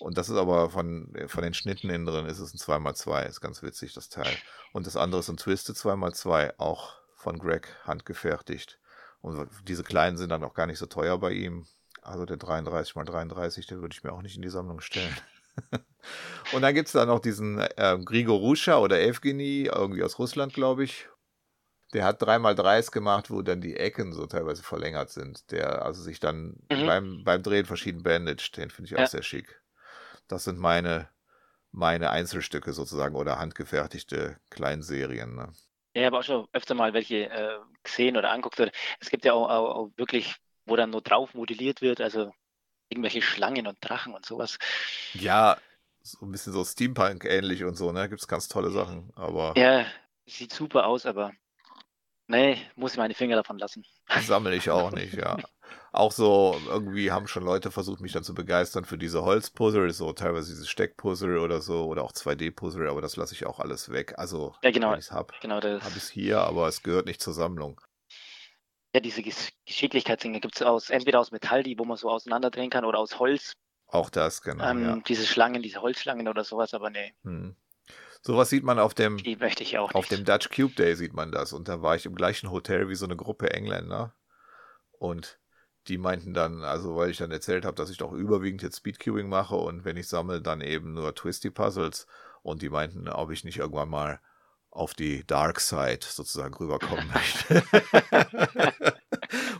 Und 0.00 0.18
das 0.18 0.28
ist 0.28 0.36
aber 0.36 0.70
von, 0.70 1.12
von 1.26 1.42
den 1.42 1.54
Schnitten 1.54 1.90
innen 1.90 2.06
drin 2.06 2.26
ist 2.26 2.38
es 2.38 2.54
ein 2.54 2.58
2x2, 2.58 3.26
ist 3.26 3.40
ganz 3.40 3.62
witzig, 3.62 3.92
das 3.94 4.08
Teil. 4.08 4.34
Und 4.72 4.86
das 4.86 4.96
andere 4.96 5.20
ist 5.20 5.28
ein 5.28 5.36
Twisted 5.36 5.76
2x2, 5.76 6.54
auch 6.58 6.94
von 7.14 7.38
Greg 7.38 7.68
handgefertigt. 7.84 8.78
Und 9.20 9.48
diese 9.68 9.84
kleinen 9.84 10.16
sind 10.16 10.30
dann 10.30 10.44
auch 10.44 10.54
gar 10.54 10.66
nicht 10.66 10.78
so 10.78 10.86
teuer 10.86 11.18
bei 11.18 11.32
ihm. 11.32 11.66
Also 12.02 12.26
der 12.26 12.36
33 12.36 12.96
x 12.96 13.06
33, 13.06 13.66
den 13.66 13.80
würde 13.80 13.94
ich 13.94 14.02
mir 14.02 14.12
auch 14.12 14.22
nicht 14.22 14.34
in 14.34 14.42
die 14.42 14.48
Sammlung 14.48 14.80
stellen. 14.80 15.16
und 16.52 16.62
dann 16.62 16.74
gibt 16.74 16.88
es 16.88 16.92
da 16.92 17.06
noch 17.06 17.20
diesen 17.20 17.60
äh, 17.60 17.98
Grigor 18.04 18.38
Ruscha 18.38 18.78
oder 18.78 19.00
Evgeny, 19.00 19.70
irgendwie 19.72 20.02
aus 20.02 20.18
Russland, 20.18 20.52
glaube 20.52 20.82
ich. 20.82 21.08
Der 21.92 22.04
hat 22.04 22.20
3x3s 22.20 22.90
gemacht, 22.90 23.30
wo 23.30 23.42
dann 23.42 23.60
die 23.60 23.76
Ecken 23.76 24.12
so 24.12 24.26
teilweise 24.26 24.62
verlängert 24.62 25.10
sind. 25.10 25.50
Der 25.52 25.84
also 25.84 26.02
sich 26.02 26.18
dann 26.18 26.56
mhm. 26.70 26.86
beim, 26.86 27.24
beim 27.24 27.42
Drehen 27.42 27.66
verschieden 27.66 28.02
bandaged. 28.02 28.56
Den 28.56 28.70
finde 28.70 28.88
ich 28.88 28.96
auch 28.96 29.00
ja. 29.00 29.06
sehr 29.06 29.22
schick. 29.22 29.61
Das 30.32 30.44
sind 30.44 30.58
meine, 30.58 31.10
meine 31.72 32.08
Einzelstücke 32.08 32.72
sozusagen 32.72 33.16
oder 33.16 33.38
handgefertigte 33.38 34.38
Kleinserien. 34.48 35.34
Ne? 35.34 35.52
Ja, 35.94 36.00
ich 36.00 36.06
habe 36.06 36.18
auch 36.18 36.22
schon 36.22 36.48
öfter 36.54 36.74
mal 36.74 36.94
welche 36.94 37.28
äh, 37.30 37.58
gesehen 37.82 38.16
oder 38.16 38.30
anguckt. 38.30 38.58
Es 38.98 39.10
gibt 39.10 39.26
ja 39.26 39.34
auch, 39.34 39.50
auch, 39.50 39.74
auch, 39.74 39.90
wirklich, 39.96 40.36
wo 40.64 40.74
dann 40.74 40.88
nur 40.88 41.02
drauf 41.02 41.34
modelliert 41.34 41.82
wird, 41.82 42.00
also 42.00 42.32
irgendwelche 42.88 43.20
Schlangen 43.20 43.66
und 43.66 43.76
Drachen 43.82 44.14
und 44.14 44.24
sowas. 44.24 44.58
Ja, 45.12 45.58
so 46.00 46.24
ein 46.24 46.32
bisschen 46.32 46.54
so 46.54 46.64
Steampunk-ähnlich 46.64 47.64
und 47.64 47.76
so, 47.76 47.92
ne? 47.92 48.08
Gibt 48.08 48.22
es 48.22 48.28
ganz 48.28 48.48
tolle 48.48 48.70
Sachen, 48.70 49.12
aber. 49.14 49.52
Ja, 49.58 49.84
sieht 50.24 50.54
super 50.54 50.86
aus, 50.86 51.04
aber 51.04 51.32
nee, 52.26 52.58
muss 52.76 52.92
ich 52.92 52.98
meine 52.98 53.14
Finger 53.14 53.36
davon 53.36 53.58
lassen. 53.58 53.84
Sammle 54.20 54.54
ich 54.54 54.70
auch 54.70 54.92
nicht, 54.92 55.14
ja. 55.14 55.36
auch 55.92 56.12
so, 56.12 56.56
irgendwie 56.68 57.10
haben 57.10 57.28
schon 57.28 57.44
Leute 57.44 57.70
versucht, 57.70 58.00
mich 58.00 58.12
dann 58.12 58.24
zu 58.24 58.34
begeistern 58.34 58.84
für 58.84 58.98
diese 58.98 59.22
Holzpuzzle, 59.22 59.92
so 59.92 60.12
teilweise 60.12 60.50
dieses 60.50 60.68
Steckpuzzle 60.68 61.40
oder 61.40 61.60
so, 61.60 61.86
oder 61.86 62.02
auch 62.04 62.12
2D-Puzzle, 62.12 62.88
aber 62.88 63.00
das 63.00 63.16
lasse 63.16 63.34
ich 63.34 63.46
auch 63.46 63.60
alles 63.60 63.90
weg. 63.90 64.14
Also, 64.16 64.54
ja, 64.62 64.70
genau, 64.70 64.92
wenn 64.92 64.98
ich 64.98 65.06
es 65.06 65.12
habe, 65.12 65.34
genau 65.40 65.56
habe 65.56 65.78
ich 65.88 65.96
es 65.96 66.10
hier, 66.10 66.40
aber 66.40 66.68
es 66.68 66.82
gehört 66.82 67.06
nicht 67.06 67.20
zur 67.20 67.34
Sammlung. 67.34 67.80
Ja, 68.94 69.00
diese 69.00 69.22
Geschicklichkeitsdinge 69.22 70.40
gibt 70.40 70.56
es 70.56 70.62
aus, 70.62 70.90
entweder 70.90 71.20
aus 71.20 71.30
Metall, 71.30 71.62
die, 71.62 71.78
wo 71.78 71.84
man 71.84 71.96
so 71.96 72.10
auseinanderdrehen 72.10 72.68
kann, 72.68 72.84
oder 72.84 72.98
aus 72.98 73.18
Holz. 73.18 73.54
Auch 73.86 74.10
das, 74.10 74.42
genau. 74.42 74.64
Ähm, 74.64 74.84
ja. 74.84 74.98
Diese 75.08 75.26
Schlangen, 75.26 75.62
diese 75.62 75.80
Holzschlangen 75.80 76.28
oder 76.28 76.44
sowas, 76.44 76.74
aber 76.74 76.90
nee. 76.90 77.14
Hm. 77.24 77.56
Sowas 78.24 78.48
sieht 78.50 78.62
man 78.62 78.78
auf 78.78 78.94
dem, 78.94 79.18
die 79.18 79.36
möchte 79.36 79.64
ich 79.64 79.78
auch 79.78 79.92
auf 79.94 80.08
nicht. 80.08 80.20
dem 80.20 80.24
Dutch 80.24 80.48
Cube 80.48 80.74
Day 80.74 80.94
sieht 80.94 81.12
man 81.12 81.32
das. 81.32 81.52
Und 81.52 81.68
da 81.68 81.82
war 81.82 81.96
ich 81.96 82.06
im 82.06 82.14
gleichen 82.14 82.50
Hotel 82.50 82.88
wie 82.88 82.94
so 82.94 83.04
eine 83.04 83.16
Gruppe 83.16 83.52
Engländer. 83.52 84.14
Und 84.92 85.38
die 85.88 85.98
meinten 85.98 86.32
dann, 86.32 86.62
also 86.62 86.96
weil 86.96 87.10
ich 87.10 87.16
dann 87.16 87.32
erzählt 87.32 87.64
habe, 87.64 87.74
dass 87.74 87.90
ich 87.90 87.98
doch 87.98 88.12
überwiegend 88.12 88.62
jetzt 88.62 88.76
Speedcubing 88.76 89.28
mache 89.28 89.56
und 89.56 89.84
wenn 89.84 89.96
ich 89.96 90.06
sammle, 90.06 90.40
dann 90.40 90.60
eben 90.60 90.94
nur 90.94 91.14
Twisty 91.14 91.50
Puzzles. 91.50 92.06
Und 92.42 92.62
die 92.62 92.70
meinten, 92.70 93.08
ob 93.08 93.32
ich 93.32 93.42
nicht 93.44 93.58
irgendwann 93.58 93.88
mal 93.88 94.20
auf 94.70 94.94
die 94.94 95.26
Dark 95.26 95.60
Side 95.60 96.00
sozusagen 96.02 96.54
rüberkommen 96.54 97.08
möchte. 97.12 97.62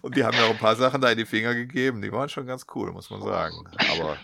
und 0.02 0.16
die 0.16 0.24
haben 0.24 0.36
mir 0.36 0.44
auch 0.44 0.50
ein 0.50 0.58
paar 0.58 0.76
Sachen 0.76 1.00
da 1.00 1.10
in 1.10 1.18
die 1.18 1.26
Finger 1.26 1.54
gegeben. 1.54 2.00
Die 2.00 2.12
waren 2.12 2.28
schon 2.28 2.46
ganz 2.46 2.66
cool, 2.74 2.92
muss 2.92 3.10
man 3.10 3.22
sagen. 3.22 3.56
Aber 3.92 4.16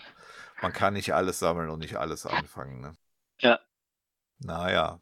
man 0.61 0.71
kann 0.71 0.93
nicht 0.93 1.13
alles 1.13 1.39
sammeln 1.39 1.69
und 1.69 1.79
nicht 1.79 1.97
alles 1.97 2.25
anfangen. 2.25 2.79
Ne? 2.79 2.95
Ja. 3.39 3.59
Naja. 4.39 4.99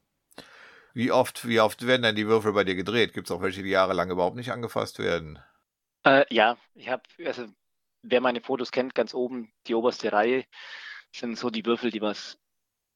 Wie 0.93 1.11
oft, 1.11 1.47
wie 1.47 1.59
oft 1.59 1.85
werden 1.85 2.01
denn 2.01 2.15
die 2.15 2.27
Würfel 2.27 2.53
bei 2.53 2.63
dir 2.63 2.75
gedreht? 2.75 3.13
Gibt 3.13 3.27
es 3.27 3.31
auch 3.31 3.41
welche, 3.41 3.61
die 3.61 3.69
jahrelang 3.69 4.09
überhaupt 4.09 4.35
nicht 4.35 4.51
angefasst 4.51 4.99
werden? 4.99 5.39
Äh, 6.03 6.25
ja, 6.33 6.57
ich 6.73 6.89
habe, 6.89 7.03
also 7.25 7.47
wer 8.01 8.21
meine 8.21 8.41
Fotos 8.41 8.71
kennt, 8.71 8.95
ganz 8.95 9.13
oben 9.13 9.51
die 9.67 9.75
oberste 9.75 10.11
Reihe 10.11 10.45
sind 11.11 11.37
so 11.37 11.49
die 11.49 11.65
Würfel, 11.65 11.91
die 11.91 12.01
was 12.01 12.39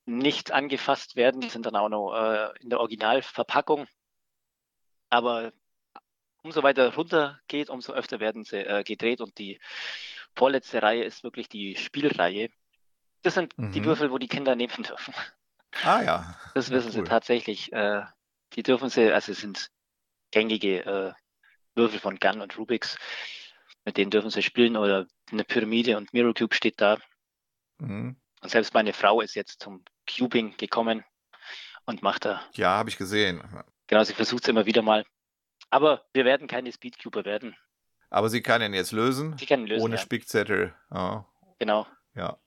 nicht 0.05 0.51
angefasst 0.51 1.15
werden. 1.15 1.41
Die 1.41 1.49
sind 1.49 1.65
dann 1.65 1.75
auch 1.75 1.89
noch 1.89 2.13
äh, 2.13 2.59
in 2.61 2.69
der 2.69 2.79
Originalverpackung. 2.79 3.87
Aber 5.09 5.51
umso 6.41 6.63
weiter 6.63 6.93
runter 6.95 7.39
geht, 7.47 7.69
umso 7.69 7.93
öfter 7.93 8.19
werden 8.19 8.43
sie 8.43 8.65
äh, 8.65 8.83
gedreht 8.83 9.21
und 9.21 9.37
die 9.37 9.59
vorletzte 10.35 10.81
Reihe 10.81 11.03
ist 11.03 11.23
wirklich 11.23 11.49
die 11.49 11.75
Spielreihe. 11.75 12.49
Das 13.21 13.35
sind 13.35 13.57
mhm. 13.57 13.71
die 13.71 13.83
Würfel, 13.85 14.11
wo 14.11 14.17
die 14.17 14.27
Kinder 14.27 14.55
nehmen 14.55 14.83
dürfen. 14.83 15.13
Ah 15.83 16.01
ja. 16.01 16.35
Das 16.53 16.69
wissen 16.69 16.87
cool. 16.87 16.93
sie 16.93 17.03
tatsächlich. 17.03 17.71
Äh, 17.73 18.03
die 18.53 18.63
dürfen 18.63 18.89
sie, 18.89 19.11
also 19.11 19.33
sind 19.33 19.69
gängige 20.31 20.85
äh, 20.85 21.13
Würfel 21.75 21.99
von 21.99 22.17
Gun 22.19 22.41
und 22.41 22.57
Rubix. 22.57 22.97
Mit 23.85 23.97
denen 23.97 24.11
dürfen 24.11 24.29
sie 24.29 24.43
spielen 24.43 24.77
oder 24.77 25.07
eine 25.31 25.43
Pyramide 25.43 25.97
und 25.97 26.13
Mirror 26.13 26.33
Cube 26.33 26.53
steht 26.53 26.79
da. 26.81 26.97
Mhm. 27.79 28.17
Und 28.41 28.49
selbst 28.49 28.73
meine 28.73 28.93
Frau 28.93 29.21
ist 29.21 29.35
jetzt 29.35 29.61
zum 29.61 29.83
Cubing 30.07 30.55
gekommen 30.57 31.03
und 31.85 32.01
macht 32.01 32.25
da. 32.25 32.41
Ja, 32.53 32.69
habe 32.69 32.89
ich 32.89 32.97
gesehen. 32.97 33.41
Genau, 33.87 34.03
sie 34.03 34.13
versucht 34.13 34.43
es 34.43 34.49
immer 34.49 34.65
wieder 34.65 34.81
mal. 34.81 35.05
Aber 35.69 36.05
wir 36.13 36.25
werden 36.25 36.47
keine 36.47 36.71
Speedcuber 36.71 37.23
werden. 37.25 37.55
Aber 38.09 38.29
sie 38.29 38.41
kann 38.41 38.61
ihn 38.61 38.73
jetzt 38.73 38.91
lösen. 38.91 39.37
Sie 39.37 39.45
kann 39.45 39.61
ihn 39.61 39.67
lösen. 39.67 39.83
Ohne 39.83 39.95
ja. 39.95 40.01
Spickzettel. 40.01 40.75
Oh. 40.91 41.23
Genau. 41.59 41.87
Ja. 42.13 42.37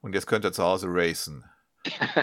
Und 0.00 0.14
jetzt 0.14 0.26
könnt 0.26 0.44
ihr 0.44 0.52
zu 0.52 0.64
Hause 0.64 0.86
racen. 0.88 1.44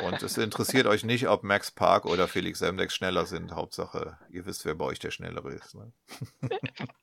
Und 0.03 0.23
es 0.23 0.37
interessiert 0.37 0.87
euch 0.87 1.03
nicht, 1.03 1.27
ob 1.27 1.43
Max 1.43 1.71
Park 1.71 2.05
oder 2.05 2.27
Felix 2.27 2.59
Semdex 2.59 2.95
schneller 2.95 3.25
sind. 3.25 3.51
Hauptsache, 3.51 4.17
ihr 4.29 4.45
wisst, 4.45 4.65
wer 4.65 4.75
bei 4.75 4.85
euch 4.85 4.99
der 4.99 5.11
Schnellere 5.11 5.51
ist. 5.51 5.75
Ne? 5.75 5.91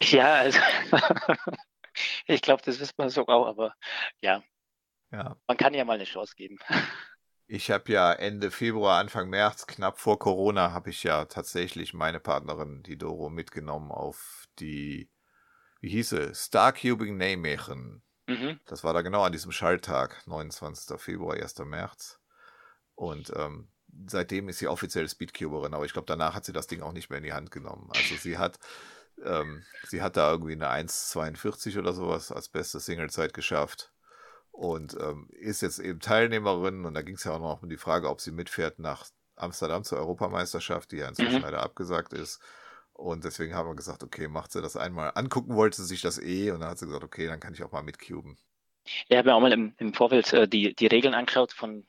ja, 0.00 0.34
also 0.34 0.58
ich 2.26 2.42
glaube, 2.42 2.62
das 2.64 2.80
wissen 2.80 2.94
wir 2.96 3.10
sogar 3.10 3.36
auch, 3.36 3.46
aber 3.46 3.74
ja. 4.20 4.42
ja. 5.12 5.36
Man 5.46 5.56
kann 5.56 5.74
ja 5.74 5.84
mal 5.84 5.94
eine 5.94 6.04
Chance 6.04 6.34
geben. 6.36 6.58
Ich 7.48 7.70
habe 7.70 7.92
ja 7.92 8.10
Ende 8.14 8.50
Februar, 8.50 8.98
Anfang 8.98 9.28
März, 9.28 9.66
knapp 9.66 9.98
vor 9.98 10.18
Corona, 10.18 10.72
habe 10.72 10.88
ich 10.88 11.02
ja 11.02 11.26
tatsächlich 11.26 11.92
meine 11.92 12.18
Partnerin, 12.18 12.82
die 12.82 12.96
Doro, 12.96 13.28
mitgenommen 13.28 13.90
auf 13.90 14.46
die, 14.58 15.10
wie 15.80 15.90
hieß 15.90 16.12
es, 16.12 16.46
Starcubing 16.46 17.18
Nijmegen. 17.18 18.02
Mhm. 18.26 18.60
Das 18.66 18.84
war 18.84 18.94
da 18.94 19.02
genau 19.02 19.22
an 19.22 19.32
diesem 19.32 19.52
Schalltag, 19.52 20.26
29. 20.26 21.00
Februar, 21.00 21.36
1. 21.36 21.58
März. 21.60 22.20
Und 22.94 23.32
ähm, 23.36 23.68
seitdem 24.06 24.48
ist 24.48 24.58
sie 24.58 24.68
offiziell 24.68 25.08
Speedcuberin, 25.08 25.74
aber 25.74 25.84
ich 25.84 25.92
glaube, 25.92 26.06
danach 26.06 26.34
hat 26.34 26.44
sie 26.44 26.52
das 26.52 26.66
Ding 26.66 26.82
auch 26.82 26.92
nicht 26.92 27.10
mehr 27.10 27.18
in 27.18 27.24
die 27.24 27.32
Hand 27.32 27.50
genommen. 27.50 27.90
Also 27.94 28.14
sie 28.16 28.38
hat, 28.38 28.58
ähm, 29.24 29.64
sie 29.88 30.02
hat 30.02 30.16
da 30.16 30.30
irgendwie 30.30 30.52
eine 30.52 30.70
1,42 30.70 31.78
oder 31.78 31.92
sowas 31.92 32.32
als 32.32 32.48
beste 32.48 32.80
Singlezeit 32.80 33.34
geschafft 33.34 33.92
und 34.50 34.96
ähm, 35.00 35.28
ist 35.30 35.62
jetzt 35.62 35.78
eben 35.78 36.00
Teilnehmerin 36.00 36.84
und 36.84 36.94
da 36.94 37.02
ging 37.02 37.16
es 37.16 37.24
ja 37.24 37.32
auch 37.32 37.40
noch 37.40 37.62
um 37.62 37.68
die 37.68 37.76
Frage, 37.76 38.08
ob 38.08 38.20
sie 38.20 38.32
mitfährt 38.32 38.78
nach 38.78 39.06
Amsterdam 39.36 39.82
zur 39.82 39.98
Europameisterschaft, 39.98 40.92
die 40.92 40.98
ja 40.98 41.08
inzwischen 41.08 41.36
mhm. 41.36 41.42
leider 41.42 41.62
abgesagt 41.62 42.12
ist. 42.12 42.40
Und 42.94 43.24
deswegen 43.24 43.54
haben 43.54 43.68
wir 43.68 43.74
gesagt, 43.74 44.02
okay, 44.02 44.28
macht 44.28 44.52
sie 44.52 44.62
das 44.62 44.76
einmal. 44.76 45.12
Angucken 45.14 45.56
wollte 45.56 45.76
sie 45.76 45.86
sich 45.86 46.02
das 46.02 46.18
eh 46.18 46.50
und 46.50 46.60
dann 46.60 46.70
hat 46.70 46.78
sie 46.78 46.86
gesagt, 46.86 47.04
okay, 47.04 47.26
dann 47.26 47.40
kann 47.40 47.54
ich 47.54 47.62
auch 47.62 47.72
mal 47.72 47.82
mitcuben. 47.82 48.38
Ich 48.84 49.16
habe 49.16 49.28
mir 49.28 49.34
auch 49.34 49.40
mal 49.40 49.52
im, 49.52 49.74
im 49.78 49.94
Vorfeld 49.94 50.32
äh, 50.32 50.48
die, 50.48 50.74
die 50.74 50.86
Regeln 50.86 51.14
angeschaut 51.14 51.52
von 51.52 51.86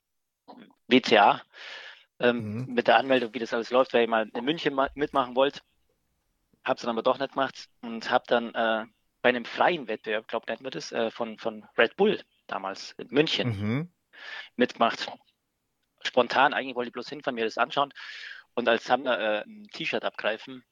WCA 0.88 1.42
ähm, 2.20 2.66
mhm. 2.66 2.74
mit 2.74 2.88
der 2.88 2.98
Anmeldung, 2.98 3.34
wie 3.34 3.40
das 3.40 3.54
alles 3.54 3.72
läuft, 3.72 3.94
weil 3.94 4.04
ich 4.04 4.10
mal 4.10 4.30
in 4.34 4.46
München 4.46 4.80
mitmachen 4.96 5.36
wollte. 5.36 5.62
Habe 6.64 6.78
es 6.78 6.82
dann 6.82 6.92
aber 6.92 7.04
doch 7.04 7.20
nicht 7.20 7.34
gemacht 7.34 7.70
und 7.82 8.10
habe 8.10 8.24
dann 8.28 8.54
äh, 8.54 8.86
bei 9.22 9.30
einem 9.30 9.46
freien 9.46 9.88
Wettbewerb, 9.88 10.28
glaube 10.28 10.46
nennt 10.48 10.62
man 10.62 10.72
das, 10.72 10.92
äh, 10.92 11.12
von, 11.12 11.38
von 11.38 11.66
Red 11.78 11.96
Bull 11.96 12.22
damals 12.48 12.94
in 12.98 13.08
München, 13.10 13.48
mhm. 13.48 13.92
mitgemacht. 14.56 15.12
Spontan, 16.02 16.54
eigentlich 16.54 16.76
wollte 16.76 16.90
ich 16.90 16.94
bloß 16.94 17.10
hinfahren, 17.10 17.36
mir 17.36 17.46
das 17.46 17.58
anschauen 17.58 17.94
und 18.54 18.68
als 18.68 18.86
Sammler 18.86 19.20
äh, 19.20 19.44
ein 19.46 19.68
T-Shirt 19.72 20.04
abgreifen. 20.04 20.64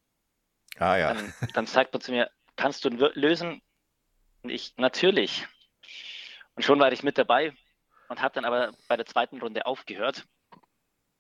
Ah 0.78 0.98
ja. 0.98 1.14
Dann, 1.14 1.34
dann 1.54 1.66
sagt 1.66 1.94
man 1.94 2.02
zu 2.02 2.12
mir, 2.12 2.32
kannst 2.56 2.86
du 2.86 2.90
lösen? 2.90 3.62
Und 4.44 4.50
ich, 4.50 4.74
natürlich. 4.78 5.48
Und 6.56 6.64
schon 6.64 6.80
war 6.80 6.92
ich 6.92 7.04
mit 7.04 7.18
dabei 7.18 7.54
und 8.10 8.22
habe 8.22 8.34
dann 8.36 8.46
aber 8.46 8.74
bei 8.88 8.98
der 8.98 9.06
zweiten 9.06 9.40
Runde 9.40 9.66
aufgehört. 9.66 10.26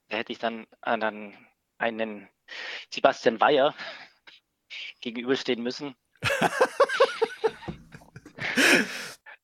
Da 0.10 0.18
hätte 0.18 0.32
ich 0.34 0.40
dann 0.40 0.68
an 0.82 1.36
einen 1.78 2.30
Sebastian 2.94 3.40
Weyer 3.40 3.74
gegenüberstehen 5.00 5.64
müssen. 5.64 5.96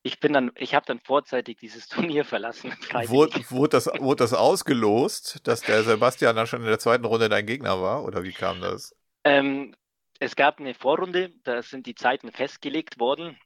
ich 0.02 0.20
bin 0.20 0.32
dann, 0.32 0.52
ich 0.56 0.74
habe 0.74 0.86
dann 0.86 1.00
vorzeitig 1.00 1.58
dieses 1.58 1.88
Turnier 1.88 2.24
verlassen. 2.24 2.74
Wurde, 3.06 3.50
wurde, 3.50 3.70
das, 3.70 3.86
wurde 3.86 4.24
das 4.24 4.34
ausgelost, 4.34 5.46
dass 5.46 5.62
der 5.62 5.82
Sebastian 5.84 6.36
dann 6.36 6.46
schon 6.46 6.60
in 6.60 6.68
der 6.68 6.78
zweiten 6.78 7.04
Runde 7.04 7.28
dein 7.28 7.46
Gegner 7.46 7.80
war? 7.80 8.04
Oder 8.04 8.22
wie 8.22 8.32
kam 8.32 8.60
das? 8.60 8.94
Ähm, 9.24 9.74
es 10.18 10.36
gab 10.36 10.58
eine 10.58 10.74
Vorrunde, 10.74 11.32
da 11.44 11.62
sind 11.62 11.86
die 11.86 11.94
Zeiten 11.94 12.32
festgelegt 12.32 12.98
worden. 12.98 13.38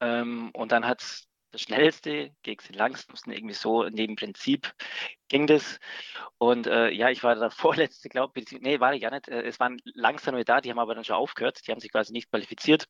Ähm, 0.00 0.50
und 0.52 0.72
dann 0.72 0.86
hat 0.86 1.26
das 1.50 1.62
Schnellste 1.62 2.34
gegen 2.42 2.62
den 2.68 2.74
Langsamsten, 2.74 3.32
irgendwie 3.32 3.54
so 3.54 3.82
in 3.82 3.96
dem 3.96 4.16
Prinzip 4.16 4.74
ging 5.28 5.46
das. 5.46 5.80
Und 6.36 6.66
äh, 6.66 6.90
ja, 6.90 7.08
ich 7.10 7.22
war 7.22 7.34
der 7.34 7.50
Vorletzte, 7.50 8.08
glaube 8.08 8.40
ich. 8.40 8.52
Nee, 8.60 8.80
war 8.80 8.94
ich 8.94 9.02
ja 9.02 9.10
nicht. 9.10 9.28
Äh, 9.28 9.42
es 9.42 9.58
waren 9.58 9.80
Langsame 9.84 10.44
da, 10.44 10.60
die 10.60 10.70
haben 10.70 10.78
aber 10.78 10.94
dann 10.94 11.04
schon 11.04 11.16
aufgehört. 11.16 11.66
Die 11.66 11.72
haben 11.72 11.80
sich 11.80 11.90
quasi 11.90 12.12
nicht 12.12 12.30
qualifiziert. 12.30 12.86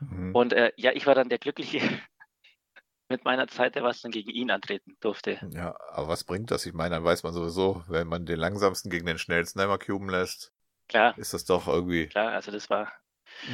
Mhm. 0.00 0.34
Und 0.34 0.52
äh, 0.52 0.72
ja, 0.76 0.92
ich 0.92 1.06
war 1.06 1.14
dann 1.14 1.30
der 1.30 1.38
Glückliche 1.38 1.80
mit 3.08 3.24
meiner 3.24 3.48
Zeit, 3.48 3.74
der 3.74 3.82
was 3.82 4.02
dann 4.02 4.12
gegen 4.12 4.30
ihn 4.30 4.50
antreten 4.50 4.96
durfte. 5.00 5.40
Ja, 5.50 5.74
aber 5.90 6.08
was 6.08 6.24
bringt 6.24 6.50
das? 6.50 6.66
Ich 6.66 6.74
meine, 6.74 6.96
dann 6.96 7.04
weiß 7.04 7.22
man 7.22 7.32
sowieso, 7.32 7.82
wenn 7.88 8.06
man 8.06 8.26
den 8.26 8.38
Langsamsten 8.38 8.90
gegen 8.90 9.06
den 9.06 9.18
Schnellsten 9.18 9.60
einmal 9.60 9.78
cuben 9.78 10.10
lässt, 10.10 10.52
Klar. 10.88 11.16
ist 11.18 11.34
das 11.34 11.44
doch 11.44 11.68
irgendwie. 11.68 12.06
Klar, 12.06 12.32
also 12.32 12.50
das 12.50 12.68
war. 12.70 12.92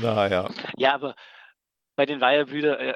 Naja. 0.01 0.49
Ja, 0.77 0.95
aber 0.95 1.15
bei 1.97 2.07
den 2.07 2.21
Weiher-Brüdern, 2.21 2.79
äh, 2.79 2.95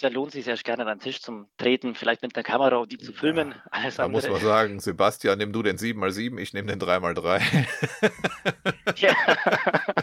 da 0.00 0.08
lohnt 0.08 0.32
sich 0.32 0.44
sehr 0.44 0.56
gerne 0.56 0.82
an 0.82 0.98
den 0.98 1.00
Tisch 1.00 1.20
zum 1.20 1.50
Treten, 1.56 1.94
vielleicht 1.94 2.22
mit 2.22 2.34
einer 2.36 2.44
Kamera, 2.44 2.76
um 2.76 2.88
die 2.88 2.98
zu 2.98 3.12
filmen. 3.12 3.50
Ja, 3.50 3.62
Alles 3.70 3.96
da 3.96 4.04
andere. 4.04 4.22
muss 4.22 4.30
man 4.30 4.40
sagen, 4.40 4.80
Sebastian, 4.80 5.38
nimm 5.38 5.52
du 5.52 5.62
den 5.62 5.76
7x7, 5.76 6.38
ich 6.38 6.52
nehme 6.52 6.68
den 6.68 6.80
3x3. 6.80 7.66
ja. 8.96 9.14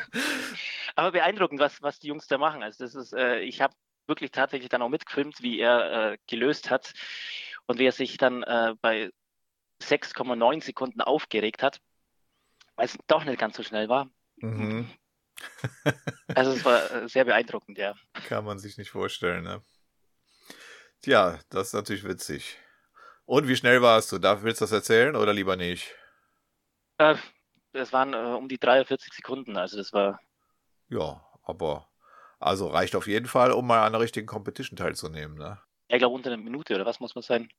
Aber 0.96 1.12
beeindruckend, 1.12 1.60
was, 1.60 1.82
was 1.82 2.00
die 2.00 2.08
Jungs 2.08 2.28
da 2.28 2.38
machen. 2.38 2.64
Also 2.64 2.84
das 2.84 2.96
ist, 2.96 3.14
äh, 3.14 3.40
ich 3.40 3.62
habe 3.62 3.74
wirklich 4.08 4.32
tatsächlich 4.32 4.70
dann 4.70 4.82
auch 4.82 4.90
mitgefilmt, 4.90 5.42
wie 5.42 5.60
er 5.60 6.12
äh, 6.14 6.18
gelöst 6.28 6.70
hat 6.70 6.94
und 7.66 7.80
wie 7.80 7.86
er 7.88 7.92
sich 7.92 8.18
dann 8.18 8.44
äh, 8.44 8.76
bei 8.82 9.12
6,9 9.82 10.64
Sekunden 10.64 11.02
aufgeregt 11.02 11.64
hat, 11.64 11.80
weil 12.76 12.86
es 12.86 12.98
doch 13.08 13.24
nicht 13.24 13.40
ganz 13.40 13.58
so 13.58 13.64
schnell 13.64 13.90
war. 13.90 14.10
Mhm. 14.38 14.90
also 16.36 16.52
es 16.52 16.64
war 16.66 16.92
äh, 16.92 17.10
sehr 17.10 17.26
beeindruckend, 17.26 17.78
ja. 17.78 17.94
Kann 18.28 18.46
man 18.46 18.60
sich 18.60 18.78
nicht 18.78 18.92
vorstellen, 18.92 19.44
ne? 19.44 19.62
Tja, 21.02 21.40
das 21.50 21.68
ist 21.68 21.74
natürlich 21.74 22.04
witzig. 22.04 22.58
Und 23.26 23.48
wie 23.48 23.56
schnell 23.56 23.82
warst 23.82 24.12
du? 24.12 24.18
Darf, 24.18 24.44
willst 24.44 24.62
du 24.62 24.66
das 24.66 24.72
erzählen 24.72 25.16
oder 25.16 25.34
lieber 25.34 25.56
nicht? 25.56 25.94
Äh, 26.98 27.16
es 27.74 27.92
waren 27.92 28.14
äh, 28.14 28.18
um 28.18 28.48
die 28.48 28.58
43 28.58 29.14
Sekunden, 29.14 29.58
also 29.58 29.78
das 29.78 29.92
war. 29.94 30.20
Ja, 30.90 31.26
aber 31.44 31.90
also 32.40 32.68
reicht 32.68 32.96
auf 32.96 33.08
jeden 33.08 33.28
Fall, 33.28 33.52
um 33.52 33.68
mal 33.68 33.82
an 33.82 33.88
einer 33.88 34.00
richtigen 34.00 34.28
Competition 34.28 34.78
teilzunehmen, 34.78 35.38
ne? 35.38 35.60
Ja, 35.90 35.96
ich 35.96 36.00
glaube 36.00 36.16
unter 36.16 36.32
einer 36.32 36.42
Minute, 36.42 36.76
oder 36.76 36.86
was 36.86 37.00
muss 37.00 37.16
man 37.16 37.22
sein? 37.22 37.50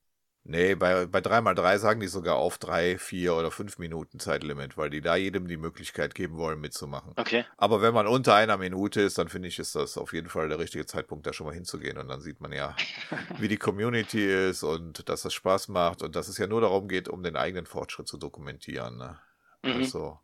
Nee, 0.48 0.76
bei, 0.76 1.06
bei 1.06 1.18
3x3 1.18 1.78
sagen 1.78 1.98
die 1.98 2.06
sogar 2.06 2.36
auf 2.36 2.58
3, 2.58 2.98
4 2.98 3.34
oder 3.34 3.50
5 3.50 3.78
Minuten 3.78 4.20
Zeitlimit, 4.20 4.76
weil 4.76 4.90
die 4.90 5.00
da 5.00 5.16
jedem 5.16 5.48
die 5.48 5.56
Möglichkeit 5.56 6.14
geben 6.14 6.36
wollen, 6.36 6.60
mitzumachen. 6.60 7.14
Okay. 7.16 7.44
Aber 7.56 7.82
wenn 7.82 7.92
man 7.92 8.06
unter 8.06 8.36
einer 8.36 8.56
Minute 8.56 9.00
ist, 9.00 9.18
dann 9.18 9.28
finde 9.28 9.48
ich, 9.48 9.58
ist 9.58 9.74
das 9.74 9.98
auf 9.98 10.12
jeden 10.12 10.28
Fall 10.28 10.48
der 10.48 10.60
richtige 10.60 10.86
Zeitpunkt, 10.86 11.26
da 11.26 11.32
schon 11.32 11.48
mal 11.48 11.52
hinzugehen. 11.52 11.98
Und 11.98 12.06
dann 12.06 12.20
sieht 12.20 12.40
man 12.40 12.52
ja, 12.52 12.76
wie 13.38 13.48
die 13.48 13.56
Community 13.56 14.24
ist 14.48 14.62
und 14.62 15.08
dass 15.08 15.22
das 15.22 15.34
Spaß 15.34 15.66
macht 15.66 16.02
und 16.02 16.14
dass 16.14 16.28
es 16.28 16.38
ja 16.38 16.46
nur 16.46 16.60
darum 16.60 16.86
geht, 16.86 17.08
um 17.08 17.24
den 17.24 17.34
eigenen 17.34 17.66
Fortschritt 17.66 18.06
zu 18.06 18.16
dokumentieren. 18.16 18.98
Ne? 18.98 19.18
Mhm. 19.62 19.72
Also, 19.72 20.20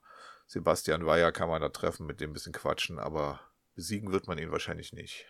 Sebastian 0.47 1.05
Weyer 1.05 1.33
kann 1.33 1.49
man 1.49 1.63
da 1.63 1.71
treffen, 1.71 2.07
mit 2.07 2.21
dem 2.21 2.31
ein 2.31 2.35
bisschen 2.35 2.53
quatschen, 2.53 3.01
aber 3.01 3.41
besiegen 3.75 4.13
wird 4.13 4.29
man 4.29 4.39
ihn 4.39 4.53
wahrscheinlich 4.53 4.93
nicht. 4.93 5.27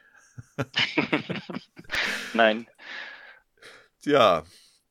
Nein. 2.35 2.67
Ja, 4.05 4.45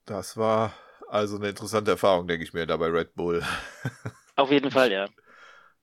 das 0.05 0.37
war 0.37 0.73
also 1.07 1.35
eine 1.35 1.49
interessante 1.49 1.91
Erfahrung, 1.91 2.27
denke 2.27 2.43
ich 2.43 2.53
mir, 2.53 2.65
da 2.65 2.77
bei 2.77 2.87
Red 2.87 3.15
Bull. 3.15 3.43
Auf 4.35 4.49
jeden 4.49 4.71
Fall, 4.71 4.91
ja. 4.91 5.07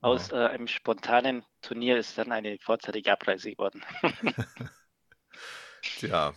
Aus 0.00 0.30
ja. 0.30 0.46
äh, 0.46 0.48
einem 0.50 0.68
spontanen 0.68 1.44
Turnier 1.60 1.98
ist 1.98 2.16
dann 2.16 2.32
eine 2.32 2.58
vorzeitige 2.58 3.12
Abreise 3.12 3.50
geworden. 3.50 3.84
Tja. 5.82 6.34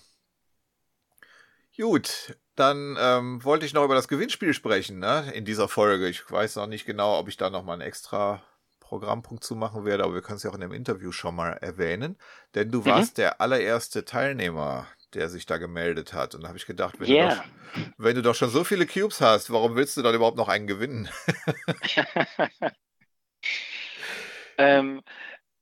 Gut, 1.78 2.38
dann 2.56 2.98
ähm, 3.00 3.44
wollte 3.44 3.66
ich 3.66 3.74
noch 3.74 3.86
über 3.86 3.96
das 3.96 4.08
Gewinnspiel 4.08 4.54
sprechen, 4.54 5.00
ne, 5.00 5.32
in 5.34 5.46
dieser 5.46 5.68
Folge. 5.68 6.08
Ich 6.10 6.30
weiß 6.30 6.58
noch 6.58 6.68
nicht 6.68 6.86
genau, 6.86 7.18
ob 7.18 7.28
ich 7.28 7.38
da 7.38 7.50
nochmal 7.50 7.76
einen 7.76 7.88
extra 7.88 8.44
Programmpunkt 8.82 9.44
zu 9.44 9.56
machen 9.56 9.86
werde, 9.86 10.04
aber 10.04 10.14
wir 10.14 10.22
können 10.22 10.36
es 10.36 10.44
ja 10.44 10.50
auch 10.50 10.56
in 10.56 10.62
dem 10.62 10.74
Interview 10.74 11.14
schon 11.14 11.34
mal 11.34 11.54
erwähnen. 11.54 12.18
Denn 12.56 12.72
du 12.72 12.82
mhm. 12.82 12.86
warst 12.88 13.18
der 13.18 13.40
allererste 13.40 14.04
Teilnehmer 14.04 14.86
der 15.14 15.30
sich 15.30 15.46
da 15.46 15.58
gemeldet 15.58 16.14
hat. 16.14 16.36
Und 16.36 16.42
da 16.42 16.48
habe 16.48 16.58
ich 16.58 16.66
gedacht, 16.66 17.00
wenn, 17.00 17.10
yeah. 17.10 17.30
du 17.30 17.36
doch, 17.36 17.94
wenn 17.98 18.16
du 18.16 18.22
doch 18.22 18.36
schon 18.36 18.50
so 18.50 18.64
viele 18.64 18.86
Cubes 18.86 19.22
hast, 19.22 19.52
warum 19.52 19.76
willst 19.76 19.98
du 19.98 20.02
dann 20.02 20.16
überhaupt 20.16 20.38
noch 20.38 20.48
einen 20.48 20.68
gewinnen? 20.68 21.10
ähm, 24.58 25.02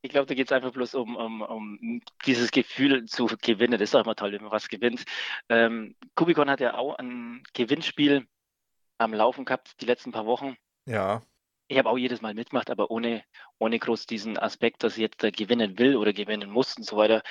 ich 0.02 0.12
glaube, 0.12 0.28
da 0.28 0.34
geht 0.34 0.48
es 0.48 0.52
einfach 0.52 0.72
bloß 0.72 0.96
um, 0.96 1.16
um, 1.16 1.42
um 1.42 2.02
dieses 2.26 2.52
Gefühl 2.52 3.06
zu 3.06 3.28
gewinnen. 3.42 3.80
Das 3.80 3.90
ist 3.90 3.96
auch 3.96 4.04
immer 4.04 4.16
toll, 4.16 4.32
wenn 4.32 4.44
man 4.44 4.52
was 4.52 4.70
gewinnt. 4.70 5.04
Ähm, 5.50 5.96
Kubicon 6.16 6.50
hat 6.50 6.62
ja 6.62 6.76
auch 6.76 6.96
ein 6.96 7.44
Gewinnspiel 7.54 8.26
am 8.98 9.14
Laufen 9.14 9.46
gehabt, 9.46 9.82
die 9.82 9.86
letzten 9.86 10.12
paar 10.12 10.26
Wochen. 10.26 10.56
Ja. 10.86 11.22
Ich 11.68 11.78
habe 11.78 11.90
auch 11.90 11.98
jedes 11.98 12.22
Mal 12.22 12.34
mitgemacht, 12.34 12.70
aber 12.70 12.90
ohne, 12.90 13.24
ohne 13.60 13.78
groß 13.78 14.08
diesen 14.08 14.38
Aspekt, 14.38 14.84
dass 14.84 14.94
ich 14.94 15.02
jetzt 15.02 15.24
äh, 15.24 15.32
gewinnen 15.32 15.78
will 15.78 15.96
oder 15.98 16.14
gewinnen 16.14 16.50
muss 16.50 16.78
und 16.78 16.84
so 16.84 16.98
weiter. 16.98 17.22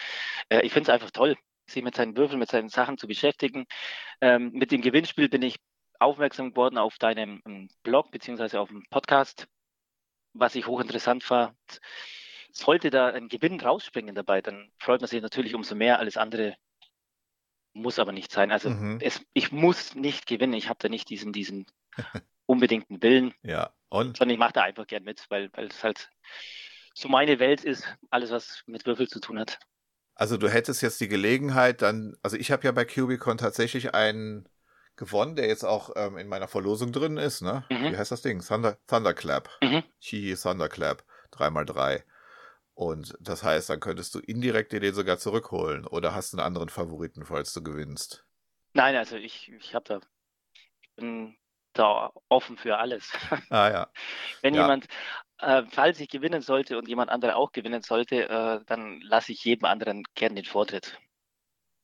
Äh, 0.49 0.65
ich 0.65 0.73
finde 0.73 0.91
es 0.91 0.95
einfach 0.95 1.11
toll 1.11 1.37
sich 1.71 1.83
mit 1.83 1.95
seinen 1.95 2.17
Würfeln, 2.17 2.39
mit 2.39 2.51
seinen 2.51 2.69
Sachen 2.69 2.99
zu 2.99 3.07
beschäftigen. 3.07 3.67
Ähm, 4.21 4.51
mit 4.53 4.73
dem 4.73 4.81
Gewinnspiel 4.81 5.29
bin 5.29 5.43
ich 5.43 5.57
aufmerksam 5.99 6.51
geworden 6.51 6.79
auf 6.79 6.99
deinem 6.99 7.43
ähm, 7.47 7.69
Blog 7.83 8.11
beziehungsweise 8.11 8.61
auf 8.61 8.69
dem 8.69 8.85
Podcast, 8.91 9.49
was 10.33 10.55
ich 10.55 10.67
hochinteressant 10.67 11.25
fand. 11.25 11.57
Sollte 12.51 12.91
da 12.91 13.09
ein 13.09 13.29
Gewinn 13.29 13.61
rausspringen 13.61 14.15
dabei, 14.15 14.41
dann 14.41 14.71
freut 14.79 15.01
man 15.01 15.09
sich 15.09 15.23
natürlich 15.23 15.55
umso 15.55 15.75
mehr. 15.75 15.99
Alles 15.99 16.17
andere 16.17 16.57
muss 17.73 17.99
aber 17.99 18.13
nicht 18.13 18.33
sein. 18.33 18.51
Also 18.51 18.71
mhm. 18.71 18.99
es, 19.01 19.25
ich 19.33 19.53
muss 19.53 19.95
nicht 19.95 20.27
gewinnen. 20.27 20.55
Ich 20.55 20.69
habe 20.69 20.79
da 20.81 20.89
nicht 20.89 21.09
diesen, 21.11 21.33
diesen 21.33 21.67
unbedingten 22.47 23.03
Willen. 23.03 23.35
Ja, 23.43 23.73
und? 23.89 24.17
Sondern 24.17 24.35
ich 24.35 24.39
mache 24.39 24.55
da 24.55 24.63
einfach 24.63 24.87
gern 24.87 25.05
mit, 25.05 25.27
weil, 25.29 25.51
weil 25.53 25.67
es 25.67 25.83
halt 25.85 26.11
so 26.95 27.09
meine 27.09 27.39
Welt 27.39 27.65
ist, 27.65 27.87
alles, 28.11 28.31
was 28.31 28.63
mit 28.67 28.87
Würfel 28.87 29.09
zu 29.09 29.21
tun 29.21 29.39
hat. 29.39 29.59
Also 30.19 30.37
du 30.37 30.51
hättest 30.51 30.83
jetzt 30.83 31.01
die 31.01 31.07
Gelegenheit, 31.09 31.81
dann, 31.81 32.17
also 32.23 32.37
ich 32.37 32.51
habe 32.51 32.65
ja 32.65 32.73
bei 32.73 32.85
Cubicon 32.85 33.39
tatsächlich 33.39 33.95
einen 33.95 34.49
gewonnen, 34.97 35.37
der 35.37 35.47
jetzt 35.47 35.65
auch 35.65 35.91
ähm, 35.95 36.19
in 36.19 36.27
meiner 36.27 36.49
Verlosung 36.49 36.91
drin 36.91 37.17
ist, 37.19 37.41
ne? 37.41 37.65
Mhm. 37.71 37.93
Wie 37.93 37.97
heißt 37.97 38.11
das 38.11 38.23
Ding? 38.23 38.43
Thunder, 38.45 38.77
Thunderclap. 38.89 39.49
Mhm. 39.63 39.85
Chi 40.01 40.35
Thunderclap. 40.35 41.05
3x3. 41.33 42.03
Und 42.75 43.17
das 43.21 43.45
heißt, 43.45 43.71
dann 43.71 43.79
könntest 43.79 44.13
du 44.17 44.19
indirekt 44.19 44.73
dir 44.73 44.81
den 44.81 44.93
sogar 44.93 45.19
zurückholen 45.19 45.87
oder 45.87 46.17
hast 46.17 46.33
du 46.33 46.39
einen 46.39 46.47
anderen 46.47 46.69
Favoriten, 46.69 47.25
falls 47.25 47.53
du 47.53 47.63
gewinnst? 47.63 48.25
Nein, 48.73 48.97
also 48.97 49.15
ich, 49.15 49.53
ich 49.53 49.75
habe 49.77 49.85
da, 49.85 50.01
ich 50.83 50.91
bin 50.97 51.37
da 51.75 52.13
offen 52.29 52.57
für 52.57 52.77
alles. 52.79 53.13
Ah 53.51 53.71
ja. 53.71 53.93
Wenn 54.43 54.55
ja. 54.55 54.63
jemand 54.63 54.89
äh, 55.41 55.63
falls 55.71 56.01
ich 56.01 56.09
gewinnen 56.09 56.43
sollte 56.43 56.79
und 56.79 56.89
jemand 56.89 57.11
andere 57.11 57.37
auch 57.37 57.53
gewinnen 57.53 57.83
sollte, 57.83 58.29
äh, 58.29 58.61
dann 58.67 59.01
lasse 59.01 59.33
ich 59.33 59.45
jedem 59.45 59.67
anderen 59.67 60.05
gern 60.15 60.35
den 60.35 60.45
Vortritt 60.45 60.99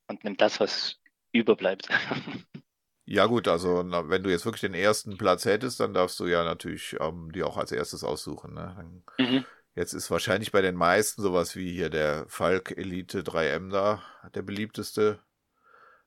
und 0.09 0.24
nimm 0.24 0.36
das, 0.36 0.61
was 0.61 1.00
überbleibt. 1.32 1.88
Ja 3.07 3.26
gut, 3.26 3.48
also 3.48 3.82
na, 3.82 4.09
wenn 4.09 4.22
du 4.22 4.30
jetzt 4.30 4.46
wirklich 4.46 4.62
den 4.62 4.72
ersten 4.72 5.18
Platz 5.18 5.44
hättest, 5.44 5.78
dann 5.78 5.92
darfst 5.92 6.18
du 6.20 6.26
ja 6.26 6.42
natürlich 6.42 6.96
ähm, 7.00 7.32
die 7.32 7.42
auch 7.42 7.59
als 7.59 7.70
erstes 7.70 8.02
aussuchen. 8.02 8.55
Ne? 8.55 8.74
Dann, 8.78 9.05
mhm. 9.18 9.44
Jetzt 9.74 9.92
ist 9.92 10.11
wahrscheinlich 10.11 10.52
bei 10.52 10.62
den 10.62 10.76
meisten 10.76 11.20
sowas 11.20 11.57
wie 11.57 11.70
hier 11.72 11.90
der 11.90 12.24
Falk 12.28 12.70
Elite 12.78 13.22
3M 13.22 13.70
da 13.70 14.02
der 14.34 14.42
beliebteste, 14.42 15.18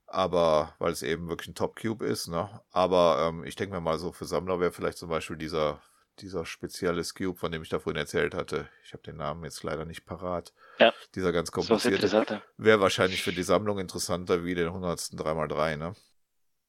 aber 0.08 0.74
weil 0.80 0.92
es 0.92 1.04
eben 1.04 1.30
wirklich 1.30 1.50
ein 1.50 1.56
Top 1.56 1.80
Cube 1.80 2.06
ist. 2.06 2.30
Ne? 2.30 2.50
Aber 2.72 3.28
ähm, 3.30 3.44
ich 3.44 3.56
denke 3.56 3.76
mir 3.76 3.82
mal 3.82 4.00
so 4.00 4.12
für 4.12 4.26
Sammler 4.26 4.60
wäre 4.60 4.72
vielleicht 4.72 4.98
zum 4.98 5.10
Beispiel 5.10 5.38
dieser 5.38 5.82
dieser 6.22 6.46
spezielle 6.46 7.04
Scoop, 7.04 7.40
von 7.40 7.52
dem 7.52 7.62
ich 7.62 7.70
da 7.70 7.80
vorhin 7.80 8.00
erzählt 8.00 8.34
hatte. 8.34 8.70
Ich 8.84 8.94
habe 8.94 9.04
den 9.04 9.18
Namen 9.18 9.44
jetzt 9.44 9.64
leider 9.64 9.86
nicht 9.86 10.06
parat. 10.06 10.54
Ja. 10.80 10.94
Dieser 11.16 11.32
ganz 11.32 11.52
komplizierte. 11.52 12.42
Wäre 12.58 12.82
wahrscheinlich 12.82 13.24
für 13.24 13.32
die 13.32 13.44
Sammlung 13.44 13.80
interessanter 13.80 14.44
wie 14.44 14.56
den 14.56 14.68
100. 14.68 15.00
3x3, 15.00 15.78
ne? 15.78 15.94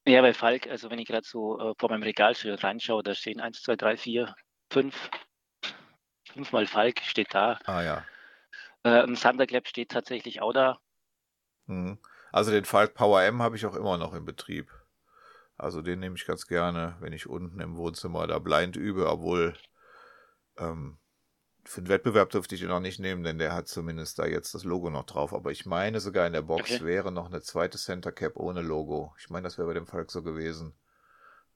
Ja, 0.07 0.22
bei 0.22 0.32
Falk, 0.32 0.66
also 0.68 0.90
wenn 0.90 0.99
ich 0.99 1.07
gerade 1.07 1.26
so 1.26 1.59
äh, 1.59 1.74
vor 1.78 1.90
meinem 1.90 2.03
Regalschild 2.03 2.62
reinschaue, 2.64 3.03
da 3.03 3.14
stehen 3.14 3.40
1, 3.40 3.62
2, 3.62 3.76
3, 3.76 3.96
4, 3.96 4.34
5. 4.72 5.11
Fünfmal 6.32 6.66
Falk 6.66 7.01
steht 7.01 7.34
da. 7.34 7.59
Ah 7.64 7.82
ja. 7.82 8.05
Äh, 8.84 9.03
ein 9.03 9.14
Thunderclap 9.14 9.66
steht 9.68 9.90
tatsächlich 9.90 10.40
auch 10.40 10.53
da. 10.53 10.78
Mhm. 11.66 11.99
Also 12.32 12.51
den 12.51 12.64
Falk 12.64 12.94
Power 12.94 13.22
M 13.22 13.42
habe 13.42 13.57
ich 13.57 13.66
auch 13.66 13.74
immer 13.74 13.99
noch 13.99 14.14
in 14.14 14.24
Betrieb. 14.24 14.70
Also 15.59 15.82
den 15.82 15.98
nehme 15.98 16.14
ich 16.16 16.24
ganz 16.26 16.46
gerne, 16.46 16.96
wenn 17.00 17.12
ich 17.12 17.28
unten 17.28 17.61
im 17.61 17.76
Wohnzimmer 17.76 18.26
da 18.28 18.38
blind 18.38 18.76
übe, 18.76 19.11
obwohl 19.11 19.56
ähm, 20.56 20.98
für 21.64 21.82
den 21.82 21.88
Wettbewerb 21.88 22.30
dürfte 22.30 22.54
ich 22.54 22.62
den 22.62 22.70
noch 22.70 22.80
nicht 22.80 23.00
nehmen, 23.00 23.24
denn 23.24 23.38
der 23.38 23.52
hat 23.52 23.68
zumindest 23.68 24.18
da 24.18 24.26
jetzt 24.26 24.54
das 24.54 24.64
Logo 24.64 24.88
noch 24.88 25.04
drauf. 25.04 25.34
Aber 25.34 25.50
ich 25.50 25.66
meine 25.66 26.00
sogar 26.00 26.26
in 26.26 26.32
der 26.32 26.42
Box 26.42 26.70
Okay. 26.70 26.84
wäre 26.84 27.12
noch 27.12 27.26
eine 27.26 27.42
zweite 27.42 27.76
Center 27.76 28.12
Cap 28.12 28.36
ohne 28.36 28.62
Logo. 28.62 29.14
Ich 29.18 29.28
meine, 29.30 29.44
das 29.44 29.59
wäre 29.59 29.68
bei 29.68 29.74
dem 29.74 29.86
Falk 29.86 30.11
so 30.11 30.22
gewesen. 30.22 30.74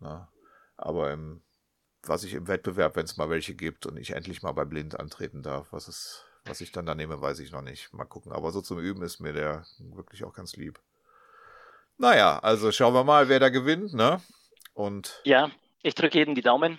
Na, 0.01 0.29
aber 0.77 1.13
im, 1.13 1.43
was 2.03 2.25
ich 2.25 2.35
im 2.35 2.49
Wettbewerb, 2.49 2.97
wenn 2.97 3.05
es 3.05 3.17
mal 3.17 3.31
welche 3.31 3.55
gibt 3.55 3.87
und 3.87 3.97
ich 3.97 4.11
endlich 4.11 4.43
mal 4.43 4.53
bei 4.53 4.65
Blind 4.65 4.99
antreten 4.99 5.43
darf, 5.43 5.73
was 5.73 5.87
es, 5.89 6.25
was 6.45 6.61
ich 6.61 6.73
dann 6.73 6.87
da 6.87 6.95
nehme, 6.97 7.21
weiß 7.21 7.39
ich 7.39 7.53
noch 7.53 7.63
nicht. 7.63 7.93
Mal 7.93 8.05
gucken. 8.05 8.33
Aber 8.33 8.51
so 8.51 8.61
zum 8.61 8.81
Üben 8.81 9.03
ist 9.03 9.21
mir 9.21 9.33
der 9.33 9.65
wirklich 9.79 10.25
auch 10.25 10.35
ganz 10.35 10.57
lieb. 10.57 10.81
Naja, 11.99 12.39
also 12.39 12.73
schauen 12.73 12.95
wir 12.95 13.05
mal, 13.05 13.29
wer 13.29 13.41
da 13.41 13.49
gewinnt, 13.49 13.95
ne? 13.95 14.21
Und 14.75 15.21
Ja, 15.25 15.51
ich 15.83 15.95
drücke 15.95 16.19
jedem 16.19 16.35
die 16.35 16.43
Daumen. 16.43 16.79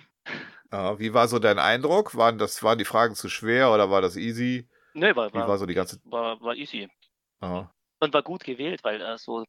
wie 0.98 1.14
war 1.14 1.28
so 1.28 1.38
dein 1.38 1.58
Eindruck? 1.58 2.16
Waren 2.16 2.38
das, 2.38 2.62
waren 2.62 2.78
die 2.78 2.84
Fragen 2.84 3.14
zu 3.14 3.28
schwer 3.28 3.72
oder 3.72 3.90
war 3.90 4.02
das 4.02 4.16
easy? 4.16 4.68
Nö, 4.94 5.14
war, 5.16 5.32
Wie 5.32 5.38
war 5.38 5.58
so 5.58 5.66
die 5.66 5.74
ganze. 5.74 6.00
war, 6.04 6.40
war 6.40 6.54
easy. 6.54 6.88
Aha. 7.40 7.72
Und 8.00 8.14
war 8.14 8.22
gut 8.22 8.44
gewählt, 8.44 8.82
weil 8.84 9.00
äh, 9.00 9.18
so 9.18 9.44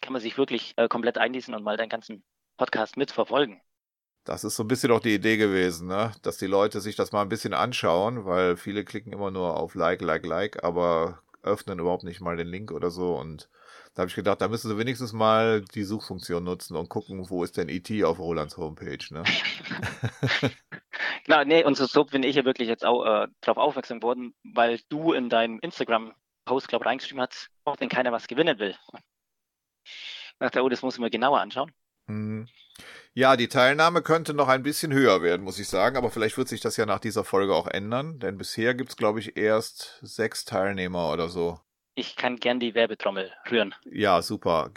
kann 0.00 0.12
man 0.12 0.22
sich 0.22 0.38
wirklich 0.38 0.74
äh, 0.76 0.88
komplett 0.88 1.18
einlesen 1.18 1.54
und 1.54 1.62
mal 1.62 1.76
deinen 1.76 1.88
ganzen 1.88 2.24
Podcast 2.56 2.96
mitverfolgen. 2.96 3.60
Das 4.24 4.44
ist 4.44 4.56
so 4.56 4.64
ein 4.64 4.68
bisschen 4.68 4.90
auch 4.92 5.00
die 5.00 5.14
Idee 5.14 5.36
gewesen, 5.36 5.88
ne? 5.88 6.12
Dass 6.22 6.36
die 6.36 6.46
Leute 6.46 6.80
sich 6.80 6.96
das 6.96 7.12
mal 7.12 7.22
ein 7.22 7.28
bisschen 7.28 7.54
anschauen, 7.54 8.24
weil 8.24 8.56
viele 8.56 8.84
klicken 8.84 9.12
immer 9.12 9.30
nur 9.30 9.56
auf 9.56 9.74
Like, 9.74 10.02
Like, 10.02 10.26
Like, 10.26 10.64
aber 10.64 11.22
öffnen 11.42 11.78
überhaupt 11.78 12.04
nicht 12.04 12.20
mal 12.20 12.36
den 12.36 12.48
Link 12.48 12.70
oder 12.72 12.90
so. 12.90 13.14
Und 13.16 13.48
da 13.98 14.02
habe 14.02 14.10
ich 14.10 14.14
gedacht, 14.14 14.40
da 14.40 14.46
müssen 14.46 14.68
sie 14.68 14.78
wenigstens 14.78 15.12
mal 15.12 15.60
die 15.60 15.82
Suchfunktion 15.82 16.44
nutzen 16.44 16.76
und 16.76 16.88
gucken, 16.88 17.28
wo 17.30 17.42
ist 17.42 17.56
denn 17.56 17.68
ET 17.68 17.90
auf 18.04 18.20
Rolands 18.20 18.56
Homepage, 18.56 19.04
ne? 19.10 19.24
Genau, 21.24 21.44
nee, 21.44 21.64
und 21.64 21.76
so, 21.76 21.84
so 21.84 22.04
bin 22.04 22.22
ich 22.22 22.36
ja 22.36 22.44
wirklich 22.44 22.68
jetzt 22.68 22.84
auch 22.84 23.04
äh, 23.04 23.26
darauf 23.40 23.58
aufmerksam 23.58 24.00
worden, 24.00 24.34
weil 24.54 24.80
du 24.88 25.12
in 25.12 25.28
deinem 25.28 25.58
Instagram-Post, 25.58 26.68
glaube 26.68 26.84
ich, 26.84 26.86
reingeschrieben 26.86 27.20
hast, 27.20 27.50
auch 27.64 27.74
wenn 27.80 27.88
keiner 27.88 28.12
was 28.12 28.28
gewinnen 28.28 28.60
will. 28.60 28.76
Ich 29.82 30.36
dachte, 30.38 30.62
oh, 30.62 30.68
das 30.68 30.82
muss 30.82 30.94
ich 30.94 31.00
mir 31.00 31.10
genauer 31.10 31.40
anschauen. 31.40 31.72
Mhm. 32.06 32.46
Ja, 33.14 33.36
die 33.36 33.48
Teilnahme 33.48 34.02
könnte 34.02 34.32
noch 34.32 34.46
ein 34.46 34.62
bisschen 34.62 34.92
höher 34.92 35.22
werden, 35.22 35.42
muss 35.42 35.58
ich 35.58 35.68
sagen, 35.68 35.96
aber 35.96 36.10
vielleicht 36.10 36.38
wird 36.38 36.46
sich 36.46 36.60
das 36.60 36.76
ja 36.76 36.86
nach 36.86 37.00
dieser 37.00 37.24
Folge 37.24 37.52
auch 37.52 37.66
ändern, 37.66 38.20
denn 38.20 38.38
bisher 38.38 38.76
gibt's 38.76 38.96
glaube 38.96 39.18
ich, 39.18 39.36
erst 39.36 39.98
sechs 40.02 40.44
Teilnehmer 40.44 41.12
oder 41.12 41.28
so. 41.28 41.58
Ich 41.98 42.14
kann 42.14 42.36
gern 42.36 42.60
die 42.60 42.74
Werbetrommel 42.76 43.32
rühren. 43.50 43.74
Ja, 43.84 44.22
super. 44.22 44.70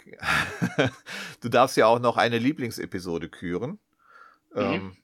du 1.40 1.48
darfst 1.48 1.76
ja 1.76 1.86
auch 1.86 2.00
noch 2.00 2.16
eine 2.16 2.38
Lieblingsepisode 2.38 3.28
küren. 3.28 3.78
Ähm, 4.56 4.96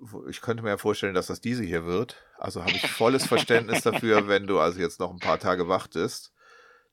wo- 0.00 0.26
ich 0.28 0.40
könnte 0.40 0.62
mir 0.62 0.70
ja 0.70 0.78
vorstellen, 0.78 1.12
dass 1.14 1.26
das 1.26 1.42
diese 1.42 1.62
hier 1.62 1.84
wird. 1.84 2.16
Also 2.38 2.62
habe 2.62 2.72
ich 2.72 2.90
volles 2.90 3.26
Verständnis 3.26 3.82
dafür, 3.82 4.28
wenn 4.28 4.46
du 4.46 4.60
also 4.60 4.80
jetzt 4.80 4.98
noch 4.98 5.10
ein 5.10 5.18
paar 5.18 5.38
Tage 5.38 5.68
wartest. 5.68 6.32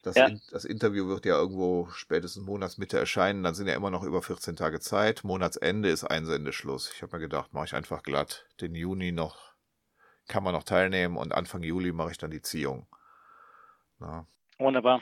Das, 0.01 0.15
Ja. 0.17 0.27
In, 0.27 0.41
das 0.51 0.65
Interview 0.65 1.07
wird 1.07 1.25
ja 1.25 1.37
irgendwo 1.37 1.87
spätestens 1.91 2.43
Monatsmitte 2.45 2.99
erscheinen. 2.99 3.43
Dann 3.43 3.55
sind 3.55 3.67
ja 3.67 3.75
immer 3.75 3.91
noch 3.91 4.03
über 4.03 4.21
14 4.21 4.57
Tage 4.57 4.81
Zeit. 4.81 5.23
Monatsende 5.23 5.87
ist 5.89 6.03
Einsendeschluss. 6.03 6.91
Ich 6.93 7.01
habe 7.01 7.15
mir 7.15 7.21
gedacht, 7.21 7.53
mache 7.53 7.65
ich 7.65 7.75
einfach 7.75 8.03
glatt. 8.03 8.45
Den 8.59 8.75
Juni 8.75 9.13
noch 9.13 9.53
kann 10.27 10.43
man 10.43 10.53
noch 10.53 10.63
teilnehmen 10.63 11.15
und 11.15 11.33
Anfang 11.33 11.63
Juli 11.63 11.93
mache 11.93 12.11
ich 12.11 12.17
dann 12.17 12.29
die 12.31 12.41
Ziehung. 12.41 12.87
Na, 13.99 14.25
Wunderbar. 14.59 15.01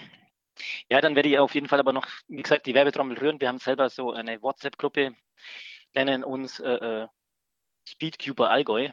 Ja, 0.90 1.02
dann 1.02 1.16
werde 1.16 1.30
ich 1.30 1.40
auf 1.40 1.54
jeden 1.56 1.68
Fall 1.68 1.80
aber 1.80 1.94
noch, 1.94 2.08
wie 2.28 2.42
gesagt, 2.42 2.66
die 2.66 2.74
Werbetrommel 2.74 3.18
rühren. 3.18 3.42
Wir 3.42 3.48
haben 3.48 3.60
selber 3.60 3.90
so 3.90 4.12
eine 4.12 4.42
WhatsApp-Gruppe, 4.42 5.16
nennen 5.94 6.24
uns 6.24 6.60
äh, 6.60 6.70
äh, 6.70 7.08
Speedcuber 7.86 8.50
Allgäu. 8.50 8.90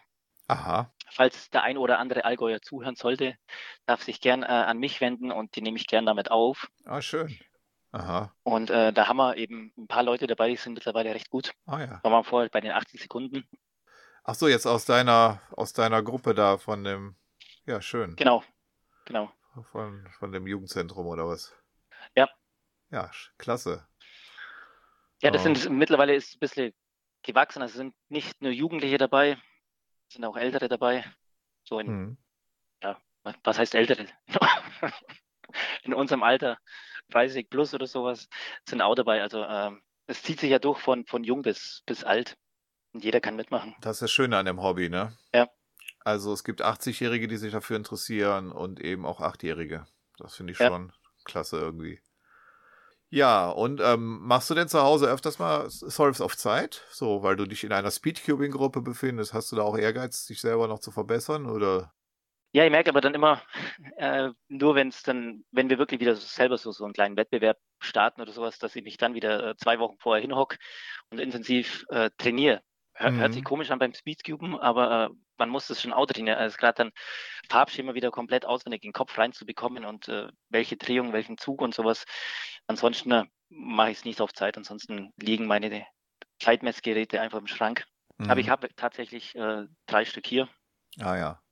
Aha. 0.49 0.93
Falls 1.11 1.51
der 1.51 1.63
ein 1.63 1.79
oder 1.79 1.99
andere 1.99 2.25
Allgäuer 2.25 2.61
zuhören 2.61 2.97
sollte, 2.97 3.37
darf 3.87 4.03
sich 4.03 4.21
gern 4.21 4.43
äh, 4.43 4.47
an 4.47 4.79
mich 4.79 5.01
wenden 5.01 5.33
und 5.33 5.57
die 5.57 5.63
nehme 5.63 5.77
ich 5.77 5.87
gern 5.87 6.07
damit 6.07 6.31
auf. 6.31 6.69
Ah, 6.85 7.01
schön. 7.01 7.39
Aha. 7.93 8.35
Und 8.43 8.71
äh, 8.71 8.93
da 8.93 9.07
haben 9.07 9.19
wir 9.19 9.37
eben 9.37 9.73
ein 9.79 9.87
paar 9.87 10.03
Leute 10.03 10.27
dabei, 10.27 10.49
die 10.49 10.57
sind 10.57 10.75
mittlerweile 10.75 11.15
recht 11.15 11.31
gut. 11.31 11.53
Ah 11.67 11.81
ja. 11.81 12.01
Waren 12.03 12.13
wir 12.13 12.25
vorher 12.25 12.51
bei 12.51 12.61
den 12.61 12.73
80 12.73 13.01
Sekunden. 13.01 13.47
Ach 14.25 14.35
so, 14.35 14.49
jetzt 14.49 14.67
aus 14.67 14.85
deiner, 14.85 15.41
aus 15.53 15.75
deiner 15.75 16.03
Gruppe 16.03 16.35
da 16.35 16.59
von 16.59 16.83
dem, 16.83 17.17
ja, 17.67 17.81
schön. 17.81 18.17
Genau, 18.17 18.43
genau. 19.05 19.31
Von, 19.63 20.07
von 20.19 20.33
dem 20.33 20.47
Jugendzentrum 20.47 21.07
oder 21.07 21.27
was? 21.27 21.55
Ja. 22.17 22.29
Ja, 22.91 23.11
klasse. 23.39 23.87
Ja, 25.23 25.31
das 25.31 25.43
sind 25.43 25.71
mittlerweile 25.71 26.15
ist 26.15 26.37
ein 26.37 26.41
bisschen 26.41 26.75
gewachsen. 27.23 27.63
Also 27.63 27.77
sind 27.77 27.95
nicht 28.09 28.43
nur 28.43 28.53
Jugendliche 28.53 28.99
dabei, 28.99 29.39
sind 30.09 30.25
auch 30.25 30.37
Ältere 30.37 30.69
dabei. 30.69 31.05
So 31.65 31.79
in, 31.79 31.87
Hm. 31.87 32.19
ja, 32.83 33.01
was 33.43 33.59
heißt 33.59 33.75
Ältere? 33.75 34.07
in 35.83 35.95
unserem 35.95 36.23
Alter, 36.23 36.59
30 37.11 37.49
plus 37.49 37.75
oder 37.75 37.87
sowas, 37.87 38.29
sind 38.69 38.83
auch 38.83 38.95
dabei. 38.95 39.23
Also 39.23 39.45
ähm, 39.45 39.83
es 40.07 40.23
zieht 40.23 40.41
sich 40.41 40.51
ja 40.51 40.59
durch 40.59 40.81
von, 40.81 41.07
von 41.07 41.25
jung 41.25 41.43
bis, 41.43 41.83
bis 41.87 42.05
alt. 42.05 42.37
Und 42.93 43.03
jeder 43.03 43.21
kann 43.21 43.37
mitmachen. 43.37 43.75
Das 43.81 43.97
ist 43.97 44.03
das 44.03 44.13
Schöne 44.13 44.37
an 44.37 44.47
dem 44.47 44.63
Hobby, 44.63 44.89
ne? 44.89 45.17
Ja. 45.35 45.49
Also 46.05 46.33
es 46.33 46.45
gibt 46.45 46.63
80-Jährige, 46.63 47.29
die 47.29 47.39
sich 47.39 47.53
dafür 47.53 47.77
interessieren 47.77 48.53
und 48.53 48.81
eben 48.81 49.07
auch 49.07 49.21
8-Jährige. 49.21 49.87
Das 50.19 50.35
finde 50.37 50.53
ich 50.53 50.59
Ja. 50.59 50.69
schon 50.69 50.93
klasse 51.25 51.59
irgendwie. 51.59 52.01
Ja, 53.11 53.49
und 53.49 53.81
ähm, 53.81 54.19
machst 54.23 54.51
du 54.51 54.55
denn 54.55 54.69
zu 54.69 54.83
Hause 54.83 55.07
öfters 55.07 55.39
mal 55.39 55.71
Solves 55.71 56.21
auf 56.21 56.37
Zeit? 56.37 56.83
So, 56.91 57.23
weil 57.23 57.37
du 57.37 57.47
dich 57.47 57.63
in 57.65 57.73
einer 57.73 57.91
Speedcubing-Gruppe 57.91 58.83
befindest, 58.83 59.33
hast 59.33 59.53
du 59.53 59.57
da 59.57 59.63
auch 59.63 59.79
Ehrgeiz, 59.79 60.27
dich 60.27 60.41
selber 60.41 60.67
noch 60.67 60.81
zu 60.81 60.91
verbessern? 60.91 61.47
Oder? 61.47 61.95
Ja, 62.53 62.65
ich 62.65 62.71
merke 62.71 62.91
aber 62.91 63.01
dann 63.01 63.15
immer, 63.15 63.41
äh, 63.99 64.31
nur 64.49 64.75
wenn 64.75 64.89
es 64.89 65.03
dann, 65.03 65.45
wenn 65.53 65.71
wir 65.71 65.79
wirklich 65.79 66.01
wieder 66.01 66.17
selber 66.17 66.59
so, 66.59 66.73
so 66.73 66.85
einen 66.85 66.93
kleinen 66.93 67.17
Wettbewerb 67.17 67.59
starten 67.81 68.21
oder 68.21 68.33
sowas, 68.33 68.59
dass 68.59 68.75
ich 68.77 68.83
mich 68.85 68.97
dann 68.97 69.15
wieder 69.15 69.51
äh, 69.51 69.57
zwei 69.57 69.79
Wochen 69.79 69.99
vorher 69.99 70.23
hinhock 70.23 70.57
und 71.11 71.19
intensiv 71.21 71.85
äh, 71.91 72.11
trainiere. 72.19 72.63
Hör, 72.95 73.13
Hört 73.17 73.33
Mhm. 73.33 73.35
sich 73.35 73.45
komisch 73.45 73.71
an 73.71 73.79
beim 73.79 73.93
Speedcuben, 73.95 74.59
aber 74.59 75.07
äh, 75.07 75.15
man 75.39 75.49
muss 75.51 75.67
das 75.67 75.81
schon 75.83 75.93
auch 75.93 76.07
trainieren. 76.07 76.39
Also 76.39 76.57
gerade 76.57 76.77
dann 76.77 76.93
Farbschema 77.51 77.95
wieder 77.95 78.11
komplett 78.11 78.47
auswendig 78.47 78.83
in 78.85 78.89
den 78.91 78.93
Kopf 78.95 79.17
reinzubekommen 79.19 79.85
und 79.85 80.09
äh, 80.09 80.29
welche 80.49 80.77
Drehung, 80.77 81.13
welchen 81.13 81.39
Zug 81.39 81.61
und 81.63 81.75
sowas. 81.75 82.05
Ansonsten 82.67 83.11
äh, 83.13 83.25
mache 83.49 83.91
ich 83.91 83.99
es 83.99 84.05
nicht 84.05 84.21
auf 84.21 84.33
Zeit. 84.33 84.57
Ansonsten 84.57 85.11
liegen 85.21 85.47
meine 85.47 85.87
Zeitmessgeräte 86.41 87.21
einfach 87.21 87.39
im 87.39 87.47
Schrank. 87.47 87.85
Aber 88.27 88.41
ich 88.41 88.49
Mhm. 88.49 88.51
habe 88.51 88.69
tatsächlich 88.77 89.35
äh, 89.35 89.65
drei 89.87 90.05
Stück 90.05 90.27
hier, 90.27 90.49
Ah 91.01 91.17
ja. 91.17 91.44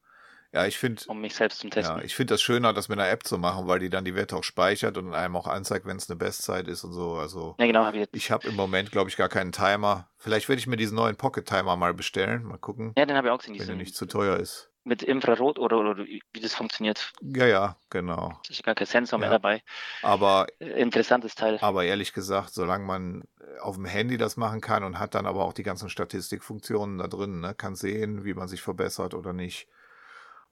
Ja, 0.53 0.67
ich 0.67 0.77
finde, 0.79 1.03
um 1.07 1.21
mich 1.21 1.35
selbst 1.35 1.61
zu 1.61 1.71
testen. 1.71 1.97
Ja, 1.99 2.05
ich 2.05 2.15
finde 2.15 2.35
das 2.35 2.43
schöner, 2.43 2.73
das 2.75 2.89
mit 2.91 2.99
einer 2.99 3.09
App 3.09 3.25
zu 3.25 3.39
machen, 3.39 3.67
weil 3.69 3.79
die 3.79 3.89
dann 3.89 4.05
die 4.05 4.15
Werte 4.15 4.37
auch 4.37 4.45
speichert 4.45 4.99
und 4.99 5.15
einem 5.15 5.35
auch 5.37 5.47
anzeigt, 5.47 5.87
wenn 5.87 5.97
es 5.97 6.11
eine 6.11 6.17
Bestzeit 6.17 6.69
ist 6.69 6.85
und 6.85 6.93
so. 6.93 7.15
Also 7.15 7.57
Ja, 7.59 7.67
genau, 7.67 7.85
habe 7.87 7.97
ich 7.99 8.09
ich 8.13 8.31
habe 8.31 8.49
im 8.49 8.55
Moment, 8.57 8.93
glaube 8.93 9.09
ich, 9.09 9.17
gar 9.17 9.31
keinen 9.31 9.53
Timer. 9.53 10.09
Vielleicht 10.19 10.49
werde 10.51 10.61
ich 10.61 10.67
mir 10.67 10.77
diesen 10.77 10.97
neuen 10.97 11.17
Pocket-Timer 11.17 11.77
mal 11.77 11.95
bestellen. 11.95 12.45
Mal 12.45 12.59
gucken, 12.59 12.93
Ja, 12.99 13.07
den 13.07 13.17
habe 13.17 13.29
ich 13.29 13.33
auch 13.33 13.39
gesehen. 13.39 13.59
wenn 13.61 13.67
der 13.67 13.77
nicht 13.77 13.97
zu 13.97 14.05
teuer 14.07 14.37
ist. 14.37 14.69
mit 14.85 15.03
Infrarot 15.05 15.59
oder, 15.61 15.79
oder 15.79 15.97
wie 15.99 16.21
wie 16.33 16.41
das 16.41 16.55
funktioniert. 16.55 17.13
Ja, 17.23 17.47
ja, 17.47 17.77
genau. 17.89 18.31
Da 18.31 18.51
ist 18.51 18.63
gar 18.65 18.75
kein 18.75 18.87
Sensor 18.89 19.19
mehr 19.21 19.29
Ja. 19.29 19.35
dabei. 19.39 19.63
Aber, 20.03 20.49
Äh, 20.59 20.83
Interessantes 20.83 21.35
Teil. 21.37 21.59
aber 21.63 21.85
ehrlich 21.85 22.13
gesagt, 22.13 22.53
solange 22.53 22.85
man 22.85 23.23
äh, 23.41 23.61
auf 23.61 23.77
dem 23.77 23.85
Handy 23.87 24.19
das 24.19 24.37
machen 24.37 24.61
kann 24.61 24.83
und 24.85 24.99
hat 24.99 25.15
dann 25.15 25.25
aber 25.25 25.45
auch 25.45 25.53
die 25.53 25.63
ganzen 25.63 25.89
Statistikfunktionen 25.89 26.99
da 26.99 27.07
drin, 27.09 27.41
ne, 27.41 27.55
kann 27.55 27.75
sehen, 27.77 28.25
wie 28.25 28.35
man 28.35 28.49
sich 28.49 28.61
verbessert 28.61 29.15
oder 29.15 29.33
nicht. 29.33 29.69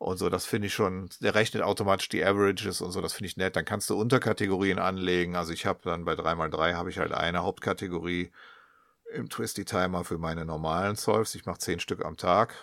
Und 0.00 0.16
so, 0.16 0.30
das 0.30 0.46
finde 0.46 0.68
ich 0.68 0.72
schon, 0.72 1.10
der 1.20 1.34
rechnet 1.34 1.62
automatisch 1.62 2.08
die 2.08 2.24
Averages 2.24 2.80
und 2.80 2.90
so, 2.90 3.02
das 3.02 3.12
finde 3.12 3.26
ich 3.26 3.36
nett. 3.36 3.54
Dann 3.54 3.66
kannst 3.66 3.90
du 3.90 4.00
Unterkategorien 4.00 4.78
anlegen. 4.78 5.36
Also 5.36 5.52
ich 5.52 5.66
habe 5.66 5.80
dann 5.84 6.06
bei 6.06 6.14
3x3 6.14 6.72
habe 6.72 6.88
ich 6.88 6.98
halt 6.98 7.12
eine 7.12 7.42
Hauptkategorie 7.42 8.32
im 9.12 9.28
Twisty 9.28 9.66
Timer 9.66 10.02
für 10.04 10.16
meine 10.16 10.46
normalen 10.46 10.96
Solves. 10.96 11.34
Ich 11.34 11.44
mache 11.44 11.58
zehn 11.58 11.80
Stück 11.80 12.02
am 12.02 12.16
Tag. 12.16 12.54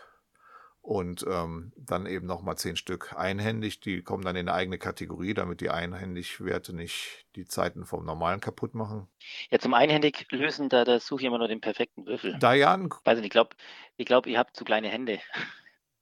Und 0.81 1.27
ähm, 1.29 1.73
dann 1.77 2.07
eben 2.07 2.25
nochmal 2.25 2.57
zehn 2.57 2.75
Stück 2.75 3.13
einhändig. 3.15 3.81
Die 3.81 4.01
kommen 4.01 4.23
dann 4.23 4.35
in 4.35 4.49
eine 4.49 4.57
eigene 4.57 4.79
Kategorie, 4.79 5.35
damit 5.35 5.61
die 5.61 5.69
Einhändig-Werte 5.69 6.73
nicht 6.73 7.27
die 7.35 7.45
Zeiten 7.45 7.85
vom 7.85 8.03
normalen 8.03 8.39
kaputt 8.39 8.73
machen. 8.73 9.07
Ja, 9.51 9.59
zum 9.59 9.75
Einhändig 9.75 10.25
lösen, 10.31 10.69
da, 10.69 10.85
da 10.85 10.99
suche 10.99 11.21
ich 11.21 11.27
immer 11.27 11.37
nur 11.37 11.49
den 11.49 11.61
perfekten 11.61 12.07
Würfel. 12.07 12.39
Dayan. 12.39 12.89
Weiß 13.03 13.17
nicht, 13.17 13.25
ich 13.25 13.31
glaube, 13.31 13.55
ich 13.95 14.07
glaub, 14.07 14.25
ihr 14.25 14.39
habt 14.39 14.57
zu 14.57 14.65
kleine 14.65 14.89
Hände. 14.89 15.19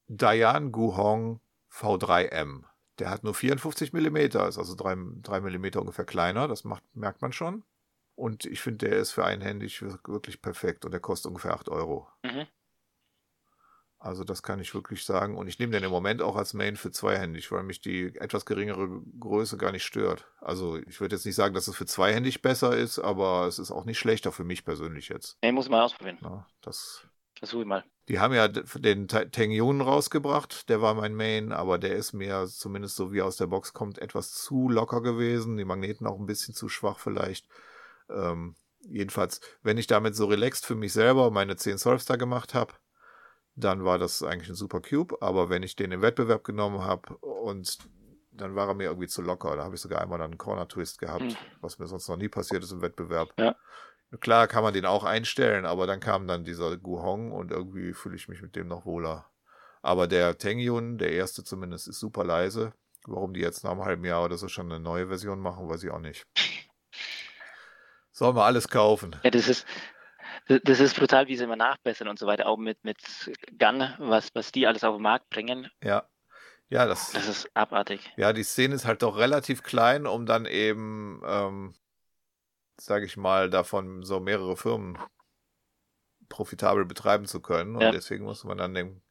Dayan 0.08 0.72
Guhong 0.72 1.40
V3M. 1.72 2.64
Der 3.00 3.10
hat 3.10 3.24
nur 3.24 3.34
54 3.34 3.92
mm, 3.92 4.16
ist 4.18 4.36
also 4.36 4.76
3, 4.76 4.96
3 5.22 5.42
mm 5.42 5.80
ungefähr 5.80 6.06
kleiner. 6.06 6.48
Das 6.48 6.64
macht, 6.64 6.84
merkt 6.96 7.22
man 7.22 7.34
schon. 7.34 7.64
Und 8.16 8.46
ich 8.46 8.62
finde, 8.62 8.90
der 8.90 8.98
ist 8.98 9.12
für 9.12 9.26
einhändig 9.26 9.82
wirklich 9.82 10.42
perfekt 10.42 10.86
und 10.86 10.92
der 10.92 11.02
kostet 11.02 11.30
ungefähr 11.30 11.54
8 11.54 11.68
Euro. 11.68 12.08
Mhm. 12.24 12.48
Also 14.00 14.24
das 14.24 14.44
kann 14.44 14.60
ich 14.60 14.74
wirklich 14.74 15.04
sagen. 15.04 15.36
Und 15.36 15.48
ich 15.48 15.58
nehme 15.58 15.72
den 15.72 15.84
im 15.84 15.90
Moment 15.90 16.22
auch 16.22 16.36
als 16.36 16.54
Main 16.54 16.78
für 16.78 16.92
zweihändig, 16.92 17.52
weil 17.52 17.64
mich 17.64 17.82
die 17.82 18.16
etwas 18.16 18.46
geringere 18.46 19.02
Größe 19.20 19.58
gar 19.58 19.72
nicht 19.72 19.84
stört. 19.84 20.28
Also 20.40 20.78
ich 20.78 21.02
würde 21.02 21.16
jetzt 21.16 21.26
nicht 21.26 21.36
sagen, 21.36 21.56
dass 21.56 21.68
es 21.68 21.76
für 21.76 21.88
zweihändig 21.88 22.42
besser 22.42 22.78
ist, 22.78 23.00
aber 23.00 23.48
es 23.48 23.58
ist 23.58 23.72
auch 23.72 23.84
nicht 23.84 23.98
schlechter 23.98 24.32
für 24.32 24.44
mich 24.44 24.64
persönlich 24.64 25.10
jetzt. 25.10 25.38
Nee, 25.42 25.52
muss 25.52 25.70
mal 25.70 25.82
ausprobieren. 25.82 26.20
Ja, 26.22 26.48
das 26.62 27.08
Versuche 27.38 27.62
ich 27.64 27.68
mal. 27.68 27.84
Die 28.08 28.20
haben 28.20 28.34
ja 28.34 28.48
den 28.48 29.08
Teng 29.08 29.52
Yun 29.52 29.82
rausgebracht, 29.82 30.70
der 30.70 30.82
war 30.82 30.94
mein 30.94 31.16
Main, 31.16 31.52
aber 31.52 31.80
der 31.80 31.96
ist 31.96 32.14
mir 32.14 32.46
zumindest 32.48 32.96
so 32.96 33.12
wie 33.12 33.24
aus 33.24 33.38
der 33.38 33.48
Box 33.48 33.74
kommt 33.74 33.98
etwas 33.98 34.34
zu 34.34 34.70
locker 34.70 35.02
gewesen. 35.02 35.58
Die 35.58 35.66
Magneten 35.66 36.06
auch 36.06 36.20
ein 36.20 36.28
bisschen 36.28 36.54
zu 36.54 36.70
schwach 36.70 37.00
vielleicht. 37.00 37.48
Ähm, 38.10 38.56
jedenfalls, 38.82 39.42
wenn 39.64 39.78
ich 39.78 39.88
damit 39.88 40.16
so 40.16 40.28
relaxed 40.28 40.66
für 40.66 40.76
mich 40.76 40.94
selber 40.94 41.32
meine 41.32 41.56
10 41.56 41.80
Solstar 41.80 42.18
gemacht 42.18 42.54
habe, 42.54 42.74
dann 43.56 43.84
war 43.86 43.98
das 43.98 44.22
eigentlich 44.22 44.50
ein 44.50 44.56
super 44.56 44.82
Cube. 44.82 45.18
Aber 45.22 45.50
wenn 45.50 45.64
ich 45.64 45.76
den 45.76 45.92
im 45.92 46.04
Wettbewerb 46.04 46.44
genommen 46.44 46.84
habe 46.84 47.16
und 47.18 47.80
dann 48.38 48.56
war 48.56 48.68
er 48.68 48.74
mir 48.74 48.86
irgendwie 48.86 49.08
zu 49.08 49.22
locker. 49.22 49.56
Da 49.56 49.64
habe 49.64 49.76
ich 49.76 49.82
sogar 49.82 50.02
einmal 50.02 50.20
dann 50.20 50.32
einen 50.32 50.38
Corner 50.38 50.68
Twist 50.68 51.00
gehabt, 51.00 51.24
mhm. 51.24 51.38
was 51.62 51.80
mir 51.80 51.88
sonst 51.88 52.08
noch 52.08 52.18
nie 52.18 52.28
passiert 52.28 52.64
ist 52.64 52.72
im 52.72 52.82
Wettbewerb. 52.82 53.30
Ja. 53.38 53.56
Klar 54.20 54.48
kann 54.48 54.64
man 54.64 54.74
den 54.74 54.86
auch 54.86 55.04
einstellen, 55.04 55.66
aber 55.66 55.88
dann 55.88 56.00
kam 56.00 56.28
dann 56.28 56.44
dieser 56.44 56.78
Guhong 56.78 57.32
und 57.32 57.52
irgendwie 57.52 57.94
fühle 57.94 58.16
ich 58.16 58.28
mich 58.28 58.42
mit 58.42 58.56
dem 58.56 58.68
noch 58.68 58.86
wohler. 58.86 59.30
Aber 59.82 60.08
der 60.08 60.38
Tengyun, 60.38 60.98
der 60.98 61.12
erste 61.12 61.44
zumindest, 61.44 61.88
ist 61.88 62.00
super 62.00 62.24
leise. 62.24 62.74
Warum 63.06 63.34
die 63.34 63.42
jetzt 63.42 63.64
nach 63.64 63.72
einem 63.72 63.86
halben 63.86 64.06
Jahr 64.06 64.24
oder 64.24 64.38
so 64.38 64.48
schon 64.48 64.72
eine 64.72 64.80
neue 64.80 65.08
Version 65.08 65.40
machen, 65.40 65.70
weiß 65.70 65.84
ich 65.84 65.92
auch 65.92 66.00
nicht. 66.00 66.26
Sollen 68.12 68.36
wir 68.36 68.46
alles 68.46 68.68
kaufen? 68.70 69.16
Ja, 69.24 69.30
das 69.30 69.48
ist, 69.48 69.68
das 70.48 70.80
ist 70.80 70.96
brutal, 70.96 71.28
wie 71.28 71.36
sie 71.36 71.44
immer 71.44 71.56
nachbessern 71.56 72.08
und 72.08 72.18
so 72.18 72.26
weiter, 72.26 72.48
auch 72.48 72.58
mit, 72.58 72.84
mit 72.84 72.98
Gun, 73.60 73.94
was, 74.00 74.34
was 74.34 74.52
die 74.52 74.66
alles 74.66 74.84
auf 74.84 74.96
den 74.96 75.04
Markt 75.04 75.30
bringen. 75.30 75.70
Ja. 75.84 76.08
Ja, 76.70 76.88
das, 76.88 77.12
das 77.12 77.28
ist 77.28 77.50
abartig. 77.56 78.12
Ja, 78.18 78.34
die 78.34 78.44
Szene 78.44 78.74
ist 78.74 78.86
halt 78.86 79.04
doch 79.04 79.18
relativ 79.18 79.62
klein, 79.62 80.08
um 80.08 80.26
dann 80.26 80.46
eben, 80.46 81.22
ähm, 81.24 81.76
sage 82.80 83.06
ich 83.06 83.18
mal, 83.18 83.50
davon 83.50 84.04
so 84.04 84.20
mehrere 84.20 84.58
Firmen 84.58 84.98
profitabel 86.30 86.86
betreiben 86.86 87.26
zu 87.26 87.42
können. 87.42 87.76
Und 87.76 87.82
ja. 87.82 87.92
deswegen 87.92 88.26
muss 88.26 88.44
man 88.44 88.58
dann 88.58 88.74
dem, 88.74 89.02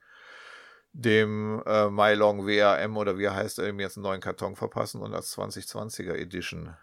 dem 0.92 1.62
äh, 1.66 1.90
Mylong 1.90 2.46
WAM 2.46 2.96
oder 2.96 3.18
wie 3.18 3.24
er 3.24 3.34
heißt, 3.34 3.58
eben 3.58 3.80
jetzt 3.80 3.96
einen 3.96 4.04
neuen 4.04 4.20
Karton 4.20 4.56
verpassen 4.56 5.00
und 5.00 5.14
als 5.14 5.36
2020er 5.36 6.14
Edition 6.14 6.76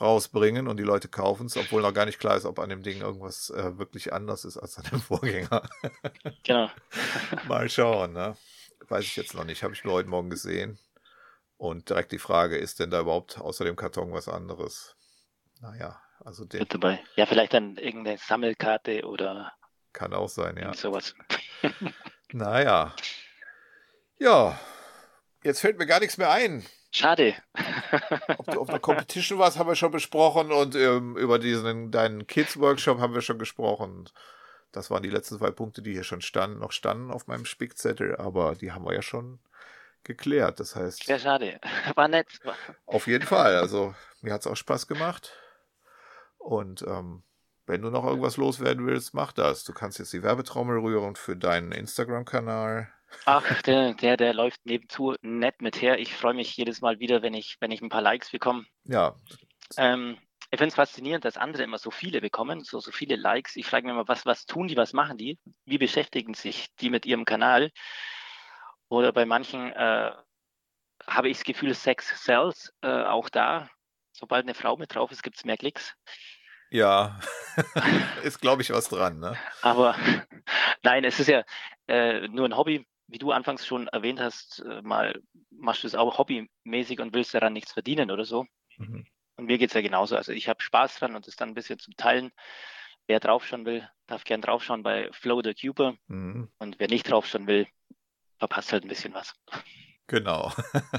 rausbringen 0.00 0.68
und 0.68 0.78
die 0.78 0.84
Leute 0.84 1.08
kaufen 1.08 1.46
es, 1.46 1.56
obwohl 1.56 1.82
noch 1.82 1.94
gar 1.94 2.06
nicht 2.06 2.18
klar 2.18 2.36
ist, 2.36 2.44
ob 2.44 2.58
an 2.58 2.70
dem 2.70 2.82
Ding 2.82 3.00
irgendwas 3.00 3.50
äh, 3.50 3.78
wirklich 3.78 4.12
anders 4.12 4.44
ist 4.44 4.56
als 4.56 4.76
an 4.78 4.84
dem 4.90 5.00
Vorgänger. 5.00 5.68
genau. 6.42 6.70
Mal 7.48 7.68
schauen, 7.68 8.12
ne? 8.12 8.36
Weiß 8.88 9.04
ich 9.04 9.16
jetzt 9.16 9.34
noch 9.34 9.44
nicht. 9.44 9.62
Habe 9.62 9.74
ich 9.74 9.84
nur 9.84 9.94
heute 9.94 10.08
Morgen 10.08 10.28
gesehen. 10.28 10.78
Und 11.56 11.88
direkt 11.88 12.10
die 12.10 12.18
Frage, 12.18 12.56
ist 12.56 12.80
denn 12.80 12.90
da 12.90 13.00
überhaupt 13.00 13.38
außer 13.38 13.64
dem 13.64 13.76
Karton 13.76 14.12
was 14.12 14.28
anderes? 14.28 14.96
Naja, 15.60 16.02
also 16.24 16.44
den. 16.44 16.60
Mit 16.60 16.74
dabei. 16.74 17.00
Ja, 17.16 17.26
vielleicht 17.26 17.54
dann 17.54 17.76
irgendeine 17.76 18.18
Sammelkarte 18.18 19.04
oder. 19.06 19.52
Kann 19.92 20.14
auch 20.14 20.28
sein, 20.28 20.56
ja. 20.56 20.72
Sowas. 20.74 21.14
naja. 22.32 22.94
Ja. 24.18 24.58
Jetzt 25.42 25.60
fällt 25.60 25.78
mir 25.78 25.86
gar 25.86 26.00
nichts 26.00 26.18
mehr 26.18 26.30
ein. 26.30 26.64
Schade. 26.92 27.34
Ob 28.38 28.46
du 28.46 28.60
auf 28.60 28.68
einer 28.68 28.78
Competition 28.78 29.38
warst, 29.38 29.58
haben 29.58 29.68
wir 29.68 29.76
schon 29.76 29.90
besprochen 29.90 30.52
und 30.52 30.74
ähm, 30.74 31.16
über 31.16 31.38
diesen 31.38 31.90
deinen 31.90 32.26
Kids-Workshop 32.26 33.00
haben 33.00 33.14
wir 33.14 33.22
schon 33.22 33.38
gesprochen. 33.38 34.08
Das 34.72 34.90
waren 34.90 35.02
die 35.02 35.10
letzten 35.10 35.38
zwei 35.38 35.50
Punkte, 35.50 35.82
die 35.82 35.92
hier 35.92 36.04
schon 36.04 36.20
standen, 36.20 36.60
noch 36.60 36.72
standen 36.72 37.10
auf 37.10 37.26
meinem 37.26 37.44
Spickzettel, 37.44 38.16
aber 38.16 38.54
die 38.54 38.72
haben 38.72 38.84
wir 38.84 38.94
ja 38.94 39.02
schon 39.02 39.38
geklärt. 40.04 40.60
Das 40.60 40.76
heißt. 40.76 41.04
Sehr 41.04 41.18
schade. 41.18 41.60
War 41.94 42.08
nett. 42.08 42.28
Auf 42.86 43.06
jeden 43.06 43.26
Fall. 43.26 43.56
Also 43.56 43.94
mir 44.20 44.32
hat 44.32 44.42
es 44.42 44.46
auch 44.46 44.56
Spaß 44.56 44.86
gemacht. 44.86 45.32
Und 46.42 46.82
ähm, 46.82 47.22
wenn 47.66 47.82
du 47.82 47.90
noch 47.90 48.04
irgendwas 48.04 48.36
loswerden 48.36 48.86
willst, 48.86 49.14
mach 49.14 49.32
das. 49.32 49.64
Du 49.64 49.72
kannst 49.72 49.98
jetzt 49.98 50.12
die 50.12 50.22
Werbetrommel 50.22 50.78
rühren 50.78 51.14
für 51.14 51.36
deinen 51.36 51.72
Instagram-Kanal. 51.72 52.92
Ach, 53.24 53.42
der, 53.62 53.94
der, 53.94 54.16
der 54.16 54.34
läuft 54.34 54.64
nebenzu 54.64 55.14
nett 55.22 55.62
mit 55.62 55.80
her. 55.80 55.98
Ich 55.98 56.14
freue 56.14 56.34
mich 56.34 56.56
jedes 56.56 56.80
Mal 56.80 56.98
wieder, 56.98 57.22
wenn 57.22 57.34
ich, 57.34 57.56
wenn 57.60 57.70
ich 57.70 57.80
ein 57.80 57.88
paar 57.88 58.02
Likes 58.02 58.30
bekomme. 58.30 58.64
Ja. 58.84 59.14
Ähm, 59.76 60.18
ich 60.50 60.58
finde 60.58 60.68
es 60.68 60.74
faszinierend, 60.74 61.24
dass 61.24 61.38
andere 61.38 61.62
immer 61.62 61.78
so 61.78 61.90
viele 61.90 62.20
bekommen, 62.20 62.62
so, 62.62 62.80
so 62.80 62.90
viele 62.90 63.16
Likes. 63.16 63.56
Ich 63.56 63.66
frage 63.66 63.86
mich 63.86 63.94
immer, 63.94 64.08
was, 64.08 64.26
was 64.26 64.44
tun 64.44 64.68
die, 64.68 64.76
was 64.76 64.92
machen 64.92 65.16
die? 65.16 65.38
Wie 65.64 65.78
beschäftigen 65.78 66.34
sich 66.34 66.74
die 66.76 66.90
mit 66.90 67.06
ihrem 67.06 67.24
Kanal? 67.24 67.70
Oder 68.88 69.12
bei 69.12 69.24
manchen 69.24 69.72
äh, 69.72 70.12
habe 71.06 71.28
ich 71.28 71.38
das 71.38 71.44
Gefühl, 71.44 71.74
Sex 71.74 72.24
sells, 72.24 72.72
äh, 72.82 73.04
auch 73.04 73.30
da. 73.30 73.70
Sobald 74.12 74.44
eine 74.44 74.54
Frau 74.54 74.76
mit 74.76 74.94
drauf 74.94 75.10
ist, 75.10 75.22
gibt 75.22 75.36
es 75.36 75.44
mehr 75.44 75.56
Klicks. 75.56 75.94
Ja, 76.72 77.20
ist, 78.22 78.40
glaube 78.40 78.62
ich, 78.62 78.70
was 78.70 78.88
dran. 78.88 79.20
Ne? 79.20 79.36
Aber 79.60 79.94
nein, 80.82 81.04
es 81.04 81.20
ist 81.20 81.28
ja 81.28 81.44
äh, 81.86 82.26
nur 82.28 82.46
ein 82.46 82.56
Hobby 82.56 82.86
wie 83.12 83.18
du 83.18 83.30
anfangs 83.30 83.66
schon 83.66 83.88
erwähnt 83.88 84.20
hast, 84.20 84.60
äh, 84.60 84.80
mal 84.80 85.20
machst 85.50 85.82
du 85.82 85.86
es 85.86 85.94
auch 85.94 86.16
hobbymäßig 86.16 86.98
und 86.98 87.12
willst 87.12 87.34
daran 87.34 87.52
nichts 87.52 87.72
verdienen 87.72 88.10
oder 88.10 88.24
so. 88.24 88.46
Mhm. 88.78 89.06
Und 89.36 89.46
mir 89.46 89.58
geht 89.58 89.68
es 89.68 89.74
ja 89.74 89.82
genauso. 89.82 90.16
Also 90.16 90.32
ich 90.32 90.48
habe 90.48 90.62
Spaß 90.62 90.96
dran 90.96 91.14
und 91.14 91.28
es 91.28 91.36
dann 91.36 91.50
ein 91.50 91.54
bisschen 91.54 91.78
zum 91.78 91.94
Teilen. 91.96 92.32
Wer 93.06 93.20
draufschauen 93.20 93.66
will, 93.66 93.86
darf 94.06 94.24
gern 94.24 94.40
draufschauen 94.40 94.82
bei 94.82 95.10
Flow 95.12 95.42
the 95.42 95.52
Cuber. 95.52 95.94
Mhm. 96.06 96.50
Und 96.58 96.78
wer 96.78 96.88
nicht 96.88 97.10
draufschauen 97.10 97.46
will, 97.46 97.66
verpasst 98.38 98.72
halt 98.72 98.84
ein 98.84 98.88
bisschen 98.88 99.12
was. 99.12 99.34
Genau. 100.06 100.50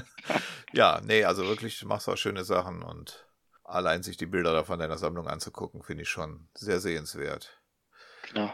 ja, 0.72 1.00
nee, 1.02 1.24
also 1.24 1.46
wirklich, 1.46 1.78
du 1.80 1.88
machst 1.88 2.08
auch 2.08 2.16
schöne 2.16 2.44
Sachen 2.44 2.82
und 2.82 3.23
allein 3.64 4.02
sich 4.02 4.16
die 4.16 4.26
Bilder 4.26 4.52
davon 4.52 4.78
deiner 4.78 4.98
Sammlung 4.98 5.26
anzugucken, 5.26 5.82
finde 5.82 6.02
ich 6.02 6.08
schon 6.08 6.48
sehr 6.54 6.80
sehenswert. 6.80 7.60
Genau. 8.28 8.52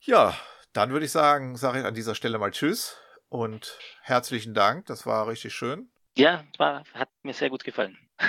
Ja, 0.00 0.36
dann 0.72 0.90
würde 0.90 1.06
ich 1.06 1.12
sagen, 1.12 1.56
sage 1.56 1.80
ich 1.80 1.84
an 1.84 1.94
dieser 1.94 2.14
Stelle 2.14 2.38
mal 2.38 2.50
Tschüss 2.50 2.96
und 3.28 3.78
herzlichen 4.02 4.54
Dank. 4.54 4.86
Das 4.86 5.06
war 5.06 5.26
richtig 5.26 5.54
schön. 5.54 5.90
Ja, 6.16 6.44
war, 6.58 6.84
hat 6.94 7.08
mir 7.22 7.34
sehr 7.34 7.50
gut 7.50 7.64
gefallen. 7.64 7.98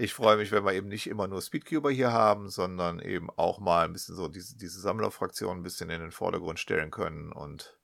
Ich 0.00 0.14
freue 0.14 0.36
mich, 0.36 0.52
wenn 0.52 0.64
wir 0.64 0.74
eben 0.74 0.86
nicht 0.86 1.08
immer 1.08 1.26
nur 1.26 1.42
Speedcuber 1.42 1.90
hier 1.90 2.12
haben, 2.12 2.50
sondern 2.50 3.00
eben 3.00 3.30
auch 3.30 3.58
mal 3.58 3.84
ein 3.84 3.92
bisschen 3.92 4.14
so 4.14 4.28
diese, 4.28 4.56
diese 4.56 4.80
Sammlerfraktion 4.80 5.58
ein 5.58 5.62
bisschen 5.64 5.90
in 5.90 6.00
den 6.00 6.12
Vordergrund 6.12 6.60
stellen 6.60 6.92
können. 6.92 7.32
Und 7.32 7.76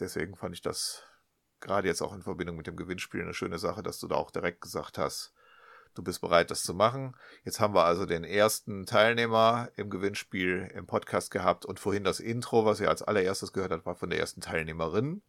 deswegen 0.00 0.34
fand 0.34 0.54
ich 0.54 0.62
das 0.62 1.04
gerade 1.60 1.88
jetzt 1.88 2.00
auch 2.00 2.14
in 2.14 2.22
Verbindung 2.22 2.56
mit 2.56 2.66
dem 2.66 2.76
Gewinnspiel 2.76 3.20
eine 3.20 3.34
schöne 3.34 3.58
Sache, 3.58 3.82
dass 3.82 3.98
du 3.98 4.08
da 4.08 4.14
auch 4.14 4.30
direkt 4.30 4.62
gesagt 4.62 4.96
hast, 4.96 5.34
du 5.96 6.02
bist 6.02 6.20
bereit, 6.20 6.50
das 6.50 6.62
zu 6.62 6.74
machen. 6.74 7.16
Jetzt 7.44 7.60
haben 7.60 7.74
wir 7.74 7.84
also 7.84 8.06
den 8.06 8.24
ersten 8.24 8.86
Teilnehmer 8.86 9.70
im 9.76 9.90
Gewinnspiel 9.90 10.70
im 10.74 10.86
Podcast 10.86 11.30
gehabt 11.30 11.64
und 11.64 11.80
vorhin 11.80 12.04
das 12.04 12.20
Intro, 12.20 12.64
was 12.64 12.80
ihr 12.80 12.88
als 12.88 13.02
allererstes 13.02 13.52
gehört 13.52 13.72
habt, 13.72 13.86
war 13.86 13.96
von 13.96 14.10
der 14.10 14.20
ersten 14.20 14.40
Teilnehmerin. 14.40 15.22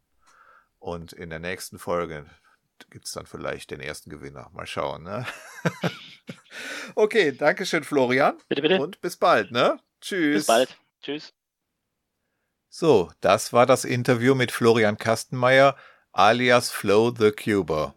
Und 0.79 1.13
in 1.13 1.29
der 1.29 1.39
nächsten 1.39 1.79
Folge 1.79 2.25
gibt 2.89 3.05
es 3.05 3.11
dann 3.11 3.25
vielleicht 3.25 3.71
den 3.71 3.79
ersten 3.79 4.09
Gewinner. 4.09 4.49
Mal 4.53 4.67
schauen, 4.67 5.03
ne? 5.03 5.25
okay, 6.95 7.31
danke 7.31 7.65
schön, 7.65 7.83
Florian. 7.83 8.37
Bitte, 8.47 8.61
bitte. 8.61 8.79
Und 8.79 9.01
bis 9.01 9.17
bald, 9.17 9.51
ne? 9.51 9.79
Tschüss. 10.01 10.35
Bis 10.35 10.45
bald. 10.45 10.77
Tschüss. 11.01 11.33
So, 12.69 13.11
das 13.21 13.53
war 13.53 13.65
das 13.65 13.85
Interview 13.85 14.35
mit 14.35 14.51
Florian 14.51 14.97
Kastenmeier 14.97 15.75
alias 16.11 16.71
Flow 16.71 17.13
the 17.15 17.31
Cuber. 17.31 17.95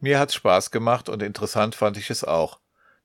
Mir 0.00 0.18
hat's 0.18 0.34
Spaß 0.34 0.70
gemacht 0.70 1.08
und 1.10 1.22
interessant 1.22 1.74
fand 1.74 1.98
ich 1.98 2.08
es 2.10 2.24
auch. 2.24 2.58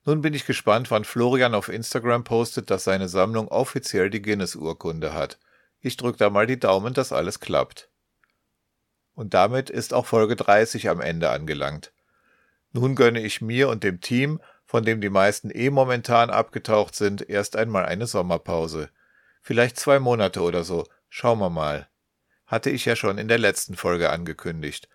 Nun 0.06 0.22
bin 0.22 0.34
ich 0.34 0.46
gespannt, 0.46 0.90
wann 0.90 1.04
Florian 1.04 1.54
auf 1.54 1.68
Instagram 1.68 2.24
postet, 2.24 2.70
dass 2.70 2.84
seine 2.84 3.08
Sammlung 3.08 3.48
offiziell 3.48 4.08
die 4.08 4.22
Guinness-Urkunde 4.22 5.12
hat. 5.12 5.38
Ich 5.80 5.96
drück 5.96 6.16
da 6.16 6.30
mal 6.30 6.46
die 6.46 6.58
Daumen, 6.58 6.94
dass 6.94 7.12
alles 7.12 7.40
klappt. 7.40 7.90
Und 9.14 9.34
damit 9.34 9.68
ist 9.68 9.92
auch 9.92 10.06
Folge 10.06 10.36
30 10.36 10.88
am 10.88 11.00
Ende 11.00 11.30
angelangt. 11.30 11.92
Nun 12.72 12.94
gönne 12.94 13.20
ich 13.20 13.40
mir 13.40 13.68
und 13.68 13.84
dem 13.84 14.00
Team, 14.00 14.40
von 14.64 14.84
dem 14.84 15.00
die 15.00 15.10
meisten 15.10 15.50
eh 15.50 15.70
momentan 15.70 16.30
abgetaucht 16.30 16.94
sind, 16.94 17.28
erst 17.28 17.56
einmal 17.56 17.84
eine 17.84 18.06
Sommerpause. 18.06 18.90
Vielleicht 19.42 19.78
zwei 19.78 19.98
Monate 19.98 20.40
oder 20.40 20.64
so. 20.64 20.86
Schauen 21.08 21.38
wir 21.40 21.50
mal. 21.50 21.88
Hatte 22.46 22.70
ich 22.70 22.84
ja 22.84 22.96
schon 22.96 23.18
in 23.18 23.28
der 23.28 23.38
letzten 23.38 23.76
Folge 23.76 24.10
angekündigt. 24.10 24.88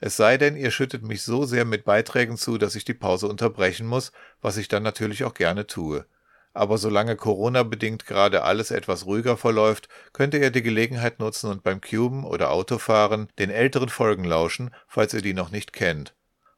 Es 0.00 0.16
sei 0.16 0.38
denn, 0.38 0.56
ihr 0.56 0.70
schüttet 0.70 1.02
mich 1.02 1.22
so 1.22 1.44
sehr 1.44 1.64
mit 1.64 1.84
Beiträgen 1.84 2.36
zu, 2.36 2.56
dass 2.56 2.76
ich 2.76 2.84
die 2.84 2.94
Pause 2.94 3.26
unterbrechen 3.26 3.86
muss, 3.86 4.12
was 4.40 4.56
ich 4.56 4.68
dann 4.68 4.84
natürlich 4.84 5.24
auch 5.24 5.34
gerne 5.34 5.66
tue. 5.66 6.06
Aber 6.54 6.78
solange 6.78 7.16
Corona-bedingt 7.16 8.06
gerade 8.06 8.42
alles 8.42 8.70
etwas 8.70 9.06
ruhiger 9.06 9.36
verläuft, 9.36 9.88
könnt 10.12 10.34
ihr 10.34 10.50
die 10.50 10.62
Gelegenheit 10.62 11.18
nutzen 11.18 11.50
und 11.50 11.62
beim 11.62 11.80
Cuben 11.80 12.24
oder 12.24 12.50
Autofahren 12.50 13.28
den 13.38 13.50
älteren 13.50 13.88
Folgen 13.88 14.24
lauschen, 14.24 14.70
falls 14.86 15.14
ihr 15.14 15.22
die 15.22 15.34
noch 15.34 15.50
nicht 15.50 15.72
kennt. 15.72 16.14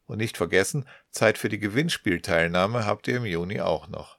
Und 0.07 0.19
nicht 0.19 0.37
vergessen, 0.37 0.87
Zeit 1.11 1.39
für 1.39 1.49
die 1.49 1.59
Gewinnspielteilnahme 1.59 2.85
habt 2.85 3.09
ihr 3.09 3.17
im 3.17 3.25
Juni 3.25 3.61
auch 3.61 3.89
noch. 3.89 4.19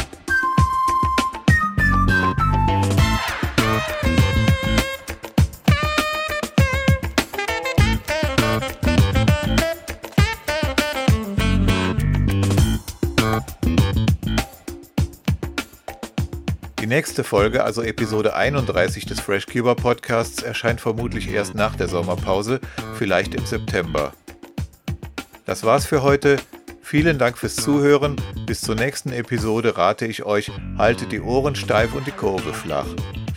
nächste 16.91 17.23
Folge, 17.23 17.63
also 17.63 17.81
Episode 17.83 18.35
31 18.35 19.05
des 19.05 19.21
FreshCuber 19.21 19.75
Podcasts, 19.75 20.43
erscheint 20.43 20.81
vermutlich 20.81 21.31
erst 21.31 21.55
nach 21.55 21.77
der 21.77 21.87
Sommerpause, 21.87 22.59
vielleicht 22.95 23.33
im 23.33 23.45
September. 23.45 24.11
Das 25.45 25.63
war's 25.63 25.85
für 25.85 26.03
heute. 26.03 26.35
Vielen 26.81 27.17
Dank 27.17 27.37
fürs 27.37 27.55
Zuhören. 27.55 28.17
Bis 28.45 28.59
zur 28.59 28.75
nächsten 28.75 29.13
Episode 29.13 29.77
rate 29.77 30.05
ich 30.05 30.23
euch, 30.23 30.51
haltet 30.77 31.13
die 31.13 31.21
Ohren 31.21 31.55
steif 31.55 31.93
und 31.93 32.07
die 32.07 32.11
Kurve 32.11 32.53
flach. 32.53 32.87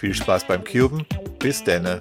Viel 0.00 0.14
Spaß 0.14 0.48
beim 0.48 0.64
Cuben. 0.64 1.06
Bis 1.38 1.62
denne. 1.62 2.00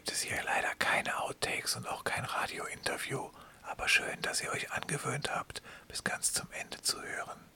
Gibt 0.00 0.12
es 0.12 0.22
hier 0.22 0.42
leider 0.44 0.74
keine 0.78 1.20
Outtakes 1.20 1.76
und 1.76 1.86
auch 1.86 2.04
kein 2.04 2.24
Radiointerview. 2.24 3.28
Aber 3.62 3.86
schön, 3.86 4.22
dass 4.22 4.42
ihr 4.42 4.50
euch 4.50 4.72
angewöhnt 4.72 5.30
habt, 5.30 5.60
bis 5.88 6.04
ganz 6.04 6.32
zum 6.32 6.50
Ende 6.52 6.80
zu 6.80 7.02
hören. 7.02 7.49